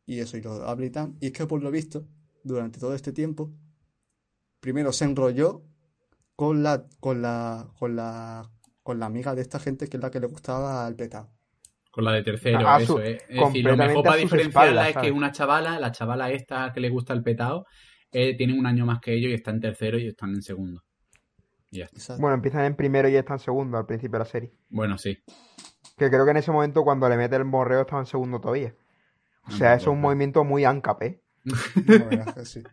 Y 0.05 0.19
eso, 0.19 0.37
y 0.37 0.41
lo 0.41 0.51
habla 0.67 0.85
y 0.85 0.89
tal. 0.89 1.13
Y 1.21 1.27
es 1.27 1.31
que 1.33 1.45
por 1.45 1.61
lo 1.63 1.71
visto, 1.71 2.05
durante 2.43 2.79
todo 2.79 2.93
este 2.93 3.11
tiempo, 3.13 3.51
primero 4.59 4.91
se 4.91 5.05
enrolló 5.05 5.63
con 6.35 6.63
la, 6.63 6.85
con 6.99 7.21
la, 7.21 7.67
con 7.77 7.95
la, 7.95 8.49
con 8.81 8.99
la 8.99 9.05
amiga 9.05 9.35
de 9.35 9.41
esta 9.41 9.59
gente 9.59 9.87
que 9.87 9.97
es 9.97 10.03
la 10.03 10.11
que 10.11 10.19
le 10.19 10.27
gustaba 10.27 10.85
al 10.85 10.95
petado. 10.95 11.29
Con 11.91 12.05
la 12.05 12.11
de 12.13 12.23
tercero, 12.23 12.67
A 12.67 12.81
eso 12.81 12.93
su- 12.93 12.99
es. 12.99 13.21
Es 13.21 13.27
decir, 13.27 13.35
lo 13.37 13.43
completamente 13.43 13.87
mejor 13.87 13.99
a 14.07 14.09
para 14.09 14.17
diferenciarla 14.21 14.71
espaldas, 14.87 14.87
es 15.05 15.09
que 15.09 15.11
una 15.15 15.31
chavala, 15.31 15.79
la 15.79 15.91
chavala 15.91 16.31
esta 16.31 16.71
que 16.73 16.79
le 16.79 16.89
gusta 16.89 17.13
el 17.13 17.21
petao, 17.23 17.65
eh, 18.11 18.35
tiene 18.35 18.57
un 18.57 18.65
año 18.65 18.85
más 18.85 18.99
que 18.99 19.13
ellos 19.13 19.31
y 19.31 19.35
está 19.35 19.51
en 19.51 19.59
tercero 19.59 19.97
y 19.99 20.07
están 20.07 20.31
en 20.31 20.41
segundo. 20.41 20.81
Y 21.69 21.79
ya 21.79 21.85
está. 21.85 22.17
Bueno, 22.17 22.35
empiezan 22.35 22.65
en 22.65 22.75
primero 22.75 23.07
y 23.09 23.15
están 23.15 23.35
en 23.35 23.39
segundo 23.39 23.77
al 23.77 23.85
principio 23.85 24.13
de 24.13 24.19
la 24.19 24.25
serie. 24.29 24.51
Bueno, 24.69 24.97
sí. 24.97 25.17
Que 25.97 26.09
creo 26.09 26.25
que 26.25 26.31
en 26.31 26.37
ese 26.37 26.51
momento 26.51 26.83
cuando 26.83 27.07
le 27.07 27.15
mete 27.17 27.35
el 27.35 27.45
morreo 27.45 27.81
estaba 27.81 28.01
en 28.01 28.07
segundo 28.07 28.39
todavía. 28.41 28.73
O 29.47 29.51
sea, 29.51 29.75
es 29.75 29.87
un 29.87 29.99
movimiento 29.99 30.43
muy 30.43 30.63
ANCAP, 30.65 31.03
¿eh? 31.03 31.23
La 31.43 32.05
verdad 32.05 32.27
es 32.29 32.33
que 32.35 32.45
sí. 32.45 32.63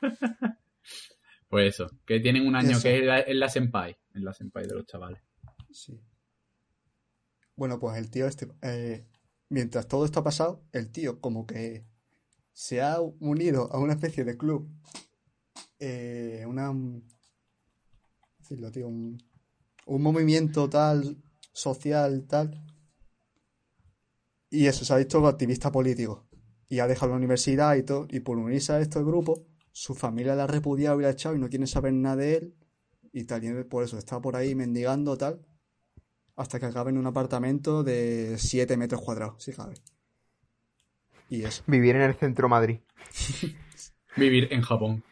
Pues 1.48 1.74
eso, 1.74 1.90
que 2.06 2.18
tienen 2.18 2.46
un 2.46 2.56
año 2.56 2.70
Eso. 2.70 2.80
que 2.80 2.96
es 2.96 3.04
la, 3.04 3.20
es 3.20 3.36
la 3.36 3.46
senpai, 3.50 3.94
es 4.14 4.22
la 4.22 4.32
senpai 4.32 4.66
de 4.66 4.74
los 4.74 4.86
chavales. 4.86 5.20
Sí. 5.70 6.00
Bueno, 7.56 7.78
pues 7.78 7.98
el 7.98 8.10
tío 8.10 8.26
este, 8.26 8.48
eh, 8.62 9.06
mientras 9.50 9.86
todo 9.86 10.06
esto 10.06 10.20
ha 10.20 10.24
pasado, 10.24 10.64
el 10.72 10.90
tío 10.90 11.20
como 11.20 11.46
que 11.46 11.84
se 12.54 12.80
ha 12.80 13.02
unido 13.02 13.70
a 13.70 13.78
una 13.78 13.92
especie 13.92 14.24
de 14.24 14.38
club, 14.38 14.66
eh, 15.78 16.42
una, 16.46 16.72
decirlo, 18.38 18.70
tío, 18.70 18.88
un, 18.88 19.22
un 19.84 20.02
movimiento 20.02 20.70
tal, 20.70 21.18
social, 21.52 22.26
tal, 22.26 22.64
y 24.52 24.66
eso, 24.66 24.84
se 24.84 24.92
ha 24.92 24.98
visto 24.98 25.26
activista 25.26 25.72
político, 25.72 26.28
y 26.68 26.78
ha 26.80 26.86
dejado 26.86 27.12
la 27.12 27.16
universidad 27.16 27.74
y 27.74 27.82
todo, 27.84 28.06
y 28.10 28.20
por 28.20 28.36
unirse 28.36 28.74
a 28.74 28.80
este 28.80 29.02
grupo, 29.02 29.46
su 29.72 29.94
familia 29.94 30.34
la 30.34 30.44
ha 30.44 30.46
repudiado 30.46 31.00
y 31.00 31.02
la 31.02 31.08
ha 31.08 31.12
echado 31.12 31.34
y 31.34 31.38
no 31.38 31.48
quieren 31.48 31.66
saber 31.66 31.94
nada 31.94 32.16
de 32.16 32.36
él, 32.36 32.54
y 33.14 33.24
tal, 33.24 33.42
y 33.44 33.64
por 33.64 33.82
eso 33.82 33.96
está 33.96 34.20
por 34.20 34.36
ahí 34.36 34.54
mendigando 34.54 35.16
tal, 35.16 35.40
hasta 36.36 36.60
que 36.60 36.66
acabe 36.66 36.90
en 36.90 36.98
un 36.98 37.06
apartamento 37.06 37.82
de 37.82 38.36
7 38.38 38.76
metros 38.76 39.00
cuadrados, 39.00 39.42
si 39.42 39.52
cabe. 39.52 39.74
Y 41.30 41.44
eso. 41.44 41.62
Vivir 41.66 41.96
en 41.96 42.02
el 42.02 42.14
centro 42.14 42.46
de 42.46 42.50
Madrid. 42.50 42.78
Vivir 44.16 44.48
en 44.52 44.60
Japón. 44.60 45.02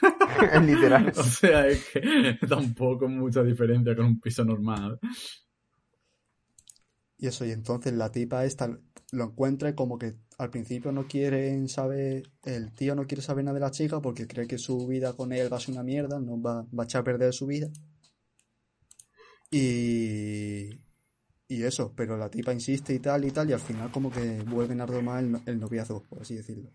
es 0.52 0.62
literal. 0.62 1.10
O 1.16 1.22
sea, 1.22 1.66
es 1.66 1.86
que 1.88 2.38
tampoco 2.46 3.08
mucha 3.08 3.42
diferencia 3.42 3.96
con 3.96 4.04
un 4.04 4.20
piso 4.20 4.44
normal. 4.44 4.98
Y 7.16 7.26
eso, 7.26 7.44
y 7.44 7.50
entonces 7.50 7.92
la 7.92 8.10
tipa 8.10 8.44
esta 8.44 8.78
lo 9.12 9.24
encuentra 9.24 9.68
y 9.70 9.74
como 9.74 9.98
que 9.98 10.14
al 10.38 10.50
principio 10.50 10.92
no 10.92 11.06
quieren 11.06 11.68
saber, 11.68 12.30
el 12.44 12.72
tío 12.72 12.94
no 12.94 13.06
quiere 13.06 13.22
saber 13.22 13.44
nada 13.44 13.54
de 13.54 13.60
la 13.60 13.70
chica 13.70 14.00
porque 14.00 14.26
cree 14.26 14.46
que 14.46 14.58
su 14.58 14.86
vida 14.86 15.12
con 15.14 15.32
él 15.32 15.52
va 15.52 15.56
a 15.56 15.60
ser 15.60 15.74
una 15.74 15.82
mierda, 15.82 16.20
no 16.20 16.40
va, 16.40 16.62
va 16.62 16.82
a 16.82 16.86
echar 16.86 17.02
a 17.02 17.04
perder 17.04 17.32
su 17.32 17.46
vida. 17.46 17.68
Y, 19.50 20.70
y 21.48 21.62
eso, 21.64 21.92
pero 21.96 22.16
la 22.16 22.30
tipa 22.30 22.52
insiste 22.52 22.94
y 22.94 23.00
tal 23.00 23.24
y 23.24 23.32
tal, 23.32 23.50
y 23.50 23.52
al 23.52 23.60
final 23.60 23.90
como 23.90 24.10
que 24.10 24.42
vuelven 24.42 24.80
a 24.80 24.86
retomar 24.86 25.24
el, 25.24 25.40
el 25.46 25.58
noviazgo, 25.58 26.02
por 26.04 26.22
así 26.22 26.36
decirlo. 26.36 26.70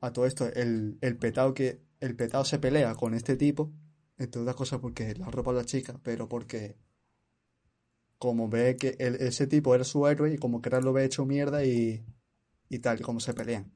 A 0.00 0.12
todo 0.12 0.26
esto, 0.26 0.46
el, 0.52 0.98
el 1.00 1.16
petao 1.16 1.54
que, 1.54 1.80
el 2.00 2.14
petao 2.16 2.44
se 2.44 2.58
pelea 2.58 2.94
con 2.94 3.14
este 3.14 3.36
tipo, 3.36 3.72
entre 4.18 4.42
otras 4.42 4.56
cosas 4.56 4.80
porque 4.80 5.14
la 5.14 5.30
ropa 5.30 5.50
a 5.52 5.54
la 5.54 5.64
chica, 5.64 5.98
pero 6.02 6.28
porque 6.28 6.76
como 8.24 8.48
ve 8.48 8.76
que 8.76 8.96
ese 8.98 9.46
tipo 9.46 9.74
era 9.74 9.84
su 9.84 10.06
héroe 10.06 10.32
y 10.32 10.38
como 10.38 10.62
que 10.62 10.70
lo 10.70 10.94
ve 10.94 11.04
hecho 11.04 11.26
mierda 11.26 11.62
y, 11.62 12.06
y 12.70 12.78
tal, 12.78 12.98
y 12.98 13.02
como 13.02 13.20
se 13.20 13.34
pelean. 13.34 13.70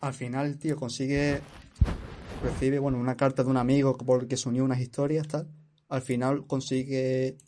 Al 0.00 0.12
final 0.12 0.58
tío 0.58 0.74
consigue, 0.74 1.40
recibe, 2.42 2.80
bueno, 2.80 2.98
una 2.98 3.16
carta 3.16 3.44
de 3.44 3.50
un 3.50 3.58
amigo 3.58 3.96
porque 3.96 4.36
se 4.36 4.48
unió 4.48 4.64
unas 4.64 4.80
historias, 4.80 5.28
tal. 5.28 5.48
Al 5.88 6.02
final 6.02 6.48
consigue 6.48 7.38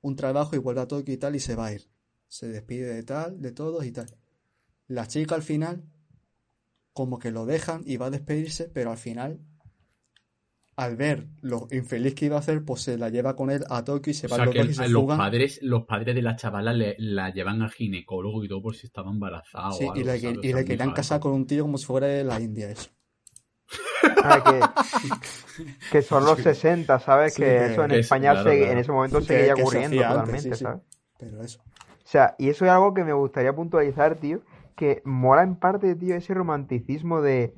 un 0.00 0.16
trabajo 0.16 0.56
y 0.56 0.60
vuelve 0.60 0.80
a 0.80 0.88
Tokio 0.88 1.12
y 1.12 1.18
tal 1.18 1.36
y 1.36 1.40
se 1.40 1.56
va 1.56 1.66
a 1.66 1.74
ir. 1.74 1.90
Se 2.28 2.48
despide 2.48 2.94
de 2.94 3.02
tal, 3.02 3.42
de 3.42 3.52
todos 3.52 3.84
y 3.84 3.92
tal. 3.92 4.06
La 4.86 5.06
chica 5.06 5.34
al 5.34 5.42
final, 5.42 5.84
como 6.94 7.18
que 7.18 7.30
lo 7.30 7.44
dejan 7.44 7.82
y 7.84 7.98
va 7.98 8.06
a 8.06 8.10
despedirse, 8.10 8.70
pero 8.70 8.90
al 8.90 8.98
final, 8.98 9.40
al 10.76 10.96
ver 10.96 11.26
lo 11.40 11.68
infeliz 11.70 12.14
que 12.14 12.26
iba 12.26 12.36
a 12.36 12.40
hacer, 12.40 12.64
pues 12.64 12.82
se 12.82 12.98
la 12.98 13.08
lleva 13.08 13.36
con 13.36 13.50
él 13.50 13.64
a 13.70 13.84
Tokio 13.84 14.10
y 14.10 14.14
se 14.14 14.26
O 14.26 14.30
van 14.30 14.36
sea, 14.38 14.44
los 14.46 14.54
que 14.54 14.60
dos 14.60 14.70
y 14.70 14.74
se 14.74 14.88
los 14.88 15.02
fugan. 15.02 15.18
padres, 15.18 15.58
los 15.62 15.84
padres 15.84 16.14
de 16.14 16.22
la 16.22 16.34
chavala 16.36 16.72
le- 16.72 16.96
la 16.98 17.30
llevan 17.30 17.62
al 17.62 17.70
ginecólogo 17.70 18.42
y 18.44 18.48
todo 18.48 18.60
por 18.62 18.74
si 18.74 18.86
estaba 18.86 19.10
embarazada 19.10 19.70
Sí, 19.72 19.84
o 19.84 19.92
algo, 19.92 20.00
y 20.00 20.04
le, 20.04 20.16
y 20.16 20.20
sea, 20.20 20.32
le 20.32 20.64
querían 20.64 20.92
casar 20.92 21.20
con 21.20 21.32
un 21.32 21.46
tío 21.46 21.62
como 21.62 21.78
si 21.78 21.86
fuera 21.86 22.06
de 22.08 22.24
la 22.24 22.40
India, 22.40 22.70
eso. 22.70 22.90
Ah, 24.26 24.42
que, 24.44 25.10
que 25.90 26.02
son 26.02 26.24
los 26.24 26.38
60, 26.40 26.98
¿sabes? 27.00 27.34
Sí, 27.34 27.42
que 27.42 27.66
eso 27.66 27.84
en 27.84 27.90
que 27.90 27.98
es- 28.00 28.06
España 28.06 28.32
claro, 28.32 28.50
se- 28.50 28.56
claro. 28.58 28.72
en 28.72 28.78
ese 28.78 28.92
momento 28.92 29.18
Que- 29.20 29.24
seguía 29.26 29.56
se 29.56 29.62
ocurriendo 29.62 29.96
antes, 30.04 30.14
totalmente, 30.14 30.42
sí, 30.50 30.54
sí. 30.54 30.64
¿sabes? 30.64 30.82
Pero 31.18 31.42
eso. 31.42 31.60
O 31.62 32.06
sea, 32.06 32.34
y 32.38 32.48
eso 32.48 32.64
es 32.64 32.70
algo 32.70 32.92
que 32.94 33.04
me 33.04 33.12
gustaría 33.12 33.54
puntualizar, 33.54 34.16
tío, 34.16 34.42
que 34.76 35.00
mola 35.04 35.42
en 35.42 35.56
parte, 35.56 35.94
tío, 35.94 36.14
ese 36.16 36.34
romanticismo 36.34 37.22
de 37.22 37.54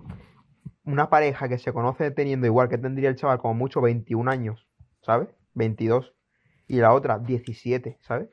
una 0.87 1.11
pareja 1.11 1.49
que 1.49 1.59
se 1.59 1.73
conoce 1.73 2.11
teniendo 2.11 2.47
igual 2.47 2.69
que 2.69 2.79
tendría 2.79 3.09
el 3.11 3.17
chaval 3.17 3.39
como 3.39 3.55
mucho 3.55 3.81
21 3.81 4.31
años, 4.31 4.67
¿sabes? 5.03 5.29
22. 5.55 6.15
Y 6.69 6.77
la 6.79 6.93
otra 6.95 7.19
17, 7.19 7.99
¿sabes? 8.01 8.29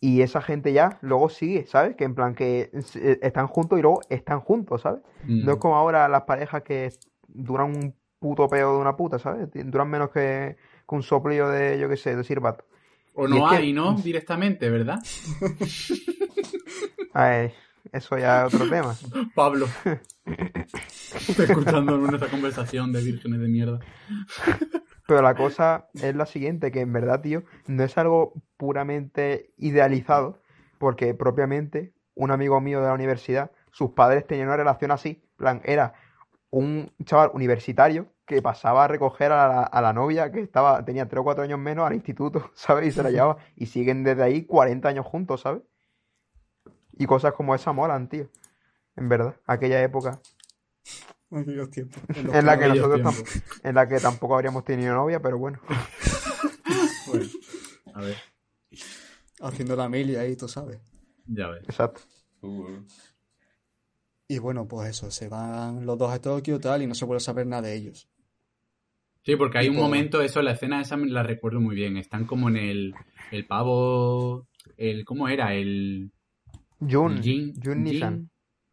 Y 0.00 0.22
esa 0.22 0.40
gente 0.42 0.72
ya 0.72 0.98
luego 1.02 1.28
sigue, 1.28 1.66
¿sabes? 1.66 1.96
Que 1.96 2.04
en 2.04 2.14
plan 2.14 2.34
que 2.34 2.70
eh, 2.72 3.18
están 3.22 3.46
juntos 3.48 3.78
y 3.78 3.82
luego 3.82 4.00
están 4.08 4.40
juntos, 4.40 4.82
¿sabes? 4.82 5.02
Mm. 5.24 5.44
No 5.44 5.52
es 5.52 5.58
como 5.58 5.76
ahora 5.76 6.08
las 6.08 6.22
parejas 6.22 6.62
que 6.62 6.90
duran 7.26 7.66
un 7.76 7.94
puto 8.18 8.48
peo 8.48 8.74
de 8.74 8.78
una 8.80 8.96
puta, 8.96 9.18
¿sabes? 9.18 9.48
Duran 9.52 9.88
menos 9.90 10.10
que, 10.10 10.56
que 10.88 10.94
un 10.94 11.02
soplillo 11.02 11.48
de, 11.48 11.78
yo 11.78 11.88
qué 11.88 11.96
sé, 11.96 12.16
de 12.16 12.24
sirbato. 12.24 12.64
O 13.14 13.26
no 13.26 13.48
que- 13.48 13.56
hay, 13.56 13.72
¿no? 13.72 13.94
Directamente, 13.94 14.70
¿verdad? 14.70 14.98
Ay, 17.12 17.52
eso 17.92 18.18
ya 18.18 18.46
es 18.46 18.54
otro 18.54 18.68
tema. 18.68 18.94
Pablo. 19.34 19.66
Estoy 21.28 21.46
escuchando 21.46 21.96
nuestra 21.98 22.28
conversación 22.28 22.92
de 22.92 23.02
vírgenes 23.02 23.40
de 23.40 23.48
mierda. 23.48 23.80
Pero 25.06 25.22
la 25.22 25.34
cosa 25.34 25.88
es 25.94 26.14
la 26.14 26.26
siguiente, 26.26 26.70
que 26.70 26.80
en 26.80 26.92
verdad, 26.92 27.22
tío, 27.22 27.44
no 27.66 27.82
es 27.82 27.96
algo 27.96 28.34
puramente 28.56 29.54
idealizado, 29.56 30.42
porque 30.78 31.14
propiamente 31.14 31.94
un 32.14 32.30
amigo 32.30 32.60
mío 32.60 32.80
de 32.80 32.88
la 32.88 32.94
universidad, 32.94 33.50
sus 33.70 33.92
padres 33.92 34.26
tenían 34.26 34.48
una 34.48 34.56
relación 34.56 34.90
así, 34.90 35.22
plan, 35.36 35.62
era 35.64 35.94
un 36.50 36.92
chaval 37.04 37.30
universitario 37.32 38.12
que 38.26 38.42
pasaba 38.42 38.84
a 38.84 38.88
recoger 38.88 39.32
a 39.32 39.48
la, 39.48 39.62
a 39.62 39.80
la 39.80 39.92
novia 39.92 40.30
que 40.30 40.40
estaba, 40.40 40.84
tenía 40.84 41.08
3 41.08 41.20
o 41.20 41.24
4 41.24 41.44
años 41.44 41.58
menos 41.58 41.86
al 41.86 41.94
instituto, 41.94 42.50
¿sabes? 42.54 42.88
Y 42.88 42.92
se 42.92 43.02
la 43.02 43.10
llevaba, 43.10 43.38
y 43.56 43.66
siguen 43.66 44.04
desde 44.04 44.22
ahí 44.22 44.44
40 44.44 44.88
años 44.88 45.06
juntos, 45.06 45.40
¿sabes? 45.40 45.62
Y 46.98 47.06
cosas 47.06 47.32
como 47.34 47.54
esa 47.54 47.72
molan, 47.72 48.08
tío. 48.08 48.28
En 48.96 49.08
verdad, 49.08 49.36
aquella 49.46 49.82
época 49.82 50.20
Aquellos 51.30 51.70
tiempos. 51.70 52.02
En 52.16 52.46
la 52.46 52.58
que 52.58 52.68
nosotros 52.68 52.94
tiempos. 52.94 53.22
tam- 53.22 53.60
en 53.68 53.74
la 53.74 53.86
que 53.88 54.00
tampoco 54.00 54.34
habríamos 54.34 54.64
tenido 54.64 54.94
novia, 54.94 55.20
pero 55.20 55.38
bueno. 55.38 55.60
Bueno, 57.06 57.24
a 57.94 58.00
ver, 58.02 58.16
haciendo 59.40 59.74
la 59.76 59.88
mili 59.88 60.16
ahí, 60.16 60.36
tú 60.36 60.46
sabes. 60.46 60.78
ya 61.26 61.48
ves. 61.48 61.62
Exacto. 61.64 62.02
Uh, 62.42 62.84
Y 64.28 64.38
bueno, 64.38 64.68
pues 64.68 64.90
eso, 64.90 65.10
se 65.10 65.28
van 65.28 65.86
los 65.86 65.96
dos 65.96 66.12
a 66.12 66.20
Tokio 66.20 66.60
tal 66.60 66.82
y 66.82 66.86
no 66.86 66.94
se 66.94 67.06
vuelve 67.06 67.16
a 67.18 67.20
saber 67.20 67.46
nada 67.46 67.62
de 67.62 67.74
ellos. 67.74 68.10
Sí, 69.24 69.36
porque 69.36 69.56
hay 69.58 69.68
un 69.70 69.76
momento, 69.76 70.20
eso, 70.20 70.42
la 70.42 70.52
escena 70.52 70.82
esa 70.82 70.96
me 70.98 71.06
la 71.08 71.22
recuerdo 71.22 71.60
muy 71.60 71.74
bien. 71.74 71.96
Están 71.96 72.26
como 72.26 72.50
en 72.50 72.56
el, 72.58 72.94
el 73.30 73.46
pavo, 73.46 74.46
el, 74.76 75.04
¿cómo 75.06 75.28
era? 75.28 75.54
El 75.54 76.12
Jun, 76.80 77.22
Jin, 77.22 77.52
Jun 77.62 77.82
Nissan. 77.84 78.30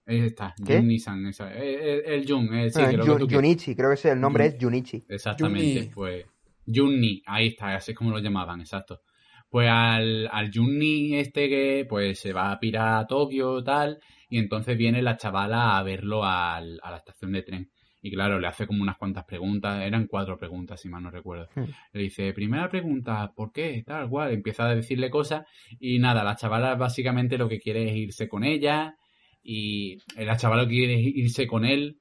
Ahí 0.08 0.20
está, 0.20 0.54
¿Qué? 0.66 0.78
Jun 0.78 0.88
Nissan, 0.88 1.26
esa, 1.28 1.52
eh, 1.54 1.98
eh, 1.98 2.04
el, 2.06 2.28
Jun, 2.28 2.54
eh, 2.54 2.70
sí, 2.70 2.76
Ah, 2.80 2.92
que 2.92 2.98
tú. 3.28 3.28
Junichi, 3.28 3.76
creo 3.76 3.90
que 3.90 3.96
ese, 3.96 4.12
el 4.12 4.22
nombre 4.22 4.46
Jun. 4.46 4.56
es 4.56 4.64
Junichi. 4.64 5.04
Exactamente, 5.08 5.84
pues. 5.94 6.26
Junni, 6.68 7.22
ahí 7.28 7.48
está, 7.50 7.76
así 7.76 7.92
es 7.92 7.98
como 7.98 8.10
lo 8.12 8.20
llamaban, 8.20 8.60
exacto. 8.62 9.02
Pues 9.50 9.70
al, 9.70 10.28
al 10.32 10.52
Junni 10.54 11.16
este 11.16 11.48
que 11.48 11.86
pues 11.88 12.20
se 12.20 12.34
va 12.34 12.52
a 12.52 12.60
pirar 12.60 13.00
a 13.04 13.08
Tokio 13.08 13.64
tal, 13.64 14.00
y 14.30 14.40
entonces 14.40 14.76
viene 14.78 15.02
la 15.02 15.16
chavala 15.18 15.78
a 15.78 15.84
verlo 15.84 16.24
al- 16.26 16.80
a 16.82 16.92
la 16.92 16.98
estación 16.98 17.32
de 17.34 17.44
tren. 17.44 17.72
Y 18.06 18.12
claro, 18.12 18.40
le 18.40 18.46
hace 18.46 18.68
como 18.68 18.84
unas 18.84 18.98
cuantas 18.98 19.24
preguntas, 19.24 19.82
eran 19.82 20.06
cuatro 20.06 20.38
preguntas 20.38 20.80
si 20.80 20.88
mal 20.90 21.02
no 21.02 21.10
recuerdo. 21.10 21.48
Hmm. 21.56 21.64
Le 21.92 22.04
dice, 22.04 22.34
primera 22.34 22.70
pregunta, 22.70 23.34
¿por 23.36 23.52
qué? 23.52 23.82
Tal 23.84 24.08
cual, 24.08 24.32
empieza 24.32 24.68
a 24.68 24.76
decirle 24.76 25.10
cosas 25.10 25.48
y 25.80 25.98
nada, 25.98 26.24
la 26.24 26.36
chavala 26.36 26.76
básicamente 26.76 27.36
lo 27.36 27.50
que 27.50 27.60
quiere 27.60 27.90
es 27.90 27.96
irse 27.96 28.28
con 28.28 28.44
ella 28.44 28.96
y 29.42 29.98
la 30.18 30.38
chavala 30.38 30.68
quiere 30.68 30.94
irse 30.94 31.48
con 31.48 31.66
él 31.66 31.98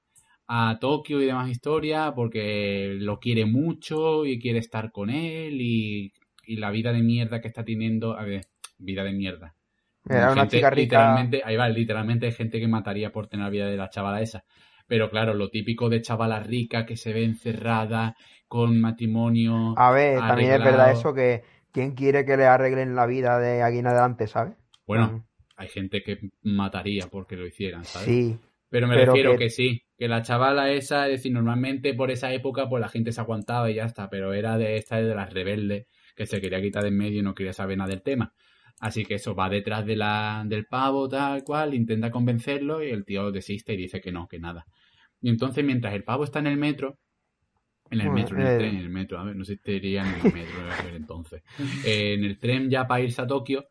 a 0.47 0.77
Tokio 0.79 1.23
y 1.23 1.25
demás 1.25 1.49
historias 1.49 2.13
porque 2.15 2.97
lo 2.99 3.19
quiere 3.19 3.47
mucho 3.47 4.27
y 4.27 4.39
quiere 4.39 4.59
estar 4.59 4.93
con 4.93 5.09
él 5.09 5.59
y, 5.59 6.13
y 6.47 6.57
la 6.57 6.71
vida 6.71 6.93
de 6.93 7.01
mierda 7.01 7.41
que 7.41 7.49
está 7.49 7.65
teniendo, 7.65 8.19
a 8.19 8.25
ver, 8.25 8.45
vida 8.77 9.05
de 9.05 9.13
mierda. 9.15 9.55
Era 10.07 10.33
una 10.33 10.43
Gente, 10.43 10.59
chica 10.59 10.69
rica. 10.69 10.99
Literalmente, 10.99 11.43
ahí 11.43 11.57
va, 11.57 11.69
literalmente 11.71 12.27
hay 12.27 12.33
gente 12.33 12.61
que 12.61 12.69
mataría 12.69 13.11
por 13.11 13.27
tener 13.27 13.45
la 13.45 13.51
vida 13.51 13.71
de 13.71 13.79
la 13.79 13.89
chavala 13.89 14.21
esa. 14.21 14.45
Pero 14.87 15.11
claro, 15.11 15.35
lo 15.35 15.51
típico 15.51 15.89
de 15.89 16.03
chavala 16.03 16.41
rica 16.41 16.87
que 16.87 16.97
se 16.97 17.13
ve 17.13 17.25
encerrada 17.25 18.17
con 18.49 18.81
matrimonio. 18.81 19.75
A 19.77 19.91
ver, 19.91 20.19
también 20.27 20.53
es 20.53 20.63
verdad 20.65 20.91
eso 20.91 21.15
que 21.15 21.43
¿quién 21.73 21.93
quiere 21.93 22.25
que 22.25 22.37
le 22.37 22.47
arreglen 22.47 22.95
la 22.97 23.07
vida 23.07 23.39
de 23.39 23.63
aquí 23.63 23.79
en 23.79 23.87
adelante, 23.87 24.27
¿sabes? 24.27 24.55
Bueno, 24.87 25.27
hay 25.57 25.69
gente 25.69 26.03
que 26.03 26.19
mataría 26.43 27.07
porque 27.09 27.37
lo 27.37 27.47
hicieran, 27.47 27.85
¿sabes? 27.85 28.09
Sí, 28.09 28.39
Pero 28.71 28.87
me 28.89 28.95
pero 28.95 29.13
refiero 29.13 29.33
que- 29.33 29.39
que... 29.39 29.51
sí, 29.51 29.83
que 29.99 30.09
la 30.09 30.23
chavala 30.23 30.71
esa, 30.73 31.07
es 31.07 31.13
decir, 31.19 31.33
normalmente 31.33 31.95
por 31.95 32.11
esa 32.11 32.33
época 32.33 32.69
pues 32.69 32.81
la 32.81 32.89
gente 32.89 33.13
se 33.13 33.21
aguantaba 33.21 33.71
y 33.71 33.75
ya 33.75 33.85
está, 33.85 34.11
pero 34.11 34.35
era 34.35 34.59
de 34.59 34.77
esta 34.77 34.97
de 35.01 35.15
las 35.15 35.33
rebeldes 35.33 35.87
que 36.17 36.27
se 36.27 36.41
quería 36.41 36.61
quitar 36.61 36.83
de 36.83 36.89
en 36.89 36.97
medio 36.99 37.21
y 37.21 37.23
no 37.23 37.35
quería 37.35 37.53
saber 37.53 37.79
nada 37.79 37.91
del 37.91 38.03
tema. 38.03 38.33
Así 38.81 39.05
que 39.05 39.15
eso 39.15 39.35
va 39.35 39.49
detrás 39.49 39.87
de 39.87 39.97
la, 39.97 40.45
del 40.47 40.67
pavo 40.67 41.09
tal 41.09 41.45
cual, 41.45 41.75
intenta 41.75 42.11
convencerlo 42.11 42.83
y 42.83 42.91
el 42.91 43.05
tío 43.05 43.31
desiste 43.31 43.75
y 43.75 43.77
dice 43.77 44.01
que 44.01 44.13
no, 44.13 44.27
que 44.27 44.39
nada. 44.39 44.67
Y 45.21 45.31
entonces 45.31 45.65
mientras 45.65 45.95
el 45.95 46.05
pavo 46.05 46.25
está 46.25 46.41
en 46.41 46.49
el 46.49 46.57
metro, 46.57 46.99
en 47.91 48.01
el 48.01 48.11
metro, 48.11 48.37
en 48.37 48.47
el 48.47 48.53
eh. 48.53 48.59
tren, 48.59 48.77
en 48.77 48.83
el 48.83 48.91
metro, 48.91 49.19
a 49.19 49.25
ver, 49.25 49.37
no 49.37 49.45
sé 49.45 49.59
si 49.63 49.73
en 49.73 50.07
el 50.07 50.33
metro 50.33 50.71
a 50.71 50.83
ver, 50.83 50.95
entonces. 50.95 51.43
Eh, 51.87 52.15
en 52.15 52.25
el 52.25 52.39
tren 52.39 52.71
ya 52.71 52.87
para 52.87 53.03
irse 53.03 53.23
a 53.23 53.27
Tokio, 53.27 53.67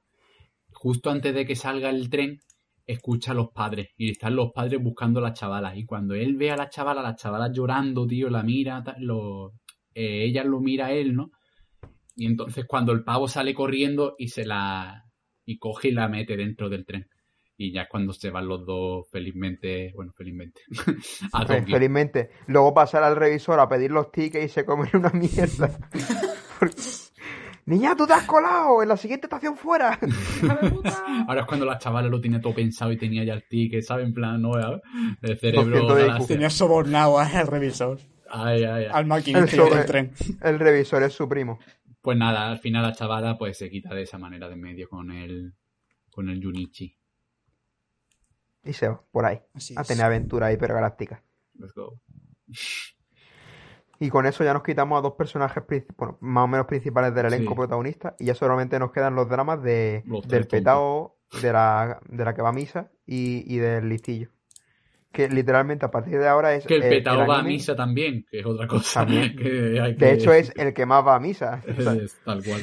justo 0.71 1.09
antes 1.09 1.33
de 1.33 1.45
que 1.45 1.55
salga 1.55 1.89
el 1.89 2.09
tren, 2.09 2.39
escucha 2.85 3.31
a 3.31 3.35
los 3.35 3.49
padres 3.49 3.89
y 3.97 4.09
están 4.09 4.35
los 4.35 4.51
padres 4.51 4.81
buscando 4.81 5.19
a 5.19 5.23
la 5.23 5.33
chavala 5.33 5.75
y 5.75 5.85
cuando 5.85 6.15
él 6.15 6.35
ve 6.35 6.51
a 6.51 6.57
la 6.57 6.69
chavala, 6.69 7.01
la 7.01 7.15
chavala 7.15 7.51
llorando, 7.51 8.05
tío, 8.05 8.29
la 8.29 8.43
mira, 8.43 8.83
tal, 8.83 8.95
lo, 8.99 9.53
eh, 9.93 10.25
ella 10.25 10.43
lo 10.43 10.59
mira 10.59 10.87
a 10.87 10.91
él, 10.91 11.15
¿no? 11.15 11.31
Y 12.15 12.25
entonces 12.27 12.65
cuando 12.67 12.91
el 12.91 13.03
pavo 13.03 13.27
sale 13.27 13.53
corriendo 13.53 14.15
y 14.17 14.27
se 14.29 14.45
la 14.45 15.05
y 15.45 15.57
coge 15.57 15.89
y 15.89 15.91
la 15.91 16.07
mete 16.07 16.37
dentro 16.37 16.69
del 16.69 16.85
tren. 16.85 17.07
Y 17.57 17.71
ya 17.71 17.83
es 17.83 17.87
cuando 17.89 18.13
se 18.13 18.29
van 18.31 18.47
los 18.47 18.65
dos 18.65 19.07
felizmente, 19.11 19.91
bueno, 19.95 20.11
felizmente, 20.15 20.61
a 21.33 21.45
Tokio. 21.45 21.75
felizmente. 21.75 22.29
Luego 22.47 22.73
pasar 22.73 23.03
al 23.03 23.15
revisor 23.15 23.59
a 23.59 23.67
pedir 23.69 23.91
los 23.91 24.11
tickets 24.11 24.45
y 24.45 24.49
se 24.49 24.65
comen 24.65 24.89
una 24.93 25.09
mierda. 25.11 25.69
Porque- 26.59 26.75
Niña, 27.65 27.95
tú 27.95 28.05
te 28.05 28.11
has 28.11 28.23
colado 28.25 28.83
en 28.83 28.89
la 28.89 28.97
siguiente 28.97 29.27
estación 29.27 29.55
fuera. 29.55 29.97
Ahora 31.27 31.41
es 31.41 31.47
cuando 31.47 31.65
la 31.65 31.77
chavala 31.77 32.09
lo 32.09 32.19
tiene 32.19 32.39
todo 32.39 32.53
pensado 32.53 32.91
y 32.91 32.97
tenía 32.97 33.23
ya 33.23 33.33
el 33.35 33.47
ticket, 33.47 33.83
¿sabes? 33.83 34.05
En 34.05 34.13
plan, 34.13 34.41
no, 34.41 34.51
el 34.57 35.37
cerebro 35.39 35.69
200 35.69 35.95
de 35.97 36.01
galaxia. 36.07 36.27
Tenía 36.27 36.49
sobornado 36.49 37.19
al 37.19 37.47
revisor, 37.47 37.99
Ay, 38.29 38.63
ay, 38.65 38.83
ay. 38.85 38.89
al 38.91 39.05
maquinista 39.05 39.63
del 39.63 39.85
tren. 39.85 40.11
El 40.41 40.59
revisor 40.59 41.03
es 41.03 41.13
su 41.13 41.29
primo. 41.29 41.59
Pues 42.03 42.17
nada, 42.17 42.51
al 42.51 42.59
final 42.59 42.83
la 42.83 42.91
chavala 42.93 43.37
pues 43.37 43.57
se 43.57 43.69
quita 43.69 43.95
de 43.95 44.01
esa 44.03 44.17
manera 44.17 44.47
de 44.49 44.53
en 44.55 44.61
medio 44.61 44.89
con 44.89 45.09
el 45.09 45.53
con 46.11 46.29
el 46.29 46.43
Junichi. 46.43 46.95
Y 48.65 48.73
se 48.73 48.89
va 48.89 49.01
por 49.09 49.25
ahí. 49.25 49.39
Así 49.53 49.73
A 49.77 49.81
es. 49.81 49.87
tener 49.87 50.03
aventuras 50.03 50.53
hipergalácticas. 50.53 51.21
Let's 51.55 51.73
go. 51.73 51.99
Y 53.99 54.09
con 54.09 54.25
eso 54.25 54.43
ya 54.43 54.53
nos 54.53 54.63
quitamos 54.63 54.99
a 54.99 55.01
dos 55.01 55.13
personajes 55.13 55.63
bueno, 55.97 56.17
más 56.19 56.43
o 56.43 56.47
menos 56.47 56.65
principales 56.67 57.15
del 57.15 57.27
elenco 57.27 57.51
Sí. 57.51 57.55
protagonista. 57.55 58.15
Y 58.19 58.25
ya 58.25 58.35
solamente 58.35 58.77
nos 58.79 58.91
quedan 58.91 59.15
los 59.15 59.29
dramas 59.29 59.63
de, 59.63 60.03
Los 60.05 60.27
del 60.27 60.45
petao, 60.45 61.15
de 61.41 61.53
la, 61.53 62.01
de 62.09 62.25
la 62.25 62.33
que 62.35 62.41
va 62.41 62.49
a 62.49 62.53
misa 62.53 62.91
y, 63.05 63.43
y 63.53 63.59
del 63.59 63.87
listillo. 63.87 64.29
Que 65.13 65.29
literalmente 65.29 65.85
a 65.85 65.91
partir 65.91 66.17
de 66.19 66.27
ahora 66.27 66.53
es. 66.55 66.65
Que 66.65 66.75
el 66.75 66.83
el- 66.83 66.89
petao 66.89 67.21
el 67.21 67.29
va 67.29 67.39
a 67.39 67.43
misa 67.43 67.75
también, 67.75 68.25
que 68.29 68.39
es 68.39 68.45
otra 68.45 68.67
cosa. 68.67 69.01
También. 69.05 69.33
que 69.37 69.79
hay 69.79 69.95
que- 69.95 70.05
De 70.05 70.13
hecho, 70.13 70.33
es 70.33 70.51
el 70.57 70.73
que 70.73 70.85
más 70.85 71.05
va 71.05 71.15
a 71.15 71.19
misa. 71.21 71.61
es 71.67 72.17
tal 72.25 72.43
cual. 72.43 72.61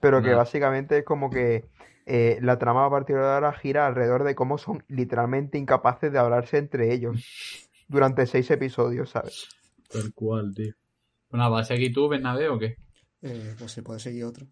Pero 0.00 0.22
que 0.22 0.32
básicamente 0.32 0.98
es 0.98 1.04
como 1.04 1.28
que 1.30 1.64
eh, 2.06 2.38
la 2.40 2.58
trama 2.58 2.86
a 2.86 2.90
partir 2.90 3.16
de 3.16 3.22
ahora 3.22 3.52
gira 3.52 3.86
alrededor 3.86 4.24
de 4.24 4.34
cómo 4.34 4.56
son 4.58 4.84
literalmente 4.88 5.58
incapaces 5.58 6.12
de 6.12 6.18
hablarse 6.18 6.58
entre 6.58 6.92
ellos 6.94 7.68
durante 7.88 8.26
seis 8.26 8.50
episodios, 8.50 9.10
¿sabes? 9.10 9.48
Tal 9.90 10.12
cual, 10.14 10.54
tío. 10.54 10.72
Bueno, 11.30 11.50
¿vas 11.50 11.70
a 11.70 11.74
seguir 11.74 11.92
tú, 11.92 12.08
Bernabé, 12.08 12.48
o 12.48 12.58
qué? 12.58 12.76
Eh, 13.22 13.54
pues 13.58 13.72
se 13.72 13.82
puede 13.82 14.00
seguir 14.00 14.24
otro. 14.24 14.46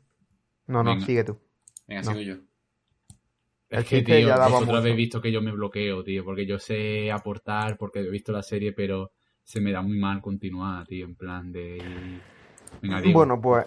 No, 0.67 0.83
no, 0.83 0.91
Venga. 0.95 1.07
sigue 1.07 1.25
tú. 1.25 1.39
Venga, 1.87 2.03
No. 2.03 2.11
sigo 2.11 2.21
yo. 2.23 2.43
Es 3.69 3.85
que, 3.87 4.03
tío, 4.03 4.19
ya 4.21 4.37
daba 4.37 4.49
vosotros 4.49 4.77
mucho. 4.77 4.79
habéis 4.79 4.97
visto 4.97 5.21
que 5.21 5.33
yo 5.33 5.43
me 5.43 5.53
bloqueo, 5.53 6.03
tío, 6.05 6.25
porque 6.25 6.47
yo 6.47 6.59
sé 6.59 7.11
aportar, 7.11 7.77
porque 7.77 8.01
he 8.01 8.11
visto 8.11 8.33
la 8.33 8.43
serie, 8.43 8.73
pero 8.73 9.13
se 9.43 9.61
me 9.61 9.73
da 9.73 9.83
muy 9.83 9.99
mal 9.99 10.21
continuar, 10.21 10.87
tío, 10.87 11.07
en 11.07 11.17
plan 11.17 11.53
de... 11.53 12.23
Venga, 12.83 13.01
Diego, 13.01 13.21
Bueno, 13.21 13.41
pues 13.41 13.67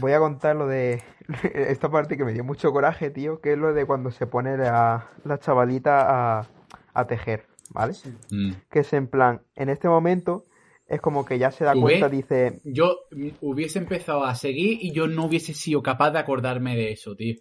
voy 0.00 0.12
a 0.12 0.18
contar 0.18 0.56
lo 0.56 0.66
de 0.66 1.02
esta 1.54 1.90
parte 1.90 2.16
que 2.16 2.24
me 2.24 2.32
dio 2.32 2.44
mucho 2.44 2.72
coraje, 2.72 3.10
tío, 3.10 3.40
que 3.40 3.52
es 3.52 3.58
lo 3.58 3.72
de 3.72 3.86
cuando 3.86 4.10
se 4.10 4.26
pone 4.26 4.56
la, 4.56 5.10
la 5.24 5.38
chavalita 5.38 6.38
a, 6.40 6.48
a 6.94 7.06
tejer, 7.06 7.46
¿vale? 7.70 7.94
Mm. 8.30 8.52
Que 8.70 8.80
es 8.80 8.92
en 8.92 9.08
plan, 9.08 9.42
en 9.54 9.68
este 9.68 9.88
momento 9.88 10.46
es 10.86 11.00
como 11.00 11.24
que 11.24 11.38
ya 11.38 11.50
se 11.52 11.64
da 11.64 11.74
¿Tú 11.74 11.80
cuenta, 11.80 12.08
ves? 12.08 12.10
dice, 12.10 12.60
Yo 12.64 12.98
hubiese 13.40 13.78
empezado 13.78 14.24
a 14.24 14.34
seguir 14.34 14.78
y 14.82 14.92
yo 14.92 15.06
no 15.06 15.26
hubiese 15.26 15.54
sido 15.54 15.82
capaz 15.82 16.10
de 16.10 16.18
acordarme 16.18 16.76
de 16.76 16.92
eso, 16.92 17.14
tío. 17.16 17.36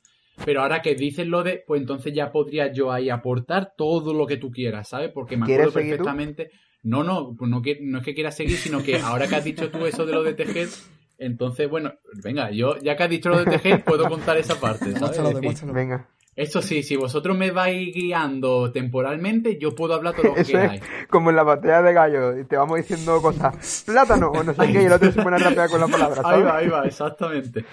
Pero 0.45 0.61
ahora 0.61 0.81
que 0.81 0.95
dices 0.95 1.27
lo 1.27 1.43
de, 1.43 1.63
pues 1.65 1.81
entonces 1.81 2.13
ya 2.13 2.31
podría 2.31 2.71
yo 2.71 2.91
ahí 2.91 3.09
aportar 3.09 3.73
todo 3.77 4.13
lo 4.13 4.25
que 4.25 4.37
tú 4.37 4.51
quieras, 4.51 4.89
¿sabes? 4.89 5.11
Porque 5.13 5.37
me 5.37 5.45
¿Quieres 5.45 5.67
acuerdo 5.67 5.79
tú? 5.81 5.85
perfectamente. 5.85 6.51
No, 6.83 7.03
no, 7.03 7.35
pues 7.37 7.49
no, 7.51 7.61
que- 7.61 7.79
no 7.81 7.99
es 7.99 8.05
que 8.05 8.13
quiera 8.13 8.31
seguir, 8.31 8.57
sino 8.57 8.81
que 8.81 8.97
ahora 8.99 9.27
que 9.27 9.35
has 9.35 9.43
dicho 9.43 9.69
tú 9.69 9.85
eso 9.85 10.05
de 10.05 10.13
lo 10.13 10.23
de 10.23 10.33
tejer, 10.33 10.69
entonces, 11.17 11.69
bueno, 11.69 11.93
venga, 12.23 12.51
yo 12.51 12.77
ya 12.81 12.95
que 12.95 13.03
has 13.03 13.09
dicho 13.09 13.29
lo 13.29 13.37
de 13.37 13.45
tejer, 13.47 13.83
puedo 13.83 14.07
contar 14.07 14.37
esa 14.37 14.59
parte, 14.59 14.93
¿sabes? 14.93 14.95
Demuéstralo, 14.95 15.33
demuéstralo. 15.35 15.73
venga, 15.73 16.07
Eso 16.35 16.61
sí, 16.61 16.83
si 16.83 16.95
vosotros 16.95 17.37
me 17.37 17.51
vais 17.51 17.93
guiando 17.93 18.71
temporalmente, 18.71 19.57
yo 19.59 19.75
puedo 19.75 19.93
hablar 19.93 20.15
todo 20.15 20.27
lo 20.27 20.35
que 20.35 20.45
queráis. 20.45 20.81
como 21.09 21.31
en 21.31 21.35
la 21.35 21.43
batalla 21.43 21.81
de 21.81 21.91
gallos, 21.93 22.35
y 22.39 22.45
te 22.45 22.55
vamos 22.55 22.77
diciendo 22.77 23.21
cosas, 23.21 23.83
plátano, 23.85 24.29
o 24.31 24.43
no 24.43 24.53
sé 24.53 24.71
qué, 24.71 24.81
y 24.81 24.85
el 24.85 24.93
otro 24.93 25.11
se 25.11 25.21
pone 25.21 25.37
rápida 25.37 25.67
con 25.67 25.81
la 25.81 25.87
palabra, 25.89 26.23
Ahí 26.23 26.23
¿sabes? 26.23 26.45
va, 26.45 26.57
ahí 26.57 26.67
va, 26.69 26.87
exactamente. 26.87 27.65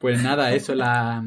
Pues 0.00 0.22
nada, 0.22 0.52
eso, 0.54 0.74
la 0.74 1.22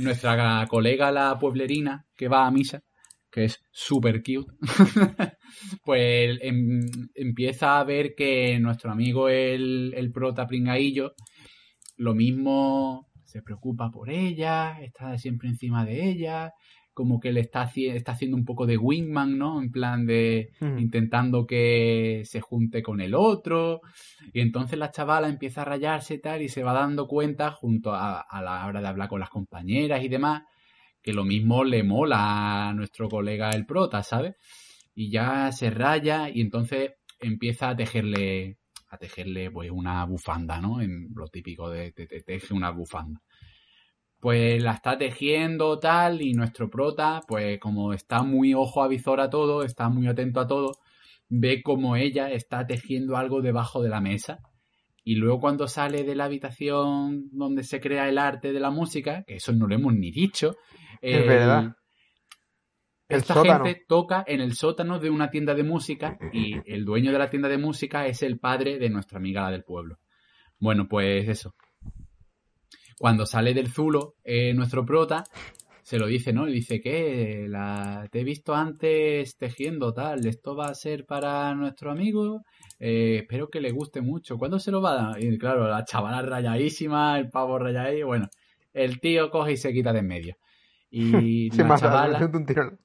nuestra 0.00 0.66
colega 0.68 1.10
la 1.12 1.38
pueblerina 1.38 2.06
que 2.16 2.28
va 2.28 2.46
a 2.46 2.50
misa, 2.50 2.82
que 3.30 3.44
es 3.44 3.62
súper 3.70 4.22
cute, 4.22 4.52
pues 5.84 6.38
em- 6.42 7.08
empieza 7.14 7.78
a 7.78 7.84
ver 7.84 8.14
que 8.14 8.58
nuestro 8.58 8.90
amigo 8.90 9.28
el, 9.28 9.92
el 9.96 10.10
prota 10.12 10.46
pringaillo, 10.46 11.14
lo 11.96 12.14
mismo 12.14 13.08
se 13.24 13.42
preocupa 13.42 13.90
por 13.90 14.10
ella, 14.10 14.80
está 14.80 15.16
siempre 15.18 15.48
encima 15.48 15.84
de 15.84 16.08
ella, 16.08 16.52
como 17.00 17.18
que 17.18 17.32
le 17.32 17.40
está, 17.40 17.64
haci- 17.66 17.90
está 17.92 18.12
haciendo 18.12 18.36
un 18.36 18.44
poco 18.44 18.66
de 18.66 18.76
wingman, 18.76 19.38
¿no? 19.38 19.60
En 19.60 19.70
plan 19.70 20.06
de 20.06 20.50
intentando 20.78 21.46
que 21.46 22.22
se 22.24 22.40
junte 22.40 22.82
con 22.82 23.00
el 23.00 23.14
otro. 23.14 23.80
Y 24.32 24.40
entonces 24.40 24.78
la 24.78 24.90
chavala 24.90 25.28
empieza 25.28 25.62
a 25.62 25.64
rayarse 25.64 26.14
y 26.14 26.20
tal 26.20 26.42
y 26.42 26.48
se 26.48 26.62
va 26.62 26.72
dando 26.72 27.06
cuenta 27.06 27.50
junto 27.50 27.92
a, 27.94 28.20
a 28.20 28.42
la 28.42 28.66
hora 28.66 28.80
de 28.80 28.88
hablar 28.88 29.08
con 29.08 29.20
las 29.20 29.30
compañeras 29.30 30.02
y 30.04 30.08
demás 30.08 30.42
que 31.02 31.12
lo 31.14 31.24
mismo 31.24 31.64
le 31.64 31.82
mola 31.82 32.68
a 32.68 32.74
nuestro 32.74 33.08
colega 33.08 33.50
el 33.50 33.64
prota, 33.64 34.02
¿sabes? 34.02 34.34
Y 34.94 35.10
ya 35.10 35.50
se 35.52 35.70
raya 35.70 36.28
y 36.28 36.40
entonces 36.42 36.92
empieza 37.18 37.70
a 37.70 37.76
tejerle 37.76 38.58
a 38.92 38.98
tejerle 38.98 39.50
pues 39.52 39.70
una 39.70 40.04
bufanda, 40.04 40.60
¿no? 40.60 40.80
En 40.80 41.08
lo 41.14 41.28
típico 41.28 41.70
de 41.70 41.92
te, 41.92 42.06
te 42.06 42.20
teje 42.22 42.52
una 42.52 42.70
bufanda. 42.70 43.20
Pues 44.20 44.62
la 44.62 44.72
está 44.72 44.98
tejiendo 44.98 45.78
tal 45.78 46.20
y 46.20 46.34
nuestro 46.34 46.68
prota, 46.68 47.22
pues 47.26 47.58
como 47.58 47.94
está 47.94 48.22
muy 48.22 48.52
ojo 48.54 48.82
a 48.82 48.88
visor 48.88 49.20
a 49.20 49.30
todo, 49.30 49.64
está 49.64 49.88
muy 49.88 50.06
atento 50.08 50.40
a 50.40 50.46
todo, 50.46 50.72
ve 51.28 51.62
como 51.62 51.96
ella 51.96 52.30
está 52.30 52.66
tejiendo 52.66 53.16
algo 53.16 53.40
debajo 53.40 53.82
de 53.82 53.88
la 53.88 54.00
mesa. 54.00 54.40
Y 55.02 55.14
luego 55.14 55.40
cuando 55.40 55.66
sale 55.66 56.04
de 56.04 56.14
la 56.14 56.26
habitación 56.26 57.30
donde 57.32 57.64
se 57.64 57.80
crea 57.80 58.08
el 58.08 58.18
arte 58.18 58.52
de 58.52 58.60
la 58.60 58.70
música, 58.70 59.24
que 59.26 59.36
eso 59.36 59.52
no 59.52 59.66
lo 59.66 59.74
hemos 59.74 59.94
ni 59.94 60.10
dicho, 60.10 60.56
Es 61.00 61.26
verdad. 61.26 61.74
Esta 63.08 63.34
sótano. 63.34 63.64
gente 63.64 63.84
toca 63.88 64.24
en 64.24 64.40
el 64.40 64.54
sótano 64.54 65.00
de 65.00 65.10
una 65.10 65.30
tienda 65.30 65.54
de 65.54 65.64
música 65.64 66.16
y 66.32 66.54
el 66.64 66.84
dueño 66.84 67.10
de 67.10 67.18
la 67.18 67.28
tienda 67.28 67.48
de 67.48 67.58
música 67.58 68.06
es 68.06 68.22
el 68.22 68.38
padre 68.38 68.78
de 68.78 68.88
nuestra 68.88 69.18
amiga 69.18 69.42
la 69.42 69.50
del 69.50 69.64
pueblo. 69.64 69.98
Bueno, 70.60 70.86
pues 70.88 71.28
eso. 71.28 71.54
Cuando 73.00 73.24
sale 73.24 73.54
del 73.54 73.72
zulo, 73.72 74.16
eh, 74.24 74.52
nuestro 74.52 74.84
prota 74.84 75.24
se 75.82 75.98
lo 75.98 76.06
dice, 76.06 76.34
¿no? 76.34 76.46
Y 76.46 76.52
dice 76.52 76.82
que 76.82 77.46
la 77.48 78.06
te 78.12 78.20
he 78.20 78.24
visto 78.24 78.54
antes 78.54 79.38
tejiendo 79.38 79.94
tal, 79.94 80.26
esto 80.26 80.54
va 80.54 80.66
a 80.66 80.74
ser 80.74 81.06
para 81.06 81.54
nuestro 81.54 81.90
amigo, 81.90 82.42
eh, 82.78 83.20
espero 83.22 83.48
que 83.48 83.62
le 83.62 83.70
guste 83.70 84.02
mucho. 84.02 84.36
¿Cuándo 84.36 84.58
se 84.58 84.70
lo 84.70 84.82
va 84.82 84.90
a 84.90 85.02
dar? 85.12 85.24
Y 85.24 85.38
claro, 85.38 85.66
la 85.66 85.82
chavala 85.82 86.20
rayadísima, 86.20 87.18
el 87.18 87.30
pavo 87.30 87.58
rayadísimo, 87.58 88.08
bueno, 88.08 88.28
el 88.74 89.00
tío 89.00 89.30
coge 89.30 89.52
y 89.52 89.56
se 89.56 89.72
quita 89.72 89.94
de 89.94 90.00
en 90.00 90.06
medio. 90.06 90.36
Y 90.90 91.50
Se 91.52 91.62
la 91.62 91.68
mata, 91.68 91.80
chavala, 91.80 92.30
un 92.30 92.44
tiro. 92.44 92.78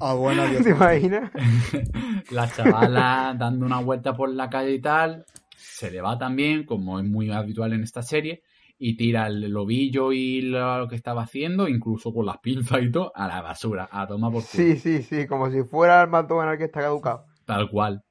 Ah, 0.00 0.14
bueno, 0.14 0.46
Dios. 0.48 0.62
¿Te 0.62 0.70
imaginas? 0.70 1.32
la 2.30 2.48
chavala 2.52 3.34
dando 3.36 3.66
una 3.66 3.80
vuelta 3.80 4.14
por 4.14 4.32
la 4.32 4.48
calle 4.48 4.74
y 4.74 4.80
tal, 4.80 5.24
se 5.56 5.90
le 5.90 6.00
va 6.00 6.16
también, 6.16 6.64
como 6.64 7.00
es 7.00 7.04
muy 7.04 7.32
habitual 7.32 7.72
en 7.72 7.82
esta 7.82 8.00
serie, 8.00 8.44
y 8.78 8.96
tira 8.96 9.26
el 9.28 9.56
ovillo 9.56 10.12
y 10.12 10.42
lo 10.42 10.86
que 10.88 10.96
estaba 10.96 11.22
haciendo, 11.22 11.68
incluso 11.68 12.12
con 12.12 12.26
las 12.26 12.38
pinzas 12.38 12.82
y 12.82 12.90
todo, 12.90 13.12
a 13.14 13.28
la 13.28 13.40
basura, 13.42 13.88
a 13.90 14.06
tomar 14.06 14.32
por 14.32 14.42
culo. 14.42 14.64
Sí, 14.64 14.76
sí, 14.76 15.02
sí, 15.02 15.26
como 15.26 15.50
si 15.50 15.62
fuera 15.62 16.02
el 16.02 16.10
McDonald's 16.10 16.58
que 16.58 16.64
está 16.64 16.80
caducado. 16.80 17.24
Tal 17.44 17.70
cual. 17.70 18.02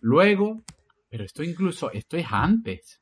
Luego, 0.00 0.62
pero 1.08 1.24
esto 1.24 1.42
incluso, 1.42 1.90
esto 1.90 2.16
es 2.16 2.26
antes. 2.30 3.00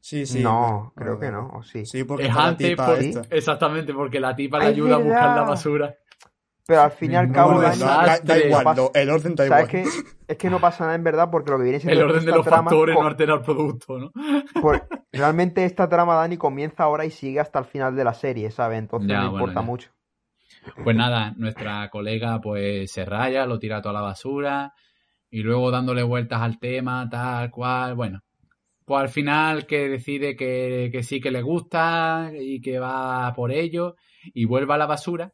Sí, 0.00 0.24
sí. 0.26 0.40
no, 0.42 0.92
creo 0.94 1.18
que 1.18 1.30
no, 1.30 1.48
o 1.54 1.62
sí. 1.62 1.84
Sí, 1.84 2.04
porque 2.04 2.24
Es 2.24 2.30
está 2.30 2.42
la 2.42 2.48
antes, 2.48 2.70
tipa 2.70 2.86
por- 2.86 2.98
esta. 2.98 3.22
exactamente, 3.30 3.92
porque 3.92 4.20
la 4.20 4.36
tipa 4.36 4.58
le 4.58 4.66
Ay, 4.66 4.72
ayuda 4.72 4.94
a 4.96 4.98
buscar 4.98 5.30
la 5.34 5.42
basura. 5.42 5.94
Pero 6.66 6.82
al 6.82 6.90
fin 6.90 7.12
y 7.12 7.16
al 7.16 7.30
cabo, 7.30 7.60
da, 7.60 7.74
igual, 7.74 8.10
el 8.94 9.10
orden 9.10 9.36
da 9.36 9.46
¿Sabes 9.46 9.68
igual. 9.68 9.68
qué? 9.68 9.84
Es 10.28 10.36
que 10.36 10.50
no 10.50 10.60
pasa 10.60 10.84
nada 10.84 10.96
en 10.96 11.04
verdad 11.04 11.30
porque 11.30 11.52
lo 11.52 11.58
que 11.58 11.62
viene 11.64 11.78
El 11.78 11.82
siendo 11.82 12.04
orden 12.06 12.24
de 12.26 12.32
los 12.32 12.44
trama 12.44 12.70
factores 12.70 12.96
no 12.96 13.06
altera 13.06 13.34
el 13.34 13.42
producto, 13.42 13.98
¿no? 13.98 14.12
por- 14.60 14.88
realmente 15.12 15.64
esta 15.64 15.88
trama, 15.88 16.16
Dani, 16.16 16.36
comienza 16.36 16.82
ahora 16.82 17.04
y 17.04 17.10
sigue 17.10 17.38
hasta 17.38 17.60
el 17.60 17.64
final 17.66 17.94
de 17.94 18.04
la 18.04 18.12
serie, 18.14 18.50
¿sabes? 18.50 18.80
Entonces 18.80 19.08
Ya, 19.08 19.22
no 19.22 19.30
bueno, 19.30 19.38
importa 19.38 19.60
ya. 19.60 19.66
mucho. 19.66 19.90
Pues 20.82 20.96
nada, 20.96 21.32
nuestra 21.36 21.88
colega 21.90 22.40
pues 22.40 22.90
se 22.90 23.04
raya, 23.04 23.46
lo 23.46 23.58
tira 23.60 23.78
a 23.78 23.82
toda 23.82 23.94
la 23.94 24.00
basura 24.00 24.72
y 25.30 25.42
luego 25.42 25.70
dándole 25.70 26.02
vueltas 26.02 26.42
al 26.42 26.58
tema, 26.58 27.08
tal 27.08 27.50
cual, 27.50 27.94
bueno. 27.94 28.20
Pues 28.84 29.00
al 29.02 29.08
final 29.08 29.66
que 29.66 29.88
decide 29.88 30.36
que, 30.36 30.90
que 30.92 31.02
sí 31.02 31.20
que 31.20 31.30
le 31.30 31.42
gusta 31.42 32.30
y 32.38 32.60
que 32.60 32.78
va 32.78 33.32
por 33.34 33.52
ello 33.52 33.94
y 34.34 34.44
vuelve 34.44 34.74
a 34.74 34.78
la 34.78 34.86
basura 34.86 35.32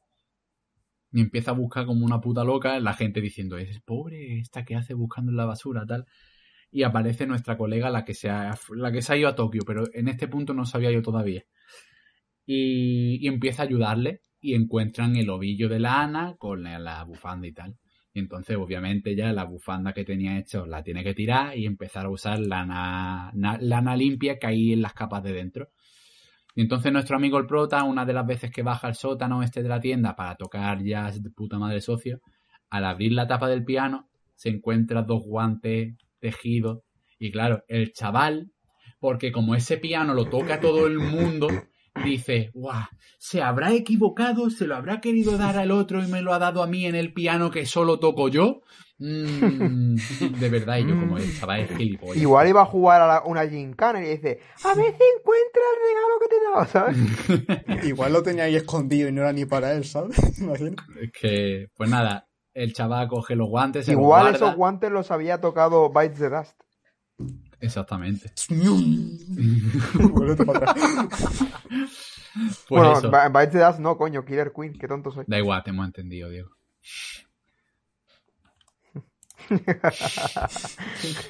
y 1.12 1.20
empieza 1.20 1.50
a 1.52 1.54
buscar 1.54 1.86
como 1.86 2.04
una 2.04 2.20
puta 2.20 2.44
loca, 2.44 2.78
la 2.80 2.94
gente 2.94 3.20
diciendo, 3.20 3.58
es 3.58 3.80
pobre 3.82 4.38
esta 4.40 4.64
que 4.64 4.76
hace 4.76 4.94
buscando 4.94 5.30
en 5.30 5.36
la 5.36 5.44
basura, 5.46 5.84
tal. 5.86 6.06
Y 6.70 6.84
aparece 6.84 7.26
nuestra 7.26 7.56
colega, 7.58 7.90
la 7.90 8.04
que 8.04 8.14
se 8.14 8.30
ha, 8.30 8.56
la 8.76 8.92
que 8.92 9.02
se 9.02 9.12
ha 9.12 9.16
ido 9.18 9.28
a 9.28 9.34
Tokio, 9.36 9.62
pero 9.66 9.84
en 9.94 10.08
este 10.08 10.28
punto 10.28 10.54
no 10.54 10.64
sabía 10.66 10.90
yo 10.90 11.02
todavía. 11.02 11.44
Y, 12.46 13.18
y 13.20 13.28
empieza 13.28 13.62
a 13.62 13.66
ayudarle 13.66 14.20
y 14.40 14.54
encuentran 14.54 15.16
el 15.16 15.30
ovillo 15.30 15.68
de 15.68 15.78
la 15.80 16.02
Ana 16.02 16.34
con 16.38 16.62
la, 16.64 17.04
bufanda 17.04 17.46
y 17.46 17.52
tal. 17.52 17.76
Y 18.12 18.18
entonces, 18.20 18.56
obviamente, 18.56 19.14
ya 19.16 19.32
la 19.32 19.44
bufanda 19.44 19.92
que 19.92 20.04
tenía 20.04 20.38
hecho 20.38 20.66
la 20.66 20.82
tiene 20.82 21.02
que 21.04 21.14
tirar 21.14 21.56
y 21.56 21.66
empezar 21.66 22.06
a 22.06 22.10
usar 22.10 22.40
lana, 22.40 23.30
na- 23.34 23.58
lana 23.60 23.96
limpia 23.96 24.38
que 24.38 24.46
hay 24.48 24.72
en 24.72 24.82
las 24.82 24.92
capas 24.92 25.22
de 25.22 25.32
dentro. 25.32 25.68
Y 26.54 26.62
entonces 26.62 26.92
nuestro 26.92 27.16
amigo 27.16 27.38
el 27.38 27.46
prota, 27.46 27.84
una 27.84 28.04
de 28.04 28.12
las 28.12 28.26
veces 28.26 28.50
que 28.50 28.62
baja 28.62 28.86
al 28.86 28.94
sótano 28.94 29.42
este 29.42 29.62
de 29.62 29.68
la 29.68 29.80
tienda 29.80 30.14
para 30.14 30.34
tocar 30.36 30.82
jazz 30.82 31.22
de 31.22 31.30
puta 31.30 31.58
madre 31.58 31.80
socio, 31.80 32.20
al 32.70 32.84
abrir 32.84 33.12
la 33.12 33.26
tapa 33.26 33.48
del 33.48 33.64
piano, 33.64 34.08
se 34.34 34.50
encuentra 34.50 35.02
dos 35.02 35.22
guantes 35.24 35.94
tejidos. 36.18 36.80
Y 37.18 37.30
claro, 37.30 37.62
el 37.68 37.92
chaval, 37.92 38.50
porque 39.00 39.32
como 39.32 39.54
ese 39.54 39.78
piano 39.78 40.14
lo 40.14 40.26
toca 40.26 40.60
todo 40.60 40.86
el 40.86 40.98
mundo, 40.98 41.48
dice, 42.04 42.50
guau, 42.54 42.84
se 43.18 43.42
habrá 43.42 43.72
equivocado, 43.72 44.50
se 44.50 44.66
lo 44.66 44.76
habrá 44.76 45.00
querido 45.00 45.38
dar 45.38 45.56
al 45.56 45.70
otro 45.70 46.02
y 46.02 46.08
me 46.08 46.22
lo 46.22 46.34
ha 46.34 46.38
dado 46.38 46.62
a 46.62 46.66
mí 46.66 46.86
en 46.86 46.94
el 46.94 47.12
piano 47.12 47.50
que 47.50 47.66
solo 47.66 47.98
toco 47.98 48.28
yo. 48.28 48.62
Mm, 48.98 49.96
de 50.40 50.48
verdad, 50.48 50.78
y 50.78 50.86
yo 50.86 50.98
como 51.00 51.18
el 51.18 51.36
chaval 51.38 51.60
es 51.60 51.76
gilipollas. 51.76 52.22
Igual 52.22 52.48
iba 52.48 52.62
a 52.62 52.66
jugar 52.66 53.00
a 53.02 53.06
la- 53.06 53.22
una 53.24 53.46
gincana 53.48 54.04
y 54.04 54.08
dice, 54.10 54.40
a 54.64 54.74
ver 54.74 54.94
si 54.96 55.02
encuentra 55.18 55.62
el 55.72 55.78
regalo 55.88 56.18
que 56.20 56.28
te 56.28 56.36
he 56.36 56.44
dado, 56.50 56.66
¿sabes? 56.66 57.84
Igual 57.88 58.12
lo 58.12 58.22
tenía 58.22 58.44
ahí 58.44 58.54
escondido 58.56 59.08
y 59.08 59.12
no 59.12 59.22
era 59.22 59.32
ni 59.32 59.44
para 59.44 59.72
él, 59.72 59.84
¿sabes? 59.84 60.16
Imagino. 60.40 60.76
Es 61.00 61.10
que, 61.12 61.68
pues 61.74 61.90
nada, 61.90 62.28
el 62.54 62.72
chaval 62.74 63.08
coge 63.08 63.34
los 63.34 63.48
guantes, 63.48 63.86
se 63.86 63.92
Igual 63.92 64.26
los 64.26 64.36
esos 64.36 64.54
guantes 64.54 64.90
los 64.92 65.10
había 65.10 65.40
tocado 65.40 65.90
Bites 65.90 66.18
the 66.18 66.28
Dust. 66.28 66.60
Exactamente. 67.60 68.32
Pues 72.34 72.66
bueno, 72.68 72.92
eso. 72.98 73.10
Bi- 73.10 73.28
Bites 73.38 73.52
the 73.52 73.58
Dust 73.64 73.78
no, 73.78 73.96
coño, 73.96 74.24
Killer 74.24 74.52
Queen, 74.54 74.72
qué 74.78 74.88
tonto 74.88 75.10
soy. 75.10 75.24
Da 75.26 75.38
igual, 75.38 75.62
te 75.62 75.70
hemos 75.70 75.86
entendido, 75.86 76.28
Diego. 76.30 76.50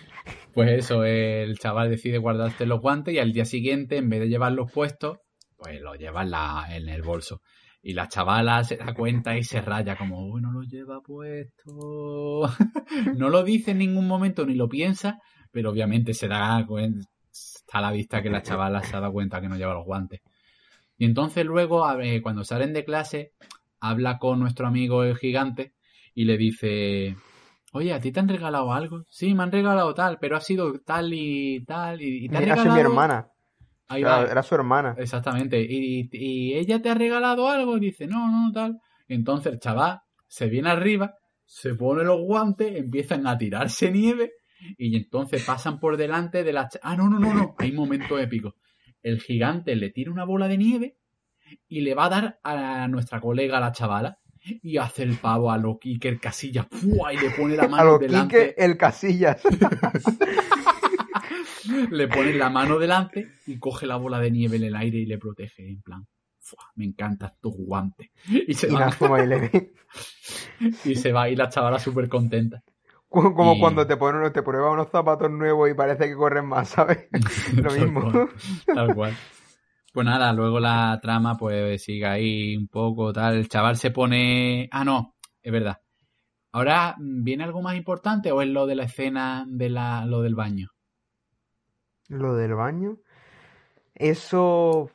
Pues 0.55 0.71
eso, 0.71 1.05
el 1.05 1.59
chaval 1.59 1.89
decide 1.89 2.19
guardarse 2.19 2.67
los 2.67 2.81
guantes 2.81 3.15
y 3.15 3.19
al 3.19 3.33
día 3.33 3.47
siguiente, 3.47 3.97
en 3.97 4.11
vez 4.11 4.21
de 4.21 4.29
llevarlos 4.29 4.71
puestos, 4.71 5.19
pues 5.57 5.81
los 5.81 5.97
lleva 5.99 6.23
en, 6.23 6.83
en 6.83 6.89
el 6.91 7.03
bolso. 7.03 7.41
Y 7.81 7.95
la 7.95 8.07
chavala 8.07 8.63
se 8.63 8.77
da 8.77 8.93
cuenta 8.93 9.37
y 9.37 9.43
se 9.43 9.63
raya 9.63 9.97
como, 9.97 10.27
uy, 10.27 10.43
no 10.43 10.53
lo 10.53 10.63
lleva 10.63 11.01
puesto. 11.01 12.43
no 13.17 13.29
lo 13.31 13.43
dice 13.43 13.71
en 13.71 13.79
ningún 13.79 14.07
momento 14.07 14.45
ni 14.45 14.55
lo 14.55 14.69
piensa, 14.69 15.19
pero 15.51 15.71
obviamente 15.71 16.13
se 16.13 16.29
da 16.29 16.65
cuenta, 16.67 17.09
está 17.33 17.79
a 17.79 17.83
la 17.83 17.93
vista 17.93 18.23
que 18.23 18.31
la 18.31 18.43
chavala 18.43 18.83
se 18.83 18.95
ha 18.95 19.01
dado 19.01 19.13
cuenta 19.13 19.41
que 19.41 19.49
no 19.49 19.57
lleva 19.57 19.75
los 19.75 19.87
guantes. 19.87 20.21
Y 20.99 21.07
entonces 21.07 21.45
luego, 21.47 21.85
cuando 22.23 22.45
salen 22.45 22.73
de 22.73 22.85
clase, 22.85 23.33
habla 23.81 24.19
con 24.19 24.39
nuestro 24.39 24.67
amigo 24.67 25.03
el 25.03 25.17
gigante 25.17 25.73
y 26.15 26.27
le 26.27 26.37
dice, 26.37 27.17
oye, 27.73 27.93
¿a 27.93 28.01
ti 28.01 28.13
te 28.13 28.21
han 28.21 28.29
regalado 28.29 28.73
algo? 28.73 29.05
Sí, 29.09 29.35
me 29.35 29.43
han 29.43 29.53
regalado 29.53 29.93
tal, 29.95 30.19
pero 30.19 30.37
ha 30.37 30.41
sido 30.41 30.81
tal 30.81 31.13
y 31.13 31.65
tal. 31.65 32.01
Y, 32.01 32.25
y 32.25 32.29
te 32.29 32.37
Era 32.37 32.55
regalado... 32.55 32.75
mi 32.75 32.81
hermana, 32.81 33.29
Ahí 33.89 34.03
era, 34.03 34.19
va. 34.19 34.25
era 34.31 34.43
su 34.43 34.55
hermana. 34.55 34.95
Exactamente. 34.97 35.61
¿Y, 35.61 36.09
y 36.13 36.55
ella 36.55 36.81
te 36.81 36.89
ha 36.91 36.95
regalado 36.95 37.49
algo? 37.49 37.77
Y 37.77 37.81
dice, 37.81 38.07
no, 38.07 38.31
no, 38.31 38.53
tal. 38.53 38.81
Entonces 39.09 39.53
el 39.53 39.59
chaval 39.59 40.01
se 40.27 40.47
viene 40.49 40.71
arriba, 40.71 41.15
se 41.45 41.75
pone 41.75 42.05
los 42.05 42.21
guantes, 42.21 42.75
empiezan 42.77 43.27
a 43.27 43.37
tirarse 43.37 43.91
nieve 43.91 44.33
y 44.79 44.97
entonces 44.97 45.45
pasan 45.45 45.79
por 45.81 45.97
delante 45.97 46.45
de 46.45 46.53
la... 46.53 46.69
Ah, 46.83 46.97
no, 46.97 47.11
no, 47.11 47.19
no, 47.19 47.35
no. 47.35 47.55
Hay 47.59 47.71
un 47.71 47.77
momento 47.77 48.19
épico. 48.19 48.55
El 49.03 49.21
gigante 49.21 49.75
le 49.77 49.91
tira 49.91 50.11
una 50.13 50.25
bola 50.25 50.49
de 50.49 50.57
nieve 50.57 50.97
y 51.69 51.81
le 51.83 51.95
va 51.95 52.07
a 52.07 52.09
dar 52.09 52.41
a 52.45 52.89
nuestra 52.89 53.21
colega, 53.21 53.61
la 53.61 53.73
chavala, 53.73 54.19
y 54.45 54.77
hace 54.79 55.03
el 55.05 55.17
pavo 55.17 55.51
a 55.51 55.59
lo 55.59 55.79
Kiker 55.79 56.19
Casillas 56.21 56.67
¡fua! 56.71 57.13
y 57.13 57.19
le 57.19 57.31
pone 57.31 57.57
la 57.57 57.65
A 57.65 57.69
mano 57.69 57.85
lo 57.85 57.99
delante. 57.99 58.55
El 58.63 58.77
Casillas. 58.77 59.41
le 61.91 62.09
pone 62.09 62.33
la 62.35 62.51
mano 62.51 62.79
delante 62.79 63.33
y 63.47 63.59
coge 63.59 63.87
la 63.87 63.97
bola 63.97 64.19
de 64.19 64.31
nieve 64.31 64.57
en 64.57 64.65
el 64.65 64.77
aire 64.77 64.99
y 64.99 65.07
le 65.07 65.19
protege. 65.19 65.69
En 65.69 65.81
plan, 65.83 66.07
"Fua, 66.41 66.65
me 66.77 66.85
encantan 66.85 67.33
tus 67.41 67.55
guantes. 67.57 68.11
Y 68.29 68.55
se, 68.55 68.69
y 68.69 68.73
va, 68.73 68.81
Nazuma 68.87 69.21
Eleven. 69.21 69.73
y 70.85 70.95
se 70.97 71.13
va 71.13 71.29
y 71.29 71.37
la 71.37 71.49
chavala 71.49 71.79
súper 71.79 72.09
contenta. 72.09 72.63
Como 73.09 73.55
Y- 73.55 73.61
cuando 73.61 73.87
te 73.87 73.97
ponen, 73.99 74.33
te 74.33 74.43
pruebas 74.43 74.73
unos 74.73 74.89
zapatos 74.91 75.31
nuevos 75.31 75.71
y 75.71 75.75
parece 75.75 76.09
que 76.09 76.15
corren 76.15 76.47
más, 76.47 76.71
¿sabes? 76.71 77.09
Lo 77.55 77.69
Tal 77.69 77.81
mismo. 77.81 78.11
cual, 78.11 78.29
Tal 78.75 78.95
cual. 78.95 79.17
Pues 79.93 80.07
nada, 80.07 80.33
luego 80.33 80.59
la 80.59 80.99
trama 81.03 81.37
pues 81.37 81.83
sigue 81.85 82.07
ahí 82.07 82.57
un 82.57 82.67
poco, 82.67 83.13
tal. 83.13 83.37
El 83.37 83.49
chaval 83.49 83.77
se 83.77 83.91
pone... 83.91 84.69
Ah, 84.73 84.85
no, 84.85 85.15
es 85.43 85.53
verdad. 85.53 85.79
Ahora, 86.53 86.97
¿viene 86.99 87.45
algo 87.45 87.63
más 87.63 87.77
importante 87.77 88.33
o 88.33 88.41
es 88.43 88.49
lo 88.49 88.67
de 88.67 88.75
la 88.75 88.85
escena 88.85 89.45
de 89.47 89.69
la, 89.71 90.05
lo 90.07 90.23
del 90.23 90.35
baño? 90.35 90.69
Lo 92.09 92.35
del 92.35 92.55
baño. 92.55 92.99
Eso 93.95 94.91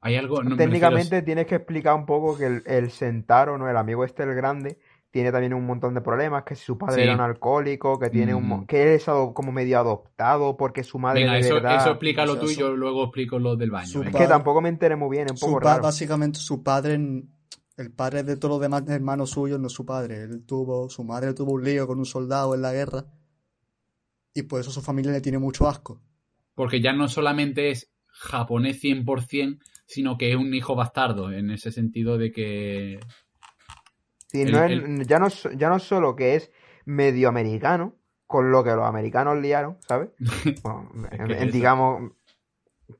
Hay 0.00 0.16
algo... 0.16 0.42
no, 0.42 0.50
me 0.50 0.56
refiero- 0.56 0.70
técnicamente 0.70 1.22
tienes 1.22 1.46
que 1.46 1.56
explicar 1.56 1.94
un 1.94 2.06
poco 2.06 2.36
que 2.36 2.46
el, 2.46 2.62
el 2.66 2.90
Sentaro, 2.90 3.58
¿no? 3.58 3.68
El 3.68 3.76
amigo 3.76 4.04
este, 4.04 4.22
el 4.22 4.34
grande, 4.34 4.78
tiene 5.10 5.32
también 5.32 5.54
un 5.54 5.64
montón 5.66 5.94
de 5.94 6.00
problemas, 6.02 6.44
que 6.44 6.54
si 6.54 6.64
su 6.64 6.76
padre 6.76 6.96
Sí. 6.96 7.00
era 7.02 7.14
un 7.14 7.20
alcohólico, 7.20 7.98
que 7.98 8.10
tiene 8.10 8.34
un 8.34 8.46
Mm. 8.46 8.66
que 8.66 8.82
él 8.82 8.88
es 8.90 9.04
como 9.04 9.52
medio 9.52 9.78
adoptado 9.78 10.56
porque 10.56 10.84
su 10.84 10.98
madre 10.98 11.20
Venga, 11.20 11.32
de 11.34 11.40
eso, 11.40 11.54
verdad. 11.54 11.76
eso 11.76 11.90
explícalo 11.90 12.32
o 12.32 12.34
sea, 12.34 12.44
tú 12.44 12.50
y 12.50 12.54
su- 12.54 12.60
yo 12.60 12.76
luego 12.76 13.04
explico 13.04 13.38
lo 13.38 13.56
del 13.56 13.70
baño. 13.70 14.02
Es 14.02 14.14
que 14.14 14.26
tampoco 14.26 14.60
me 14.60 14.68
enteré 14.68 14.96
muy 14.96 15.16
bien, 15.16 15.26
es 15.32 15.42
un 15.42 15.48
poco 15.52 15.60
raro. 15.60 15.82
básicamente 15.82 16.38
su 16.38 16.62
padre, 16.62 16.94
el 17.76 17.92
padre 17.92 18.22
de 18.22 18.36
todos 18.36 18.54
los 18.56 18.60
demás 18.60 18.82
hermanos 18.88 19.30
suyos, 19.30 19.58
no 19.58 19.68
es 19.68 19.72
su 19.72 19.86
padre. 19.86 20.22
Él 20.24 20.44
tuvo, 20.44 20.90
su 20.90 21.02
madre 21.04 21.32
tuvo 21.32 21.52
un 21.52 21.64
lío 21.64 21.86
con 21.86 21.98
un 21.98 22.04
soldado 22.06 22.54
en 22.54 22.60
la 22.62 22.72
guerra 22.72 23.06
y 24.34 24.42
por 24.42 24.60
eso 24.60 24.70
su 24.70 24.82
familia 24.82 25.12
le 25.12 25.20
tiene 25.20 25.38
mucho 25.38 25.68
asco. 25.68 26.00
Porque 26.54 26.80
ya 26.82 26.92
no 26.92 27.08
solamente 27.08 27.70
es 27.70 27.90
japonés 28.08 28.80
100%, 28.82 29.58
sino 29.86 30.18
que 30.18 30.30
es 30.32 30.36
un 30.36 30.52
hijo 30.54 30.74
bastardo, 30.74 31.32
en 31.32 31.50
ese 31.50 31.72
sentido 31.72 32.18
de 32.18 32.30
que... 32.32 33.00
Sí, 34.28 34.42
el- 34.42 34.52
no 34.52 34.62
es- 34.64 34.70
el- 34.72 35.06
ya, 35.06 35.18
no, 35.18 35.28
ya 35.28 35.68
no 35.68 35.78
solo 35.78 36.14
que 36.16 36.34
es 36.36 36.50
medio 36.84 37.28
americano, 37.28 37.94
con 38.26 38.50
lo 38.50 38.62
que 38.62 38.70
los 38.70 38.84
americanos 38.84 39.38
liaron, 39.38 39.78
¿sabes? 39.86 40.10
Bueno, 40.62 40.90
Es 41.10 41.20
en- 41.20 41.26
que 41.26 41.32
en- 41.32 41.48
eso. 41.48 41.52
digamos 41.52 42.12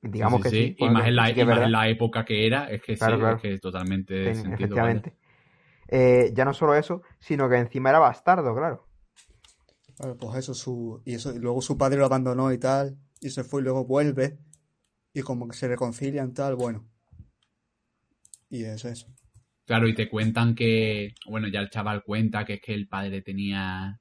digamos 0.03 0.43
que 0.43 0.51
sí. 0.51 0.77
Y 0.79 0.89
más, 0.89 1.07
en 1.07 1.17
la, 1.17 1.31
y 1.31 1.45
más 1.45 1.63
en 1.63 1.73
la 1.73 1.89
época 1.89 2.25
que 2.25 2.47
era, 2.47 2.71
es 2.71 2.83
que 2.83 2.97
Claro, 2.97 3.15
sí, 3.17 3.21
claro. 3.21 3.37
es 3.37 3.43
que 3.43 3.59
totalmente 3.59 4.25
Ten- 4.25 4.35
sentido. 4.35 4.55
efectivamente. 4.55 5.15
Eh, 5.89 6.33
ya 6.35 6.45
no 6.45 6.53
solo 6.53 6.75
eso, 6.75 7.03
sino 7.19 7.49
que 7.49 7.57
encima 7.57 7.89
era 7.91 7.99
bastardo, 7.99 8.55
claro. 8.55 8.87
Bueno, 9.99 10.17
pues 10.17 10.37
eso, 10.37 10.55
su, 10.55 11.03
y 11.05 11.15
eso, 11.15 11.35
y 11.35 11.39
luego 11.39 11.61
su 11.63 11.77
padre 11.79 11.97
lo 11.99 12.05
abandonó 12.05 12.53
y 12.53 12.59
tal, 12.59 12.99
y 13.21 13.31
se 13.31 13.43
fue 13.43 13.61
y 13.63 13.65
luego 13.65 13.85
vuelve, 13.85 14.39
y 15.15 15.23
como 15.23 15.49
que 15.49 15.57
se 15.57 15.67
reconcilian 15.67 16.35
tal, 16.35 16.55
bueno. 16.57 16.85
Y 18.51 18.65
es 18.65 18.85
eso. 18.85 19.09
Claro, 19.69 19.87
y 19.87 19.95
te 19.95 20.09
cuentan 20.09 20.57
que, 20.57 21.15
bueno, 21.27 21.47
ya 21.47 21.61
el 21.61 21.71
chaval 21.71 22.03
cuenta 22.03 22.45
que 22.45 22.55
es 22.55 22.61
que 22.61 22.75
el 22.75 22.89
padre 22.89 23.23
tenía 23.23 24.01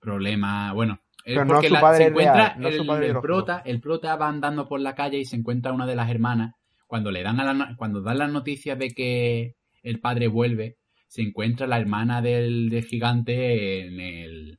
problemas, 0.00 0.72
bueno, 0.74 1.00
no 1.44 1.44
porque 1.46 1.68
la- 1.70 1.80
padre 1.80 1.98
se 1.98 2.04
encuentra 2.04 2.54
real, 2.54 2.60
no 2.60 2.70
su 2.70 2.76
el, 2.76 2.86
padre 2.86 3.06
el 3.06 3.18
prota, 3.20 3.62
el 3.66 3.80
prota 3.80 4.16
va 4.16 4.28
andando 4.28 4.68
por 4.68 4.80
la 4.80 4.94
calle 4.94 5.18
y 5.18 5.24
se 5.24 5.36
encuentra 5.36 5.72
una 5.72 5.86
de 5.86 5.96
las 5.96 6.10
hermanas, 6.10 6.54
cuando 6.86 7.10
le 7.10 7.22
dan 7.22 7.40
a 7.40 7.52
la 7.52 7.76
cuando 7.76 8.00
dan 8.02 8.18
las 8.18 8.32
noticias 8.32 8.78
de 8.78 8.90
que 8.90 9.56
el 9.82 10.00
padre 10.00 10.28
vuelve, 10.28 10.76
se 11.08 11.22
encuentra 11.22 11.66
la 11.66 11.78
hermana 11.78 12.22
del, 12.22 12.70
del 12.70 12.84
gigante 12.84 13.86
en 13.86 14.00
el 14.00 14.58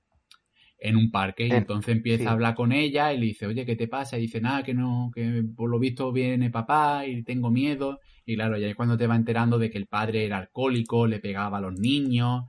en 0.79 0.95
un 0.95 1.11
parque 1.11 1.47
y 1.47 1.51
En- 1.51 1.57
entonces 1.59 1.95
empieza 1.95 2.23
sí. 2.23 2.29
a 2.29 2.31
hablar 2.33 2.55
con 2.55 2.71
ella 2.71 3.13
y 3.13 3.19
le 3.19 3.27
dice, 3.27 3.45
oye, 3.45 3.65
¿qué 3.65 3.75
te 3.75 3.87
pasa? 3.87 4.17
Y 4.17 4.21
dice, 4.21 4.41
nada, 4.41 4.63
que 4.63 4.73
no, 4.73 5.11
que 5.13 5.43
por 5.55 5.69
lo 5.69 5.79
visto 5.79 6.11
viene 6.11 6.49
papá 6.49 7.05
y 7.05 7.23
tengo 7.23 7.51
miedo. 7.51 7.99
Y 8.25 8.35
claro, 8.35 8.57
ya 8.57 8.67
es 8.67 8.75
cuando 8.75 8.97
te 8.97 9.07
va 9.07 9.15
enterando 9.15 9.57
de 9.57 9.69
que 9.69 9.77
el 9.77 9.87
padre 9.87 10.25
era 10.25 10.37
alcohólico, 10.37 11.07
le 11.07 11.19
pegaba 11.19 11.57
a 11.57 11.61
los 11.61 11.73
niños 11.73 12.45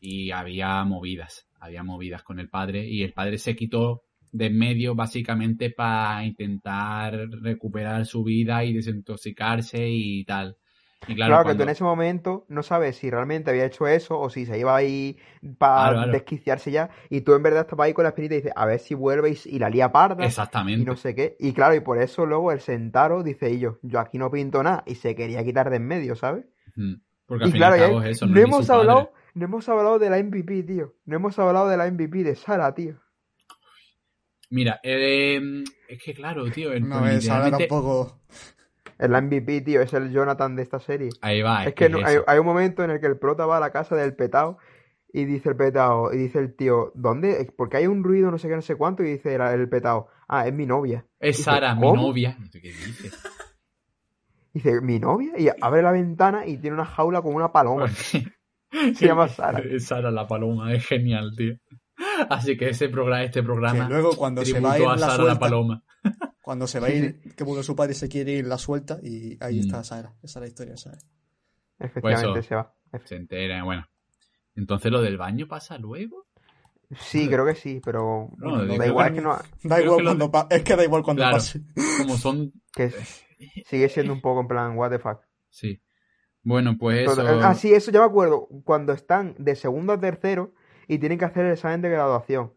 y 0.00 0.30
había 0.30 0.84
movidas, 0.84 1.46
había 1.60 1.82
movidas 1.82 2.22
con 2.22 2.40
el 2.40 2.48
padre 2.48 2.88
y 2.88 3.02
el 3.02 3.12
padre 3.12 3.38
se 3.38 3.56
quitó 3.56 4.02
de 4.32 4.46
en 4.46 4.58
medio 4.58 4.94
básicamente 4.94 5.70
para 5.70 6.24
intentar 6.24 7.28
recuperar 7.42 8.06
su 8.06 8.22
vida 8.22 8.64
y 8.64 8.72
desintoxicarse 8.72 9.88
y 9.88 10.24
tal. 10.24 10.56
Y 11.08 11.14
claro, 11.14 11.32
Claro, 11.34 11.48
que 11.48 11.54
tú 11.54 11.62
en 11.62 11.68
ese 11.70 11.82
momento 11.82 12.44
no 12.48 12.62
sabes 12.62 12.96
si 12.96 13.10
realmente 13.10 13.50
había 13.50 13.64
hecho 13.64 13.86
eso 13.88 14.20
o 14.20 14.28
si 14.28 14.44
se 14.44 14.58
iba 14.58 14.76
ahí 14.76 15.18
para 15.56 15.74
Claro, 15.82 15.96
claro. 15.96 16.12
desquiciarse 16.12 16.70
ya 16.70 16.90
y 17.08 17.22
tú 17.22 17.32
en 17.34 17.42
verdad 17.42 17.62
estabas 17.62 17.86
ahí 17.86 17.94
con 17.94 18.02
la 18.02 18.10
espinita 18.10 18.34
y 18.34 18.38
dices, 18.38 18.52
a 18.54 18.66
ver 18.66 18.78
si 18.80 18.94
vuelve 18.94 19.30
y, 19.30 19.38
y 19.46 19.58
la 19.58 19.70
lía 19.70 19.90
parda 19.92 20.24
y 20.24 20.26
Exactamente. 20.26 20.84
no 20.84 20.96
sé 20.96 21.14
qué. 21.14 21.36
Y 21.40 21.52
claro, 21.54 21.74
y 21.74 21.80
por 21.80 22.00
eso 22.02 22.26
luego 22.26 22.52
el 22.52 22.60
Sentaro 22.60 23.22
dice, 23.22 23.50
y 23.50 23.58
yo, 23.60 23.78
yo 23.82 23.98
aquí 23.98 24.18
no 24.18 24.30
pinto 24.30 24.62
nada 24.62 24.82
y 24.86 24.96
se 24.96 25.14
quería 25.14 25.42
quitar 25.42 25.70
de 25.70 25.76
en 25.76 25.86
medio, 25.86 26.16
¿sabes? 26.16 26.44
Mm. 26.76 26.94
Porque 27.24 27.44
al 27.44 27.50
Y 27.50 27.52
claro, 27.54 27.76
y 27.76 27.80
cabo 27.80 28.02
eso, 28.02 28.26
no 28.26 28.38
hemos 28.38 28.66
padre. 28.66 28.80
hablado, 28.80 29.12
no 29.34 29.44
hemos 29.46 29.68
hablado 29.70 29.98
de 29.98 30.10
la 30.10 30.18
MVP, 30.22 30.62
tío. 30.64 30.94
No 31.06 31.16
hemos 31.16 31.38
hablado 31.38 31.68
de 31.68 31.76
la 31.78 31.90
MVP 31.90 32.24
de 32.24 32.34
Sara, 32.36 32.74
tío. 32.74 32.96
Mira, 34.50 34.80
eh, 34.82 35.40
es 35.88 36.02
que 36.02 36.12
claro, 36.12 36.50
tío, 36.50 36.72
el, 36.72 36.86
No 36.88 37.06
es, 37.06 37.28
ahora 37.30 37.46
literalmente- 37.46 37.68
tampoco. 37.68 38.20
El 39.00 39.12
MVP, 39.12 39.62
tío, 39.62 39.80
es 39.80 39.94
el 39.94 40.12
Jonathan 40.12 40.54
de 40.56 40.62
esta 40.62 40.78
serie. 40.78 41.08
Ahí 41.22 41.40
va, 41.40 41.64
Es 41.64 41.74
que 41.74 41.86
es 41.86 41.90
no- 41.90 42.00
hay, 42.26 42.38
un 42.38 42.44
momento 42.44 42.84
en 42.84 42.90
el 42.90 43.00
que 43.00 43.06
el 43.06 43.18
prota 43.18 43.46
va 43.46 43.56
a 43.56 43.60
la 43.60 43.72
casa 43.72 43.96
del 43.96 44.14
petao 44.14 44.58
y 45.12 45.24
dice 45.24 45.48
el 45.48 45.56
petao, 45.56 46.12
y 46.12 46.18
dice 46.18 46.38
el 46.38 46.54
tío, 46.54 46.92
¿dónde? 46.94 47.50
Porque 47.56 47.78
hay 47.78 47.86
un 47.86 48.04
ruido, 48.04 48.30
no 48.30 48.36
sé 48.36 48.48
qué, 48.48 48.54
no 48.54 48.62
sé 48.62 48.76
cuánto, 48.76 49.02
y 49.02 49.12
dice 49.12 49.34
el, 49.34 49.40
el 49.40 49.68
petao, 49.70 50.08
ah, 50.28 50.46
es 50.46 50.52
mi 50.52 50.66
novia. 50.66 51.06
Es 51.18 51.38
dice, 51.38 51.50
Sara, 51.50 51.74
mi 51.74 51.90
novia. 51.90 52.36
Qué 52.52 52.60
dice. 52.60 53.10
Dice, 54.52 54.80
¿mi 54.82 54.98
novia? 54.98 55.32
Y 55.38 55.48
abre 55.60 55.80
la 55.82 55.92
ventana 55.92 56.46
y 56.46 56.58
tiene 56.58 56.74
una 56.74 56.84
jaula 56.84 57.22
con 57.22 57.34
una 57.34 57.50
paloma. 57.52 57.88
Se 58.94 59.06
llama 59.06 59.28
Sara. 59.28 59.60
Es 59.64 59.86
Sara 59.86 60.10
la 60.10 60.26
paloma, 60.26 60.72
es 60.74 60.86
genial, 60.86 61.32
tío. 61.36 61.54
Así 62.28 62.56
que 62.56 62.68
ese 62.70 62.88
programa, 62.88 63.24
este 63.24 63.42
programa, 63.42 63.86
Que 63.86 63.92
luego 63.94 64.16
cuando 64.16 64.44
se 64.44 64.60
va 64.60 64.72
a 64.72 64.78
ir 64.78 64.86
a 64.86 64.90
la 64.92 64.98
Sara 64.98 65.10
la 65.10 65.16
suelta, 65.16 65.38
paloma. 65.38 65.82
Cuando 66.50 66.66
se 66.66 66.80
va 66.80 66.88
a 66.88 66.90
ir, 66.90 67.20
que 67.36 67.44
porque 67.44 67.62
su 67.62 67.76
padre 67.76 67.94
se 67.94 68.08
quiere 68.08 68.32
ir 68.32 68.44
la 68.44 68.58
suelta 68.58 68.98
y 69.04 69.38
ahí 69.40 69.58
Mm. 69.58 69.60
está 69.60 69.84
Sara. 69.84 70.12
Esa 70.20 70.40
es 70.40 70.42
la 70.42 70.48
historia, 70.48 70.76
¿sabes? 70.76 71.06
Efectivamente 71.78 72.28
Pues 72.32 72.44
eso. 72.44 72.48
se 72.48 72.54
va. 72.56 72.74
Se 73.04 73.14
entera, 73.14 73.62
bueno. 73.62 73.86
Entonces 74.56 74.90
lo 74.90 75.00
del 75.00 75.16
baño 75.16 75.46
pasa 75.46 75.78
luego. 75.78 76.26
Sí, 76.98 77.28
creo 77.28 77.46
que 77.46 77.54
sí, 77.54 77.80
pero 77.84 78.30
No, 78.38 78.64
da 78.66 78.72
digo 78.72 78.84
igual, 78.84 79.14
que- 79.14 79.20
no, 79.20 79.38
Da 79.62 79.80
igual 79.80 79.98
que 79.98 80.02
lo- 80.02 80.08
cuando 80.10 80.30
pa- 80.32 80.48
es 80.50 80.64
que 80.64 80.74
da 80.74 80.82
igual 80.82 81.04
cuando 81.04 81.20
Claro. 81.22 81.36
pase. 81.36 81.60
Como 81.98 82.16
son. 82.16 82.52
que 82.74 82.84
es- 82.86 83.24
sigue 83.66 83.88
siendo 83.88 84.12
un 84.12 84.20
poco 84.20 84.40
en 84.40 84.48
plan, 84.48 84.76
what 84.76 84.90
the 84.90 84.98
fuck. 84.98 85.20
Sí. 85.50 85.80
Bueno, 86.42 86.76
pues 86.76 87.08
eso. 87.08 87.22
Ah, 87.44 87.54
sí, 87.54 87.72
eso 87.72 87.92
ya 87.92 88.00
me 88.00 88.06
acuerdo. 88.06 88.48
Cuando 88.64 88.92
están 88.92 89.36
de 89.38 89.54
segundo 89.54 89.92
a 89.92 90.00
tercero 90.00 90.52
y 90.88 90.98
tienen 90.98 91.16
que 91.16 91.26
hacer 91.26 91.46
el 91.46 91.52
examen 91.52 91.80
de 91.80 91.90
graduación. 91.90 92.52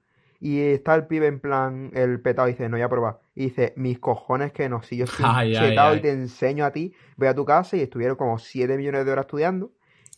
Y 0.46 0.60
está 0.62 0.96
el 0.96 1.08
pibe 1.08 1.28
en 1.28 1.40
plan, 1.40 1.92
el 1.94 2.20
petado 2.22 2.48
dice, 2.50 2.68
no 2.68 2.76
voy 2.76 2.82
a 2.84 2.90
probar. 2.90 3.22
Y 3.34 3.46
dice, 3.46 3.74
mis 3.78 4.00
cojones 4.00 4.52
que 4.52 4.68
no, 4.68 4.84
si 4.84 4.98
yo 4.98 5.06
estoy 5.06 5.26
Ay, 5.26 5.54
chetado 5.54 5.94
ay. 5.94 5.98
y 5.98 6.02
te 6.02 6.12
enseño 6.12 6.66
a 6.66 6.72
ti, 6.72 6.94
voy 7.18 7.28
a 7.30 7.36
tu 7.36 7.46
casa 7.46 7.78
y 7.78 7.82
estuvieron 7.82 8.18
como 8.18 8.38
7 8.38 8.76
millones 8.78 9.06
de 9.06 9.12
horas 9.12 9.26
estudiando. 9.26 9.72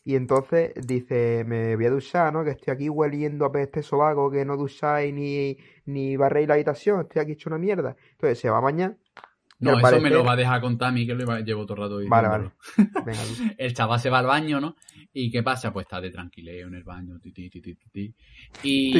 Y 0.03 0.15
entonces 0.15 0.73
dice, 0.76 1.43
me 1.45 1.76
voy 1.76 1.86
a 1.86 1.89
duchar, 1.91 2.34
¿no? 2.34 2.43
Que 2.43 2.51
estoy 2.51 2.73
aquí 2.73 2.89
hueliendo 2.89 3.45
a 3.45 3.51
peste 3.51 3.84
sobaco, 3.84 4.30
que 4.32 4.45
no 4.45 4.57
ducháis 4.57 5.13
ni, 5.13 5.57
ni 5.86 6.15
barréis 6.17 6.47
la 6.47 6.55
habitación, 6.55 7.01
estoy 7.01 7.21
aquí 7.21 7.32
hecho 7.34 7.49
una 7.49 7.57
mierda. 7.59 7.95
Entonces 8.13 8.39
se 8.39 8.49
va 8.49 8.57
a 8.57 8.61
bañar. 8.61 8.97
y 9.03 9.05
No, 9.72 9.88
eso 9.88 10.01
me 10.01 10.09
lo 10.09 10.24
va 10.24 10.34
a 10.34 10.36
dejar 10.36 10.61
contar 10.61 10.89
a 10.89 10.91
mí, 10.91 11.05
que 11.05 11.16
lo 11.16 11.39
llevo 11.39 11.66
todo 11.66 11.76
el 11.76 11.84
rato 11.84 11.99
Vale, 12.09 12.28
vale. 12.28 12.51
Venga. 13.05 13.22
El 13.57 13.74
chaval 13.74 13.99
se 13.99 14.09
va 14.09 14.20
al 14.20 14.28
baño, 14.28 14.59
¿no? 14.59 14.76
¿Y 15.13 15.32
qué 15.32 15.43
pasa? 15.43 15.72
Pues 15.72 15.86
está 15.86 16.01
de 16.01 16.11
tranquileo 16.11 16.68
en 16.68 16.76
el 16.76 16.84
baño. 16.84 17.20
ti, 17.20 17.32
ti, 17.32 17.49
ti. 17.49 18.13
Y... 18.63 18.91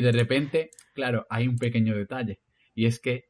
De 0.00 0.12
repente, 0.12 0.70
claro, 0.94 1.26
hay 1.30 1.48
un 1.48 1.56
pequeño 1.56 1.96
detalle. 1.96 2.40
Y 2.74 2.86
es 2.86 3.00
que 3.00 3.26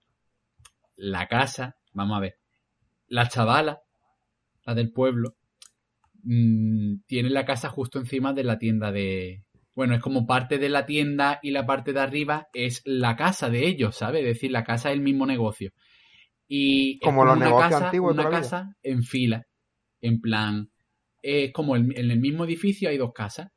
la 0.96 1.28
casa, 1.28 1.76
vamos 1.92 2.16
a 2.16 2.20
ver, 2.20 2.38
la 3.08 3.28
chavala, 3.28 3.82
la 4.64 4.74
del 4.74 4.92
pueblo, 4.92 5.36
mm, 6.22 7.00
tiene 7.06 7.30
la 7.30 7.44
casa 7.44 7.68
justo 7.68 7.98
encima 7.98 8.32
de 8.32 8.44
la 8.44 8.58
tienda 8.58 8.92
de... 8.92 9.44
Bueno, 9.74 9.94
es 9.94 10.02
como 10.02 10.26
parte 10.26 10.58
de 10.58 10.68
la 10.68 10.84
tienda 10.84 11.38
y 11.42 11.50
la 11.50 11.64
parte 11.64 11.92
de 11.92 12.00
arriba 12.00 12.48
es 12.52 12.82
la 12.84 13.16
casa 13.16 13.48
de 13.48 13.66
ellos, 13.66 13.96
¿sabes? 13.96 14.20
Es 14.20 14.26
decir, 14.34 14.50
la 14.50 14.64
casa 14.64 14.90
es 14.90 14.96
el 14.96 15.02
mismo 15.02 15.24
negocio. 15.26 15.70
Y 16.46 16.94
es 16.94 17.00
Como 17.02 17.24
los 17.24 17.36
una 17.36 17.46
negocios 17.46 17.70
casa, 17.72 17.86
antiguos 17.86 18.12
una 18.14 18.28
casa 18.28 18.76
en 18.82 19.02
fila. 19.02 19.46
En 20.02 20.20
plan, 20.20 20.70
es 21.22 21.52
como 21.52 21.76
el- 21.76 21.96
en 21.98 22.10
el 22.10 22.20
mismo 22.20 22.44
edificio 22.44 22.90
hay 22.90 22.98
dos 22.98 23.12
casas. 23.14 23.48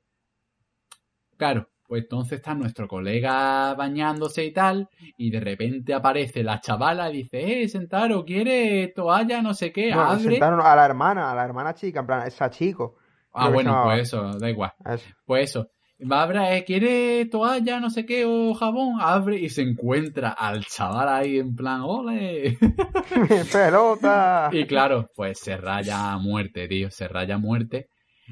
Claro, 1.38 1.70
pues 1.88 2.03
entonces 2.03 2.38
está 2.39 2.53
nuestro 2.53 2.88
colega 2.88 3.74
bañándose 3.74 4.45
y 4.45 4.53
tal, 4.53 4.88
y 5.18 5.30
de 5.32 5.39
repente 5.41 5.93
aparece 5.93 6.43
la 6.43 6.61
chavala 6.61 7.09
y 7.11 7.24
dice, 7.24 7.63
eh, 7.63 7.68
Sentaro, 7.68 8.24
¿quiere 8.24 8.88
toalla? 8.95 9.41
No 9.41 9.53
sé 9.53 9.72
qué, 9.74 9.91
No, 9.91 10.01
abre. 10.01 10.20
sentaron 10.22 10.61
a 10.61 10.76
la 10.76 10.86
hermana, 10.86 11.32
a 11.32 11.36
la 11.36 11.43
hermana 11.43 11.74
chica, 11.74 11.99
en 11.99 12.05
plan, 12.07 12.26
esa 12.28 12.49
chico. 12.49 12.95
Ah, 13.34 13.49
bueno, 13.49 13.82
pues 13.84 14.03
eso, 14.03 14.32
da 14.39 14.49
igual. 14.49 14.72
Eso. 14.86 15.09
Pues 15.26 15.49
eso. 15.49 15.68
Barbara, 15.98 16.56
eh, 16.58 16.66
¿quiere 16.66 17.26
toalla, 17.28 17.80
no 17.80 17.89
sé 17.89 18.06
qué, 18.06 18.26
o 18.26 18.54
jabón? 18.54 18.98
Abre 19.00 19.39
y 19.39 19.50
se 19.50 19.62
encuentra 19.62 20.30
al 20.32 20.66
chaval 20.66 21.08
ahí 21.08 21.39
en 21.39 21.56
plan, 21.56 21.82
¡ole! 21.84 22.58
¡Pelota! 23.52 24.50
Y 24.52 24.66
claro, 24.66 25.10
pues 25.16 25.39
se 25.39 25.56
raya 25.56 26.12
a 26.12 26.18
muerte, 26.18 26.68
tío, 26.68 26.91
se 26.91 27.08
raya 27.08 27.36
a 27.36 27.39
muerte. 27.39 27.88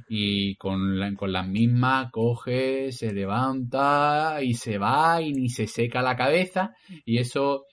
Y 0.09 0.55
con, 0.55 0.99
la- 0.99 1.13
con 1.13 1.31
las 1.31 1.47
mismas 1.47 2.11
coge, 2.11 2.91
se 2.91 3.13
levanta 3.13 4.39
y 4.41 4.55
se 4.55 4.77
va 4.77 5.21
y 5.21 5.31
ni 5.33 5.49
se 5.49 5.67
seca 5.67 6.01
la 6.01 6.17
cabeza. 6.17 6.73
Y 7.05 7.19
eso 7.19 7.65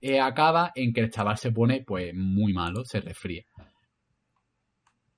eh, 0.00 0.18
acaba 0.20 0.72
en 0.74 0.92
que 0.92 1.02
el 1.02 1.10
chaval 1.10 1.36
se 1.38 1.52
pone 1.52 1.84
pues 1.86 2.12
muy 2.14 2.52
malo, 2.54 2.84
se 2.84 3.00
resfría. 3.00 3.44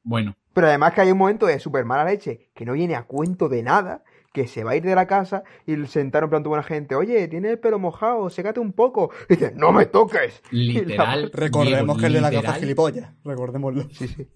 Bueno, 0.03 0.35
Pero 0.55 0.67
además 0.67 0.93
que 0.95 1.03
hay 1.03 1.13
un 1.13 1.19
momento 1.19 1.47
de 1.47 1.59
super 1.61 1.85
mala 1.85 2.05
leche 2.05 2.51
que 2.55 2.65
no 2.65 2.73
viene 2.73 2.97
a 2.97 3.05
cuento 3.05 3.49
de 3.49 3.63
nada, 3.63 4.03
que 4.33 4.47
se 4.47 4.63
va 4.65 4.73
a 4.73 4.77
ir 4.77 4.83
de 4.85 4.95
la 4.95 5.07
casa 5.07 5.43
y 5.67 5.73
el 5.73 5.89
sentaron 5.89 6.29
en 6.29 6.31
plan 6.31 6.43
tu 6.43 6.49
buena 6.51 6.63
gente, 6.63 6.95
oye, 6.95 7.27
tienes 7.29 7.51
el 7.53 7.59
pelo 7.59 7.79
mojado, 7.79 8.31
sécate 8.31 8.61
un 8.61 8.73
poco. 8.73 9.11
Y 9.29 9.35
dice, 9.35 9.53
no 9.57 9.73
me 9.73 9.87
toques. 9.87 10.41
La- 10.51 10.59
literal. 10.63 11.31
Recordemos 11.35 11.97
Diego, 11.97 11.97
que 11.99 12.07
el 12.07 12.13
de 12.13 12.21
la 12.21 12.31
literal, 12.31 12.47
gafa 12.53 12.61
gilipollas. 12.61 13.13
Recordémoslo. 13.25 13.83
Sí, 13.91 14.09
sí. 14.09 14.29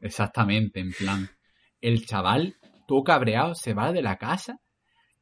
Exactamente, 0.00 0.80
en 0.80 0.92
plan. 0.92 1.28
El 1.80 2.06
chaval, 2.06 2.56
todo 2.86 3.02
cabreado, 3.04 3.54
se 3.54 3.74
va 3.74 3.92
de 3.92 4.02
la 4.02 4.16
casa 4.18 4.60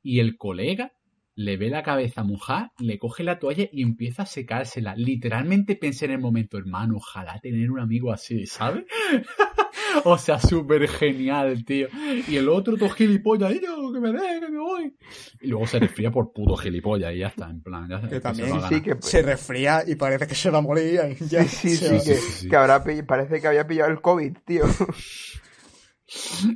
y 0.03 0.20
el 0.20 0.37
colega 0.37 0.93
le 1.35 1.57
ve 1.57 1.70
la 1.70 1.85
cabeza 1.85 2.24
mojada, 2.24 2.72
le 2.81 2.99
coge 2.99 3.22
la 3.22 3.39
toalla 3.39 3.68
y 3.70 3.83
empieza 3.83 4.22
a 4.24 4.26
secársela. 4.26 4.95
Literalmente 4.97 5.76
pensé 5.76 6.07
en 6.07 6.11
el 6.12 6.18
momento, 6.18 6.59
hermano, 6.59 6.97
ojalá 6.97 7.39
tener 7.41 7.70
un 7.70 7.79
amigo 7.79 8.12
así, 8.12 8.45
¿sabes? 8.47 8.85
o 10.05 10.18
sea, 10.18 10.39
súper 10.39 10.89
genial, 10.89 11.64
tío. 11.64 11.89
Y 12.28 12.36
el 12.36 12.49
otro, 12.49 12.76
todo 12.76 12.91
gilipollas, 12.91 13.53
y 13.55 13.61
yo, 13.61 13.93
que 13.93 14.01
me 14.01 14.12
deje, 14.12 14.41
que 14.41 14.49
me 14.49 14.59
voy. 14.59 14.97
Y 15.41 15.49
luego 15.49 15.66
se 15.66 15.78
resfría 15.78 16.11
por 16.11 16.32
puto 16.32 16.57
gilipollas 16.57 17.14
y 17.14 17.18
ya 17.18 17.28
está, 17.28 17.49
en 17.51 17.62
plan, 17.62 17.89
ya 17.89 18.01
Que 18.01 18.16
se 18.16 18.20
también 18.20 18.53
a 18.53 18.68
Sí, 18.68 18.80
que, 18.82 18.97
Se 19.01 19.22
resfría 19.22 19.82
y 19.86 19.95
parece 19.95 20.26
que 20.26 20.34
se 20.34 20.51
va 20.51 20.59
a 20.59 20.62
morir. 20.62 21.01
ya 21.28 21.45
sí, 21.45 21.70
sí, 21.70 21.76
se 21.76 21.99
sí, 22.01 22.09
que, 22.09 22.14
sí, 22.16 22.32
sí. 22.32 22.49
que 22.49 22.57
habrá 22.57 22.82
pill- 22.84 23.05
parece 23.07 23.41
que 23.41 23.47
había 23.49 23.66
pillado 23.66 23.91
el 23.91 24.01
COVID, 24.01 24.36
tío. 24.45 24.64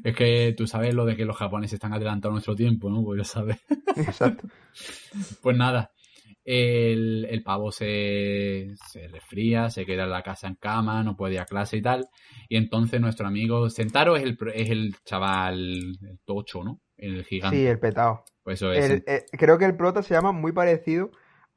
Es 0.02 0.16
que 0.16 0.54
tú 0.56 0.66
sabes 0.66 0.94
lo 0.94 1.04
de 1.04 1.14
que 1.14 1.26
los 1.26 1.36
japoneses 1.36 1.74
están 1.74 1.92
adelantados 1.92 2.32
a 2.32 2.36
nuestro 2.36 2.56
tiempo, 2.56 2.88
¿no? 2.88 3.02
Pues 3.04 3.18
ya 3.18 3.24
sabes. 3.24 3.58
Exacto. 3.96 4.48
Pues 5.42 5.56
nada, 5.58 5.90
el, 6.44 7.26
el 7.30 7.42
pavo 7.42 7.70
se, 7.72 8.74
se 8.90 9.08
resfría, 9.08 9.70
se 9.70 9.86
queda 9.86 10.04
en 10.04 10.10
la 10.10 10.22
casa 10.22 10.48
en 10.48 10.56
cama, 10.56 11.02
no 11.02 11.16
puede 11.16 11.34
ir 11.34 11.40
a 11.40 11.44
clase 11.46 11.76
y 11.76 11.82
tal. 11.82 12.08
Y 12.48 12.56
entonces 12.56 13.00
nuestro 13.00 13.26
amigo 13.26 13.68
Sentaro 13.70 14.16
es 14.16 14.22
el, 14.24 14.36
es 14.54 14.70
el 14.70 14.94
chaval, 15.04 15.58
el 16.02 16.18
tocho, 16.24 16.64
¿no? 16.64 16.80
El 16.96 17.24
gigante. 17.24 17.56
Sí, 17.56 17.66
el 17.66 17.78
petado. 17.78 18.24
Pues 18.42 18.58
eso 18.60 18.72
es. 18.72 18.90
El- 18.90 19.04
eh, 19.06 19.24
creo 19.32 19.58
que 19.58 19.64
el 19.64 19.76
prota 19.76 20.02
se 20.02 20.14
llama 20.14 20.32
muy 20.32 20.52
parecido 20.52 21.10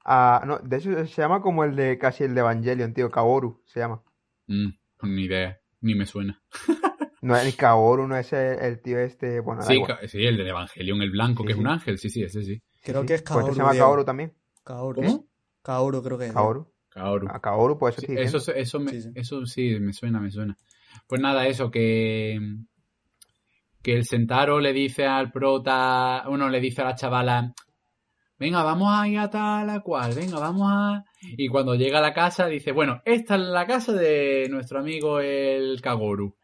a... 0.03 0.43
No, 0.45 0.59
de 0.59 0.77
hecho 0.77 1.05
se 1.05 1.21
llama 1.21 1.41
como 1.41 1.63
el 1.63 1.75
de 1.75 1.97
casi 1.97 2.23
el 2.23 2.33
de 2.36 2.41
Evangelion, 2.41 2.93
tío. 2.93 3.09
Kaoru 3.09 3.61
se 3.65 3.79
llama. 3.79 4.03
Mm, 4.47 4.69
ni 5.03 5.23
idea. 5.23 5.59
Ni 5.81 5.95
me 5.95 6.05
suena. 6.05 6.41
No, 7.21 7.36
el 7.36 7.55
Kaoru 7.55 8.07
no 8.07 8.15
es 8.17 8.31
el, 8.33 8.59
el 8.59 8.81
tío 8.83 8.99
este. 8.99 9.39
Bueno, 9.39 9.63
Sí, 9.63 9.81
sí, 10.07 10.23
el 10.23 10.38
del 10.38 10.45
Evangelion, 10.47 11.01
el 11.01 11.09
blanco, 11.09 11.41
Sí, 11.41 11.47
que 11.47 11.53
es 11.53 11.57
un 11.57 11.65
ángel. 11.65 11.97
Sí, 11.97 12.11
sí, 12.11 12.21
ese 12.21 12.43
sí. 12.43 12.61
Creo 12.83 13.01
Sí, 13.01 13.07
que 13.07 13.13
es. 13.15 13.21
Pues 13.23 13.29
Kaoru. 13.29 13.47
este 13.47 13.55
se 13.55 13.61
llama. 13.63 13.75
Kaoru 13.75 14.05
también. 14.05 14.31
Kaoru. 14.66 15.01
¿Cómo? 15.01 15.28
Kaoru 15.61 16.03
creo 16.03 16.18
que 16.18 16.26
es. 16.28 16.34
Kaoru. 16.34 16.74
Kaoru. 16.89 17.28
A 17.30 17.39
Kaoru, 17.39 17.78
pues 17.78 17.97
eso 17.97 18.07
Sí, 18.07 18.16
eso, 18.18 18.53
eso, 18.53 18.80
me, 18.80 18.91
Sí, 18.91 19.01
sí. 19.01 19.09
eso 19.16 19.45
sí, 19.45 19.80
me 19.80 19.93
suena, 19.93 20.20
me 20.20 20.32
suena. 20.32 20.57
Pues 21.07 21.22
nada, 21.22 21.45
eso, 21.47 21.70
que, 21.70 22.39
que 23.82 23.93
el 23.93 24.05
Sentaro 24.05 24.59
le 24.59 24.74
dice 24.74 25.05
al 25.05 25.32
prota, 25.32 26.24
uno 26.28 26.49
le 26.49 26.59
dice 26.59 26.82
a 26.82 26.86
la 26.86 26.95
chavala, 26.95 27.53
venga, 28.39 28.63
vamos 28.63 28.89
a 28.91 29.07
ir 29.07 29.20
a 29.20 29.30
tal 29.30 29.70
a 29.70 29.82
cual, 29.82 30.13
venga, 30.16 30.39
vamos 30.39 30.68
a... 30.72 31.03
Y 31.22 31.47
cuando 31.49 31.76
llega 31.76 31.99
a 31.99 32.01
la 32.01 32.13
casa 32.13 32.47
dice, 32.47 32.72
bueno, 32.72 33.01
esta 33.05 33.36
es 33.36 33.41
la 33.41 33.68
casa 33.68 33.93
de 33.93 34.47
nuestro 34.49 34.80
amigo 34.80 35.20
el 35.20 35.80
Kagoru. 35.82 36.36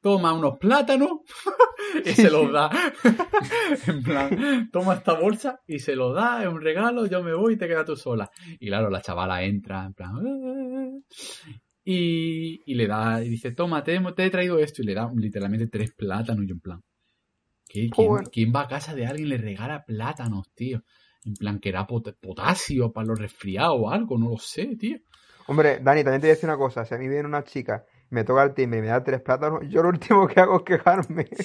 Toma 0.00 0.32
unos 0.32 0.58
plátanos 0.58 1.10
y 2.04 2.10
se 2.12 2.30
los 2.30 2.50
da. 2.52 2.70
en 3.86 4.02
plan, 4.02 4.70
toma 4.72 4.94
esta 4.94 5.14
bolsa 5.14 5.60
y 5.66 5.78
se 5.78 5.94
los 5.94 6.14
da, 6.14 6.42
es 6.42 6.48
un 6.48 6.60
regalo, 6.60 7.06
yo 7.06 7.22
me 7.22 7.34
voy 7.34 7.54
y 7.54 7.56
te 7.58 7.68
quedas 7.68 7.84
tú 7.86 7.96
sola. 7.96 8.30
Y 8.58 8.68
claro, 8.68 8.88
la 8.90 9.02
chavala 9.02 9.42
entra 9.42 9.84
en 9.84 9.92
plan... 9.94 10.12
"Ah", 10.16 10.98
Y, 11.84 12.60
y 12.66 12.74
le 12.74 12.86
da, 12.86 13.22
y 13.24 13.28
dice, 13.28 13.52
toma, 13.52 13.82
te, 13.82 13.94
he- 13.94 14.12
te 14.14 14.24
he 14.26 14.30
traído 14.30 14.58
esto. 14.58 14.82
Y 14.82 14.86
le 14.86 14.94
da 14.94 15.10
literalmente 15.14 15.66
tres 15.66 15.92
plátanos. 15.94 16.44
Y 16.44 16.48
yo 16.48 16.54
en 16.54 16.60
plan, 16.60 16.80
¿qué? 17.68 17.88
¿Quién, 17.90 18.08
quién 18.30 18.52
va 18.54 18.62
a 18.62 18.68
casa 18.68 18.94
de 18.94 19.06
alguien 19.06 19.26
y 19.26 19.30
le 19.30 19.38
regala 19.38 19.84
plátanos, 19.84 20.50
tío? 20.54 20.82
En 21.24 21.34
plan, 21.34 21.58
que 21.58 21.68
era 21.70 21.86
pot- 21.86 22.16
potasio 22.20 22.92
para 22.92 23.06
los 23.06 23.18
resfriados 23.18 23.76
o 23.80 23.90
algo, 23.90 24.18
no 24.18 24.30
lo 24.30 24.38
sé, 24.38 24.76
tío. 24.76 24.98
Hombre, 25.46 25.80
Dani, 25.82 26.04
también 26.04 26.20
te 26.20 26.26
voy 26.28 26.32
a 26.32 26.34
decir 26.34 26.48
una 26.48 26.58
cosa. 26.58 26.84
Si 26.84 26.94
a 26.94 26.98
mí 26.98 27.08
viene 27.08 27.26
una 27.26 27.44
chica, 27.44 27.84
me 28.10 28.24
toca 28.24 28.42
el 28.42 28.54
timbre 28.54 28.78
y 28.80 28.82
me 28.82 28.88
da 28.88 29.02
tres 29.02 29.20
plátanos, 29.22 29.60
yo 29.68 29.82
lo 29.82 29.88
último 29.90 30.26
que 30.28 30.40
hago 30.40 30.56
es 30.58 30.62
quejarme. 30.64 31.28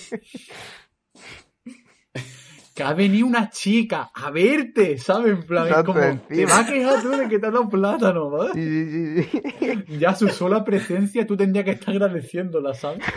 Que 2.75 2.83
ha 2.83 2.93
venido 2.93 3.25
una 3.25 3.49
chica 3.49 4.11
a 4.13 4.31
verte, 4.31 4.97
¿sabes? 4.97 5.31
En 5.31 5.43
plan, 5.45 5.65
es 5.65 5.75
como, 5.85 5.97
te 5.97 6.09
encima. 6.09 6.49
va 6.51 6.59
a 6.59 6.65
quejar 6.65 7.01
tú 7.01 7.09
de 7.11 7.29
que 7.29 7.39
te 7.39 7.47
ha 7.47 7.51
dado 7.51 7.69
plátano, 7.69 8.29
¿vale? 8.29 8.51
Sí, 8.53 8.91
sí, 8.91 9.23
sí. 9.23 9.83
Ya 9.97 10.13
su 10.13 10.27
sola 10.27 10.65
presencia 10.65 11.25
tú 11.25 11.37
tendrías 11.37 11.63
que 11.63 11.71
estar 11.71 11.91
agradeciéndola, 11.95 12.73
¿sabes? 12.73 12.99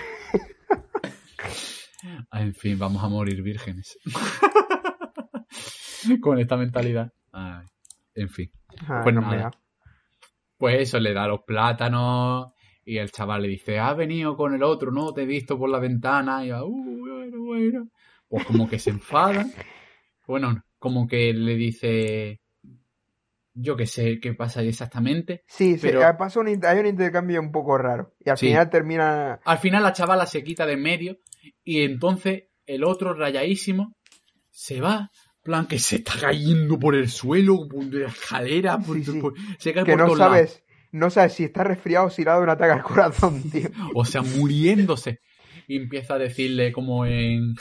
Ah, 2.30 2.40
En 2.42 2.54
fin, 2.54 2.78
vamos 2.78 3.02
a 3.02 3.08
morir 3.08 3.42
vírgenes. 3.42 3.98
Con 6.20 6.38
esta 6.38 6.56
mentalidad. 6.56 7.12
Ay, 7.32 7.66
en 8.14 8.28
fin. 8.28 8.52
Ah, 8.86 9.00
Pues 9.02 9.12
no 9.14 9.20
nada. 9.22 9.50
Pues 10.56 10.80
eso, 10.82 11.00
le 11.00 11.12
da 11.12 11.26
los 11.26 11.40
plátanos 11.42 12.52
y 12.88 12.98
el 12.98 13.10
chaval 13.10 13.42
le 13.42 13.48
dice, 13.48 13.78
has 13.78 13.96
venido 13.96 14.36
con 14.36 14.54
el 14.54 14.62
otro, 14.62 14.90
¿no? 14.90 15.12
Te 15.12 15.22
he 15.22 15.26
visto 15.26 15.58
por 15.58 15.68
la 15.68 15.78
ventana. 15.78 16.44
Y 16.44 16.50
va, 16.50 16.64
uh, 16.64 16.98
bueno, 16.98 17.40
bueno. 17.44 17.88
Pues 18.28 18.44
como 18.46 18.68
que 18.68 18.78
se 18.78 18.90
enfadan. 18.90 19.52
Bueno, 20.26 20.62
como 20.78 21.06
que 21.06 21.32
le 21.32 21.54
dice, 21.56 22.40
yo 23.54 23.76
qué 23.76 23.86
sé 23.86 24.20
qué 24.20 24.34
pasa 24.34 24.62
exactamente. 24.62 25.42
Sí, 25.46 25.74
sí, 25.74 25.80
Pero- 25.82 26.06
ah, 26.06 26.16
pasa 26.16 26.40
un, 26.40 26.48
hay 26.48 26.78
un 26.78 26.86
intercambio 26.86 27.40
un 27.40 27.50
poco 27.52 27.76
raro. 27.76 28.14
Y 28.24 28.30
al 28.30 28.38
Sí. 28.38 28.46
final 28.48 28.70
termina. 28.70 29.40
Al 29.44 29.58
final 29.58 29.82
la 29.82 29.92
chavala 29.92 30.26
se 30.26 30.42
quita 30.44 30.64
de 30.66 30.74
en 30.74 30.82
medio 30.82 31.18
y 31.64 31.82
entonces 31.82 32.44
el 32.66 32.84
otro 32.84 33.14
rayadísimo 33.14 33.94
se 34.50 34.80
va, 34.80 35.10
plan 35.42 35.66
que 35.66 35.78
se 35.78 35.96
está 35.96 36.12
cayendo 36.20 36.78
por 36.78 36.94
el 36.94 37.08
suelo, 37.08 37.66
por 37.68 37.84
la 37.92 38.08
escalera, 38.08 38.78
por, 38.78 38.96
Sí, 38.96 39.04
sí. 39.04 39.20
por- 39.20 39.34
se 39.58 39.72
cae 39.72 39.84
Que 39.84 39.92
por 39.92 40.00
no 40.00 40.06
todos 40.06 40.18
lados. 40.18 40.62
No 40.92 41.10
sabes 41.10 41.34
si 41.34 41.44
está 41.44 41.64
resfriado 41.64 42.06
o 42.06 42.10
si 42.10 42.24
le 42.24 42.30
ha 42.30 42.32
dado 42.34 42.44
un 42.44 42.50
ataque 42.50 42.72
al 42.72 42.82
corazón, 42.82 43.42
tío. 43.50 43.68
O 43.94 44.04
sea, 44.04 44.22
muriéndose. 44.22 45.20
Y 45.66 45.76
empieza 45.76 46.14
a 46.14 46.18
decirle 46.18 46.72
como 46.72 47.04
en... 47.06 47.54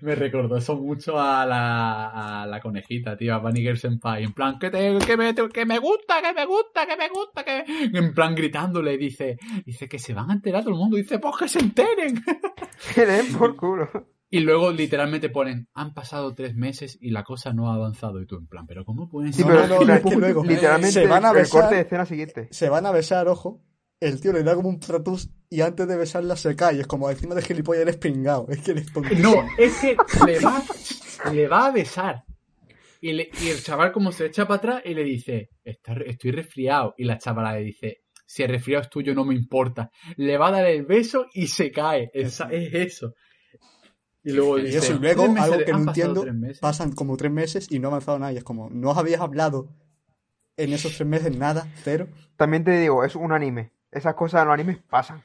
Me 0.00 0.14
recordó 0.14 0.56
eso 0.56 0.74
mucho 0.76 1.20
a 1.20 1.44
la, 1.44 2.42
a 2.42 2.46
la 2.46 2.60
conejita, 2.60 3.14
tío, 3.14 3.34
a 3.34 3.38
Bunny 3.38 3.60
Girl 3.60 3.76
Senpai. 3.76 4.24
En 4.24 4.32
plan, 4.32 4.58
que, 4.58 4.70
te, 4.70 4.96
que, 5.06 5.16
me, 5.18 5.34
que 5.34 5.66
me 5.66 5.78
gusta, 5.78 6.22
que 6.22 6.32
me 6.32 6.46
gusta, 6.46 6.86
que 6.86 6.96
me 6.96 7.08
gusta, 7.10 7.44
que... 7.44 7.64
En 7.92 8.14
plan, 8.14 8.34
gritándole, 8.34 8.96
dice, 8.96 9.36
dice 9.66 9.86
que 9.86 9.98
se 9.98 10.14
van 10.14 10.30
a 10.30 10.34
enterar 10.34 10.62
todo 10.62 10.72
el 10.72 10.78
mundo. 10.78 10.96
Dice, 10.96 11.18
pues 11.18 11.36
que 11.36 11.48
se 11.48 11.58
enteren. 11.58 12.22
Que 12.94 13.06
den 13.06 13.32
por 13.34 13.56
culo. 13.56 14.15
Y 14.28 14.40
luego 14.40 14.72
literalmente 14.72 15.28
ponen, 15.30 15.68
han 15.72 15.94
pasado 15.94 16.34
tres 16.34 16.56
meses 16.56 16.98
y 17.00 17.10
la 17.10 17.22
cosa 17.22 17.52
no 17.52 17.70
ha 17.70 17.74
avanzado. 17.74 18.20
Y 18.20 18.26
tú 18.26 18.36
en 18.36 18.46
plan, 18.48 18.66
pero 18.66 18.84
¿cómo 18.84 19.08
pueden 19.08 19.32
Sí, 19.32 19.42
No, 19.42 19.48
pero 19.48 19.66
no, 19.84 19.94
es 19.94 20.02
que 20.02 20.16
luego 20.16 20.44
literalmente 20.44 20.90
se 21.00 21.06
van 21.06 21.24
a 21.24 21.30
el 21.30 21.36
besar. 21.36 21.60
corte 21.60 21.74
de 21.76 21.80
escena 21.82 22.06
siguiente. 22.06 22.48
Se 22.50 22.68
van 22.68 22.86
a 22.86 22.90
besar, 22.90 23.28
ojo. 23.28 23.62
El 24.00 24.20
tío 24.20 24.32
le 24.32 24.42
da 24.42 24.54
como 24.54 24.68
un 24.68 24.78
tratus 24.80 25.30
y 25.48 25.60
antes 25.62 25.86
de 25.88 25.96
besarla 25.96 26.36
se 26.36 26.54
cae. 26.56 26.80
Es 26.80 26.86
como 26.86 27.08
encima 27.08 27.34
de 27.34 27.42
gilipollas 27.42 27.82
eres 27.82 27.96
pringado. 27.96 28.46
Es 28.50 28.60
que 28.62 28.72
eres 28.72 28.92
tonto. 28.92 29.08
No, 29.18 29.34
es 29.56 29.78
que 29.80 29.96
le 30.26 30.40
va, 30.40 30.62
le 31.32 31.48
va 31.48 31.66
a 31.66 31.70
besar. 31.70 32.24
Y, 33.00 33.12
le- 33.12 33.30
y 33.42 33.48
el 33.48 33.62
chaval 33.62 33.92
como 33.92 34.10
se 34.12 34.26
echa 34.26 34.46
para 34.46 34.58
atrás 34.58 34.82
y 34.84 34.92
le 34.94 35.04
dice, 35.04 35.50
"Está 35.64 35.94
re- 35.94 36.10
estoy 36.10 36.32
resfriado. 36.32 36.94
Y 36.98 37.04
la 37.04 37.16
chavala 37.18 37.54
le 37.54 37.60
dice, 37.64 37.98
si 38.26 38.42
el 38.42 38.50
resfriado 38.50 38.82
es 38.82 38.90
tuyo 38.90 39.14
no 39.14 39.24
me 39.24 39.34
importa. 39.34 39.90
Le 40.16 40.36
va 40.36 40.48
a 40.48 40.50
dar 40.52 40.66
el 40.66 40.84
beso 40.84 41.26
y 41.32 41.46
se 41.46 41.70
cae. 41.70 42.10
Es 42.12 42.40
eso. 42.50 43.14
Y 44.28 44.32
luego 44.32 44.58
Y 44.58 44.62
dice, 44.64 44.78
eso, 44.78 44.94
y 44.94 44.98
luego, 44.98 45.22
"Tres 45.22 45.34
meses, 45.34 45.52
algo 45.52 45.64
que 45.64 45.72
no 45.72 45.78
entiendo, 45.78 46.20
tres 46.22 46.34
meses". 46.34 46.58
pasan 46.58 46.90
como 46.92 47.16
tres 47.16 47.30
meses 47.30 47.68
y 47.70 47.78
no 47.78 47.86
ha 47.86 47.90
avanzado 47.92 48.18
nada. 48.18 48.32
Y 48.32 48.36
es 48.38 48.44
como, 48.44 48.68
no 48.70 48.90
os 48.90 48.98
habías 48.98 49.20
hablado 49.20 49.68
en 50.56 50.72
esos 50.72 50.96
tres 50.96 51.06
meses 51.08 51.36
nada, 51.36 51.68
cero. 51.84 52.08
También 52.36 52.64
te 52.64 52.72
digo, 52.80 53.04
es 53.04 53.14
un 53.14 53.30
anime. 53.32 53.70
Esas 53.92 54.14
cosas 54.14 54.42
en 54.42 54.48
los 54.48 54.54
animes 54.54 54.78
pasan. 54.90 55.22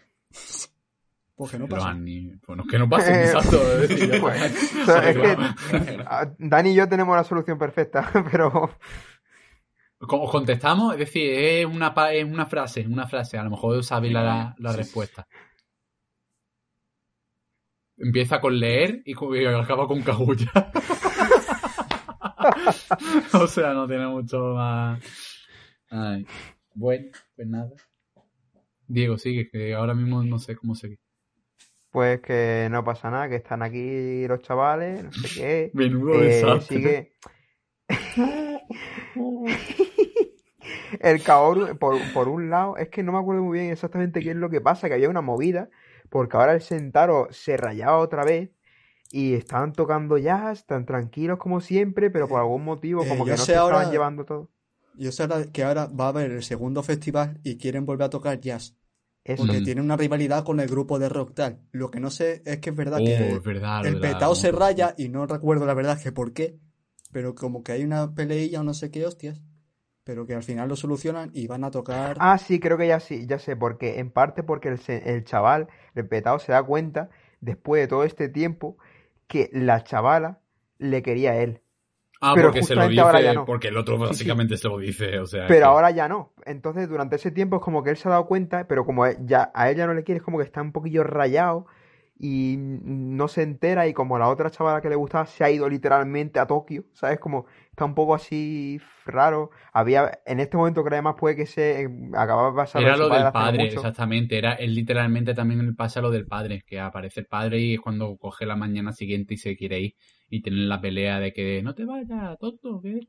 Porque 1.36 1.58
no 1.58 1.66
Los 1.66 1.80
pasa. 1.80 1.89
ani- 1.89 2.39
Bueno, 2.45 2.64
que 2.70 2.78
no 2.78 2.88
pase, 2.88 3.12
Eh, 3.12 3.26
exacto. 3.26 3.58
es 3.82 4.20
Pues, 4.20 4.41
está. 4.41 4.82
o 4.82 4.86
sea, 4.86 5.10
es 5.10 5.18
que 5.18 6.36
Dani 6.38 6.70
y 6.70 6.76
yo 6.76 6.88
tenemos 6.88 7.16
la 7.16 7.24
solución 7.24 7.58
perfecta, 7.58 8.12
pero 8.32 8.70
Como 9.97 10.30
contestamos, 10.30 10.93
es 10.93 10.99
decir, 10.99 11.32
es 11.32 11.66
una, 11.66 11.93
es 12.12 12.24
una 12.26 12.45
frase, 12.45 12.86
una 12.88 13.08
frase. 13.08 13.38
A 13.39 13.43
lo 13.43 13.49
mejor 13.52 13.84
sabéis 13.84 14.14
la, 14.14 14.56
la 14.60 14.72
Sí. 14.72 14.78
respuesta. 14.78 15.28
Empieza 18.04 18.41
con 18.41 18.60
leer 18.60 19.04
y, 19.06 19.14
acaba 19.45 19.88
con 19.88 20.02
cagulla. 20.02 20.52
o 23.34 23.47
sea, 23.47 23.74
no 23.74 23.88
tiene 23.88 24.08
mucho 24.08 24.39
más. 24.56 24.99
Ay. 25.89 26.26
Bueno, 26.74 27.08
pues 27.36 27.47
nada. 27.47 27.70
Diego, 28.88 29.18
sigue, 29.18 29.49
que 29.49 29.74
ahora 29.74 29.93
mismo 29.93 30.24
no 30.24 30.39
sé 30.39 30.56
cómo 30.56 30.76
seguir. 30.76 30.99
pues 31.91 32.22
que 32.22 32.68
no 32.72 32.84
pasa 32.84 33.10
nada, 33.12 33.30
que 33.30 33.36
están 33.36 33.62
aquí 33.62 34.28
los 34.28 34.41
chavales, 34.41 35.04
no 35.04 35.12
sé 35.12 35.36
qué. 35.39 35.72
Menudo 35.74 36.22
Eh, 36.22 36.26
desastre. 36.28 36.78
sigue. 36.78 37.12
El 40.99 41.24
Kaoru, 41.24 41.78
por, 41.78 41.97
por 42.14 42.28
un 42.28 42.49
lado, 42.49 42.78
es 42.78 42.89
que 42.89 43.04
no 43.04 43.12
me 43.12 43.20
acuerdo 43.20 43.43
muy 43.43 43.60
bien 43.60 43.72
exactamente 43.72 44.22
qué 44.22 44.32
es 44.32 44.36
lo 44.36 44.49
que 44.49 44.62
pasa, 44.62 44.88
que 44.88 44.93
había 44.95 45.10
una 45.10 45.22
movida, 45.22 45.70
porque 46.12 46.38
ahora 46.38 46.53
el 46.53 46.62
Sentaro 46.62 47.28
se 47.32 47.57
rayaba 47.57 47.97
otra 47.97 48.24
vez 48.24 48.51
y 49.12 49.34
estaban 49.34 49.74
tocando 49.74 50.18
jazz, 50.18 50.66
tan 50.66 50.86
tranquilos 50.86 51.39
como 51.39 51.62
siempre, 51.62 52.12
pero 52.12 52.28
por 52.28 52.39
algún 52.39 52.64
motivo 52.64 53.03
Eh, 53.03 53.07
como 53.07 53.26
que 53.26 53.32
no 53.32 53.38
se 53.38 53.55
ahora- 53.55 53.78
estaban 53.78 53.91
llevando 53.93 54.26
todo. 54.26 54.49
Yo 54.97 55.12
sé 55.14 55.24
ahora 55.24 55.45
que 55.51 55.64
ahora 55.64 55.88
va 55.88 56.05
a 56.05 56.09
haber 56.09 56.32
el 56.32 56.43
segundo 56.43 56.84
festival 56.84 57.39
y 57.43 57.57
quieren 57.57 57.86
volver 57.86 58.05
a 58.05 58.09
tocar 58.09 58.39
jazz. 58.39 58.76
Eso. 59.24 59.43
Porque 59.45 59.62
Mm. 59.62 59.64
tienen 59.64 59.84
una 59.86 59.95
rivalidad 59.97 60.43
con 60.43 60.59
el 60.59 60.68
grupo 60.68 60.99
de 60.99 61.07
rock 61.07 61.34
tal. 61.34 61.59
Lo 61.72 61.89
que 61.91 61.99
no 62.01 62.09
sé 62.12 62.41
es 62.45 62.59
que 62.59 62.72
es 62.72 62.76
verdad 62.76 62.99
Oh, 63.01 63.05
que 63.05 63.36
es 63.36 63.43
verdad, 63.43 63.86
el 63.86 63.95
la 63.95 64.01
petao 64.01 64.36
se 64.36 64.51
raya 64.51 64.93
y 64.97 65.07
no 65.09 65.26
recuerdo 65.28 65.66
la 65.66 65.74
verdad 65.76 65.97
que 66.01 66.12
por 66.12 66.34
qué. 66.34 66.59
Pero 67.14 67.36
como 67.36 67.64
que 67.64 67.72
hay 67.74 67.84
una 67.84 68.14
peleilla 68.14 68.59
o 68.62 68.64
no 68.64 68.74
sé 68.74 68.89
qué 68.91 69.05
hostias. 69.05 69.41
Pero 70.12 70.26
que 70.26 70.36
al 70.36 70.43
final 70.43 70.68
lo 70.68 70.76
solucionan 70.76 71.32
y 71.34 71.47
van 71.47 71.64
a 71.64 71.72
tocar. 71.72 72.18
Ah, 72.20 72.38
sí, 72.38 72.59
creo 72.59 72.78
que 72.78 72.86
ya 72.86 72.99
sí, 72.99 73.26
ya 73.28 73.39
sé, 73.39 73.55
porque 73.55 73.99
en 73.99 74.12
parte 74.12 74.43
porque 74.43 74.68
el, 74.68 74.80
el 75.05 75.24
chaval, 75.24 75.70
el 75.95 76.05
petado, 76.05 76.38
se 76.38 76.51
da 76.51 76.62
cuenta, 76.64 77.09
después 77.39 77.82
de 77.82 77.88
todo 77.88 78.03
este 78.03 78.28
tiempo, 78.28 78.78
que 79.28 79.49
la 79.53 79.86
chavala 79.86 80.39
le 80.80 81.01
quería 81.01 81.32
a 81.32 81.38
él. 81.38 81.62
Ah, 82.20 82.34
Pero 82.36 82.47
porque 82.49 82.62
se 82.62 82.76
lo 82.76 82.89
dice, 82.89 83.24
ya 83.24 83.34
no. 83.34 83.45
porque 83.45 83.70
el 83.70 83.78
otro 83.78 83.95
Sí, 83.95 83.99
sí. 84.03 84.09
básicamente 84.09 84.57
se 84.57 84.68
lo 84.68 84.78
dice, 84.80 85.18
o 85.20 85.26
sea. 85.26 85.47
Pero 85.47 85.59
que- 85.62 85.66
ahora 85.66 85.91
ya 85.91 86.09
no. 86.09 86.34
Entonces, 86.45 86.89
durante 86.89 87.16
ese 87.16 87.32
tiempo 87.32 87.55
es 87.55 87.62
como 87.62 87.82
que 87.84 87.91
él 87.91 87.97
se 87.97 88.09
ha 88.09 88.12
dado 88.12 88.28
cuenta, 88.28 88.68
pero 88.68 88.86
como 88.86 89.07
ya 89.26 89.49
a 89.55 89.70
ella 89.72 89.88
no 89.88 89.93
le 89.93 90.03
quiere, 90.03 90.18
es 90.20 90.24
como 90.26 90.38
que 90.39 90.43
está 90.43 90.62
un 90.62 90.74
poquillo 90.74 91.03
rayado 91.05 91.68
y 92.24 92.55
no 92.59 93.28
se 93.28 93.41
entera 93.41 93.88
y 93.88 93.93
como 93.93 94.19
la 94.19 94.30
otra 94.30 94.51
chavala 94.51 94.80
que 94.80 94.89
le 94.89 94.95
gustaba 94.95 95.26
se 95.26 95.43
ha 95.43 95.49
ido 95.49 95.67
literalmente 95.67 96.39
a 96.39 96.45
Tokio, 96.45 96.86
¿sabes? 96.93 97.19
Como 97.19 97.47
está 97.72 97.84
un 97.86 97.95
poco 97.95 98.13
así 98.13 98.80
raro. 99.07 99.49
Había, 99.74 100.19
en 100.28 100.39
este 100.39 100.55
momento 100.55 100.84
creo 100.84 100.97
además 100.97 101.15
puede 101.19 101.36
que 101.36 101.47
se 101.47 101.82
eh, 101.82 101.89
acababa 102.13 102.51
de 102.51 102.55
pasar 102.57 102.84
Era 102.84 102.95
lo 102.95 103.09
del 103.09 103.32
padre, 103.32 103.63
exactamente. 103.63 104.38
Era, 104.38 104.53
él 104.53 104.76
literalmente 104.76 105.34
también 105.34 105.76
pasa 105.76 105.99
lo 105.99 106.11
del 106.11 106.28
padre, 106.28 106.61
que 106.67 106.80
aparece 106.80 107.22
el 107.22 107.26
padre 107.26 107.59
y 107.59 107.74
es 107.74 107.82
cuando 107.82 108.15
coge 108.17 108.45
la 108.45 108.55
mañana 108.55 108.91
siguiente 108.91 109.34
y 109.34 109.38
se 109.38 109.57
quiere 109.57 109.80
ir 109.80 109.95
y 110.30 110.43
tienen 110.43 110.69
la 110.69 110.80
pelea 110.80 111.19
de 111.19 111.34
que 111.34 111.63
no 111.63 111.74
te 111.74 111.86
vayas, 111.86 112.38
tonto, 112.38 112.80
que 112.82 112.99
es. 112.99 113.07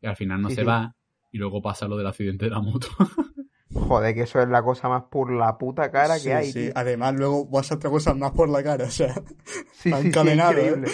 Y 0.00 0.06
al 0.08 0.16
final 0.16 0.42
no 0.42 0.48
Sí, 0.48 0.56
se 0.56 0.62
sí. 0.62 0.66
va 0.66 0.92
y 1.30 1.38
luego 1.38 1.62
pasa 1.62 1.86
lo 1.86 1.96
del 1.96 2.08
accidente 2.08 2.46
de 2.46 2.50
la 2.50 2.60
moto. 2.60 2.88
Joder, 3.74 4.14
que 4.14 4.22
eso 4.22 4.40
es 4.40 4.48
la 4.48 4.62
cosa 4.62 4.88
más 4.88 5.04
por 5.04 5.30
la 5.30 5.58
puta 5.58 5.90
cara 5.90 6.14
que 6.14 6.20
Sí, 6.20 6.30
hay. 6.30 6.46
sí. 6.52 6.52
tío. 6.64 6.72
Además, 6.74 7.14
luego 7.14 7.46
vas 7.46 7.70
a 7.70 7.74
otra 7.76 7.90
cosa 7.90 8.14
más 8.14 8.30
por 8.32 8.48
la 8.48 8.62
cara, 8.62 8.84
o 8.86 8.90
sea, 8.90 9.14
Sí, 9.72 9.92
sí, 9.92 9.92
¿eh? 9.92 10.00
increíble. 10.04 10.88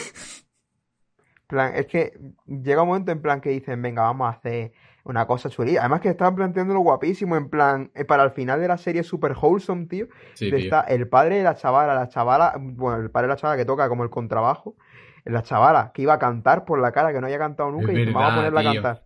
plan, 1.46 1.72
es 1.74 1.86
que 1.86 2.18
llega 2.46 2.82
un 2.82 2.88
momento 2.88 3.12
en 3.12 3.20
plan 3.22 3.40
que 3.40 3.50
dicen, 3.50 3.80
venga, 3.80 4.02
vamos 4.02 4.26
a 4.26 4.36
hacer 4.38 4.72
una 5.04 5.26
cosa 5.26 5.50
chulilla. 5.50 5.80
Además 5.80 6.00
que 6.00 6.08
estaban 6.08 6.34
planteándolo 6.34 6.80
guapísimo, 6.80 7.36
en 7.36 7.48
plan, 7.50 7.90
eh, 7.94 8.04
para 8.04 8.24
el 8.24 8.30
final 8.30 8.60
de 8.60 8.68
la 8.68 8.78
serie 8.78 9.02
super 9.02 9.34
wholesome, 9.40 9.86
tío. 9.86 10.06
Sí, 10.34 10.48
tío. 10.48 10.56
está 10.58 10.80
el 10.82 11.08
padre 11.08 11.36
de 11.38 11.42
la 11.44 11.54
chavala, 11.54 11.94
la 11.94 12.08
chavala, 12.08 12.54
bueno, 12.58 12.98
el 13.02 13.10
padre 13.10 13.28
de 13.28 13.34
la 13.34 13.36
chavala 13.36 13.58
que 13.58 13.66
toca 13.66 13.88
como 13.88 14.02
el 14.02 14.10
contrabajo, 14.10 14.76
la 15.24 15.42
chavala 15.42 15.92
que 15.94 16.02
iba 16.02 16.14
a 16.14 16.18
cantar 16.18 16.64
por 16.64 16.80
la 16.80 16.90
cara, 16.92 17.12
que 17.12 17.20
no 17.20 17.26
había 17.26 17.38
cantado 17.38 17.70
nunca, 17.70 17.92
Es 17.92 17.98
y 17.98 18.00
dice, 18.00 18.12
vamos 18.12 18.32
a 18.32 18.36
verdad, 18.36 18.50
ponerla 18.52 18.70
a 18.70 18.74
cantar. 18.74 19.04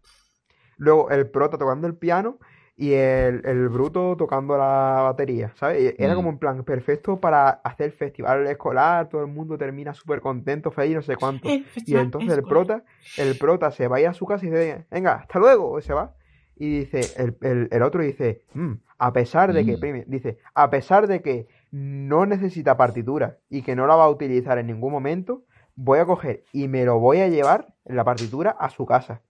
Luego 0.78 1.10
el 1.10 1.28
prota 1.28 1.58
tocando 1.58 1.86
el 1.88 1.96
piano 1.96 2.38
y 2.80 2.92
el, 2.94 3.42
el 3.44 3.68
bruto 3.68 4.16
tocando 4.16 4.56
la 4.56 5.00
batería, 5.02 5.52
¿sabes? 5.56 5.96
Era 5.98 6.14
Mm. 6.14 6.16
como 6.16 6.30
en 6.30 6.38
plan 6.38 6.64
perfecto 6.64 7.20
para 7.20 7.50
hacer 7.50 7.90
festival 7.92 8.46
escolar, 8.46 9.08
todo 9.08 9.20
el 9.22 9.26
mundo 9.26 9.58
termina 9.58 9.94
súper 9.94 10.20
contento, 10.20 10.70
feliz, 10.70 10.94
no 10.96 11.02
sé 11.02 11.16
cuánto. 11.18 11.48
Y 11.84 11.96
entonces 11.96 12.38
el 12.38 12.46
prota, 12.46 12.84
el 13.16 13.36
prota 13.36 13.72
se 13.72 13.88
va 13.88 13.96
a 13.96 14.00
ir 14.00 14.06
a 14.06 14.14
su 14.14 14.26
casa 14.26 14.46
y 14.46 14.50
dice, 14.50 14.86
venga, 14.92 15.14
hasta 15.14 15.40
luego, 15.40 15.78
y 15.78 15.82
se 15.82 15.92
va. 15.92 16.14
Y 16.56 16.80
dice, 16.80 17.12
el, 17.16 17.36
el- 17.42 17.68
el 17.72 17.82
otro 17.82 18.02
dice, 18.02 18.44
"Mm, 18.54 18.74
a 18.98 19.12
pesar 19.12 19.52
de 19.52 19.64
que, 19.64 19.76
Mm. 19.76 20.04
dice, 20.10 20.38
a 20.54 20.70
pesar 20.70 21.06
de 21.08 21.22
que 21.22 21.48
no 21.72 22.26
necesita 22.26 22.76
partitura 22.76 23.38
y 23.48 23.62
que 23.62 23.76
no 23.76 23.86
la 23.88 23.96
va 23.96 24.04
a 24.04 24.10
utilizar 24.10 24.58
en 24.58 24.68
ningún 24.68 24.92
momento, 24.92 25.44
voy 25.76 25.98
a 26.00 26.06
coger 26.06 26.44
y 26.52 26.68
me 26.68 26.84
lo 26.84 26.98
voy 27.00 27.20
a 27.20 27.28
llevar 27.28 27.74
la 27.84 28.04
partitura 28.04 28.50
a 28.50 28.70
su 28.70 28.86
casa. 28.86 29.22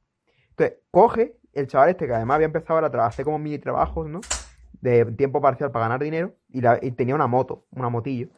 Entonces, 0.51 0.79
coge 0.91 1.37
el 1.53 1.67
chaval 1.67 1.91
este 1.91 2.07
que 2.07 2.15
además 2.15 2.37
había 2.37 2.47
empezado 2.47 2.79
a 2.85 3.07
hacer 3.07 3.25
como 3.25 3.39
mini 3.39 3.59
trabajos, 3.59 4.09
¿no? 4.09 4.21
De 4.81 5.05
tiempo 5.07 5.41
parcial 5.41 5.71
para 5.73 5.87
ganar 5.87 6.01
dinero 6.03 6.35
y, 6.49 6.61
la- 6.61 6.79
y 6.81 6.93
tenía 6.93 7.15
una 7.15 7.27
moto, 7.27 7.67
una 7.71 7.89
motillo. 7.89 8.29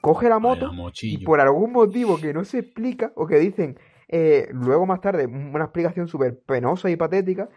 Coge 0.00 0.28
la 0.28 0.38
moto 0.38 0.70
y 1.02 1.18
por 1.24 1.40
algún 1.40 1.72
motivo 1.72 2.20
que 2.20 2.32
no 2.32 2.44
se 2.44 2.58
explica 2.58 3.12
o 3.16 3.26
que 3.26 3.38
dicen 3.38 3.78
eh, 4.08 4.48
luego 4.52 4.86
más 4.86 5.00
tarde 5.00 5.26
una 5.26 5.64
explicación 5.64 6.08
súper 6.08 6.38
penosa 6.40 6.88
y 6.90 6.96
patética, 6.96 7.48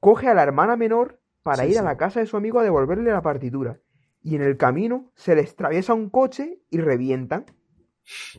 coge 0.00 0.28
a 0.28 0.34
la 0.34 0.42
hermana 0.42 0.76
menor 0.76 1.20
para 1.42 1.64
Sí, 1.64 1.70
ir 1.72 1.78
a 1.78 1.82
la 1.82 1.96
casa 1.96 2.20
de 2.20 2.26
su 2.26 2.36
amigo 2.36 2.58
a 2.60 2.64
devolverle 2.64 3.10
la 3.10 3.22
partitura. 3.22 3.78
Y 4.22 4.34
en 4.36 4.42
el 4.42 4.56
camino 4.56 5.10
se 5.14 5.34
les 5.36 5.52
atraviesa 5.52 5.94
un 5.94 6.10
coche 6.10 6.60
y 6.70 6.78
revientan. 6.78 7.46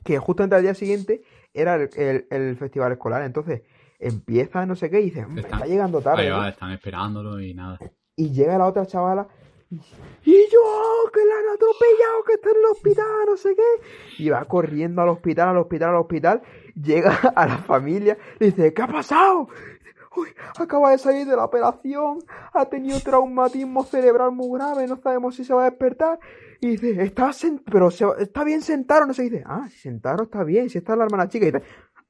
Que 0.04 0.18
justamente 0.20 0.56
al 0.56 0.62
día 0.64 0.74
siguiente 0.74 1.24
era 1.54 1.76
el, 1.76 1.90
el- 1.96 2.28
el 2.30 2.58
festival 2.58 2.92
escolar. 2.94 3.24
Entonces 3.24 3.64
empieza 4.00 4.66
no 4.66 4.76
sé 4.76 4.90
qué 4.90 5.02
y 5.02 5.06
dice, 5.06 5.26
"Mm, 5.26 5.38
Están- 5.40 5.54
está 5.56 5.66
llegando 5.68 6.02
tarde. 6.02 6.24
Ahí 6.24 6.30
¿no?". 6.30 6.38
va, 6.38 6.50
están 6.50 6.72
esperándolo 6.72 7.40
y 7.42 7.54
nada. 7.54 7.80
Y 8.16 8.32
llega 8.32 8.58
la 8.58 8.66
otra 8.68 8.86
chavala 8.86 9.28
y 9.70 10.32
yo, 10.32 11.12
que 11.14 11.20
la 11.26 11.34
han 11.40 11.56
atropellado, 11.56 12.24
que 12.26 12.34
está 12.34 12.50
en 12.52 12.56
el 12.58 12.66
hospital, 12.72 13.06
no 13.28 13.38
sé 13.38 13.56
qué. 13.56 14.24
Y 14.24 14.30
va 14.30 14.46
corriendo 14.46 15.02
al 15.02 15.10
hospital, 15.10 15.50
al 15.50 15.58
hospital, 15.58 15.90
al 15.90 15.96
hospital. 15.98 16.42
Llega 16.76 17.12
a 17.36 17.46
la 17.48 17.58
familia 17.58 18.18
y 18.40 18.46
dice, 18.46 18.74
¿qué 18.74 18.82
ha 18.82 18.88
pasado? 18.88 19.50
Uy, 20.16 20.30
acaba 20.58 20.92
de 20.92 20.98
salir 20.98 21.28
de 21.28 21.36
la 21.36 21.46
operación, 21.46 22.20
ha 22.54 22.66
tenido 22.66 23.00
traumatismo 23.02 23.84
cerebral 23.84 24.32
muy 24.32 24.58
grave, 24.58 24.88
no 24.88 24.98
sabemos 24.98 25.36
si 25.36 25.44
se 25.44 25.54
va 25.54 25.64
a 25.68 25.70
despertar. 25.70 26.20
Y 26.60 26.70
dice, 26.70 27.04
está, 27.04 27.32
pero 27.72 27.92
se 27.92 28.06
está 28.20 28.44
bien 28.44 28.62
sentado, 28.64 29.06
no 29.06 29.14
sé. 29.14 29.26
Y 29.26 29.30
dice, 29.30 29.44
ah, 29.46 29.68
si 29.70 29.78
sentado 29.78 30.24
está 30.24 30.44
bien, 30.44 30.70
si 30.72 30.80
está 30.80 30.96
la 30.96 31.04
hermana 31.04 31.28
chica. 31.28 31.46
Y 31.46 31.52
dice, 31.52 31.64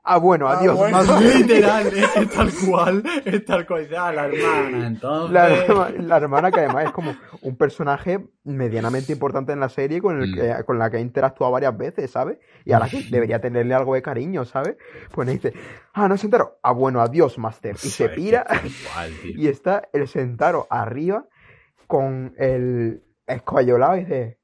ah, 0.08 0.18
bueno, 0.18 0.48
Ah, 0.48 0.58
adiós. 0.60 0.76
bueno. 0.76 0.98
más 0.98 1.22
Literal, 1.22 1.88
es 1.88 2.30
tal 2.32 2.52
cual, 2.66 3.04
es 3.26 3.46
tal 3.46 3.68
cual. 3.68 3.88
Ya, 3.90 4.12
la 4.12 4.26
hermana, 4.28 4.88
entonces. 4.88 5.32
La, 5.34 5.50
herma- 5.68 5.90
la 5.98 6.18
hermana 6.18 6.52
que 6.52 6.60
además 6.62 6.86
es 6.86 6.92
como 6.92 7.16
un 7.42 7.56
personaje 7.58 8.20
medianamente 8.44 9.12
importante 9.14 9.52
en 9.52 9.60
la 9.60 9.70
serie 9.70 10.02
con, 10.02 10.22
el 10.22 10.32
Mm. 10.32 10.36
que, 10.36 10.64
con 10.66 10.80
la 10.80 10.90
que 10.90 10.98
ha 10.98 11.00
interactuado 11.02 11.54
varias 11.54 11.78
veces, 11.78 12.10
¿sabes? 12.10 12.38
Y 12.66 12.72
a 12.74 12.80
la 12.80 12.88
que 12.90 13.04
debería 13.12 13.40
tenerle 13.40 13.74
algo 13.76 13.94
de 13.96 14.02
cariño, 14.02 14.46
¿sabes? 14.46 14.78
Pues 15.12 15.28
le 15.28 15.34
dice, 15.34 15.54
ah, 15.94 16.08
no 16.08 16.18
Sentaro. 16.18 16.60
Ah, 16.64 16.72
bueno, 16.72 17.02
adiós, 17.02 17.38
Master. 17.38 17.76
Y 17.76 17.90
se 17.90 18.10
pira 18.10 18.46
tío. 18.46 19.32
y 19.36 19.48
está 19.48 19.90
el 19.94 20.08
Sentaro 20.08 20.68
arriba 20.70 21.26
con 21.88 22.34
el 22.38 23.04
escoyolado 23.28 23.98
y 23.98 24.00
dice... 24.02 24.40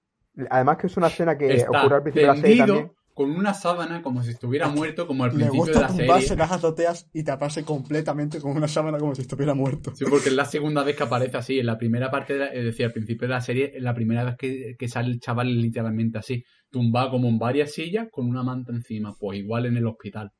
Además 0.49 0.78
que 0.78 0.88
es 0.88 0.97
una 0.97 1.07
escena 1.07 1.38
que 1.38 1.53
Está 1.53 1.70
ocurre 1.80 1.95
al 1.97 2.01
principio 2.01 2.30
de 2.32 2.36
la 2.36 2.41
serie 2.41 2.57
también. 2.66 2.91
Con 3.14 3.32
una 3.32 3.53
sábana 3.53 4.01
como 4.01 4.24
si 4.24 4.32
estuviera 4.32 4.68
muerto, 4.70 5.05
como 5.07 5.24
al 5.24 5.32
principio 5.32 5.66
de 5.66 5.72
gusta 5.72 5.82
la 5.82 5.88
tumbarse 5.88 6.14
en 6.24 6.28
serie. 6.30 6.38
las 6.38 6.51
azoteas 6.51 7.09
y 7.14 7.24
taparse 7.24 7.64
completamente 7.64 8.39
con 8.41 8.57
una 8.57 8.68
sábana 8.68 8.97
como 8.97 9.14
si 9.16 9.22
estuviera 9.22 9.53
muerto. 9.53 9.95
Sí, 9.95 10.05
porque 10.09 10.30
es 10.30 10.36
la 10.36 10.45
segunda 10.45 10.84
vez 10.84 10.95
que 10.95 11.03
aparece 11.03 11.38
así. 11.38 11.59
En 11.59 11.66
la 11.68 11.78
primera 11.78 12.09
parte, 12.09 12.34
de 12.34 12.39
la- 12.39 12.47
es 12.47 12.64
decir, 12.64 12.86
al 12.86 12.91
principio 12.93 13.28
de 13.28 13.34
la 13.34 13.41
serie, 13.41 13.72
es 13.76 13.84
la 13.84 13.93
primera 13.93 14.24
vez 14.24 14.36
que, 14.38 14.76
que 14.78 14.88
sale 14.88 15.09
el 15.11 15.20
chaval 15.20 15.61
literalmente 15.61 16.18
así, 16.18 16.43
tumbado 16.72 17.11
como 17.11 17.28
en 17.30 17.38
varias 17.38 17.72
sillas 17.74 18.07
con 18.11 18.28
una 18.28 18.43
manta 18.43 18.72
encima, 18.72 19.14
pues 19.20 19.38
igual 19.39 19.66
en 19.68 19.78
el 19.78 19.86
hospital. 19.88 20.32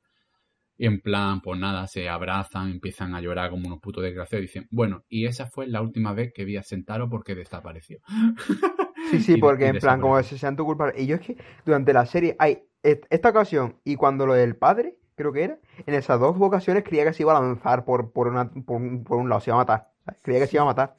Y 0.76 0.88
en 0.88 1.02
plan, 1.02 1.40
pues 1.42 1.60
nada, 1.60 1.86
se 1.86 2.10
abrazan, 2.10 2.72
empiezan 2.72 3.14
a 3.14 3.22
llorar 3.22 3.52
como 3.52 3.68
unos 3.68 3.80
putos 3.80 4.04
desgraciados 4.04 4.44
y 4.44 4.48
dicen, 4.48 4.68
bueno, 4.72 5.04
y 5.08 5.28
esa 5.28 5.46
fue 5.46 5.68
la 5.68 5.82
última 5.84 6.14
vez 6.14 6.32
que 6.34 6.46
vi 6.46 6.58
a 6.58 6.64
Sentaro 6.64 7.08
porque 7.10 7.36
desapareció. 7.36 8.00
Sí, 9.10 9.20
sí, 9.20 9.38
porque 9.38 9.68
en 9.68 9.80
plan, 9.80 10.00
como 10.02 10.22
se 10.24 10.38
sean 10.38 10.56
tu 10.56 10.66
culpable. 10.66 11.02
Y 11.02 11.06
yo 11.08 11.16
es 11.16 11.22
que 11.22 11.38
durante 11.66 11.94
la 11.94 12.06
serie 12.06 12.36
hay 12.40 12.64
esta 12.84 13.30
ocasión 13.30 13.78
y 13.84 13.96
cuando 13.96 14.26
lo 14.26 14.34
del 14.34 14.56
padre, 14.56 14.98
creo 15.16 15.32
que 15.32 15.44
era, 15.44 15.60
en 15.86 15.94
esas 15.94 16.20
dos 16.20 16.36
ocasiones 16.40 16.84
creía 16.84 17.06
que 17.06 17.14
se 17.14 17.24
iba 17.24 17.38
a 17.38 17.42
lanzar 17.42 17.86
por, 17.86 18.12
por, 18.12 18.28
una, 18.28 18.50
por, 18.50 18.78
un, 18.82 19.04
por 19.04 19.18
un 19.18 19.30
lado, 19.30 19.42
se 19.42 19.50
iba 19.52 19.56
a 19.56 19.62
matar. 19.62 19.90
Creía 20.22 20.42
que 20.42 20.48
se 20.48 20.58
iba 20.58 20.64
a 20.64 20.68
matar. 20.68 20.96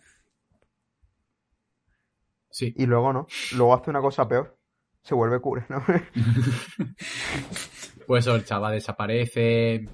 Sí, 2.50 2.72
Y 2.76 2.86
luego 2.86 3.12
no. 3.12 3.26
Luego 3.57 3.74
hace 3.74 3.90
una 3.90 4.00
cosa 4.00 4.28
peor. 4.28 4.57
Se 5.02 5.14
vuelve 5.14 5.40
cura, 5.40 5.66
¿no? 5.68 5.82
Pues 8.07 8.26
el 8.26 8.44
chaval 8.44 8.74
desaparece, 8.74 9.74
eh, 9.74 9.86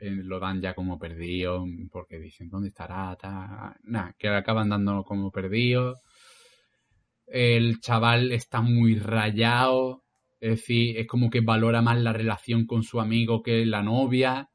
lo 0.00 0.38
dan 0.38 0.60
ya 0.60 0.74
como 0.74 0.98
perdido, 0.98 1.64
porque 1.90 2.18
dicen, 2.18 2.50
¿dónde 2.50 2.68
estará? 2.68 3.16
Ta- 3.16 3.74
Nada, 3.84 4.14
que 4.18 4.28
acaban 4.28 4.68
dando 4.68 5.02
como 5.04 5.30
perdido. 5.30 6.00
El 7.26 7.80
chaval 7.80 8.32
está 8.32 8.60
muy 8.60 8.98
rayado, 8.98 10.02
es 10.40 10.50
decir, 10.50 10.98
es 10.98 11.06
como 11.06 11.30
que 11.30 11.40
valora 11.40 11.80
más 11.82 11.98
la 12.00 12.12
relación 12.12 12.66
con 12.66 12.82
su 12.82 13.00
amigo 13.00 13.42
que 13.42 13.64
la 13.66 13.82
novia. 13.82 14.48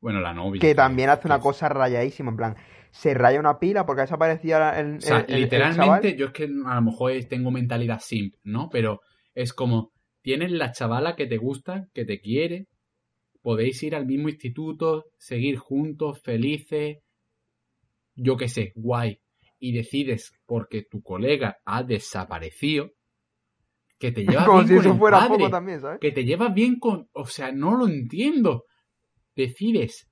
Bueno, 0.00 0.20
la 0.20 0.34
novia. 0.34 0.60
que 0.60 0.74
también 0.74 1.10
hace 1.10 1.28
una 1.28 1.36
que- 1.36 1.42
cosa 1.42 1.68
rayadísima, 1.68 2.30
en 2.30 2.36
plan, 2.36 2.56
se 2.90 3.14
raya 3.14 3.38
una 3.40 3.58
pila 3.58 3.86
porque 3.86 4.00
ha 4.02 4.04
desaparecido 4.04 4.58
el, 4.72 4.96
O 4.96 5.00
sea, 5.00 5.18
el- 5.20 5.24
el- 5.24 5.30
el 5.34 5.40
literalmente, 5.42 5.76
chaval. 5.76 6.16
yo 6.16 6.26
es 6.26 6.32
que 6.32 6.44
a 6.44 6.74
lo 6.74 6.82
mejor 6.82 7.12
tengo 7.28 7.50
mentalidad 7.50 8.00
simp, 8.00 8.34
¿no? 8.42 8.68
Pero 8.70 9.00
es 9.34 9.52
como, 9.52 9.92
tienes 10.22 10.50
la 10.52 10.72
chavala 10.72 11.14
que 11.16 11.26
te 11.26 11.36
gusta, 11.36 11.86
que 11.94 12.04
te 12.04 12.20
quiere, 12.20 12.66
podéis 13.42 13.82
ir 13.82 13.94
al 13.94 14.06
mismo 14.06 14.28
instituto, 14.28 15.04
seguir 15.18 15.56
juntos, 15.56 16.20
felices, 16.22 16.98
yo 18.14 18.36
qué 18.36 18.48
sé, 18.48 18.72
guay. 18.74 19.18
Y 19.64 19.72
decides, 19.72 20.32
porque 20.44 20.82
tu 20.82 21.02
colega 21.02 21.58
ha 21.64 21.84
desaparecido, 21.84 22.90
que 23.96 24.10
te 24.10 24.22
llevas 24.26 24.44
Como 24.44 24.58
bien 24.58 24.68
si 24.68 24.74
con 24.74 24.84
eso 24.84 24.92
el 24.92 24.98
fuera 24.98 25.18
padre, 25.20 25.38
poco 25.38 25.50
también, 25.50 25.80
¿sabes? 25.80 26.00
que 26.00 26.10
te 26.10 26.24
llevas 26.24 26.52
bien 26.52 26.80
con... 26.80 27.08
O 27.12 27.26
sea, 27.26 27.52
no 27.52 27.76
lo 27.76 27.86
entiendo. 27.86 28.64
Decides, 29.36 30.10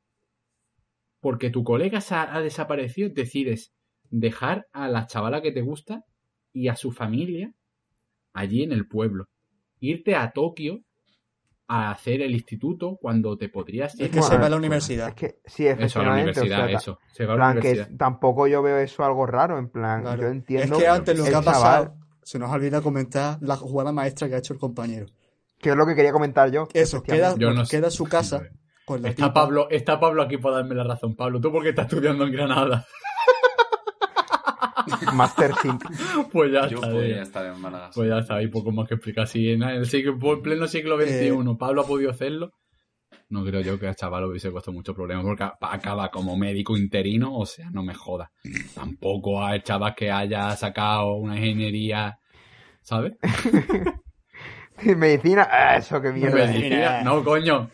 porque 1.19 1.51
tu 1.51 1.65
colega 1.65 1.99
ha 2.11 2.41
desaparecido, 2.41 3.11
decides 3.11 3.75
dejar 4.09 4.69
a 4.71 4.87
la 4.87 5.09
chavala 5.09 5.43
que 5.43 5.51
te 5.51 5.63
gusta 5.63 6.05
y 6.53 6.69
a 6.69 6.77
su 6.77 6.93
familia 6.93 7.53
allí 8.33 8.63
en 8.63 8.71
el 8.71 8.87
pueblo. 8.87 9.27
Irte 9.81 10.15
a 10.15 10.31
Tokio 10.31 10.85
a 11.73 11.93
hacer 11.93 12.21
el 12.21 12.33
instituto 12.33 12.99
cuando 13.01 13.37
te 13.39 13.49
podrías 13.49 13.95
Es 13.95 14.01
ir 14.01 14.11
que 14.11 14.23
se 14.23 14.37
va 14.37 14.47
a 14.47 14.49
la 14.49 14.57
universidad. 14.57 15.09
Es 15.11 15.15
que 15.15 15.41
sí, 15.47 15.67
eso 15.69 16.01
a 16.01 16.03
la 16.03 16.19
efectivamente. 16.21 16.41
universidad, 16.41 16.59
o 16.59 16.63
sea, 16.63 16.73
ta- 16.73 16.79
eso. 16.83 16.99
Se 17.13 17.27
va 17.27 17.33
a 17.33 17.35
en 17.35 17.39
la 17.41 17.45
plan, 17.47 17.53
que 17.55 17.69
universidad. 17.69 17.91
es- 17.93 17.99
tampoco 17.99 18.47
yo 18.49 18.63
veo 18.63 18.79
eso 18.79 19.05
algo 19.05 19.25
raro, 19.27 19.57
en 19.59 19.69
plan, 19.69 20.03
Claro. 20.03 20.23
yo 20.23 20.29
entiendo 20.29 20.77
Es 20.77 20.83
que 20.83 20.89
antes 20.89 21.17
lo 21.17 21.25
que 21.25 21.31
ha 21.31 21.33
chaval- 21.35 21.45
pasado, 21.45 21.95
se 22.25 22.39
nos 22.41 22.51
olvida 22.51 22.81
comentar 22.81 23.39
la 23.41 23.57
jugada 23.57 23.93
maestra 23.93 24.29
que 24.29 24.35
ha 24.35 24.39
hecho 24.39 24.53
el 24.53 24.59
compañero. 24.59 25.07
que 25.61 25.69
es 25.71 25.77
lo 25.77 25.85
que 25.87 25.95
quería 25.95 26.11
comentar 26.11 26.51
yo. 26.51 26.67
Eso, 26.73 27.03
queda. 27.03 27.35
Yo 27.37 27.53
no 27.53 27.67
sé. 27.67 27.77
queda 27.77 27.91
su 27.91 28.05
casa 28.05 28.43
con 28.87 29.03
la 29.03 29.11
Está 29.11 29.27
tipa. 29.29 29.35
Pablo, 29.35 29.69
está 29.71 30.01
Pablo 30.01 30.23
aquí 30.23 30.39
para 30.39 30.57
darme 30.57 30.75
la 30.75 30.85
razón. 30.85 31.15
Pablo, 31.15 31.39
¿tú 31.41 31.53
por 31.53 31.63
qué 31.63 31.69
estás 31.69 31.85
estudiando 31.85 32.25
en 32.25 32.33
Granada? 32.33 32.87
Master 35.15 35.55
Simp. 35.63 35.83
Pues 36.33 36.53
ya 36.53 36.67
Yo 36.69 36.77
está. 36.79 36.91
podría 36.91 37.23
estar 37.23 37.47
en 37.47 37.61
Málaga. 37.61 37.91
Pues 37.95 38.09
ya 38.09 38.19
está, 38.19 38.37
hay 38.37 38.49
poco 38.49 38.73
más 38.73 38.89
que 38.89 38.95
explicar. 38.95 39.27
Si 39.27 39.51
en 39.51 39.63
el 39.63 39.87
siglo, 39.87 40.17
en 40.33 40.43
pleno 40.43 40.67
siglo 40.67 40.97
XXI 41.01 41.29
Eh. 41.29 41.57
Pablo 41.59 41.83
ha 41.83 41.87
podido 41.87 42.11
hacerlo, 42.11 42.53
no 43.29 43.45
creo 43.45 43.61
yo 43.61 43.79
que 43.79 43.87
al 43.89 43.95
chaval 43.97 44.25
hubiese 44.25 44.51
puesto 44.51 44.73
mucho 44.73 44.95
problema 44.95 45.23
porque 45.23 45.45
a- 45.45 45.55
acaba 45.61 46.11
como 46.11 46.37
médico 46.37 46.77
interino, 46.77 47.35
o 47.37 47.47
sea, 47.47 47.71
no 47.71 47.83
me 47.83 47.95
joda. 47.95 48.31
Tampoco 48.75 49.43
al 49.43 49.63
chaval 49.63 49.95
que 49.95 50.11
haya 50.11 50.51
sacado 50.57 51.15
una 51.15 51.37
ingeniería, 51.37 52.19
¿sabes? 52.83 53.13
Medicina, 54.97 55.47
ah, 55.51 55.77
eso 55.77 56.01
que 56.01 56.11
mierda. 56.11 56.47
Medicina. 56.47 57.03
No, 57.03 57.23
coño. 57.23 57.69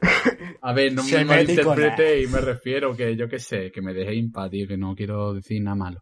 A 0.62 0.72
ver, 0.72 0.92
no 0.92 1.02
me 1.04 1.24
malinterprete 1.24 2.22
y 2.22 2.26
me 2.26 2.40
refiero 2.40 2.94
que 2.96 3.16
yo 3.16 3.28
qué 3.28 3.38
sé, 3.38 3.70
que 3.72 3.80
me 3.82 3.92
deje 3.94 4.14
impa, 4.14 4.48
tío, 4.50 4.66
que 4.68 4.76
no 4.76 4.94
quiero 4.94 5.32
decir 5.34 5.62
nada 5.62 5.74
malo. 5.76 6.00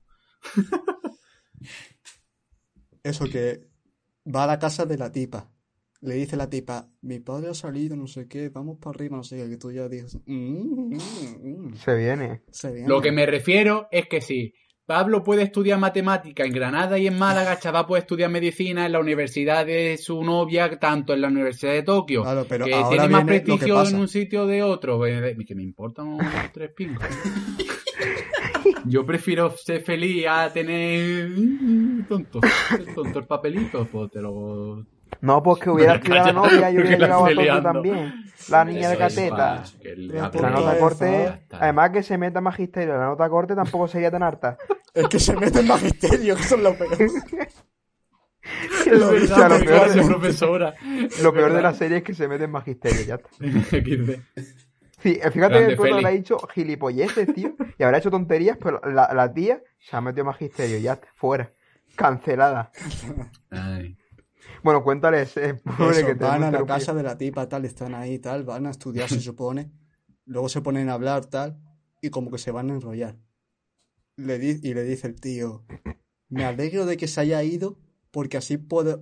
Eso 3.02 3.24
que 3.26 3.68
va 4.26 4.44
a 4.44 4.46
la 4.46 4.58
casa 4.58 4.86
de 4.86 4.98
la 4.98 5.10
tipa. 5.10 5.50
Le 6.00 6.14
dice 6.14 6.36
la 6.36 6.48
tipa, 6.48 6.88
mi 7.00 7.18
padre 7.18 7.48
ha 7.50 7.54
salido, 7.54 7.96
no 7.96 8.06
sé 8.06 8.28
qué, 8.28 8.50
vamos 8.50 8.78
para 8.78 8.94
arriba, 8.94 9.16
no 9.16 9.24
sé 9.24 9.36
qué, 9.36 9.48
que 9.48 9.56
tú 9.56 9.72
ya 9.72 9.88
dices, 9.88 10.16
"Mm, 10.26 10.94
mm, 10.94 11.68
mm". 11.68 11.74
Se 11.74 11.94
viene. 11.96 12.42
Se 12.52 12.70
viene. 12.70 12.88
Lo 12.88 13.00
que 13.00 13.10
me 13.10 13.26
refiero 13.26 13.88
es 13.90 14.06
que 14.06 14.20
si 14.20 14.54
Pablo 14.89 15.23
puede 15.23 15.43
estudiar 15.43 15.78
matemática 15.78 16.44
en 16.47 16.52
Granada 16.55 16.98
y 16.98 17.06
en 17.06 17.19
Málaga, 17.19 17.59
Chaval 17.60 17.85
puede 17.85 18.01
estudiar 18.01 18.31
medicina 18.31 18.86
en 18.86 18.93
la 18.93 19.01
universidad 19.01 19.66
de 19.66 19.98
su 19.98 20.24
novia, 20.24 20.78
tanto 20.78 21.12
en 21.12 21.20
la 21.20 21.28
Universidad 21.28 21.74
de 21.74 21.82
Tokio, 21.82 22.23
Claro, 22.23 22.47
pero 22.48 22.65
que 22.65 22.73
ahora 22.73 22.89
tiene 22.89 23.09
más 23.09 23.24
prestigio 23.27 23.86
en 23.86 23.97
un 23.97 24.09
sitio 24.09 24.47
de 24.47 24.62
otro. 24.62 25.05
eh, 25.06 25.36
Que 25.47 25.55
me 25.55 25.62
importan 25.62 26.06
unos 26.06 26.24
tres 26.55 26.70
pingos. 26.73 27.05
Yo 28.86 29.05
prefiero 29.05 29.55
ser 29.59 29.82
feliz 29.82 30.24
a 30.27 30.51
tener 30.51 31.28
mm, 31.28 32.06
tonto, 32.09 32.40
tontos 32.94 33.27
papelitos, 33.27 33.86
pues 33.93 34.10
te 34.10 34.23
lo... 34.23 34.86
No, 35.20 35.42
pues 35.42 35.60
que 35.60 35.70
hubiera 35.70 36.00
sido 36.00 36.14
la 36.14 36.32
novia, 36.32 36.70
yo 36.70 36.80
hubiera 36.82 36.98
llegado 36.98 37.24
a 37.26 37.30
liando. 37.30 37.62
también. 37.62 38.14
La 38.48 38.64
niña 38.64 38.90
de 38.90 38.96
cateta. 38.96 39.64
La 40.12 40.50
nota 40.50 40.78
corte, 40.78 41.40
además 41.50 41.90
que 41.90 42.02
se 42.02 42.16
meta 42.16 42.40
magisterio, 42.40 42.96
la 42.96 43.06
nota 43.06 43.28
corte 43.28 43.54
tampoco 43.54 43.88
sería 43.88 44.10
tan 44.10 44.22
harta. 44.22 44.56
Es 44.94 45.08
que 45.08 45.18
se 45.18 45.36
mete 45.36 45.60
en 45.60 45.66
magisterio, 45.66 46.36
que 46.36 46.42
eso 46.42 46.56
es 46.56 46.62
lo 46.62 46.74
peor. 46.74 46.96
Lo, 48.86 49.10
o 49.10 49.18
sea, 49.18 49.48
lo 49.48 49.56
porque 49.56 49.66
peor, 49.66 49.90
de, 49.92 50.02
profesora. 50.04 50.74
lo 51.22 51.34
peor 51.34 51.52
de 51.52 51.62
la 51.62 51.74
serie 51.74 51.98
es 51.98 52.02
que 52.02 52.14
se 52.14 52.28
mete 52.28 52.44
en 52.44 52.50
magisterio, 52.50 53.02
ya 53.02 53.16
está. 53.16 53.28
Sí, 55.00 55.10
eh, 55.22 55.30
fíjate 55.30 55.54
Grande 55.54 55.68
que 55.68 55.76
tú 55.76 55.84
le 55.84 56.08
has 56.08 56.12
dicho 56.12 56.38
gilipolleces, 56.52 57.32
tío, 57.32 57.54
y 57.78 57.82
habrá 57.84 57.98
hecho 57.98 58.10
tonterías, 58.10 58.58
pero 58.60 58.80
la, 58.80 59.14
la 59.14 59.32
tía 59.32 59.62
se 59.78 59.96
ha 59.96 60.00
metido 60.00 60.22
en 60.22 60.26
magisterio, 60.26 60.78
ya 60.78 60.94
está, 60.94 61.06
fuera. 61.14 61.52
Cancelada. 61.94 62.72
Ay. 63.50 63.96
Bueno, 64.62 64.82
cuéntales, 64.82 65.36
eh, 65.36 65.55
pobre 65.76 65.98
Eso, 65.98 66.06
que 66.09 66.14
te 66.14 66.24
van 66.24 66.43
a 66.43 66.51
la 66.51 66.64
casa 66.66 66.94
de 66.94 67.02
la 67.02 67.16
tipa, 67.16 67.48
tal, 67.48 67.64
están 67.64 67.94
ahí, 67.94 68.18
tal, 68.18 68.44
van 68.44 68.66
a 68.66 68.70
estudiar, 68.70 69.09
se 69.09 69.20
supone. 69.20 69.70
Luego 70.26 70.48
se 70.48 70.60
ponen 70.60 70.89
a 70.89 70.94
hablar, 70.94 71.26
tal, 71.26 71.59
y 72.02 72.10
como 72.10 72.30
que 72.30 72.39
se 72.39 72.51
van 72.51 72.70
a 72.70 72.74
enrollar. 72.74 73.16
Le 74.16 74.39
di- 74.39 74.60
y 74.62 74.74
le 74.74 74.82
dice 74.82 75.06
el 75.06 75.20
tío, 75.20 75.64
me 76.28 76.44
alegro 76.44 76.86
de 76.86 76.97
que 76.97 77.06
se 77.09 77.20
haya 77.20 77.43
ido, 77.43 77.78
porque 78.10 78.36
así 78.36 78.56
puede, 78.59 78.98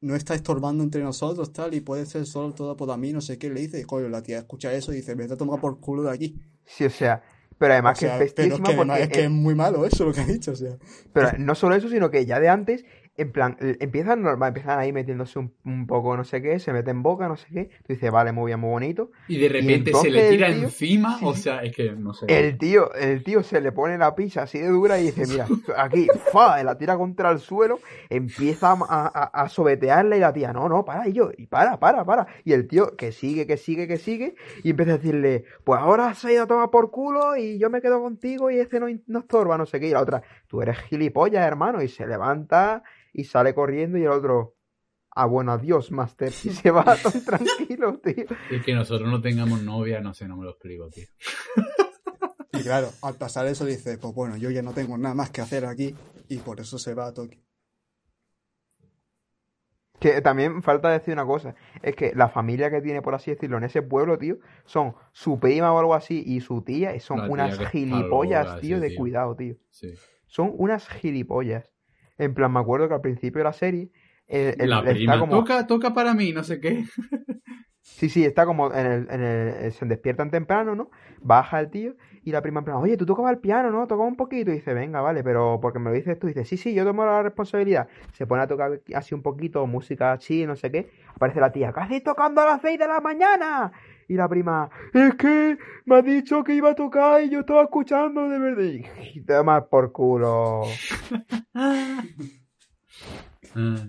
no 0.00 0.16
está 0.16 0.34
estorbando 0.34 0.82
entre 0.82 1.02
nosotros, 1.02 1.52
tal, 1.52 1.72
y 1.74 1.80
puede 1.80 2.04
ser 2.06 2.26
solo 2.26 2.52
todo 2.52 2.76
por 2.76 2.96
mí, 2.98 3.12
no 3.12 3.20
sé 3.20 3.38
qué. 3.38 3.48
Le 3.48 3.60
dice, 3.60 3.84
coño, 3.86 4.08
la 4.08 4.22
tía 4.22 4.38
escucha 4.38 4.72
eso 4.72 4.92
y 4.92 4.96
dice, 4.96 5.14
vete 5.14 5.34
a 5.34 5.36
tomar 5.36 5.60
por 5.60 5.78
culo 5.80 6.02
de 6.02 6.10
aquí. 6.10 6.36
Sí, 6.64 6.84
o 6.84 6.90
sea, 6.90 7.22
pero 7.58 7.74
además 7.74 7.98
O 7.98 8.00
sea, 8.00 8.18
que 8.18 8.24
es 8.24 8.32
pero 8.32 8.54
es 8.56 8.60
que, 8.60 8.66
además 8.72 8.86
porque 8.98 9.02
es 9.04 9.08
que 9.10 9.20
eh, 9.20 9.24
es 9.24 9.30
muy 9.30 9.54
malo 9.54 9.86
eso 9.86 10.04
lo 10.04 10.12
que 10.12 10.20
ha 10.20 10.26
dicho, 10.26 10.52
o 10.52 10.56
sea. 10.56 10.76
Pero 11.12 11.32
no 11.38 11.54
solo 11.54 11.74
eso, 11.74 11.88
sino 11.88 12.10
que 12.10 12.26
ya 12.26 12.40
de 12.40 12.48
antes, 12.48 12.84
en 13.20 13.32
plan, 13.32 13.56
empiezan 13.60 14.22
normal, 14.22 14.48
empiezan 14.48 14.78
ahí 14.78 14.92
metiéndose 14.92 15.38
un, 15.38 15.52
un 15.64 15.86
poco 15.86 16.16
no 16.16 16.24
sé 16.24 16.40
qué, 16.42 16.58
se 16.58 16.72
mete 16.72 16.90
en 16.90 17.02
boca, 17.02 17.28
no 17.28 17.36
sé 17.36 17.46
qué. 17.52 17.64
Tú 17.86 17.92
dices, 17.92 18.10
vale, 18.10 18.32
muy 18.32 18.46
bien, 18.50 18.60
muy 18.60 18.70
bonito. 18.70 19.10
Y 19.28 19.38
de 19.38 19.48
repente 19.48 19.92
se 19.94 20.10
le 20.10 20.30
tira 20.30 20.48
tío- 20.48 20.62
encima, 20.64 21.18
o 21.22 21.34
sea, 21.34 21.62
es 21.62 21.74
que 21.74 21.92
no 21.92 22.12
sé. 22.14 22.26
El 22.28 22.58
tío, 22.58 22.92
el 22.94 23.22
tío 23.22 23.42
se 23.42 23.60
le 23.60 23.72
pone 23.72 23.98
la 23.98 24.14
picha 24.14 24.42
así 24.42 24.58
de 24.58 24.68
dura 24.68 24.98
y 24.98 25.04
dice, 25.04 25.26
mira, 25.26 25.46
aquí, 25.76 26.06
fa, 26.32 26.62
la 26.62 26.76
tira 26.78 26.96
contra 26.96 27.30
el 27.30 27.38
suelo, 27.38 27.78
empieza 28.08 28.70
a, 28.72 28.76
a, 28.88 29.42
a 29.42 29.48
sobetearla 29.48 30.16
y 30.16 30.20
la 30.20 30.32
tía, 30.32 30.52
no, 30.52 30.68
no, 30.68 30.84
para, 30.84 31.08
y 31.08 31.12
yo, 31.12 31.30
y 31.36 31.46
para, 31.46 31.78
para, 31.78 32.04
para. 32.04 32.26
Y 32.44 32.52
el 32.52 32.66
tío 32.68 32.96
que 32.96 33.12
sigue, 33.12 33.46
que 33.46 33.56
sigue, 33.56 33.86
que 33.86 33.96
sigue, 33.96 34.34
y 34.62 34.70
empieza 34.70 34.92
a 34.92 34.96
decirle, 34.98 35.44
pues 35.64 35.80
ahora 35.80 36.14
se 36.14 36.28
ha 36.28 36.32
ido 36.32 36.42
a 36.44 36.46
tomar 36.46 36.70
por 36.70 36.90
culo 36.90 37.36
y 37.36 37.58
yo 37.58 37.70
me 37.70 37.80
quedo 37.80 38.00
contigo 38.00 38.50
y 38.50 38.58
este 38.58 38.80
no, 38.80 38.86
no 39.06 39.18
estorba, 39.20 39.56
no 39.58 39.66
sé 39.66 39.78
qué. 39.80 39.88
Y 39.88 39.92
la 39.92 40.00
otra, 40.00 40.22
tú 40.50 40.60
eres 40.60 40.78
gilipollas, 40.80 41.46
hermano, 41.46 41.80
y 41.80 41.88
se 41.88 42.06
levanta 42.08 42.82
y 43.12 43.22
sale 43.22 43.54
corriendo 43.54 43.98
y 43.98 44.02
el 44.02 44.10
otro, 44.10 44.56
ah, 45.12 45.24
bueno, 45.26 45.52
adiós, 45.52 45.92
Master. 45.92 46.32
Y 46.42 46.50
se 46.50 46.72
va 46.72 46.84
tan 46.84 47.24
tranquilo, 47.24 48.00
tío. 48.00 48.26
Es 48.50 48.64
que 48.64 48.74
nosotros 48.74 49.08
no 49.08 49.22
tengamos 49.22 49.62
novia, 49.62 50.00
no 50.00 50.12
sé, 50.12 50.26
no 50.26 50.36
me 50.36 50.44
lo 50.44 50.50
explico, 50.50 50.90
tío. 50.90 51.06
Y 52.52 52.62
claro, 52.62 52.88
al 53.02 53.14
pasar 53.14 53.46
eso 53.46 53.64
dice, 53.64 53.96
pues 53.96 54.12
bueno, 54.12 54.36
yo 54.36 54.50
ya 54.50 54.60
no 54.60 54.72
tengo 54.74 54.98
nada 54.98 55.14
más 55.14 55.30
que 55.30 55.40
hacer 55.40 55.64
aquí, 55.64 55.94
y 56.28 56.38
por 56.38 56.60
eso 56.60 56.78
se 56.78 56.94
va 56.94 57.06
a 57.06 57.14
Tokio. 57.14 57.40
Que 60.00 60.20
también 60.20 60.60
falta 60.62 60.90
decir 60.90 61.14
una 61.14 61.24
cosa, 61.24 61.54
es 61.80 61.94
que 61.94 62.12
la 62.14 62.28
familia 62.28 62.68
que 62.68 62.82
tiene, 62.82 63.02
por 63.02 63.14
así 63.14 63.30
decirlo, 63.30 63.56
en 63.56 63.64
ese 63.64 63.82
pueblo, 63.82 64.18
tío, 64.18 64.40
son 64.66 64.94
su 65.12 65.38
prima 65.38 65.72
o 65.72 65.78
algo 65.78 65.94
así 65.94 66.22
y 66.26 66.40
su 66.40 66.60
tía, 66.62 66.94
y 66.94 67.00
son 67.00 67.20
tía 67.20 67.30
unas 67.30 67.58
gilipollas, 67.70 68.60
tío, 68.60 68.80
de 68.80 68.88
tío. 68.88 68.98
cuidado, 68.98 69.36
tío. 69.36 69.54
Sí. 69.70 69.94
Son 70.30 70.52
unas 70.56 70.88
gilipollas. 70.88 71.70
En 72.18 72.34
plan, 72.34 72.52
me 72.52 72.60
acuerdo 72.60 72.88
que 72.88 72.94
al 72.94 73.00
principio 73.00 73.40
de 73.40 73.44
la 73.44 73.52
serie, 73.52 73.90
el, 74.26 74.54
el- 74.60 74.70
La 74.70 74.80
está 74.82 74.94
prima, 74.94 75.18
como... 75.18 75.34
toca, 75.34 75.66
toca 75.66 75.92
para 75.92 76.14
mí, 76.14 76.32
no 76.32 76.44
sé 76.44 76.60
qué. 76.60 76.84
Sí, 77.82 78.08
sí, 78.10 78.24
está 78.24 78.44
como 78.46 78.72
en 78.74 78.86
el, 78.86 79.08
en 79.10 79.22
el, 79.22 79.72
se 79.72 79.84
despiertan 79.86 80.30
temprano, 80.30 80.74
¿no? 80.74 80.90
Baja 81.22 81.60
el 81.60 81.70
tío 81.70 81.94
y 82.22 82.30
la 82.30 82.42
prima 82.42 82.60
en 82.60 82.64
plan, 82.66 82.76
oye, 82.76 82.96
tú 82.96 83.06
tocabas 83.06 83.32
el 83.32 83.38
piano, 83.38 83.70
¿no? 83.70 83.86
Toca 83.86 84.02
un 84.04 84.16
poquito 84.16 84.50
y 84.50 84.54
dice, 84.54 84.74
venga, 84.74 85.00
vale, 85.00 85.24
pero 85.24 85.58
porque 85.60 85.78
me 85.78 85.90
lo 85.90 85.96
dices 85.96 86.18
tú, 86.18 86.26
dice, 86.26 86.44
sí, 86.44 86.56
sí, 86.58 86.74
yo 86.74 86.84
tomo 86.84 87.04
la 87.04 87.22
responsabilidad. 87.22 87.88
Se 88.12 88.26
pone 88.26 88.42
a 88.42 88.46
tocar 88.46 88.80
así 88.94 89.14
un 89.14 89.22
poquito, 89.22 89.66
música 89.66 90.16
chill, 90.18 90.46
no 90.46 90.56
sé 90.56 90.70
qué. 90.70 90.90
Aparece 91.14 91.40
la 91.40 91.52
tía, 91.52 91.72
casi 91.72 92.00
tocando 92.02 92.42
a 92.42 92.46
las 92.46 92.60
6 92.62 92.78
de 92.78 92.86
la 92.86 93.00
mañana. 93.00 93.72
Y 94.10 94.14
la 94.14 94.28
prima, 94.28 94.68
es 94.92 95.14
que 95.14 95.56
me 95.84 95.94
ha 95.94 96.02
dicho 96.02 96.42
que 96.42 96.52
iba 96.54 96.70
a 96.70 96.74
tocar 96.74 97.22
y 97.22 97.30
yo 97.30 97.40
estaba 97.40 97.62
escuchando 97.62 98.28
de 98.28 98.40
verdad. 98.40 98.90
Y 99.14 99.20
te 99.20 99.40
más 99.44 99.62
por 99.70 99.92
culo. 99.92 100.62
Ah. 103.54 103.86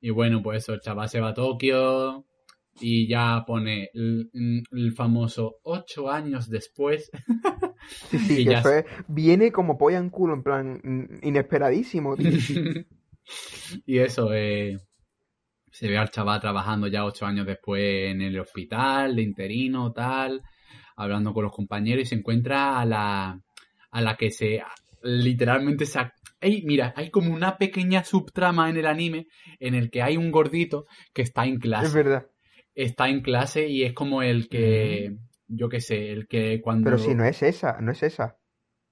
Y 0.00 0.10
bueno, 0.10 0.40
pues 0.40 0.62
eso, 0.62 0.74
el 0.74 0.80
chaval 0.80 1.08
se 1.08 1.18
va 1.18 1.30
a 1.30 1.34
Tokio 1.34 2.24
y 2.80 3.08
ya 3.08 3.42
pone 3.46 3.90
el, 3.94 4.30
el 4.70 4.92
famoso 4.92 5.56
ocho 5.64 6.10
años 6.10 6.48
después. 6.48 7.10
Sí, 8.08 8.18
sí, 8.18 8.32
Y 8.40 8.44
que 8.46 8.50
ya 8.50 8.60
es- 8.60 8.86
viene 9.08 9.52
como 9.52 9.76
polla 9.76 9.98
en 9.98 10.08
culo, 10.08 10.32
en 10.32 10.42
plan, 10.42 10.80
mm, 10.82 11.26
inesperadísimo, 11.26 12.16
tío. 12.16 12.30
y 13.84 13.98
eso, 13.98 14.32
eh, 14.32 14.78
se 15.74 15.88
ve 15.88 15.98
al 15.98 16.10
chaval 16.10 16.40
trabajando 16.40 16.86
ya 16.86 17.04
ocho 17.04 17.26
años 17.26 17.46
después 17.46 18.10
en 18.12 18.22
el 18.22 18.38
hospital, 18.38 19.16
de 19.16 19.22
interino, 19.22 19.92
tal, 19.92 20.40
hablando 20.96 21.32
con 21.34 21.42
los 21.42 21.52
compañeros 21.52 22.04
y 22.04 22.06
se 22.06 22.14
encuentra 22.14 22.78
a 22.80 22.84
la, 22.86 23.40
a 23.90 24.00
la 24.00 24.16
que 24.16 24.30
se 24.30 24.62
literalmente 25.02 25.84
se... 25.84 26.00
Ey, 26.40 26.62
mira, 26.64 26.92
hay 26.96 27.10
como 27.10 27.32
una 27.34 27.56
pequeña 27.58 28.04
subtrama 28.04 28.70
en 28.70 28.76
el 28.76 28.86
anime 28.86 29.26
en 29.58 29.74
el 29.74 29.90
que 29.90 30.02
hay 30.02 30.16
un 30.16 30.30
gordito 30.30 30.86
que 31.12 31.22
está 31.22 31.44
en 31.44 31.54
Es 31.54 31.60
clase. 31.60 31.94
verdad. 31.96 32.26
Está 32.74 33.08
en 33.08 33.20
clase 33.20 33.66
y 33.68 33.82
es 33.82 33.94
como 33.94 34.22
el 34.22 34.48
que, 34.48 35.16
yo 35.48 35.68
qué 35.68 35.80
sé, 35.80 36.10
el 36.12 36.28
que 36.28 36.60
cuando... 36.62 36.84
Pero 36.84 36.98
si 36.98 37.14
no 37.14 37.24
es 37.24 37.42
esa, 37.42 37.80
no 37.80 37.90
es 37.92 38.02
esa. 38.02 38.36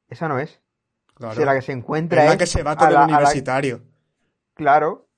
Esa 0.09 0.29
no 0.29 0.39
es. 0.41 0.61
Claro. 1.15 1.35
Si 1.39 1.45
la 1.45 1.55
que 1.55 1.63
se 1.63 1.73
encuentra 1.73 2.23
es 2.23 2.27
la 2.29 2.33
es 2.33 2.39
que 2.39 2.47
se 2.47 2.63
va 2.63 2.73
a 2.73 2.77
con 2.77 2.89
el 2.89 2.95
la- 2.95 3.05
a 3.05 3.07
la- 3.09 3.15
universitario. 3.19 3.83
Claro. 4.55 5.09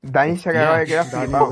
Dani 0.00 0.36
se 0.36 0.50
acaba 0.50 0.78
de 0.78 0.86
quedar 0.86 1.04
flipado. 1.06 1.50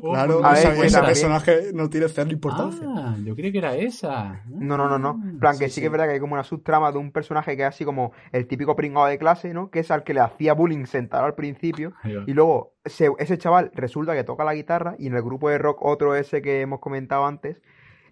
Claro, 0.00 0.40
A 0.44 0.48
o 0.48 0.52
ver, 0.52 0.56
sea, 0.58 0.70
pues 0.74 0.86
ese 0.86 0.96
también- 0.96 1.04
personaje 1.06 1.70
no 1.72 1.88
tiene 1.88 2.08
cero 2.08 2.30
importancia. 2.32 2.86
Ah, 2.96 3.16
yo 3.24 3.36
creí 3.36 3.52
que 3.52 3.58
era 3.58 3.76
esa. 3.76 4.42
No, 4.48 4.76
no, 4.76 4.88
no, 4.88 4.98
no. 4.98 5.12
En 5.22 5.38
plan, 5.38 5.56
que 5.58 5.68
sí, 5.68 5.76
sí, 5.76 5.80
que 5.80 5.86
es 5.86 5.92
verdad 5.92 6.06
que 6.06 6.14
hay 6.14 6.20
como 6.20 6.34
una 6.34 6.42
subtrama 6.44 6.90
de 6.90 6.98
un 6.98 7.12
personaje 7.12 7.56
que 7.56 7.62
es 7.62 7.68
así 7.68 7.84
como 7.84 8.12
el 8.32 8.46
típico 8.48 8.74
pringado 8.74 9.06
de 9.06 9.16
clase, 9.16 9.54
¿no? 9.54 9.70
Que 9.70 9.78
es 9.80 9.90
al 9.92 10.02
que 10.02 10.12
le 10.12 10.20
hacía 10.20 10.54
bullying 10.54 10.86
sentado 10.86 11.24
al 11.24 11.34
principio. 11.34 11.92
Y 12.26 12.32
luego 12.32 12.74
ese 12.84 13.38
chaval 13.38 13.70
resulta 13.74 14.14
que 14.14 14.24
toca 14.24 14.42
la 14.44 14.54
guitarra 14.54 14.96
y 14.98 15.06
en 15.06 15.14
el 15.14 15.22
grupo 15.22 15.48
de 15.48 15.58
rock 15.58 15.78
otro 15.82 16.16
ese 16.16 16.42
que 16.42 16.62
hemos 16.62 16.80
comentado 16.80 17.26
antes, 17.26 17.62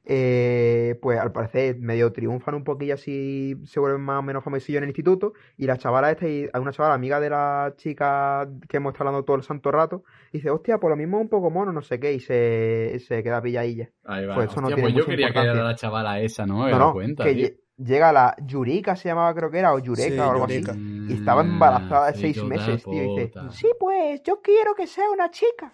eh, 0.04 0.98
pues 1.02 1.18
al 1.18 1.30
parecer 1.32 1.78
medio 1.78 2.12
triunfan 2.12 2.54
un 2.54 2.64
poquillo 2.64 2.94
así, 2.94 3.54
se 3.64 3.78
vuelven 3.80 4.00
más 4.00 4.18
o 4.18 4.22
menos 4.22 4.42
famosillos 4.42 4.78
en 4.78 4.84
el 4.84 4.90
instituto 4.90 5.34
y 5.56 5.66
la 5.66 5.76
chavala 5.76 6.10
esta, 6.10 6.26
y 6.28 6.48
hay 6.52 6.60
una 6.60 6.72
chavala 6.72 6.94
amiga 6.94 7.20
de 7.20 7.30
la 7.30 7.74
chica 7.76 8.48
que 8.68 8.78
hemos 8.78 8.92
estado 8.92 9.08
hablando 9.10 9.24
todo 9.24 9.36
el 9.36 9.42
santo 9.42 9.70
rato, 9.70 10.04
dice, 10.32 10.50
hostia, 10.50 10.78
por 10.78 10.90
lo 10.90 10.96
mismo 10.96 11.18
es 11.18 11.22
un 11.24 11.28
poco 11.28 11.50
mono, 11.50 11.72
no 11.72 11.82
sé 11.82 12.00
qué, 12.00 12.12
y 12.14 12.20
se, 12.20 12.98
se 13.06 13.22
queda 13.22 13.40
pilladilla. 13.42 13.90
Ahí 14.04 14.26
va. 14.26 14.34
Pues 14.34 14.50
eso 14.50 14.60
no 14.60 14.68
Hostia, 14.68 14.76
tiene 14.76 14.82
pues 14.82 14.94
yo 14.94 14.98
mucha 15.00 15.10
quería 15.10 15.26
que 15.26 15.30
importancia. 15.30 15.60
era 15.60 15.64
la 15.70 15.74
chavala 15.76 16.20
esa, 16.20 16.46
¿no? 16.46 16.64
Me 16.64 16.70
No, 16.70 16.78
no, 16.78 16.92
cuenta, 16.92 17.24
que 17.24 17.60
llega 17.76 18.12
la 18.12 18.36
Yurika, 18.44 18.94
se 18.96 19.08
llamaba 19.08 19.34
creo 19.34 19.50
que 19.50 19.58
era, 19.58 19.72
o 19.74 19.78
Yureka 19.78 20.10
Sí, 20.10 20.18
o 20.18 20.30
algo 20.30 20.46
Yurika. 20.46 20.72
así. 20.72 21.06
Y 21.10 21.12
estaba 21.14 21.40
embarazada 21.40 22.10
de 22.12 22.18
seis 22.18 22.42
meses, 22.44 22.84
tío. 22.84 23.02
Y 23.02 23.08
dice, 23.20 23.32
sí, 23.50 23.68
pues 23.78 24.22
yo 24.22 24.40
quiero 24.42 24.74
que 24.74 24.86
sea 24.86 25.10
una 25.10 25.30
chica. 25.30 25.72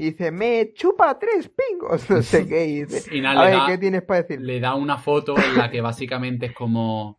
Y 0.00 0.10
dice, 0.12 0.30
me 0.30 0.72
chupa 0.74 1.18
tres 1.18 1.50
pingos, 1.50 2.08
no 2.10 2.22
sé 2.22 2.46
qué. 2.46 2.66
Y 2.66 2.84
dice, 2.84 3.16
Y 3.16 3.20
nada, 3.20 3.40
a 3.40 3.44
le 3.44 3.50
ver, 3.50 3.58
da- 3.58 3.66
¿qué 3.66 3.78
tienes 3.78 4.02
para 4.02 4.22
decir? 4.22 4.40
Le 4.40 4.60
da 4.60 4.76
una 4.76 4.96
foto 4.96 5.34
en 5.36 5.56
la 5.56 5.70
que 5.70 5.80
básicamente 5.80 6.46
es 6.46 6.52
como... 6.54 7.18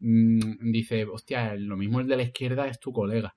mm, 0.00 0.72
dice, 0.72 1.04
hostia, 1.04 1.54
lo 1.54 1.76
mismo 1.76 2.00
el 2.00 2.08
de 2.08 2.16
la 2.16 2.22
izquierda 2.24 2.66
es 2.66 2.80
tu 2.80 2.92
colega. 2.92 3.36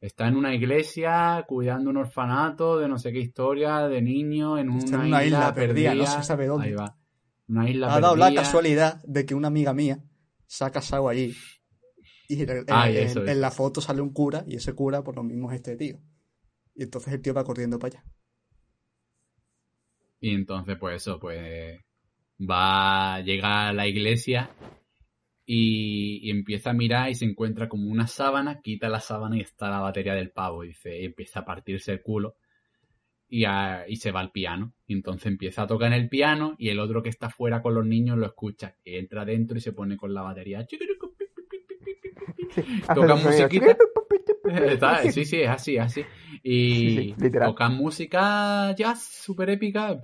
Está 0.00 0.28
en 0.28 0.36
una 0.36 0.54
iglesia 0.54 1.46
cuidando 1.48 1.88
un 1.88 1.96
orfanato 1.96 2.78
de 2.78 2.88
no 2.88 2.98
sé 2.98 3.10
qué 3.10 3.20
historia, 3.20 3.88
de 3.88 4.02
niño, 4.02 4.58
en 4.58 4.68
una, 4.68 4.78
Está 4.80 4.96
en 5.00 5.06
una 5.06 5.24
isla 5.24 5.54
perdida, 5.54 5.94
no 5.94 6.06
se 6.06 6.22
sabe 6.22 6.46
dónde. 6.46 6.66
Ahí 6.68 6.74
va. 6.74 6.98
Una 7.48 7.70
isla 7.70 7.86
Ha 7.94 8.00
dado 8.00 8.16
la 8.16 8.34
casualidad 8.34 9.02
de 9.04 9.24
que 9.24 9.34
una 9.34 9.48
amiga 9.48 9.72
mía 9.72 9.98
se 10.46 10.62
ha 10.64 10.70
casado 10.70 11.08
allí. 11.08 11.34
Y 12.28 12.42
en, 12.42 12.64
Ah, 12.68 12.90
en- 12.90 13.28
en 13.28 13.40
la 13.40 13.50
foto 13.50 13.80
sale 13.80 14.02
un 14.02 14.12
cura 14.12 14.44
y 14.46 14.56
ese 14.56 14.74
cura 14.74 15.02
por 15.02 15.16
lo 15.16 15.22
mismo 15.22 15.50
es 15.50 15.56
este 15.56 15.76
tío. 15.76 15.98
Y 16.74 16.82
entonces 16.82 17.12
el 17.14 17.22
tío 17.22 17.34
va 17.34 17.44
corriendo 17.44 17.78
para 17.78 17.98
allá. 17.98 18.04
Y 20.20 20.30
entonces, 20.34 20.76
pues 20.78 20.96
eso, 21.02 21.18
pues 21.20 21.80
va, 22.40 23.20
llega 23.20 23.68
a 23.68 23.72
la 23.72 23.86
iglesia 23.86 24.50
y, 25.46 26.20
y 26.26 26.30
empieza 26.30 26.70
a 26.70 26.74
mirar 26.74 27.10
y 27.10 27.14
se 27.14 27.26
encuentra 27.26 27.68
como 27.68 27.90
una 27.90 28.06
sábana, 28.06 28.60
quita 28.62 28.88
la 28.88 29.00
sábana 29.00 29.36
y 29.36 29.40
está 29.42 29.68
la 29.68 29.80
batería 29.80 30.14
del 30.14 30.30
pavo. 30.30 30.64
Y 30.64 30.68
dice, 30.68 30.98
y 31.00 31.04
empieza 31.04 31.40
a 31.40 31.44
partirse 31.44 31.92
el 31.92 32.02
culo 32.02 32.36
y, 33.28 33.44
a- 33.44 33.84
y 33.86 33.96
se 33.96 34.12
va 34.12 34.20
al 34.20 34.32
piano. 34.32 34.72
Y 34.86 34.94
entonces 34.94 35.26
empieza 35.26 35.62
a 35.62 35.66
tocar 35.66 35.88
en 35.92 36.00
el 36.00 36.08
piano 36.08 36.54
y 36.58 36.70
el 36.70 36.80
otro 36.80 37.02
que 37.02 37.10
está 37.10 37.28
fuera 37.28 37.60
con 37.60 37.74
los 37.74 37.84
niños 37.84 38.16
lo 38.16 38.26
escucha. 38.26 38.76
Y 38.82 38.96
entra 38.96 39.24
dentro 39.26 39.58
y 39.58 39.60
se 39.60 39.72
pone 39.72 39.96
con 39.98 40.14
la 40.14 40.22
batería. 40.22 40.66
El 43.06 43.16
sonido. 43.16 43.30
musiquita. 43.30 43.76
Está- 44.78 45.02
sí, 45.10 45.24
sí, 45.24 45.40
es 45.40 45.48
así, 45.48 45.78
así. 45.78 46.02
Y 46.42 46.74
Sí, 46.74 46.96
sí, 46.96 47.14
literal. 47.18 47.48
tocan 47.50 47.74
música 47.76 48.74
jazz 48.76 49.02
súper 49.02 49.50
épica. 49.50 49.98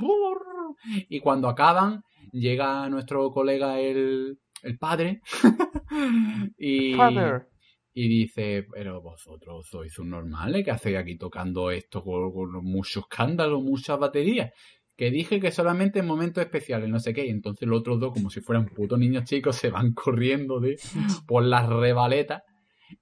Y 1.09 1.21
cuando 1.21 1.49
acaban, 1.49 2.03
llega 2.33 2.89
nuestro 2.89 3.31
colega 3.31 3.79
el, 3.81 4.39
el 4.63 4.79
padre. 4.79 5.21
y, 6.59 6.95
Father. 6.95 7.49
y 7.93 8.09
dice, 8.09 8.67
pero 8.73 9.01
vosotros 9.03 9.67
sois 9.69 9.99
un 9.99 10.11
normales 10.11 10.65
que 10.65 10.71
hacéis 10.71 10.97
aquí 10.99 11.17
tocando 11.19 11.71
esto 11.71 12.03
con, 12.03 12.33
con 12.33 12.65
mucho 12.65 13.01
escándalo, 13.01 13.61
muchas 13.61 13.99
baterías. 13.99 14.53
Que 14.97 15.11
dije 15.11 15.41
que 15.41 15.51
solamente 15.51 16.01
en 16.01 16.07
momentos 16.07 16.45
especiales, 16.45 16.89
no 16.91 16.99
sé 17.01 17.15
qué. 17.15 17.27
Y 17.27 17.31
entonces 17.31 17.67
los 17.67 17.81
otros 17.81 17.99
dos, 18.01 18.13
como 18.13 18.29
si 18.29 18.41
fueran 18.43 18.67
putos 18.67 18.99
niños 18.99 19.25
chicos, 19.25 19.57
se 19.57 19.71
van 19.71 19.93
corriendo 19.95 20.61
de, 20.61 20.79
por 21.27 21.43
las 21.43 21.67
rebaletas. 21.69 22.43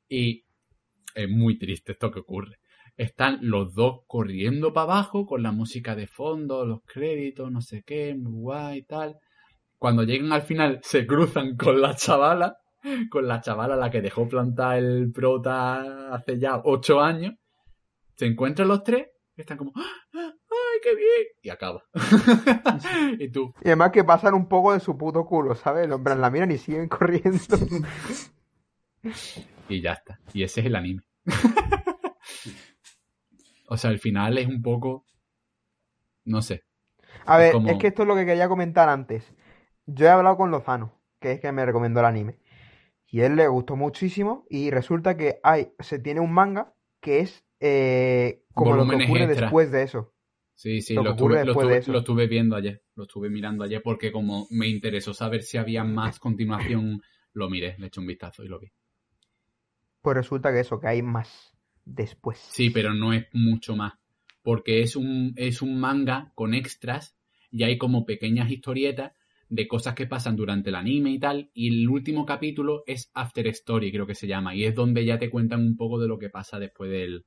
Y 0.08 0.44
es 1.18 1.28
muy 1.28 1.58
triste 1.58 1.92
esto 1.92 2.10
que 2.10 2.20
ocurre. 2.20 2.58
Están 2.96 3.38
los 3.42 3.74
dos 3.74 4.00
corriendo 4.06 4.72
para 4.72 4.84
abajo 4.84 5.26
con 5.26 5.42
la 5.42 5.52
música 5.52 5.94
de 5.94 6.06
fondo, 6.06 6.64
los 6.64 6.82
créditos, 6.84 7.50
no 7.50 7.60
sé 7.60 7.82
qué, 7.84 8.14
muy 8.14 8.32
guay 8.32 8.78
y 8.78 8.82
tal. 8.82 9.16
Cuando 9.78 10.04
llegan 10.04 10.32
al 10.32 10.42
final 10.42 10.80
se 10.82 11.06
cruzan 11.06 11.56
con 11.56 11.80
la 11.80 11.94
chavala, 11.94 12.56
con 13.10 13.26
la 13.26 13.40
chavala 13.40 13.76
la 13.76 13.90
que 13.90 14.00
dejó 14.00 14.28
plantar 14.28 14.78
el 14.78 15.10
prota 15.12 16.12
hace 16.14 16.38
ya 16.38 16.60
ocho 16.64 17.00
años. 17.00 17.34
Se 18.14 18.26
encuentran 18.26 18.68
los 18.68 18.82
tres 18.82 19.08
y 19.36 19.40
están 19.40 19.58
como, 19.58 19.72
¡Ah! 19.76 20.02
¡ay, 20.14 20.80
qué 20.82 20.94
bien! 20.94 21.26
Y 21.42 21.50
acaba. 21.50 21.82
y 23.18 23.30
tú, 23.30 23.54
Y 23.62 23.68
además 23.68 23.90
que 23.92 24.04
pasan 24.04 24.34
un 24.34 24.48
poco 24.48 24.72
de 24.72 24.80
su 24.80 24.96
puto 24.96 25.24
culo, 25.24 25.54
¿sabes? 25.54 25.88
En 25.90 26.02
plan, 26.02 26.20
la 26.20 26.30
miran 26.30 26.50
y 26.50 26.58
siguen 26.58 26.88
corriendo. 26.88 27.40
y 29.68 29.80
ya 29.80 29.92
está. 29.92 30.18
Y 30.32 30.42
ese 30.42 30.60
es 30.60 30.66
el 30.66 30.76
anime. 30.76 31.07
o 33.68 33.76
sea, 33.76 33.90
el 33.90 33.98
final 33.98 34.38
es 34.38 34.46
un 34.46 34.62
poco, 34.62 35.04
no 36.24 36.42
sé, 36.42 36.62
A 37.26 37.38
ver, 37.38 37.52
como- 37.52 37.70
es 37.70 37.78
que 37.78 37.88
esto 37.88 38.02
es 38.02 38.08
lo 38.08 38.16
que 38.16 38.26
quería 38.26 38.48
comentar 38.48 38.88
antes. 38.88 39.32
Yo 39.86 40.06
he 40.06 40.10
hablado 40.10 40.36
con 40.36 40.50
Lozano, 40.50 40.92
que 41.20 41.32
es 41.32 41.40
que 41.40 41.52
me 41.52 41.64
recomendó 41.64 42.00
el 42.00 42.06
anime. 42.06 42.38
Y 43.10 43.20
a 43.20 43.26
él 43.26 43.36
le 43.36 43.48
gustó 43.48 43.76
muchísimo. 43.76 44.44
Y 44.50 44.70
resulta 44.70 45.16
que 45.16 45.40
hay, 45.42 45.72
se 45.78 45.98
tiene 45.98 46.20
un 46.20 46.32
manga 46.32 46.74
que 47.00 47.20
es 47.20 47.44
eh, 47.60 48.42
como 48.54 48.74
lo 48.74 48.88
que 48.88 48.96
ocurre 48.96 49.24
extra. 49.24 49.46
después 49.46 49.70
de 49.70 49.82
eso. 49.82 50.12
Sí, 50.54 50.82
sí, 50.82 50.94
lo 50.94 51.04
lo, 51.04 51.16
que 51.16 51.22
ocurre 51.22 51.40
estuve, 51.42 51.64
lo, 51.64 51.70
eso. 51.76 51.92
lo 51.92 51.98
estuve 52.00 52.26
viendo 52.26 52.56
ayer. 52.56 52.82
Lo 52.96 53.04
estuve 53.04 53.30
mirando 53.30 53.64
ayer 53.64 53.80
porque 53.82 54.12
como 54.12 54.46
me 54.50 54.68
interesó 54.68 55.14
saber 55.14 55.42
si 55.42 55.56
había 55.56 55.84
más 55.84 56.18
continuación, 56.18 57.00
lo 57.32 57.48
miré, 57.48 57.76
le 57.78 57.86
eché 57.86 58.00
un 58.00 58.06
vistazo 58.06 58.44
y 58.44 58.48
lo 58.48 58.58
vi. 58.58 58.70
Pues 60.02 60.16
resulta 60.16 60.52
que 60.52 60.60
eso, 60.60 60.78
que 60.80 60.88
hay 60.88 61.02
más 61.02 61.52
después. 61.84 62.38
Sí, 62.38 62.70
pero 62.70 62.94
no 62.94 63.12
es 63.12 63.26
mucho 63.32 63.76
más. 63.76 63.94
Porque 64.42 64.82
es 64.82 64.96
un, 64.96 65.32
es 65.36 65.62
un 65.62 65.78
manga 65.80 66.32
con 66.34 66.54
extras 66.54 67.16
y 67.50 67.64
hay 67.64 67.76
como 67.78 68.04
pequeñas 68.06 68.50
historietas 68.50 69.12
de 69.50 69.66
cosas 69.66 69.94
que 69.94 70.06
pasan 70.06 70.36
durante 70.36 70.68
el 70.70 70.76
anime 70.76 71.10
y 71.10 71.18
tal. 71.18 71.50
Y 71.54 71.82
el 71.82 71.88
último 71.88 72.24
capítulo 72.26 72.82
es 72.86 73.10
After 73.14 73.46
Story, 73.48 73.90
creo 73.90 74.06
que 74.06 74.14
se 74.14 74.26
llama. 74.26 74.54
Y 74.54 74.64
es 74.64 74.74
donde 74.74 75.04
ya 75.04 75.18
te 75.18 75.30
cuentan 75.30 75.60
un 75.60 75.76
poco 75.76 75.98
de 75.98 76.08
lo 76.08 76.18
que 76.18 76.28
pasa 76.30 76.58
después 76.58 76.90
del... 76.90 77.24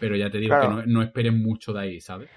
Pero 0.00 0.16
ya 0.16 0.30
te 0.30 0.38
digo 0.38 0.56
Claro. 0.56 0.80
que 0.80 0.86
no, 0.86 0.92
no 0.98 1.02
esperen 1.02 1.40
mucho 1.42 1.72
de 1.72 1.80
ahí, 1.80 2.00
¿sabes? 2.00 2.28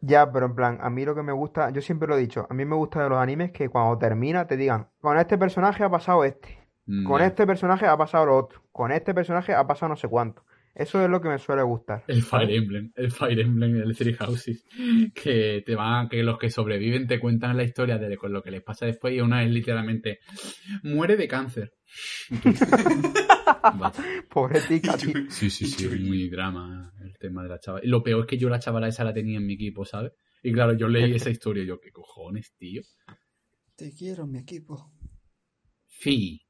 Ya, 0.00 0.30
pero 0.30 0.46
en 0.46 0.54
plan, 0.54 0.78
a 0.80 0.90
mí 0.90 1.04
lo 1.04 1.14
que 1.14 1.22
me 1.22 1.32
gusta, 1.32 1.70
yo 1.70 1.80
siempre 1.80 2.06
lo 2.08 2.16
he 2.16 2.20
dicho, 2.20 2.46
a 2.48 2.54
mí 2.54 2.64
me 2.64 2.76
gusta 2.76 3.02
de 3.02 3.08
los 3.08 3.18
animes 3.18 3.50
que 3.50 3.68
cuando 3.68 3.96
termina 3.98 4.46
te 4.46 4.56
digan, 4.56 4.88
con 5.00 5.18
este 5.18 5.38
personaje 5.38 5.82
ha 5.84 5.90
pasado 5.90 6.22
este, 6.24 6.65
con 6.86 7.20
Mm, 7.20 7.24
este 7.24 7.46
personaje 7.46 7.86
ha 7.86 7.96
pasado 7.96 8.26
lo 8.26 8.36
otro, 8.36 8.62
con 8.72 8.92
este 8.92 9.12
personaje 9.12 9.52
ha 9.52 9.66
pasado 9.66 9.90
no 9.90 9.96
sé 9.96 10.08
cuánto. 10.08 10.44
Eso 10.76 11.02
es 11.02 11.08
lo 11.08 11.22
que 11.22 11.30
me 11.30 11.38
suele 11.38 11.62
gustar. 11.62 12.04
El 12.06 12.22
Fire 12.22 12.50
Emblem, 12.50 12.92
el 12.96 13.10
Fire 13.10 13.40
Emblem, 13.40 13.76
el 13.76 13.96
Three 13.96 14.12
Houses, 14.12 14.62
que 15.14 15.62
te 15.64 15.74
van, 15.74 16.06
que 16.06 16.22
los 16.22 16.38
que 16.38 16.50
sobreviven 16.50 17.06
te 17.06 17.18
cuentan 17.18 17.56
la 17.56 17.62
historia 17.62 17.96
de 17.96 18.14
con 18.18 18.30
lo 18.30 18.42
que 18.42 18.50
les 18.50 18.62
pasa 18.62 18.84
después 18.84 19.14
y 19.14 19.22
una 19.22 19.42
es 19.42 19.50
literalmente 19.50 20.20
muere 20.82 21.16
de 21.16 21.26
cáncer. 21.26 21.72
Pobre 24.28 24.60
tica, 24.60 24.96
tío. 24.98 25.14
Sí, 25.30 25.48
sí, 25.48 25.64
sí, 25.64 25.86
es 25.86 25.98
muy 25.98 26.28
drama 26.28 26.92
el 27.02 27.16
tema 27.16 27.42
de 27.42 27.48
la 27.48 27.58
chavala. 27.58 27.84
Y 27.84 27.88
lo 27.88 28.02
peor 28.02 28.20
es 28.20 28.26
que 28.26 28.36
yo 28.36 28.50
la 28.50 28.58
chavala 28.58 28.88
esa 28.88 29.02
la 29.02 29.14
tenía 29.14 29.38
en 29.38 29.46
mi 29.46 29.54
equipo, 29.54 29.86
¿sabes? 29.86 30.12
Y 30.42 30.52
claro, 30.52 30.74
yo 30.74 30.88
leí 30.88 31.14
esa 31.14 31.30
historia 31.30 31.62
y 31.62 31.66
yo, 31.66 31.80
¿qué 31.80 31.90
cojones, 31.90 32.54
tío? 32.58 32.82
Te 33.76 33.94
quiero, 33.94 34.26
mi 34.26 34.40
equipo. 34.40 34.92
Sí. 35.86 36.45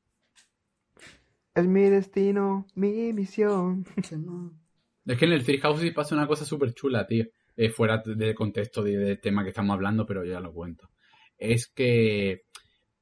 Es 1.57 1.67
mi 1.67 1.83
destino, 1.89 2.67
mi 2.75 3.13
misión. 3.13 3.85
Es 5.07 5.17
que 5.19 5.25
en 5.25 5.33
el 5.33 5.45
Three 5.45 5.59
Houses 5.61 5.95
pasa 5.95 6.17
una 6.17 6.27
cosa 6.27 6.45
súper 6.45 6.75
chula, 6.75 7.07
tío. 7.07 7.27
Eh, 7.57 7.71
fuera 7.71 8.03
de 8.05 8.35
contexto 8.35 8.83
de- 8.83 8.97
del 8.99 9.21
tema 9.21 9.45
que 9.45 9.51
estamos 9.51 9.73
hablando, 9.73 10.05
pero 10.05 10.25
ya 10.25 10.41
lo 10.41 10.53
cuento. 10.53 10.91
Es 11.39 11.69
que 11.69 12.43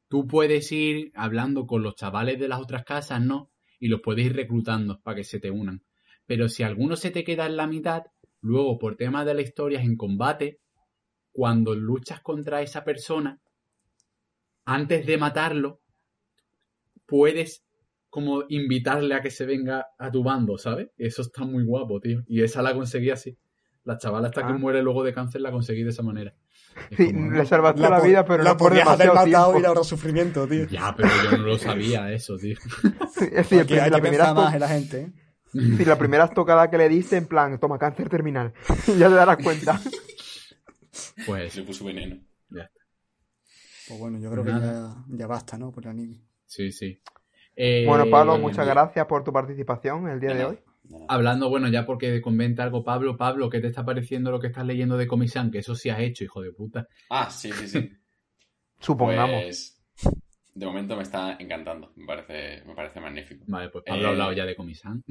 tú 0.09 0.27
puedes 0.27 0.71
ir 0.71 1.11
hablando 1.15 1.67
con 1.67 1.83
los 1.83 1.95
chavales 1.97 2.39
de 2.39 2.47
las 2.49 2.61
otras 2.61 2.85
casas, 2.85 3.23
¿no? 3.23 3.51
Y 3.81 3.89
los 3.89 4.03
puedes 4.03 4.27
ir 4.27 4.37
reclutando 4.37 5.01
para 5.01 5.17
que 5.17 5.25
se 5.25 5.41
te 5.41 5.51
unan. 5.51 5.83
Pero 6.27 6.51
si 6.51 6.63
alguno 6.63 6.95
se 6.97 7.11
te 7.11 7.25
queda 7.25 7.47
en 7.47 7.57
la 7.57 7.67
mitad, 7.67 8.03
luego 8.43 8.79
por 8.79 8.97
tema 8.97 9.25
de 9.25 9.33
la 9.35 9.41
historia 9.41 9.81
en 9.81 9.97
combate, 9.97 10.59
cuando 11.33 11.75
luchas 11.75 12.21
contra 12.21 12.61
esa 12.61 12.85
persona, 12.85 13.41
antes 14.67 15.07
de 15.07 15.17
matarlo, 15.17 15.81
puedes 17.07 17.65
como 18.15 18.45
invitarle 18.49 19.13
a 19.17 19.21
que 19.21 19.33
se 19.33 19.45
venga 19.45 19.89
a 19.99 20.09
tu 20.09 20.23
bando, 20.23 20.57
¿sabes? 20.57 20.91
Eso 20.97 21.23
está 21.23 21.45
muy 21.45 21.65
guapo, 21.65 21.99
tío. 21.99 22.23
Y 22.29 22.45
esa 22.45 22.63
la 22.63 22.73
conseguí 22.73 23.11
así. 23.11 23.37
La 23.83 23.99
chavala 23.99 24.29
hasta 24.29 24.47
que 24.47 24.53
Ah. 24.53 24.57
muere 24.57 24.85
luego 24.85 25.03
de 25.03 25.13
cáncer 25.13 25.41
la 25.41 25.51
conseguí 25.51 25.83
de 25.83 25.91
esa 25.91 26.05
manera. 26.05 26.33
Es 26.91 26.97
Sí, 26.97 27.13
como, 27.13 27.33
le 27.33 27.45
salvaste 27.45 27.81
la, 27.81 28.01
vida, 28.01 28.25
pero 28.25 28.45
la 28.45 28.51
no 28.53 28.57
por 28.57 28.71
haber 28.73 28.85
demasiado 28.85 29.15
matado 29.15 29.27
y 29.27 29.31
le 29.49 29.53
tiempo. 29.55 29.67
ahorras 29.69 29.87
sufrimiento, 29.89 30.47
tío. 30.47 30.69
Ya, 30.69 30.95
pero 30.97 31.09
yo 31.25 31.39
no 31.39 31.43
lo 31.45 31.59
sabía 31.59 32.13
eso, 32.13 32.37
tío. 32.37 32.57
Es 33.21 33.31
decir, 33.33 33.59
Porque 33.59 33.81
hay 33.81 33.91
la 33.91 33.97
que 33.97 34.03
primera, 34.03 34.33
más 34.33 34.55
en 34.55 34.61
la 34.61 34.69
gente, 34.69 35.01
¿eh? 35.01 35.13
sí, 35.53 35.85
la 35.85 35.99
primera 35.99 36.25
estocada 36.27 36.71
que 36.71 36.79
le 36.79 36.89
diste, 36.89 37.17
en 37.17 37.27
plan, 37.27 37.59
toma 37.59 37.79
cáncer 37.81 38.09
terminal. 38.09 38.53
ya 38.97 39.09
te 39.09 39.15
darás 39.15 39.39
cuenta. 39.43 39.81
Pues 41.27 41.53
Se 41.53 41.63
puso 41.65 41.85
veneno. 41.85 42.17
Pues 43.89 43.99
bueno, 44.01 44.19
yo 44.21 44.31
creo 44.31 44.45
que 44.45 44.51
ya, 44.51 44.95
ya 45.09 45.27
basta, 45.27 45.59
¿no? 45.59 45.73
Por 45.73 45.83
el 45.85 45.91
anime. 45.91 46.23
sí, 46.47 46.71
sí. 46.71 47.01
Eh, 47.57 47.85
Bueno, 47.87 48.05
Pablo, 48.11 48.33
bien, 48.33 48.43
muchas 48.43 48.67
gracias 48.67 49.07
por 49.07 49.25
tu 49.25 49.33
participación 49.33 50.09
el 50.09 50.21
día 50.21 50.35
de 50.35 50.45
hoy. 50.45 50.59
Hablando, 51.09 51.49
bueno, 51.49 51.69
ya 51.69 51.87
porque 51.87 52.21
comenta 52.21 52.63
algo 52.63 52.85
Pablo, 52.85 53.17
Pablo, 53.17 53.49
¿qué 53.49 53.61
te 53.61 53.69
está 53.69 53.85
pareciendo 53.85 54.31
lo 54.31 54.41
que 54.41 54.49
estás 54.49 54.67
leyendo 54.67 54.97
de 54.97 55.07
Comisan? 55.07 55.51
Que 55.51 55.59
eso 55.59 55.75
sí 55.75 55.89
has 55.89 56.01
hecho, 56.01 56.25
hijo 56.25 56.43
de 56.43 56.53
puta. 56.53 56.89
Ah, 57.11 57.31
sí, 57.31 57.51
sí, 57.53 57.69
sí. 57.69 57.91
Supongamos. 58.81 59.43
Pues 59.43 59.81
de 60.55 60.67
momento 60.67 60.97
me 60.97 61.03
está 61.03 61.37
encantando. 61.39 61.93
Me 61.97 62.07
parece, 62.07 62.65
me 62.67 62.75
parece 62.75 63.01
magnífico. 63.01 63.45
Vale, 63.49 63.71
pues 63.71 63.85
Pablo 63.85 64.03
Eh, 64.03 64.07
ha 64.07 64.11
hablado 64.11 64.33
ya 64.33 64.45
de 64.45 64.55
Comisan. 64.55 65.03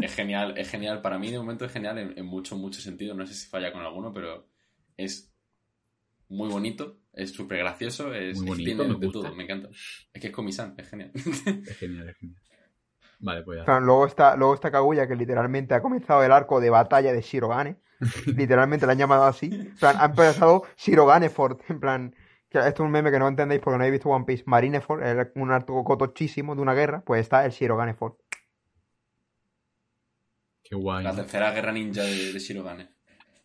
Es 0.00 0.14
genial, 0.14 0.54
es 0.56 0.70
genial. 0.70 1.00
Para 1.00 1.18
mí 1.18 1.30
de 1.30 1.38
momento 1.38 1.64
es 1.64 1.72
genial 1.72 1.98
en, 1.98 2.18
en 2.18 2.26
mucho, 2.26 2.56
mucho 2.56 2.80
sentido. 2.80 3.14
No 3.14 3.26
sé 3.26 3.34
si 3.34 3.48
falla 3.48 3.72
con 3.72 3.82
alguno, 3.82 4.12
pero 4.12 4.46
es 4.96 5.32
muy 6.28 6.48
bonito, 6.48 6.98
es 7.16 7.32
súper 7.32 7.58
gracioso, 7.58 8.12
es, 8.14 8.36
Muy 8.36 8.44
es 8.44 8.48
bonito, 8.48 8.82
tiene 8.82 8.94
me 8.94 9.00
de 9.00 9.06
gusta. 9.06 9.20
todo, 9.28 9.34
me 9.34 9.44
encanta. 9.44 9.68
Es 10.12 10.20
que 10.20 10.26
es 10.28 10.32
Comisan, 10.32 10.74
es 10.76 10.88
genial. 10.88 11.10
Es 11.14 11.76
genial, 11.78 12.08
es 12.08 12.16
genial. 12.16 12.40
Vale, 13.20 13.42
pues 13.42 13.58
ya. 13.58 13.64
Claro, 13.64 13.80
luego 13.84 14.06
está, 14.06 14.36
luego 14.36 14.54
está 14.54 14.70
Kaguya, 14.70 15.06
que 15.08 15.16
literalmente 15.16 15.74
ha 15.74 15.80
comenzado 15.80 16.22
el 16.22 16.32
arco 16.32 16.60
de 16.60 16.70
batalla 16.70 17.12
de 17.12 17.22
Shirogane. 17.22 17.76
literalmente 18.36 18.86
le 18.86 18.92
han 18.92 18.98
llamado 18.98 19.24
así. 19.24 19.46
En 19.46 19.74
plan, 19.76 19.96
ha 19.98 20.06
empezado 20.06 20.64
Shiroganeford. 20.76 21.60
En 21.68 21.80
plan, 21.80 22.14
que 22.50 22.58
esto 22.58 22.82
es 22.82 22.86
un 22.86 22.90
meme 22.90 23.10
que 23.10 23.18
no 23.18 23.28
entendéis 23.28 23.60
porque 23.62 23.78
no 23.78 23.84
habéis 23.84 23.92
visto 23.92 24.08
One 24.10 24.24
Piece. 24.26 24.44
Marineford, 24.46 25.02
era 25.02 25.30
un 25.36 25.50
arco 25.50 25.82
cotochísimo 25.84 26.54
de 26.54 26.62
una 26.62 26.74
guerra, 26.74 27.02
pues 27.04 27.20
está 27.20 27.44
el 27.46 27.52
Shiroganeford. 27.52 28.14
Qué 30.62 30.74
guay. 30.74 31.04
La 31.04 31.14
tercera 31.14 31.52
guerra 31.52 31.72
ninja 31.72 32.02
de, 32.02 32.32
de 32.32 32.38
Shirogane. 32.38 32.90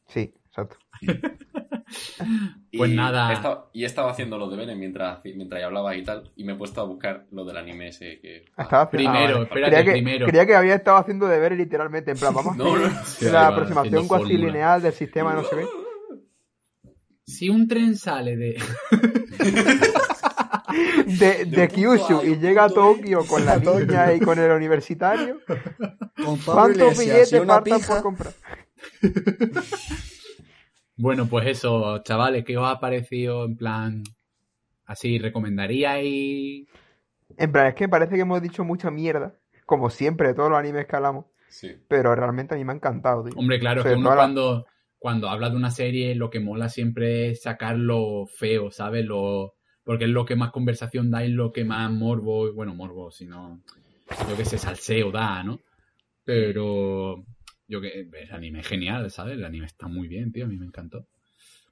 Sí, 0.07 0.33
exacto. 0.47 0.77
Pues 2.77 2.91
nada. 2.91 3.31
he 3.31 3.33
estado- 3.33 3.69
y 3.73 3.83
he 3.83 3.85
estado 3.87 4.09
haciendo 4.09 4.37
los 4.37 4.51
deberes 4.51 4.77
mientras, 4.77 5.19
mientras 5.23 5.63
hablaba 5.63 5.95
y 5.95 6.03
tal, 6.03 6.31
y 6.35 6.43
me 6.43 6.53
he 6.53 6.55
puesto 6.55 6.81
a 6.81 6.83
buscar 6.83 7.25
lo 7.31 7.43
del 7.43 7.57
anime 7.57 7.87
ese 7.87 8.19
que... 8.21 8.45
Estaba 8.57 8.83
haciendo- 8.83 8.89
Primero, 9.11 9.33
vale. 9.33 9.43
espérate, 9.45 9.71
creía 9.71 9.83
que, 9.85 9.91
primero. 9.93 10.27
creía 10.27 10.45
que 10.45 10.55
había 10.55 10.75
estado 10.75 10.97
haciendo 10.97 11.27
deberes 11.27 11.57
literalmente, 11.57 12.11
en 12.11 12.17
plan, 12.19 12.33
vamos 12.33 12.53
a 12.53 12.57
No, 12.57 12.75
hacer 12.75 12.91
no. 12.91 13.05
Sí, 13.05 13.25
la 13.25 13.47
aproximación 13.47 14.05
fórmula. 14.05 14.07
cuatrilineal 14.19 14.81
del 14.83 14.93
sistema, 14.93 15.33
no 15.33 15.43
sé 15.43 15.55
qué. 15.57 15.65
Si 17.25 17.47
un 17.47 17.67
tren 17.67 17.95
sale 17.95 18.35
de. 18.35 18.59
De, 21.05 21.05
de 21.45 21.45
De 21.45 21.67
Kyushu 21.67 22.23
y 22.23 22.37
llega 22.37 22.63
a. 22.63 22.69
Tokio 22.69 23.23
con 23.25 23.45
la 23.45 23.57
niña 23.57 24.13
y 24.15 24.19
con 24.19 24.39
el 24.39 24.49
universitario, 24.49 25.39
¿cuántos 26.43 26.97
billetes 26.97 27.45
faltan 27.45 27.81
por 27.81 28.01
comprar? 28.01 28.33
Bueno, 31.01 31.27
pues 31.29 31.47
eso, 31.47 31.99
chavales, 32.03 32.43
¿qué 32.43 32.57
os 32.57 32.67
ha 32.67 32.77
parecido 32.81 33.45
en 33.45 33.55
plan. 33.55 34.03
Así, 34.85 35.17
recomendaríais. 35.17 36.67
En 37.37 37.51
plan, 37.53 37.67
es 37.67 37.75
que 37.75 37.87
parece 37.87 38.15
que 38.15 38.21
hemos 38.21 38.41
dicho 38.41 38.65
mucha 38.65 38.91
mierda, 38.91 39.33
como 39.65 39.89
siempre, 39.89 40.27
de 40.27 40.33
todos 40.33 40.49
los 40.49 40.59
animes 40.59 40.87
que 40.87 40.95
hablamos, 40.97 41.25
Sí. 41.47 41.71
pero 41.87 42.13
realmente 42.15 42.53
a 42.53 42.57
mí 42.57 42.65
me 42.65 42.73
ha 42.73 42.75
encantado, 42.75 43.23
tío. 43.23 43.33
Hombre, 43.37 43.59
claro, 43.59 43.81
Sobre 43.81 43.93
que 43.93 43.99
uno 43.99 44.09
la- 44.09 44.15
cuando, 44.17 44.65
cuando 44.97 45.29
habla 45.29 45.49
de 45.49 45.55
una 45.55 45.71
serie, 45.71 46.15
lo 46.15 46.29
que 46.29 46.41
mola 46.41 46.67
siempre 46.67 47.29
es 47.29 47.43
sacar 47.43 47.77
lo 47.77 48.25
feo, 48.25 48.69
¿sabes? 48.69 49.05
Lo, 49.05 49.53
porque 49.85 50.03
es 50.03 50.09
lo 50.09 50.25
que 50.25 50.35
más 50.35 50.51
conversación 50.51 51.11
da 51.11 51.23
y 51.23 51.29
lo 51.29 51.53
que 51.53 51.63
más 51.63 51.89
morbo, 51.91 52.51
bueno, 52.53 52.75
morbo, 52.75 53.09
sino, 53.09 53.61
yo 54.29 54.35
que 54.35 54.43
sé, 54.43 54.57
salseo 54.57 55.11
da, 55.11 55.43
¿no? 55.43 55.61
Pero, 56.25 57.23
yo 57.69 57.79
que, 57.79 58.09
el 58.11 58.31
anime 58.31 58.59
es 58.59 58.67
genial, 58.67 59.09
¿sabes? 59.11 59.37
El 59.37 59.45
anime 59.45 59.67
está 59.67 59.87
muy 59.87 60.07
bien, 60.07 60.31
tío, 60.31 60.45
a 60.45 60.47
mí 60.47 60.57
me 60.57 60.65
encantó. 60.65 61.07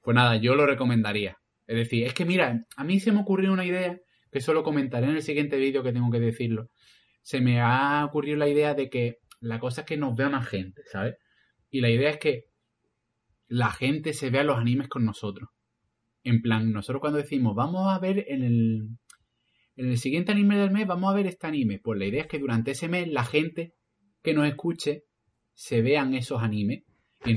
Pues 0.02 0.14
nada, 0.14 0.36
yo 0.36 0.54
lo 0.54 0.64
recomendaría. 0.64 1.36
Es 1.66 1.76
decir, 1.76 2.06
es 2.06 2.14
que 2.14 2.24
mira, 2.24 2.64
a 2.76 2.84
mí 2.84 3.00
se 3.00 3.12
me 3.12 3.20
ocurrió 3.20 3.52
una 3.52 3.66
idea 3.66 3.98
que 4.30 4.40
solo 4.40 4.62
comentaré 4.62 5.08
en 5.08 5.16
el 5.16 5.22
siguiente 5.22 5.56
vídeo 5.56 5.82
que 5.82 5.92
tengo 5.92 6.10
que 6.10 6.20
decirlo. 6.20 6.70
Se 7.20 7.40
me 7.40 7.60
ha 7.60 8.04
ocurrido 8.04 8.38
la 8.38 8.48
idea 8.48 8.74
de 8.74 8.88
que 8.88 9.18
la 9.40 9.58
cosa 9.58 9.82
es 9.82 9.86
que 9.86 9.96
nos 9.96 10.14
vea 10.16 10.28
más 10.28 10.48
gente, 10.48 10.82
¿sabes? 10.90 11.16
Y 11.68 11.80
la 11.80 11.90
idea 11.90 12.10
es 12.10 12.18
que 12.18 12.44
la 13.48 13.70
gente 13.72 14.12
se 14.12 14.30
vea 14.30 14.44
los 14.44 14.56
animes 14.56 14.88
con 14.88 15.04
nosotros. 15.04 15.50
En 16.22 16.42
plan, 16.42 16.72
nosotros 16.72 17.00
cuando 17.00 17.18
decimos, 17.18 17.56
vamos 17.56 17.92
a 17.92 17.98
ver 17.98 18.24
en 18.28 18.44
el, 18.44 18.88
en 19.76 19.88
el 19.88 19.98
siguiente 19.98 20.30
anime 20.30 20.56
del 20.56 20.70
mes, 20.70 20.86
vamos 20.86 21.10
a 21.10 21.16
ver 21.16 21.26
este 21.26 21.48
anime. 21.48 21.80
Pues 21.82 21.98
la 21.98 22.06
idea 22.06 22.22
es 22.22 22.28
que 22.28 22.38
durante 22.38 22.70
ese 22.70 22.88
mes 22.88 23.08
la 23.08 23.24
gente 23.24 23.74
que 24.22 24.32
nos 24.32 24.46
escuche 24.46 25.07
se 25.58 25.82
vean 25.82 26.14
esos 26.14 26.40
animes. 26.40 26.84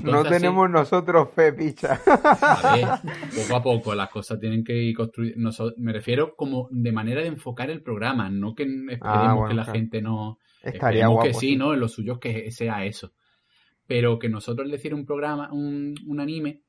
No 0.03 0.19
así- 0.19 0.29
tenemos 0.29 0.69
nosotros 0.69 1.29
fe, 1.33 1.51
picha. 1.53 1.99
a 2.05 2.75
ver, 2.75 2.87
poco 3.35 3.55
a 3.55 3.63
poco 3.63 3.95
las 3.95 4.09
cosas 4.11 4.39
tienen 4.39 4.63
que 4.63 4.77
ir 4.77 4.95
construir. 4.95 5.35
me 5.77 5.91
refiero 5.91 6.35
como 6.35 6.67
de 6.69 6.91
manera 6.91 7.21
de 7.21 7.27
enfocar 7.29 7.71
el 7.71 7.81
programa, 7.81 8.29
no 8.29 8.53
que 8.53 8.61
esperemos 8.63 8.99
Ah, 9.01 9.33
bueno, 9.33 9.47
que 9.49 9.55
la 9.55 9.63
claro. 9.63 9.79
gente 9.79 10.01
no. 10.03 10.37
Estaría 10.61 10.77
esperemos 11.05 11.13
guapo. 11.15 11.27
que 11.29 11.33
sí, 11.33 11.55
¿no? 11.55 11.73
En 11.73 11.79
lo 11.79 11.87
suyo 11.87 12.13
es 12.13 12.19
que 12.19 12.51
sea 12.51 12.85
eso. 12.85 13.13
Pero 13.87 14.19
que 14.19 14.29
nosotros 14.29 14.69
decir 14.69 14.93
un 14.93 15.03
programa, 15.03 15.51
un, 15.51 15.95
un 16.05 16.19
anime, 16.19 16.61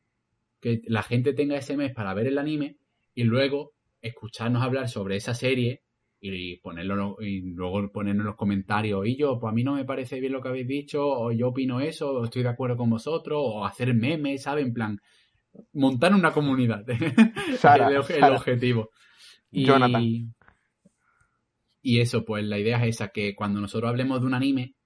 que 0.58 0.80
la 0.86 1.02
gente 1.02 1.34
tenga 1.34 1.56
ese 1.58 1.76
mes 1.76 1.92
para 1.92 2.14
ver 2.14 2.28
el 2.28 2.38
anime 2.38 2.76
y 3.14 3.24
luego 3.24 3.72
escucharnos 4.00 4.62
hablar 4.62 4.88
sobre 4.88 5.16
esa 5.16 5.34
serie 5.34 5.82
y 6.24 6.56
ponerlo 6.58 7.16
y 7.20 7.40
luego 7.40 7.90
ponernos 7.90 8.22
en 8.22 8.26
los 8.26 8.36
comentarios 8.36 9.06
y 9.06 9.16
yo, 9.16 9.40
pues 9.40 9.50
a 9.50 9.54
mí 9.54 9.64
no 9.64 9.74
me 9.74 9.84
parece 9.84 10.20
bien 10.20 10.32
lo 10.32 10.40
que 10.40 10.48
habéis 10.48 10.68
dicho, 10.68 11.04
o 11.04 11.32
yo 11.32 11.48
opino 11.48 11.80
eso, 11.80 12.12
o 12.12 12.24
estoy 12.24 12.44
de 12.44 12.48
acuerdo 12.48 12.76
con 12.76 12.90
vosotros, 12.90 13.40
o 13.42 13.66
hacer 13.66 13.92
memes, 13.92 14.44
¿sabes? 14.44 14.64
En 14.64 14.72
plan, 14.72 15.00
montar 15.72 16.14
una 16.14 16.32
comunidad. 16.32 16.84
Sara, 17.58 17.88
el, 17.88 17.96
el 17.96 18.04
Sara. 18.04 18.36
objetivo. 18.36 18.90
Y, 19.50 19.66
Jonathan. 19.66 20.32
y 21.82 22.00
eso, 22.00 22.24
pues 22.24 22.44
la 22.44 22.58
idea 22.58 22.82
es 22.84 22.94
esa, 22.96 23.08
que 23.08 23.34
cuando 23.34 23.60
nosotros 23.60 23.90
hablemos 23.90 24.20
de 24.20 24.26
un 24.26 24.34
anime, 24.34 24.76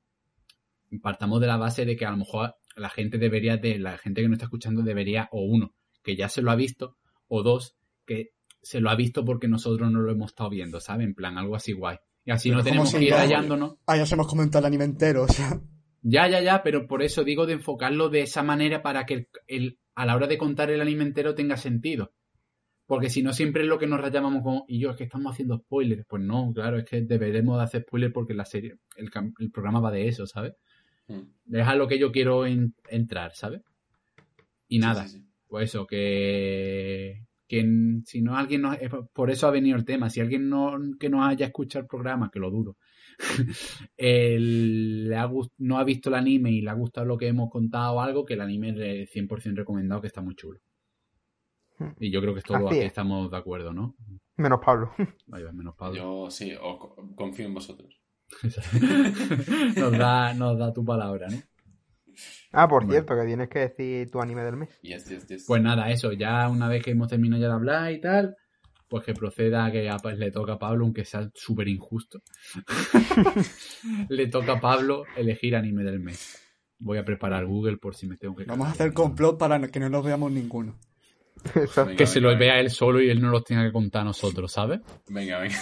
partamos 1.03 1.41
de 1.43 1.49
la 1.49 1.59
base 1.59 1.85
de 1.85 1.97
que 1.97 2.07
a 2.07 2.13
lo 2.13 2.17
mejor 2.17 2.55
la 2.77 2.89
gente 2.89 3.19
debería, 3.19 3.59
de 3.59 3.79
la 3.79 3.99
gente 3.99 4.23
que 4.23 4.29
nos 4.29 4.37
está 4.37 4.47
escuchando 4.47 4.83
debería, 4.83 5.29
o 5.33 5.45
uno, 5.45 5.75
que 6.03 6.17
ya 6.17 6.31
se 6.31 6.41
lo 6.41 6.51
ha 6.51 6.57
visto, 6.57 6.97
o 7.29 7.43
dos, 7.43 7.77
que 8.07 8.31
se 8.67 8.81
lo 8.81 8.91
ha 8.91 8.97
visto 8.97 9.25
porque 9.25 9.47
nosotros 9.49 9.91
no 9.93 10.01
lo 10.01 10.11
hemos 10.11 10.33
estado 10.33 10.51
viendo, 10.51 10.81
¿sabes? 10.81 11.07
En 11.07 11.15
plan, 11.15 11.39
algo 11.39 11.55
así 11.55 11.73
guay. 11.73 11.97
Y 12.25 12.33
así 12.33 12.49
Pero 12.49 12.59
no 12.59 12.63
¿cómo 12.65 12.71
tenemos 12.71 12.95
que 12.95 13.05
ir 13.05 13.13
rayándonos. 13.13 13.77
Ah, 13.87 13.97
ya 13.97 14.05
se 14.07 14.15
hemos 14.15 14.27
comentado 14.27 14.61
el 14.61 14.67
anime 14.67 14.85
entero, 14.85 15.23
o 15.23 15.29
sea. 15.29 15.61
Ya, 16.03 16.29
ya, 16.29 16.41
ya, 16.41 16.63
pero 16.63 16.87
por 16.89 17.03
eso 17.03 17.23
digo 17.25 17.47
de 17.47 17.53
enfocarlo 17.55 18.09
de 18.09 18.23
esa 18.23 18.43
manera 18.43 18.83
para 18.83 19.07
que 19.07 19.15
el, 19.15 19.29
el- 19.47 19.79
a 19.95 20.05
la 20.07 20.17
hora 20.17 20.27
de 20.27 20.37
contar 20.37 20.71
el 20.71 20.81
anime 20.81 21.05
entero 21.05 21.35
tenga 21.35 21.57
sentido. 21.57 22.13
Porque 22.87 23.09
si 23.11 23.23
no, 23.23 23.33
siempre 23.33 23.63
es 23.63 23.69
lo 23.69 23.79
que 23.79 23.87
nos 23.87 24.01
rayábamos 24.01 24.43
con. 24.43 24.63
Y 24.69 24.79
yo, 24.81 24.91
es 24.91 24.97
que 24.97 25.05
estamos 25.05 25.33
haciendo 25.33 25.59
spoilers. 25.59 26.05
Pues 26.09 26.23
no, 26.23 26.53
claro, 26.53 26.79
es 26.79 26.85
que 26.85 27.01
deberemos 27.03 27.59
de 27.59 27.65
hacer 27.65 27.83
spoilers 27.83 28.13
porque 28.13 28.35
la 28.35 28.45
serie, 28.45 28.77
el, 28.97 29.11
programa 29.51 29.81
va 29.81 29.91
de 29.91 30.07
eso, 30.09 30.27
¿sabes? 30.27 30.55
Mm. 31.09 31.55
Es 31.57 31.67
a 31.67 31.75
lo 31.77 31.87
que 31.89 31.99
yo 31.99 32.11
quiero 32.13 32.47
en- 32.47 32.75
entrar, 32.89 33.33
¿sabes? 33.35 33.63
Y 34.69 34.79
nada, 34.81 35.05
Sí, 35.07 35.19
sí, 35.19 35.19
sí. 35.21 35.27
pues 35.49 35.71
eso, 35.71 35.87
que. 35.87 37.26
Que 37.49 38.01
si 38.05 38.23
no 38.23 38.37
alguien 38.37 38.63
nos. 38.63 38.77
Por 39.13 39.31
eso 39.31 39.47
ha 39.47 39.51
venido 39.51 39.77
el 39.77 39.85
tema. 39.85 40.11
Si 40.11 40.21
alguien 40.21 40.49
no, 40.49 40.77
que 40.99 41.09
no 41.09 41.25
haya 41.25 41.47
escuchado 41.47 41.83
el 41.83 41.89
programa, 41.89 42.31
que 42.33 42.39
lo 42.41 42.51
dudo, 42.51 42.77
el- 43.97 45.09
le 45.09 45.17
ha 45.17 45.27
gust- 45.29 45.53
no 45.59 45.79
ha 45.79 45.85
visto 45.85 46.09
el 46.09 46.17
anime 46.17 46.51
y 46.53 46.61
le 46.61 46.71
ha 46.71 46.75
gustado 46.75 47.07
lo 47.07 47.17
que 47.17 47.29
hemos 47.29 47.51
contado 47.51 47.95
o 47.95 48.01
algo, 48.01 48.25
que 48.25 48.35
el 48.35 48.41
anime 48.41 49.03
es 49.03 49.11
100% 49.15 49.55
recomendado, 49.57 50.01
que 50.01 50.07
está 50.09 50.21
muy 50.23 50.35
chulo. 50.35 50.61
Y 52.01 52.11
yo 52.11 52.21
creo 52.23 52.35
que 52.35 52.41
todos 52.43 52.63
Hmm. 52.63 52.67
Aquí 52.69 52.79
es. 52.79 52.85
estamos 52.87 53.31
de 53.31 53.37
acuerdo, 53.37 53.73
¿no? 53.73 53.97
Menos 54.37 54.61
Pablo. 54.65 54.93
Ahí 55.33 55.43
va, 55.43 55.53
menos 55.53 55.75
Pablo. 55.77 55.97
Yo 55.97 56.31
sí, 56.31 56.53
o 56.61 56.79
co- 56.79 57.15
confío 57.15 57.47
en 57.47 57.55
vosotros. 57.55 58.01
nos, 59.77 59.93
da, 59.99 60.35
nos 60.35 60.59
da 60.59 60.73
tu 60.73 60.85
palabra, 60.85 61.29
¿no? 61.29 61.37
Ah, 62.53 62.69
por 62.69 62.83
Bueno. 62.85 62.93
cierto, 62.93 63.15
que 63.17 63.27
tienes 63.27 63.49
que 63.49 63.59
decir 63.61 64.11
tu 64.11 64.21
anime 64.21 64.43
del 64.43 64.57
mes. 64.57 64.79
Yes, 64.83 65.09
yes, 65.09 65.27
yes. 65.27 65.45
Pues 65.47 65.63
nada, 65.63 65.91
eso, 65.91 66.13
ya 66.13 66.49
una 66.49 66.69
vez 66.69 66.83
que 66.83 66.91
hemos 66.93 67.09
terminado 67.09 67.41
ya 67.43 67.49
de 67.49 67.55
hablar 67.55 67.93
y 67.93 68.01
tal, 68.01 68.37
pues 68.89 69.05
que 69.05 69.15
proceda 69.15 69.65
a 69.67 69.73
que 69.73 69.89
a- 69.91 69.97
pues, 69.99 70.17
le 70.19 70.31
toca 70.31 70.55
a 70.55 70.59
Pablo, 70.59 70.85
aunque 70.85 71.05
sea 71.05 71.29
súper 71.35 71.69
injusto. 71.69 72.21
le 74.09 74.27
toca 74.29 74.53
a 74.55 74.61
Pablo 74.61 75.05
elegir 75.17 75.57
anime 75.57 75.83
del 75.85 76.01
mes. 76.01 76.43
Voy 76.79 76.99
a 76.99 77.05
preparar 77.05 77.47
Google 77.47 77.79
por 77.79 77.95
si 77.95 78.07
me 78.07 78.17
tengo 78.17 78.37
que... 78.37 78.45
Vamos 78.45 78.69
a 78.69 78.71
hacer 78.73 78.93
complot 78.93 79.39
para 79.39 79.61
que 79.69 79.81
no 79.81 79.89
los 79.89 80.05
veamos 80.05 80.31
ninguno. 80.31 80.79
Venga, 81.55 81.95
Que 81.97 82.07
se 82.07 82.21
los 82.21 82.33
venga. 82.33 82.39
vea 82.55 82.61
él 82.61 82.71
solo 82.71 83.01
y 83.01 83.09
él 83.09 83.21
no 83.21 83.31
los 83.31 83.45
tenga 83.45 83.65
que 83.65 83.73
contar 83.73 84.03
a 84.03 84.05
nosotros, 84.07 84.53
¿sabes? 84.53 84.81
Venga, 85.09 85.39
venga. 85.39 85.57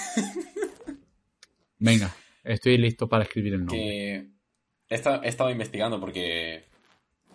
Venga, 1.78 2.14
estoy 2.42 2.78
listo 2.78 3.08
para 3.08 3.24
escribir 3.24 3.54
el 3.54 3.60
nombre. 3.60 3.76
que 3.78 4.30
he 4.94 4.96
estado, 4.98 5.22
he 5.22 5.28
estado 5.28 5.50
investigando 5.50 6.00
porque 6.00 6.64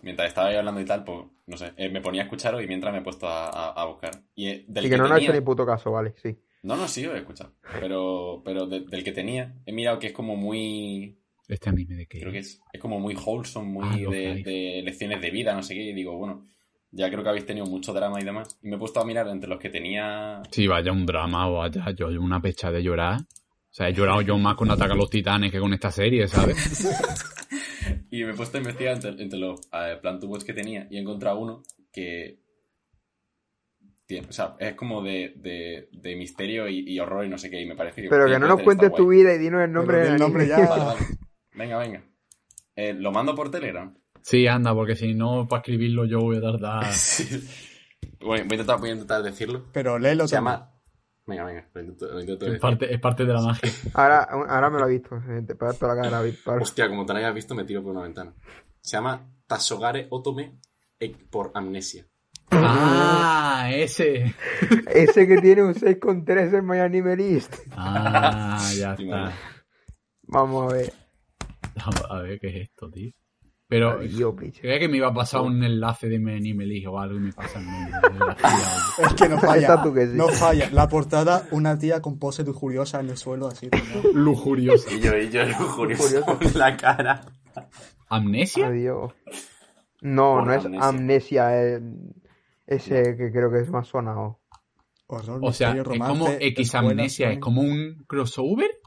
mientras 0.01 0.27
estaba 0.29 0.47
ahí 0.49 0.55
hablando 0.55 0.81
y 0.81 0.85
tal, 0.85 1.03
pues 1.03 1.19
no 1.47 1.57
sé, 1.57 1.73
eh, 1.77 1.89
me 1.89 2.01
ponía 2.01 2.21
a 2.21 2.25
escucharos 2.25 2.63
y 2.63 2.67
mientras 2.67 2.93
me 2.93 2.99
he 2.99 3.03
puesto 3.03 3.27
a, 3.27 3.49
a- 3.49 3.71
a 3.81 3.85
buscar. 3.85 4.11
Y 4.35 4.47
eh, 4.47 4.65
del 4.67 4.85
Y 4.85 4.89
que 4.89 4.97
no 4.97 5.03
nos 5.03 5.11
ha 5.11 5.15
tenía- 5.15 5.29
hecho 5.29 5.39
ni 5.39 5.45
puto 5.45 5.65
caso, 5.65 5.91
vale, 5.91 6.13
sí. 6.21 6.35
No, 6.63 6.75
no, 6.75 6.87
sí, 6.87 7.03
lo 7.03 7.15
he 7.15 7.19
escuchado. 7.19 7.53
Pero, 7.79 8.41
pero 8.43 8.65
de- 8.65 8.81
del 8.81 9.03
que 9.03 9.11
tenía, 9.13 9.55
he 9.65 9.71
mirado 9.71 9.97
que 9.99 10.07
es 10.07 10.13
como 10.13 10.35
muy. 10.35 11.17
Este 11.47 11.69
anime 11.69 11.95
de 11.95 12.05
qué 12.05 12.19
Creo 12.19 12.31
que 12.31 12.39
es, 12.39 12.61
es 12.71 12.79
como 12.81 12.99
muy 12.99 13.15
wholesome, 13.15 13.67
muy 13.67 14.05
Ah, 14.05 14.09
de, 14.11 14.43
de 14.43 14.81
lecciones 14.83 15.21
de 15.21 15.31
vida, 15.31 15.53
no 15.55 15.63
sé 15.63 15.73
qué. 15.73 15.81
Y 15.83 15.93
digo, 15.93 16.15
bueno, 16.17 16.45
ya 16.91 17.09
creo 17.09 17.23
que 17.23 17.29
habéis 17.29 17.45
tenido 17.45 17.65
mucho 17.65 17.91
drama 17.93 18.21
y 18.21 18.23
demás. 18.25 18.59
Y 18.61 18.67
me 18.67 18.75
he 18.75 18.79
puesto 18.79 18.99
a 18.99 19.05
mirar 19.05 19.27
entre 19.29 19.49
los 19.49 19.57
que 19.59 19.69
tenía. 19.69 20.43
Sí, 20.51 20.67
vaya 20.67 20.91
un 20.91 21.05
drama, 21.05 21.47
vaya, 21.47 21.89
yo 21.91 22.07
una 22.09 22.39
pecha 22.41 22.71
de 22.71 22.83
llorar. 22.83 23.21
O 23.21 23.71
sea, 23.71 23.87
he 23.89 23.93
llorado 23.93 24.21
yo 24.21 24.37
más 24.37 24.55
con 24.55 24.69
Ataca 24.69 24.93
a 24.93 24.97
los 24.97 25.09
Titanes 25.09 25.51
que 25.51 25.59
con 25.59 25.73
esta 25.73 25.91
serie, 25.91 26.27
¿sabes? 26.27 26.57
Y 28.11 28.23
me 28.23 28.31
he 28.31 28.35
puesto 28.35 28.57
a 28.57 28.61
investigar 28.61 28.95
entre, 28.95 29.21
entre 29.21 29.39
los 29.39 29.59
eh, 29.73 29.97
plan 30.01 30.19
to 30.19 30.27
watch 30.27 30.43
que 30.43 30.53
tenía 30.53 30.87
y 30.89 30.97
he 30.97 30.99
encontrado 31.01 31.39
uno 31.39 31.63
que. 31.91 32.39
Tiene, 34.05 34.27
o 34.27 34.31
sea, 34.31 34.55
es 34.59 34.73
como 34.73 35.03
de, 35.03 35.33
de, 35.35 35.87
de 35.91 36.15
misterio 36.15 36.67
y, 36.67 36.79
y 36.79 36.99
horror 36.99 37.25
y 37.25 37.29
no 37.29 37.37
sé 37.37 37.51
qué. 37.51 37.61
Y 37.61 37.67
me 37.67 37.75
parece 37.75 38.01
que. 38.01 38.09
Pero 38.09 38.25
que 38.25 38.39
no 38.39 38.47
nos 38.47 38.61
cuentes 38.63 38.91
tu 38.93 39.07
vida 39.07 39.33
y 39.33 39.37
dinos 39.37 39.61
el 39.61 39.71
nombre 39.71 39.99
del 39.99 40.13
el 40.13 40.19
nombre 40.19 40.47
ya. 40.47 40.57
Vale, 40.67 40.83
vale. 40.83 40.99
Venga, 41.53 41.77
venga. 41.77 42.03
Eh, 42.75 42.93
¿Lo 42.93 43.11
mando 43.11 43.35
por 43.35 43.51
Telegram? 43.51 43.95
Sí, 44.21 44.47
anda, 44.47 44.73
porque 44.73 44.95
si 44.95 45.13
no, 45.13 45.47
para 45.47 45.59
escribirlo 45.61 46.05
yo 46.05 46.19
voy 46.19 46.37
a 46.37 46.41
tardar. 46.41 46.85
Sí. 46.93 47.47
Bueno, 48.21 48.45
voy 48.45 48.53
a 48.53 48.55
intentar, 48.55 48.79
voy 48.79 48.89
a 48.89 48.93
intentar 48.93 49.21
decirlo. 49.23 49.65
Pero 49.73 49.99
léelo 49.99 50.27
Se 50.27 50.35
también. 50.35 50.55
llama. 50.55 50.78
Venga, 51.29 51.43
venga, 51.45 51.69
lo 51.73 51.81
intento, 51.81 52.07
lo 52.07 52.19
intento 52.19 52.45
Es 52.47 52.59
parte, 52.59 52.93
es 52.93 52.99
parte 52.99 53.23
de 53.25 53.33
la 53.33 53.41
magia. 53.41 53.71
Ahora, 53.93 54.23
ahora 54.23 54.69
me 54.71 54.79
lo 54.79 54.87
he 54.87 54.91
visto. 54.91 55.15
eh, 55.29 55.43
Te 55.45 55.55
pegas 55.55 55.77
toda 55.77 55.93
la 55.95 56.01
cara, 56.01 56.17
David, 56.17 56.33
Pablo. 56.43 56.63
Hostia, 56.63 56.89
como 56.89 57.05
te 57.05 57.13
lo 57.13 57.19
hayas 57.19 57.33
visto, 57.35 57.53
me 57.55 57.63
tiro 57.65 57.83
por 57.83 57.91
una 57.91 58.01
ventana. 58.01 58.33
Se 58.81 58.97
llama 58.97 59.29
Tasogare 59.45 60.07
Otome 60.09 60.59
por 61.29 61.51
Amnesia. 61.53 62.05
Ah, 62.51 63.69
ese. 63.71 64.33
Ese 64.87 65.27
que 65.27 65.37
tiene 65.37 65.61
un 65.63 65.75
6,3 65.75 66.57
en 66.57 66.65
My 66.65 66.79
Anime 66.79 67.15
List. 67.15 67.53
Ah, 67.71 68.59
ya 68.75 68.93
está. 68.99 69.31
Vamos 70.23 70.71
a 70.71 70.75
ver. 70.75 70.93
A 72.09 72.19
ver 72.21 72.39
qué 72.39 72.47
es 72.47 72.55
esto, 72.69 72.89
tío. 72.89 73.11
Pero 73.69 73.99
creía 73.99 74.79
que 74.79 74.89
me 74.89 74.97
iba 74.97 75.09
a 75.09 75.13
pasar 75.13 75.41
un 75.41 75.63
enlace 75.63 76.09
de 76.09 76.17
League 76.17 76.87
o 76.87 76.99
algo 76.99 77.17
y 77.17 77.19
me 77.19 77.31
pasa 77.31 77.59
el 77.59 77.67
Es 79.05 79.13
que 79.13 79.29
no 79.29 79.37
falla. 79.37 79.83
Que 79.93 80.07
sí. 80.07 80.13
No 80.15 80.27
falla. 80.29 80.69
La 80.71 80.89
portada, 80.89 81.47
una 81.51 81.77
tía 81.77 82.01
con 82.01 82.17
pose 82.17 82.43
lujuriosa 82.43 82.99
en 82.99 83.09
el 83.11 83.17
suelo, 83.17 83.47
así. 83.47 83.69
tumbada. 83.69 84.01
lujuriosa. 84.15 84.91
Y 84.91 84.99
yo, 85.01 85.15
y 85.15 85.29
yo 85.29 85.45
Lujurioso. 85.45 86.39
en 86.41 86.57
la 86.57 86.75
cara. 86.77 87.21
¿Amnesia? 88.07 88.67
Adiós. 88.67 89.13
No, 90.01 90.33
Por 90.37 90.47
no 90.47 90.53
es 90.53 90.65
amnesia. 90.65 90.87
amnesia, 90.87 91.63
eh, 91.63 91.81
ese 92.65 93.15
que 93.17 93.31
creo 93.31 93.51
que 93.51 93.59
es 93.59 93.69
más 93.69 93.87
sonado. 93.87 94.39
Horror, 95.05 95.41
O 95.43 95.53
sea, 95.53 95.75
es 95.75 95.83
como 95.83 96.27
X 96.27 96.73
Amnesia, 96.75 97.31
es 97.31 97.39
como 97.39 97.61
un 97.61 98.03
crossover 98.07 98.78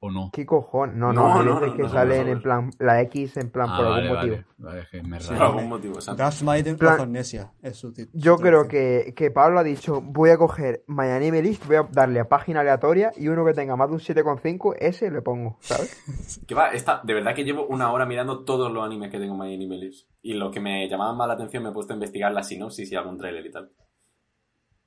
¿O 0.00 0.12
no? 0.12 0.30
¿Qué 0.32 0.46
cojones? 0.46 0.94
No, 0.94 1.12
No, 1.12 1.42
no, 1.42 1.58
no, 1.60 1.66
es 1.66 1.72
que 1.72 1.88
salen 1.88 2.28
en 2.28 2.40
plan, 2.40 2.70
la 2.78 3.00
X 3.02 3.36
en 3.36 3.50
plan 3.50 3.66
Ah, 3.68 3.76
por 3.76 3.86
vale, 3.86 4.02
algún 4.08 4.16
vale. 4.16 4.30
motivo. 4.30 4.48
Vale, 4.58 4.80
es 4.82 4.88
que 4.90 5.02
me 5.02 5.18
Por 5.18 5.26
raya. 5.28 5.44
algún 5.46 5.68
motivo. 5.68 5.98
Darth 6.16 6.42
Maiden 6.42 6.76
Plan- 6.76 7.16
es 7.16 7.76
su 7.76 7.92
título. 7.92 8.12
Yo 8.22 8.36
creo 8.36 8.68
que, 8.68 9.12
que 9.16 9.32
Pablo 9.32 9.58
ha 9.58 9.64
dicho, 9.64 10.00
voy 10.00 10.30
a 10.30 10.38
coger 10.38 10.84
My 10.86 11.08
Anime 11.08 11.42
List, 11.42 11.66
voy 11.66 11.76
a 11.76 11.88
darle 11.90 12.20
a 12.20 12.28
página 12.28 12.60
aleatoria 12.60 13.10
y 13.16 13.26
uno 13.26 13.44
que 13.44 13.54
tenga 13.54 13.74
más 13.74 13.88
de 13.88 13.94
un 13.94 14.00
7,5, 14.00 14.76
ese 14.78 15.10
le 15.10 15.20
pongo, 15.20 15.56
¿sabes? 15.60 15.96
Que 16.46 16.54
va, 16.54 16.68
esta, 16.68 17.00
de 17.02 17.14
verdad 17.14 17.34
que 17.34 17.42
llevo 17.44 17.66
una 17.66 17.90
hora 17.90 18.06
mirando 18.06 18.44
todos 18.44 18.70
los 18.70 18.84
animes 18.84 19.10
que 19.10 19.18
tengo 19.18 19.34
en 19.34 19.40
My 19.40 19.52
Anime 19.54 19.78
List. 19.78 20.08
Y 20.22 20.34
lo 20.34 20.52
que 20.52 20.60
me 20.60 20.88
llamaba 20.88 21.12
más 21.12 21.26
la 21.26 21.34
atención 21.34 21.64
me 21.64 21.70
he 21.70 21.72
puesto 21.72 21.92
a 21.92 21.96
investigar 21.96 22.30
la 22.30 22.44
sinopsis 22.44 22.92
y 22.92 22.94
algún 22.94 23.18
trailer 23.18 23.44
y 23.44 23.50
tal. 23.50 23.72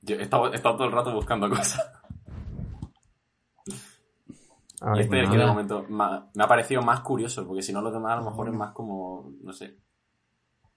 Yo 0.04 0.16
he 0.16 0.22
estado, 0.24 0.52
he 0.54 0.56
estado 0.56 0.78
todo 0.78 0.88
el 0.88 0.94
rato 0.94 1.14
buscando 1.14 1.50
cosas. 1.50 1.82
Y 4.96 5.00
este 5.02 5.18
es 5.20 5.24
el 5.26 5.32
que 5.32 5.38
de 5.38 5.46
momento 5.46 5.86
me 5.90 6.44
ha 6.44 6.48
parecido 6.48 6.82
más 6.82 7.02
curioso, 7.02 7.46
porque 7.48 7.62
si 7.62 7.72
no 7.72 7.82
los 7.82 7.94
demás 7.94 8.14
a 8.14 8.16
lo 8.24 8.30
mejor 8.32 8.48
es 8.48 8.54
más 8.56 8.72
como, 8.72 9.32
no 9.44 9.54
sé. 9.54 9.78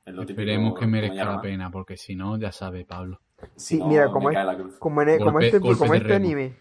es 0.05 0.13
lo 0.15 0.23
típico 0.27 0.41
Esperemos 0.43 0.79
que 0.79 0.85
me 0.87 0.93
merezca 1.01 1.25
la 1.25 1.41
pena, 1.41 1.71
porque 1.71 1.97
si 1.97 2.15
no, 2.15 2.37
ya 2.37 2.53
sabe 2.53 2.85
Pablo. 2.85 3.21
Si 3.57 3.77
Sí, 3.77 3.79
no, 3.79 3.89
mira, 3.89 4.11
como 4.11 4.29
es- 4.31 4.35
cae 4.37 4.45
la 4.45 4.57
cruz. 4.57 4.79
como, 4.79 5.01
en- 5.03 5.19
como 5.19 5.33
Golpe- 5.39 5.47
este, 5.47 5.61
como 5.61 5.95
este 5.95 5.99
remo. 6.09 6.15
anime, 6.17 6.57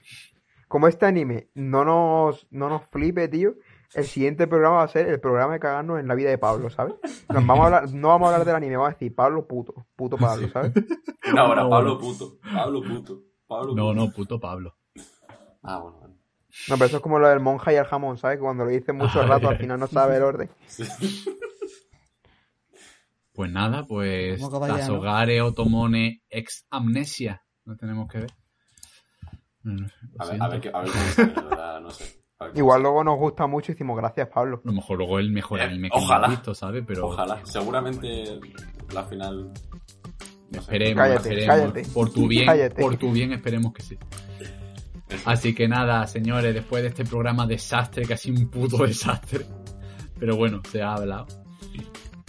como 0.70 0.88
este 0.88 1.06
anime 1.06 1.50
no 1.54 1.84
nos, 1.84 2.48
no 2.52 2.70
nos 2.70 2.84
flipe, 2.88 3.28
tío, 3.28 3.56
el 3.94 4.06
siguiente 4.06 4.48
programa 4.48 4.78
va 4.78 4.84
a 4.84 4.88
ser 4.88 5.08
el 5.08 5.20
programa 5.20 5.54
de 5.54 5.60
cagarnos 5.60 6.00
en 6.00 6.08
la 6.08 6.16
vida 6.16 6.30
de 6.30 6.38
Pablo, 6.38 6.70
¿sabes? 6.70 6.96
Nos 7.30 7.46
vamos 7.46 7.60
a 7.60 7.66
hablar, 7.66 7.94
no 7.94 8.08
vamos 8.08 8.30
a 8.30 8.32
hablar 8.32 8.46
del 8.48 8.56
anime, 8.56 8.78
vamos 8.78 8.92
a 8.92 8.94
decir 8.94 9.14
Pablo 9.14 9.46
puto, 9.48 9.86
puto 9.96 10.18
Pablo, 10.18 10.48
¿sabes? 10.50 10.72
Una 11.32 11.44
hora, 11.50 11.64
No. 11.64 11.70
Pablo 11.70 12.00
puto. 12.00 12.38
Pablo 12.54 12.82
puto. 12.82 13.20
Pablo 13.46 13.76
No, 13.76 13.84
puto. 13.90 13.94
no, 13.94 14.12
puto 14.12 14.40
Pablo. 14.40 14.76
Ah, 15.62 15.80
bueno. 15.80 16.03
No, 16.68 16.76
pero 16.76 16.86
eso 16.86 16.98
es 16.98 17.04
como 17.04 17.20
lo 17.20 17.28
del 17.28 17.40
monja 17.40 17.74
y 17.74 17.76
el 17.78 17.86
jamón, 17.86 18.18
¿sabes? 18.18 18.38
Que 18.38 18.44
cuando 18.44 18.64
lo 18.66 18.70
dices 18.72 18.94
mucho 18.94 19.22
Ay, 19.22 19.28
rato 19.28 19.50
al 19.50 19.58
final 19.60 19.80
no 19.80 19.88
sabe 19.88 20.18
el 20.18 20.24
orden. 20.24 20.50
Pues 23.34 23.52
nada, 23.52 23.86
pues. 23.86 24.40
Tasogare 24.42 25.42
Otomone 25.42 26.22
ex 26.30 26.66
Amnesia. 26.70 27.42
No 27.66 27.76
tenemos 27.78 28.08
que 28.08 28.20
ver. 28.20 28.32
No, 29.64 29.88
A 30.20 30.26
ver, 30.26 30.28
siento. 30.28 30.44
a 30.46 30.50
ver, 30.50 30.62
qué- 30.62 30.72
a 30.74 30.82
ver 30.82 30.92
cómo 31.36 31.50
verdad, 31.50 31.82
no 31.82 31.90
sé. 31.92 32.20
Igual 32.56 32.82
luego 32.82 33.04
nos 33.06 33.18
gusta 33.18 33.48
mucho 33.48 33.72
y 33.72 33.76
decimos 33.76 33.96
gracias, 33.98 34.28
Pablo. 34.28 34.58
A 34.64 34.68
lo 34.68 34.74
mejor 34.74 34.98
luego 34.98 35.18
el 35.20 35.32
mejor 35.32 35.60
Eh, 35.62 35.64
anime 35.64 35.90
que 35.90 35.98
ojalá. 35.98 36.26
hemos 36.28 36.38
visto, 36.38 36.54
¿sabes? 36.54 36.84
Pero 36.86 37.08
Ojalá. 37.08 37.40
Seguramente 37.46 38.40
la 38.94 39.04
final. 39.06 39.46
No 39.48 39.54
sé. 40.52 40.60
esperemos, 40.60 41.02
Cállate, 41.04 41.30
esperemos. 41.30 41.56
cállate. 41.56 41.84
Por 41.94 42.12
tu 42.14 42.28
bien, 42.28 42.46
Cállate. 42.46 42.82
por 42.82 42.98
tu 42.98 43.12
bien 43.14 43.32
esperemos 43.32 43.74
que 43.74 43.82
sí. 43.84 43.98
Así 45.26 45.54
que 45.54 45.68
nada, 45.68 46.06
señores, 46.08 46.54
después 46.54 46.84
de 46.84 46.90
este 46.90 47.06
programa 47.06 47.46
desastre, 47.48 48.06
casi 48.06 48.32
un 48.32 48.50
puto 48.50 48.78
desastre. 48.86 49.46
Pero 50.20 50.36
bueno, 50.36 50.62
se 50.70 50.82
ha 50.82 50.94
hablado. 50.94 51.28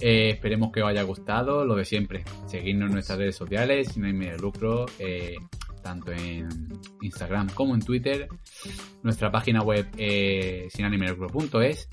Eh, 0.01 0.31
esperemos 0.31 0.73
que 0.73 0.82
os 0.82 0.89
haya 0.89 1.02
gustado, 1.02 1.65
lo 1.65 1.77
de 1.77 1.85
siempre. 1.85 2.24
Seguidnos 2.47 2.89
en 2.89 2.94
nuestras 2.94 3.19
redes 3.19 3.36
sociales, 3.36 3.89
si 3.93 4.01
no 4.01 4.06
hay 4.06 4.39
lucro, 4.39 4.86
eh, 4.98 5.36
tanto 5.82 6.12
en 6.12 6.48
Instagram 7.02 7.48
como 7.55 7.74
en 7.74 7.81
Twitter. 7.81 8.28
Nuestra 9.02 9.31
página 9.31 9.62
web 9.62 9.86
eh, 9.97 10.66
sinanimelucro.es. 10.70 11.89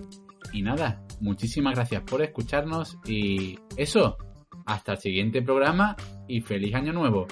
Y 0.54 0.62
nada, 0.62 1.04
muchísimas 1.20 1.76
gracias 1.76 2.02
por 2.02 2.22
escucharnos 2.22 2.98
y 3.06 3.58
eso, 3.78 4.18
hasta 4.66 4.94
el 4.94 4.98
siguiente 4.98 5.42
programa 5.42 5.96
y 6.28 6.42
feliz 6.42 6.76
año 6.76 6.94
nuevo. 6.94 7.28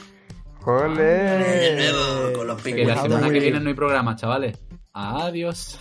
¡Jole! 0.61 1.75
nuevo, 1.91 2.37
con 2.37 2.47
los 2.47 2.61
Que 2.61 2.85
la 2.85 3.01
semana 3.01 3.29
que 3.29 3.39
viene 3.39 3.59
no 3.59 3.69
hay 3.69 3.75
programa, 3.75 4.15
chavales. 4.15 4.59
Adiós. 4.93 5.79